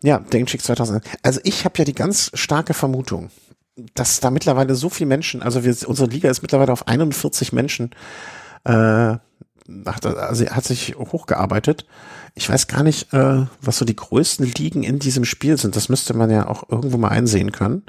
Ja, 0.04 0.20
Denchik 0.20 0.62
2001. 0.62 1.06
Also 1.22 1.40
ich 1.44 1.66
habe 1.66 1.76
ja 1.78 1.86
die 1.86 1.94
ganz 1.94 2.32
starke 2.34 2.74
Vermutung, 2.74 3.30
dass 3.96 4.20
da 4.20 4.32
mittlerweile 4.32 4.76
so 4.76 4.90
viele 4.90 5.08
Menschen, 5.08 5.42
also 5.42 5.64
wir, 5.64 5.76
unsere 5.88 6.10
Liga 6.10 6.30
ist 6.30 6.42
mittlerweile 6.42 6.72
auf 6.72 6.88
41 6.88 7.54
Menschen, 7.54 7.92
äh, 8.66 9.16
also 9.66 10.46
hat 10.48 10.66
sich 10.66 10.96
hochgearbeitet. 10.98 11.86
Ich 12.36 12.50
weiß 12.50 12.68
gar 12.68 12.84
nicht, 12.84 13.14
äh, 13.14 13.46
was 13.62 13.78
so 13.78 13.86
die 13.86 13.96
größten 13.96 14.46
Ligen 14.58 14.84
in 14.84 15.00
diesem 15.00 15.24
Spiel 15.24 15.58
sind. 15.58 15.76
Das 15.76 15.88
müsste 15.88 16.14
man 16.14 16.30
ja 16.30 16.48
auch 16.48 16.70
irgendwo 16.70 16.98
mal 16.98 17.10
einsehen 17.10 17.52
können. 17.52 17.84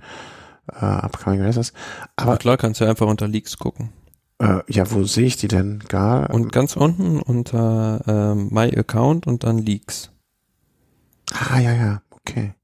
Äh, 0.72 0.84
Upcoming 0.84 1.42
Races. 1.42 1.72
Aber 2.16 2.32
ja, 2.32 2.38
klar, 2.38 2.56
kannst 2.56 2.80
du 2.80 2.84
einfach 2.84 3.06
unter 3.06 3.28
Leaks 3.28 3.58
gucken. 3.58 3.90
Äh, 4.38 4.60
ja, 4.68 4.90
wo 4.90 5.04
sehe 5.04 5.26
ich 5.26 5.36
die 5.36 5.48
denn 5.48 5.80
gar? 5.88 6.30
Und 6.30 6.52
ganz 6.52 6.76
unten 6.76 7.20
unter 7.20 8.02
äh, 8.06 8.34
My 8.34 8.76
Account 8.76 9.26
und 9.26 9.44
dann 9.44 9.58
Leaks. 9.58 10.10
Ah, 11.32 11.58
ja, 11.58 11.72
ja, 11.72 12.02
okay. 12.10 12.54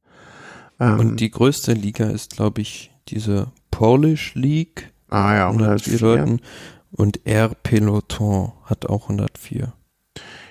Ähm, 0.78 0.98
und 0.98 1.20
die 1.20 1.30
größte 1.30 1.72
Liga 1.72 2.06
ist, 2.06 2.36
glaube 2.36 2.60
ich, 2.62 2.90
diese 3.08 3.52
Polish 3.70 4.34
League. 4.34 4.92
Ah 5.08 5.34
ja, 5.34 5.48
104 5.48 6.00
Leuten. 6.00 6.40
Und 6.90 7.20
Air 7.24 7.50
Peloton 7.62 8.52
hat 8.64 8.86
auch 8.86 9.04
104. 9.04 9.72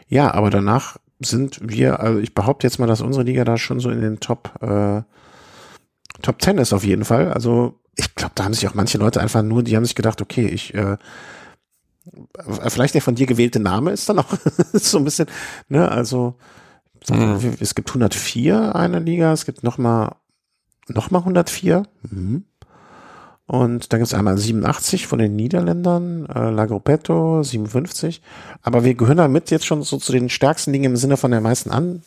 Ja, 0.07 0.33
aber 0.33 0.49
danach 0.49 0.97
sind 1.19 1.59
wir, 1.61 1.99
also 1.99 2.19
ich 2.19 2.33
behaupte 2.33 2.65
jetzt 2.65 2.79
mal, 2.79 2.87
dass 2.87 3.01
unsere 3.01 3.25
Liga 3.25 3.43
da 3.43 3.57
schon 3.57 3.79
so 3.79 3.89
in 3.89 4.01
den 4.01 4.19
Top, 4.19 4.53
äh, 4.61 5.01
Top 6.21 6.41
10 6.41 6.57
ist 6.57 6.73
auf 6.73 6.83
jeden 6.83 7.05
Fall. 7.05 7.31
Also 7.31 7.79
ich 7.95 8.15
glaube, 8.15 8.33
da 8.35 8.45
haben 8.45 8.53
sich 8.53 8.67
auch 8.67 8.73
manche 8.73 8.97
Leute 8.97 9.21
einfach 9.21 9.43
nur, 9.43 9.63
die 9.63 9.75
haben 9.75 9.85
sich 9.85 9.95
gedacht, 9.95 10.21
okay, 10.21 10.47
ich, 10.47 10.73
äh, 10.73 10.97
vielleicht 12.67 12.93
der 12.95 13.01
von 13.01 13.15
dir 13.15 13.27
gewählte 13.27 13.59
Name 13.59 13.91
ist 13.91 14.09
dann 14.09 14.19
auch 14.19 14.33
so 14.73 14.97
ein 14.97 15.03
bisschen, 15.03 15.27
ne, 15.67 15.89
also 15.89 16.35
mhm. 17.09 17.57
es 17.59 17.75
gibt 17.75 17.89
104 17.89 18.75
eine 18.75 18.99
Liga, 18.99 19.33
es 19.33 19.45
gibt 19.45 19.63
noch 19.63 19.77
mal, 19.77 20.15
noch 20.87 21.11
mal 21.11 21.19
104. 21.19 21.83
Mhm. 22.09 22.45
Und 23.45 23.91
da 23.91 23.97
gibt 23.97 24.05
es 24.05 24.13
einmal 24.13 24.37
87 24.37 25.07
von 25.07 25.17
den 25.17 25.35
Niederländern, 25.35 26.27
äh, 26.27 26.51
Lagropetto 26.51 27.41
57. 27.41 28.21
Aber 28.61 28.83
wir 28.83 28.93
gehören 28.93 29.17
damit 29.17 29.49
jetzt 29.49 29.65
schon 29.65 29.81
so 29.81 29.97
zu 29.97 30.11
den 30.11 30.29
stärksten 30.29 30.71
Dingen 30.71 30.91
im 30.91 30.95
Sinne 30.97 31.17
von 31.17 31.31
der 31.31 31.41
meisten 31.41 31.71
an, 31.71 32.03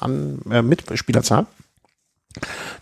an 0.00 0.40
äh, 0.50 0.62
Mitspielerzahl. 0.62 1.46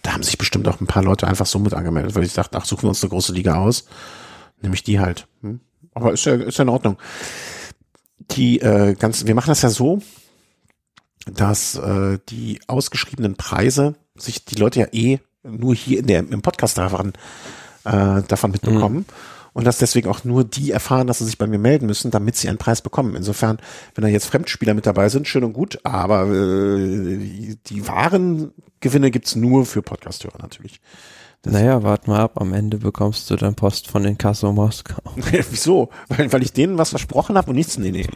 Da 0.03 0.13
haben 0.13 0.23
sich 0.23 0.39
bestimmt 0.39 0.69
auch 0.69 0.81
ein 0.81 0.87
paar 0.87 1.03
Leute 1.03 1.27
einfach 1.27 1.47
so 1.47 1.59
mit 1.59 1.75
angemeldet, 1.75 2.15
weil 2.15 2.25
ich 2.25 2.35
dachte, 2.35 2.59
ach, 2.59 2.65
suchen 2.65 2.85
wir 2.85 2.89
uns 2.91 3.03
eine 3.03 3.11
große 3.11 3.33
Liga 3.33 3.57
aus. 3.57 3.87
Nämlich 4.61 4.83
die 4.83 5.01
halt. 5.01 5.27
Hm? 5.43 5.61
Aber 5.95 6.13
ist 6.13 6.25
ja, 6.25 6.35
ist 6.35 6.59
ja 6.59 6.63
in 6.63 6.69
Ordnung. 6.69 6.99
Die 8.33 8.61
äh, 8.61 8.95
ganz, 8.95 9.27
wir 9.27 9.35
machen 9.35 9.51
das 9.51 9.63
ja 9.63 9.71
so, 9.71 10.01
dass 11.27 11.77
äh, 11.77 12.19
die 12.29 12.61
ausgeschriebenen 12.67 13.37
Preise 13.37 13.95
sich 14.17 14.45
die 14.45 14.57
Leute 14.57 14.81
ja 14.81 14.87
eh 14.93 15.21
nur 15.43 15.75
hier 15.75 16.01
in 16.01 16.07
der, 16.07 16.21
im 16.21 16.43
Podcast 16.43 16.79
davon 16.79 17.13
äh, 17.85 18.23
davon 18.23 18.51
mitbekommen. 18.51 18.99
Mhm. 18.99 19.05
Und 19.53 19.67
dass 19.67 19.79
deswegen 19.79 20.09
auch 20.09 20.25
nur 20.25 20.45
die 20.45 20.71
erfahren, 20.71 21.07
dass 21.07 21.19
sie 21.19 21.25
sich 21.25 21.39
bei 21.39 21.47
mir 21.47 21.59
melden 21.59 21.87
müssen, 21.87 22.11
damit 22.11 22.37
sie 22.37 22.49
einen 22.49 22.59
Preis 22.59 22.83
bekommen. 22.83 23.17
Insofern, 23.17 23.59
wenn 23.95 24.03
da 24.03 24.09
jetzt 24.09 24.27
Fremdspieler 24.27 24.75
mit 24.75 24.87
dabei 24.87 25.09
sind, 25.09 25.27
schön 25.27 25.45
und 25.45 25.53
gut, 25.53 25.79
aber 25.85 26.27
äh, 26.27 27.57
die 27.67 27.89
wahren 27.89 28.53
Gewinne 28.81 29.11
gibt's 29.11 29.35
nur 29.35 29.67
für 29.67 29.83
Podcasthörer 29.83 30.39
natürlich. 30.41 30.81
Das 31.43 31.53
naja, 31.53 31.85
warte 31.85 32.11
mal 32.11 32.21
ab, 32.21 32.41
am 32.41 32.53
Ende 32.53 32.79
bekommst 32.79 33.31
du 33.31 33.37
dann 33.37 33.55
Post 33.55 33.89
von 33.89 34.03
den 34.03 34.19
Kasso 34.19 34.53
Moskau. 34.53 35.01
Wieso? 35.51 35.89
Weil, 36.09 36.33
weil 36.33 36.43
ich 36.43 36.53
denen 36.53 36.79
was 36.79 36.91
versprochen 36.91 37.37
habe 37.37 37.51
und 37.51 37.57
nichts, 37.57 37.79
nee, 37.79 37.93
nee. 37.93 38.07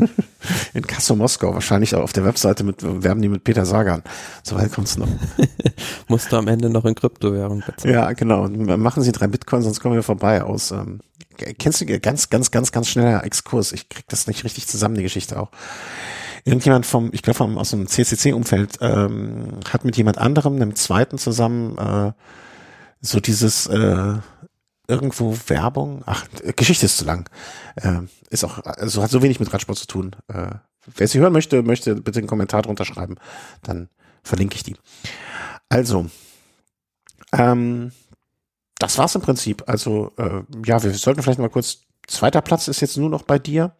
In 0.74 0.86
Kasso 0.86 1.16
Moskau, 1.16 1.52
wahrscheinlich 1.52 1.94
auch 1.94 2.02
auf 2.02 2.14
der 2.14 2.24
Webseite 2.24 2.64
mit, 2.64 2.82
werben 2.82 3.20
die 3.20 3.28
mit 3.28 3.44
Peter 3.44 3.66
Sagan. 3.66 4.02
So 4.42 4.56
weit 4.56 4.72
kommt's 4.72 4.96
noch. 4.96 5.08
Musst 6.08 6.32
du 6.32 6.36
am 6.36 6.48
Ende 6.48 6.70
noch 6.70 6.86
in 6.86 6.94
Kryptowährung 6.94 7.62
bezahlen. 7.66 7.94
Ja, 7.94 8.12
genau. 8.12 8.48
Machen 8.48 9.02
Sie 9.02 9.12
drei 9.12 9.26
Bitcoins, 9.26 9.64
sonst 9.64 9.80
kommen 9.80 9.94
wir 9.94 10.02
vorbei 10.02 10.42
aus, 10.42 10.70
ähm, 10.70 11.00
kennst 11.36 11.82
du, 11.82 11.98
ganz, 12.00 12.30
ganz, 12.30 12.50
ganz, 12.50 12.72
ganz 12.72 12.88
schneller 12.88 13.22
Exkurs. 13.24 13.72
Ich 13.72 13.90
krieg 13.90 14.06
das 14.08 14.26
nicht 14.28 14.44
richtig 14.44 14.66
zusammen, 14.66 14.94
die 14.94 15.02
Geschichte 15.02 15.38
auch 15.38 15.50
irgendjemand 16.46 16.86
vom, 16.86 17.10
ich 17.12 17.22
glaube 17.22 17.44
aus 17.58 17.70
dem 17.70 17.86
CCC-Umfeld, 17.86 18.78
ähm, 18.80 19.58
hat 19.70 19.84
mit 19.84 19.96
jemand 19.96 20.18
anderem, 20.18 20.54
einem 20.54 20.76
zweiten 20.76 21.18
zusammen, 21.18 21.76
äh, 21.76 22.12
so 23.06 23.20
dieses 23.20 23.66
äh, 23.66 24.14
irgendwo 24.88 25.36
Werbung, 25.48 26.02
ach, 26.06 26.26
Geschichte 26.56 26.86
ist 26.86 26.98
zu 26.98 27.04
lang. 27.04 27.28
Äh, 27.76 28.00
ist 28.30 28.44
auch, 28.44 28.58
also 28.64 29.02
hat 29.02 29.10
so 29.10 29.22
wenig 29.22 29.40
mit 29.40 29.52
Radsport 29.52 29.78
zu 29.78 29.86
tun. 29.86 30.16
Äh, 30.28 30.50
wer 30.94 31.08
sie 31.08 31.18
hören 31.18 31.32
möchte, 31.32 31.62
möchte 31.62 31.94
bitte 31.96 32.18
einen 32.18 32.28
Kommentar 32.28 32.62
drunter 32.62 32.84
schreiben. 32.84 33.16
Dann 33.62 33.88
verlinke 34.22 34.56
ich 34.56 34.62
die. 34.62 34.76
Also, 35.68 36.06
ähm, 37.32 37.92
das 38.78 38.98
war's 38.98 39.14
im 39.14 39.22
Prinzip. 39.22 39.64
Also, 39.66 40.12
äh, 40.16 40.42
ja, 40.64 40.82
wir 40.82 40.92
sollten 40.94 41.22
vielleicht 41.22 41.38
mal 41.38 41.50
kurz, 41.50 41.78
zweiter 42.06 42.40
Platz 42.40 42.68
ist 42.68 42.80
jetzt 42.80 42.96
nur 42.96 43.10
noch 43.10 43.22
bei 43.22 43.38
dir. 43.38 43.72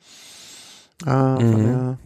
Äh, 1.04 1.10
mhm. 1.10 1.98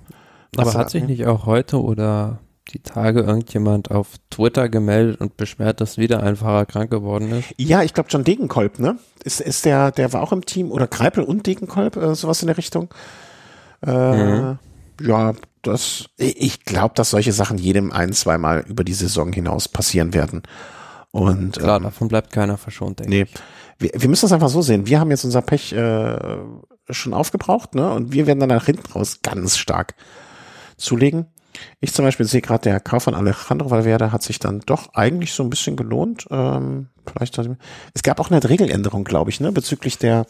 der, 0.54 0.62
Aber 0.66 0.74
hat 0.74 0.90
sich 0.90 1.04
nicht 1.04 1.26
auch 1.26 1.46
heute 1.46 1.80
oder 1.80 2.40
die 2.72 2.80
Tage 2.80 3.20
irgendjemand 3.20 3.90
auf 3.90 4.08
Twitter 4.30 4.68
gemeldet 4.68 5.20
und 5.20 5.36
beschwert, 5.36 5.80
dass 5.80 5.98
wieder 5.98 6.22
ein 6.22 6.36
Fahrer 6.36 6.66
krank 6.66 6.90
geworden 6.90 7.30
ist? 7.32 7.54
Ja, 7.56 7.82
ich 7.82 7.94
glaube 7.94 8.08
John 8.10 8.24
Degenkolb, 8.24 8.78
ne? 8.78 8.98
Ist, 9.24 9.40
ist 9.40 9.64
der, 9.64 9.90
der 9.90 10.12
war 10.12 10.22
auch 10.22 10.32
im 10.32 10.46
Team 10.46 10.70
oder 10.70 10.86
Kreipel 10.86 11.24
und 11.24 11.46
Degenkolb, 11.46 11.96
äh, 11.96 12.14
sowas 12.14 12.42
in 12.42 12.46
der 12.46 12.56
Richtung. 12.56 12.88
Äh, 13.84 13.90
mhm. 14.16 14.58
Ja, 15.00 15.34
das, 15.62 16.06
ich 16.16 16.64
glaube, 16.64 16.94
dass 16.94 17.10
solche 17.10 17.32
Sachen 17.32 17.58
jedem 17.58 17.92
ein, 17.92 18.12
zweimal 18.12 18.64
über 18.66 18.84
die 18.84 18.94
Saison 18.94 19.32
hinaus 19.32 19.68
passieren 19.68 20.14
werden. 20.14 20.42
Und 21.10 21.58
klar, 21.58 21.78
ähm, 21.78 21.84
davon 21.84 22.08
bleibt 22.08 22.32
keiner 22.32 22.56
verschont, 22.56 23.00
denke 23.00 23.10
nee. 23.10 23.22
ich. 23.22 23.34
Wir, 23.78 23.90
wir 24.02 24.08
müssen 24.08 24.26
das 24.26 24.32
einfach 24.32 24.48
so 24.48 24.62
sehen. 24.62 24.86
Wir 24.86 25.00
haben 25.00 25.10
jetzt 25.10 25.24
unser 25.24 25.42
Pech 25.42 25.72
äh, 25.72 26.16
schon 26.90 27.14
aufgebraucht, 27.14 27.74
ne? 27.74 27.90
Und 27.92 28.12
wir 28.12 28.26
werden 28.26 28.40
dann 28.40 28.51
nach 28.51 28.66
hinten 28.66 28.90
raus 28.92 29.20
ganz 29.22 29.56
stark 29.56 29.94
zulegen. 30.76 31.26
Ich 31.81 31.93
zum 31.93 32.05
Beispiel 32.05 32.27
sehe 32.27 32.41
gerade, 32.41 32.62
der 32.62 32.81
Kauf 32.81 33.05
von 33.05 33.15
Alejandro 33.15 33.70
Valverde 33.70 34.12
hat 34.12 34.23
sich 34.23 34.39
dann 34.39 34.61
doch 34.66 34.95
eigentlich 34.95 35.32
so 35.32 35.43
ein 35.43 35.51
bisschen 35.51 35.77
gelohnt. 35.77 36.27
Ähm, 36.31 36.89
vielleicht 37.07 37.39
es 37.39 38.03
gab 38.03 38.20
auch 38.20 38.31
eine 38.31 38.43
Regeländerung, 38.43 39.05
glaube 39.05 39.31
ich, 39.31 39.41
ne, 39.41 39.53
bezüglich 39.53 39.99
der 39.99 40.27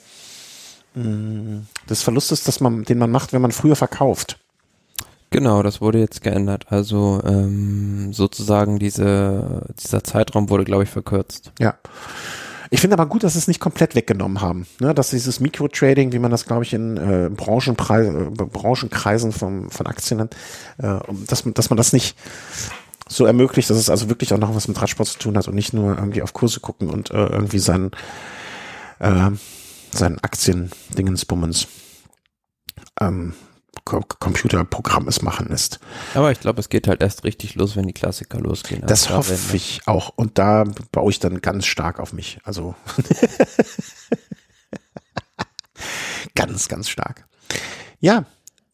mh, 0.95 1.05
mm, 1.05 1.67
des 1.89 2.03
Verlustes, 2.03 2.45
dass 2.45 2.61
man, 2.61 2.85
den 2.85 2.99
man 2.99 3.11
macht, 3.11 3.33
wenn 3.33 3.43
man 3.43 3.53
früher 3.53 3.77
verkauft. 3.77 4.39
Genau, 5.31 5.63
das 5.63 5.81
wurde 5.81 6.01
jetzt 6.01 6.23
geändert. 6.23 6.67
Also 6.71 7.23
ähm, 7.25 8.13
sozusagen 8.13 8.79
diese, 8.81 9.63
dieser 9.81 10.03
Zeitraum 10.03 10.51
wurde, 10.51 10.65
glaube 10.65 10.83
ich, 10.83 10.91
verkürzt. 10.91 11.53
Ja. 11.61 11.77
Ich 12.73 12.81
finde 12.81 12.95
aber 12.95 13.07
gut, 13.07 13.25
dass 13.25 13.33
sie 13.33 13.41
es 13.41 13.49
nicht 13.49 13.59
komplett 13.59 13.97
weggenommen 13.97 14.41
haben. 14.41 14.67
Ne? 14.79 14.95
Dass 14.95 15.11
dieses 15.11 15.41
Mikro-Trading, 15.41 16.13
wie 16.13 16.21
man 16.21 16.31
das, 16.31 16.47
glaube 16.47 16.63
ich, 16.63 16.73
in 16.73 16.97
äh, 16.97 17.29
Branchenpreis, 17.29 18.07
äh, 18.07 18.31
Branchenkreisen 18.31 19.33
von, 19.33 19.71
von 19.71 19.87
Aktien 19.89 20.19
nennt, 20.19 20.37
äh, 20.79 21.01
dass, 21.27 21.45
man, 21.45 21.55
dass 21.55 21.69
man 21.71 21.77
das 21.77 21.93
nicht 21.93 22.17
so 23.09 23.27
ermöglicht, 23.27 23.69
dass 23.71 23.77
es 23.77 23.91
also 23.91 24.09
wirklich 24.09 24.33
auch 24.33 24.39
noch 24.39 24.55
was 24.55 24.69
mit 24.69 24.81
Radsport 24.81 25.09
zu 25.09 25.19
tun 25.19 25.37
hat 25.37 25.49
und 25.49 25.57
nicht 25.57 25.73
nur 25.73 25.97
irgendwie 25.97 26.23
auf 26.23 26.33
Kurse 26.33 26.61
gucken 26.61 26.89
und 26.89 27.11
äh, 27.11 27.27
irgendwie 27.27 27.59
seinen, 27.59 27.91
äh, 29.01 29.31
seinen 29.91 30.21
Aktien-Dingensbummens 30.21 31.67
ähm, 33.01 33.35
Computerprogramm 33.91 35.09
es 35.09 35.23
machen 35.23 35.49
lässt. 35.49 35.81
Aber 36.15 36.31
ich 36.31 36.41
glaube, 36.41 36.61
es 36.61 36.69
geht 36.69 36.89
halt 36.89 37.01
erst 37.01 37.25
richtig 37.25 37.55
los, 37.55 37.77
wenn 37.77 37.87
die 37.87 37.93
Klassiker 37.93 38.39
losgehen. 38.39 38.83
Das 38.87 39.07
also 39.07 39.19
hoffe 39.19 39.39
da 39.49 39.55
ich 39.55 39.83
auch. 39.87 40.13
Und 40.17 40.39
da 40.39 40.65
baue 40.93 41.11
ich 41.11 41.19
dann 41.19 41.41
ganz 41.41 41.67
stark 41.67 41.99
auf 41.99 42.13
mich. 42.13 42.39
Also 42.45 42.75
ganz, 46.35 46.69
ganz 46.69 46.89
stark. 46.89 47.27
Ja, 48.01 48.25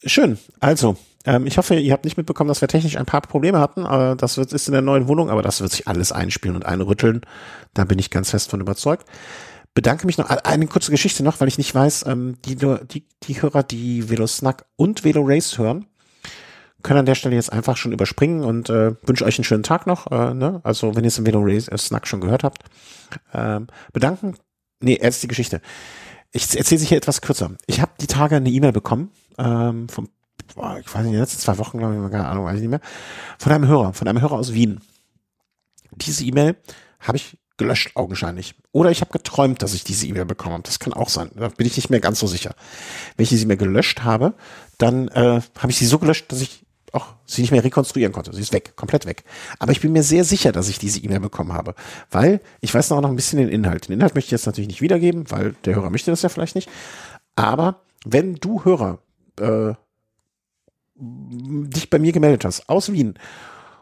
schön. 0.04 0.38
Also, 0.60 0.96
ähm, 1.24 1.46
ich 1.46 1.58
hoffe, 1.58 1.74
ihr 1.74 1.92
habt 1.92 2.04
nicht 2.04 2.16
mitbekommen, 2.16 2.48
dass 2.48 2.60
wir 2.60 2.68
technisch 2.68 2.96
ein 2.96 3.06
paar 3.06 3.20
Probleme 3.20 3.58
hatten. 3.58 3.84
Äh, 3.84 4.16
das 4.16 4.38
wird, 4.38 4.52
ist 4.52 4.68
in 4.68 4.72
der 4.72 4.82
neuen 4.82 5.08
Wohnung, 5.08 5.30
aber 5.30 5.42
das 5.42 5.60
wird 5.60 5.72
sich 5.72 5.88
alles 5.88 6.12
einspielen 6.12 6.56
und 6.56 6.64
einrütteln. 6.64 7.22
Da 7.74 7.84
bin 7.84 7.98
ich 7.98 8.10
ganz 8.10 8.30
fest 8.30 8.50
von 8.50 8.60
überzeugt. 8.60 9.06
Bedanke 9.76 10.06
mich 10.06 10.16
noch, 10.16 10.30
eine 10.30 10.66
kurze 10.66 10.90
Geschichte 10.90 11.22
noch, 11.22 11.38
weil 11.38 11.48
ich 11.48 11.58
nicht 11.58 11.74
weiß, 11.74 12.06
ähm, 12.06 12.36
die, 12.46 12.56
die, 12.56 13.04
die 13.22 13.42
Hörer, 13.42 13.62
die 13.62 14.08
Velo 14.08 14.26
Snack 14.26 14.64
und 14.76 15.04
Velo 15.04 15.22
Race 15.22 15.58
hören, 15.58 15.84
können 16.82 17.00
an 17.00 17.06
der 17.06 17.14
Stelle 17.14 17.34
jetzt 17.34 17.52
einfach 17.52 17.76
schon 17.76 17.92
überspringen 17.92 18.42
und 18.42 18.70
äh, 18.70 18.94
wünsche 19.02 19.26
euch 19.26 19.38
einen 19.38 19.44
schönen 19.44 19.62
Tag 19.62 19.86
noch. 19.86 20.10
Äh, 20.10 20.32
ne? 20.32 20.62
Also 20.64 20.96
wenn 20.96 21.04
ihr 21.04 21.08
es 21.08 21.18
im 21.18 21.26
Velo 21.26 21.40
Race 21.42 21.68
äh, 21.68 21.76
Snack 21.76 22.06
schon 22.06 22.22
gehört 22.22 22.42
habt. 22.42 22.62
Ähm, 23.34 23.66
bedanken. 23.92 24.36
Nee, 24.80 24.94
erst 24.94 25.22
die 25.22 25.28
Geschichte. 25.28 25.60
Ich 26.32 26.56
erzähle 26.56 26.78
sie 26.78 26.86
hier 26.86 26.96
etwas 26.96 27.20
kürzer. 27.20 27.50
Ich 27.66 27.82
habe 27.82 27.92
die 28.00 28.06
Tage 28.06 28.36
eine 28.36 28.48
E-Mail 28.48 28.72
bekommen 28.72 29.10
ähm, 29.36 29.90
vom, 29.90 30.08
boah, 30.54 30.78
ich 30.78 30.92
weiß 30.92 31.02
nicht, 31.02 31.12
die 31.12 31.18
letzten 31.18 31.40
zwei 31.40 31.58
Wochen, 31.58 31.76
glaube 31.76 31.94
ich, 31.94 32.10
keine 32.10 32.28
Ahnung, 32.28 32.46
weiß 32.46 32.54
ich 32.54 32.62
nicht 32.62 32.70
mehr, 32.70 32.80
von 33.38 33.52
einem 33.52 33.68
Hörer, 33.68 33.92
von 33.92 34.08
einem 34.08 34.22
Hörer 34.22 34.38
aus 34.38 34.54
Wien. 34.54 34.80
Diese 35.92 36.24
E-Mail 36.24 36.56
habe 37.00 37.18
ich 37.18 37.36
gelöscht, 37.56 37.92
augenscheinlich. 37.94 38.54
Oder 38.72 38.90
ich 38.90 39.00
habe 39.00 39.12
geträumt, 39.12 39.62
dass 39.62 39.74
ich 39.74 39.84
diese 39.84 40.06
E-Mail 40.06 40.26
bekommen 40.26 40.54
habe. 40.54 40.62
Das 40.64 40.78
kann 40.78 40.92
auch 40.92 41.08
sein. 41.08 41.30
Da 41.34 41.48
bin 41.48 41.66
ich 41.66 41.76
nicht 41.76 41.90
mehr 41.90 42.00
ganz 42.00 42.20
so 42.20 42.26
sicher. 42.26 42.54
Wenn 43.16 43.24
ich 43.24 43.30
diese 43.30 43.44
E-Mail 43.44 43.56
gelöscht 43.56 44.04
habe, 44.04 44.34
dann 44.78 45.08
äh, 45.08 45.40
habe 45.58 45.70
ich 45.70 45.76
sie 45.76 45.86
so 45.86 45.98
gelöscht, 45.98 46.30
dass 46.30 46.40
ich 46.40 46.66
auch 46.92 47.14
sie 47.26 47.42
nicht 47.42 47.50
mehr 47.50 47.64
rekonstruieren 47.64 48.12
konnte. 48.12 48.34
Sie 48.34 48.40
ist 48.40 48.52
weg, 48.52 48.74
komplett 48.76 49.06
weg. 49.06 49.24
Aber 49.58 49.72
ich 49.72 49.80
bin 49.80 49.92
mir 49.92 50.02
sehr 50.02 50.24
sicher, 50.24 50.52
dass 50.52 50.68
ich 50.68 50.78
diese 50.78 51.00
E-Mail 51.00 51.20
bekommen 51.20 51.52
habe, 51.52 51.74
weil 52.10 52.40
ich 52.60 52.72
weiß 52.72 52.90
noch 52.90 53.02
ein 53.04 53.16
bisschen 53.16 53.38
den 53.38 53.48
Inhalt. 53.48 53.88
Den 53.88 53.94
Inhalt 53.94 54.14
möchte 54.14 54.28
ich 54.28 54.32
jetzt 54.32 54.46
natürlich 54.46 54.68
nicht 54.68 54.82
wiedergeben, 54.82 55.30
weil 55.30 55.54
der 55.64 55.74
Hörer 55.74 55.90
möchte 55.90 56.10
das 56.10 56.22
ja 56.22 56.28
vielleicht 56.28 56.54
nicht. 56.54 56.68
Aber 57.34 57.82
wenn 58.04 58.36
du 58.36 58.64
Hörer 58.64 58.98
äh, 59.40 59.74
dich 60.98 61.90
bei 61.90 61.98
mir 61.98 62.12
gemeldet 62.12 62.44
hast 62.44 62.68
aus 62.68 62.92
Wien 62.92 63.14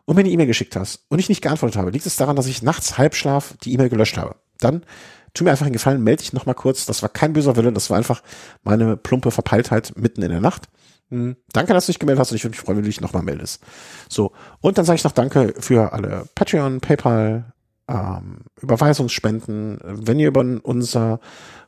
und 0.07 0.17
mir 0.17 0.21
eine 0.21 0.31
E-Mail 0.31 0.47
geschickt 0.47 0.77
hast 0.77 1.05
und 1.09 1.19
ich 1.19 1.29
nicht 1.29 1.43
geantwortet 1.43 1.77
habe, 1.77 1.91
liegt 1.91 2.07
es 2.07 2.17
daran, 2.17 2.37
dass 2.37 2.47
ich 2.47 2.63
nachts 2.63 2.99
Halbschlaf 2.99 3.55
die 3.63 3.73
E-Mail 3.73 3.89
gelöscht 3.89 4.17
habe. 4.17 4.37
Dann 4.59 4.85
tu 5.33 5.45
mir 5.45 5.51
einfach 5.51 5.67
einen 5.67 5.73
Gefallen, 5.73 6.03
melde 6.03 6.23
dich 6.23 6.33
nochmal 6.33 6.55
kurz. 6.55 6.87
Das 6.87 7.03
war 7.03 7.09
kein 7.09 7.33
böser 7.33 7.57
Wille, 7.57 7.73
das 7.73 7.91
war 7.91 7.97
einfach 7.97 8.23
meine 8.63 8.97
plumpe 8.97 9.31
Verpeiltheit 9.31 9.93
mitten 9.97 10.23
in 10.23 10.31
der 10.31 10.41
Nacht. 10.41 10.69
Hm, 11.11 11.37
danke, 11.53 11.75
dass 11.75 11.87
du 11.87 11.93
dich 11.93 11.99
gemeldet 11.99 12.21
hast 12.21 12.31
und 12.31 12.37
ich 12.37 12.45
würde 12.45 12.53
mich 12.53 12.61
freuen, 12.61 12.79
wenn 12.79 12.85
du 12.85 12.89
dich 12.89 13.01
nochmal 13.01 13.23
meldest. 13.23 13.63
So, 14.09 14.33
und 14.61 14.79
dann 14.79 14.85
sage 14.85 14.97
ich 14.97 15.05
noch 15.05 15.13
Danke 15.13 15.55
für 15.59 15.93
alle 15.93 16.27
Patreon, 16.35 16.81
PayPal, 16.81 17.53
ähm, 17.89 18.39
Überweisungsspenden. 18.61 19.79
Wenn 19.83 20.19
ihr 20.19 20.29
über 20.29 20.41
unsere 20.63 21.21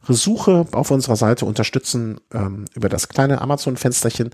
Suche 0.09 0.67
auf 0.73 0.91
unserer 0.91 1.17
Seite 1.17 1.45
unterstützen, 1.45 2.21
ähm, 2.33 2.65
über 2.75 2.89
das 2.89 3.09
kleine 3.09 3.41
Amazon-Fensterchen 3.41 4.31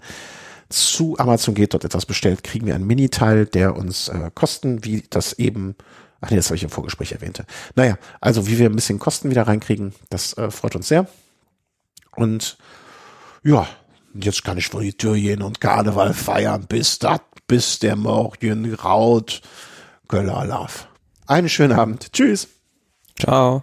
zu 0.73 1.19
Amazon 1.19 1.55
geht, 1.55 1.75
dort 1.75 1.85
etwas 1.85 2.07
bestellt, 2.07 2.43
kriegen 2.43 2.67
wir 2.67 2.75
einen 2.75 2.87
Mini-Teil, 2.87 3.47
der 3.47 3.77
uns 3.77 4.09
äh, 4.09 4.31
Kosten, 4.35 4.85
wie 4.85 5.05
das 5.09 5.35
eben, 5.35 5.77
ach 6.21 6.31
nee, 6.31 6.37
das 6.37 6.47
habe 6.47 6.57
ich 6.57 6.65
im 6.65 6.71
Vorgespräch 6.71 7.13
erwähnte. 7.13 7.45
Naja, 7.75 7.97
also 8.21 8.47
wie 8.47 8.59
wir 8.59 8.67
ein 8.67 8.77
bisschen 8.77 8.99
Kosten 8.99 9.31
wieder 9.31 9.47
reinkriegen, 9.47 9.95
das 10.11 10.37
äh, 10.37 10.51
freut 10.51 10.77
uns 10.77 10.89
sehr. 10.89 11.07
Und 12.17 12.59
ja, 13.43 13.67
jetzt 14.15 14.45
kann 14.45 14.59
ich 14.59 14.69
vor 14.69 14.83
die 14.83 14.93
Tür 14.93 15.15
gehen 15.15 15.43
und 15.43 15.61
Karneval 15.61 16.15
feiern, 16.15 16.67
bis 16.69 16.99
das, 16.99 17.21
bis 17.47 17.79
der 17.79 17.97
Morgen 17.97 18.73
graut. 18.77 19.43
Göller 20.09 20.45
Love. 20.45 20.73
Einen 21.27 21.49
schönen 21.49 21.79
Abend. 21.79 22.13
Tschüss. 22.13 22.49
Ciao. 23.19 23.63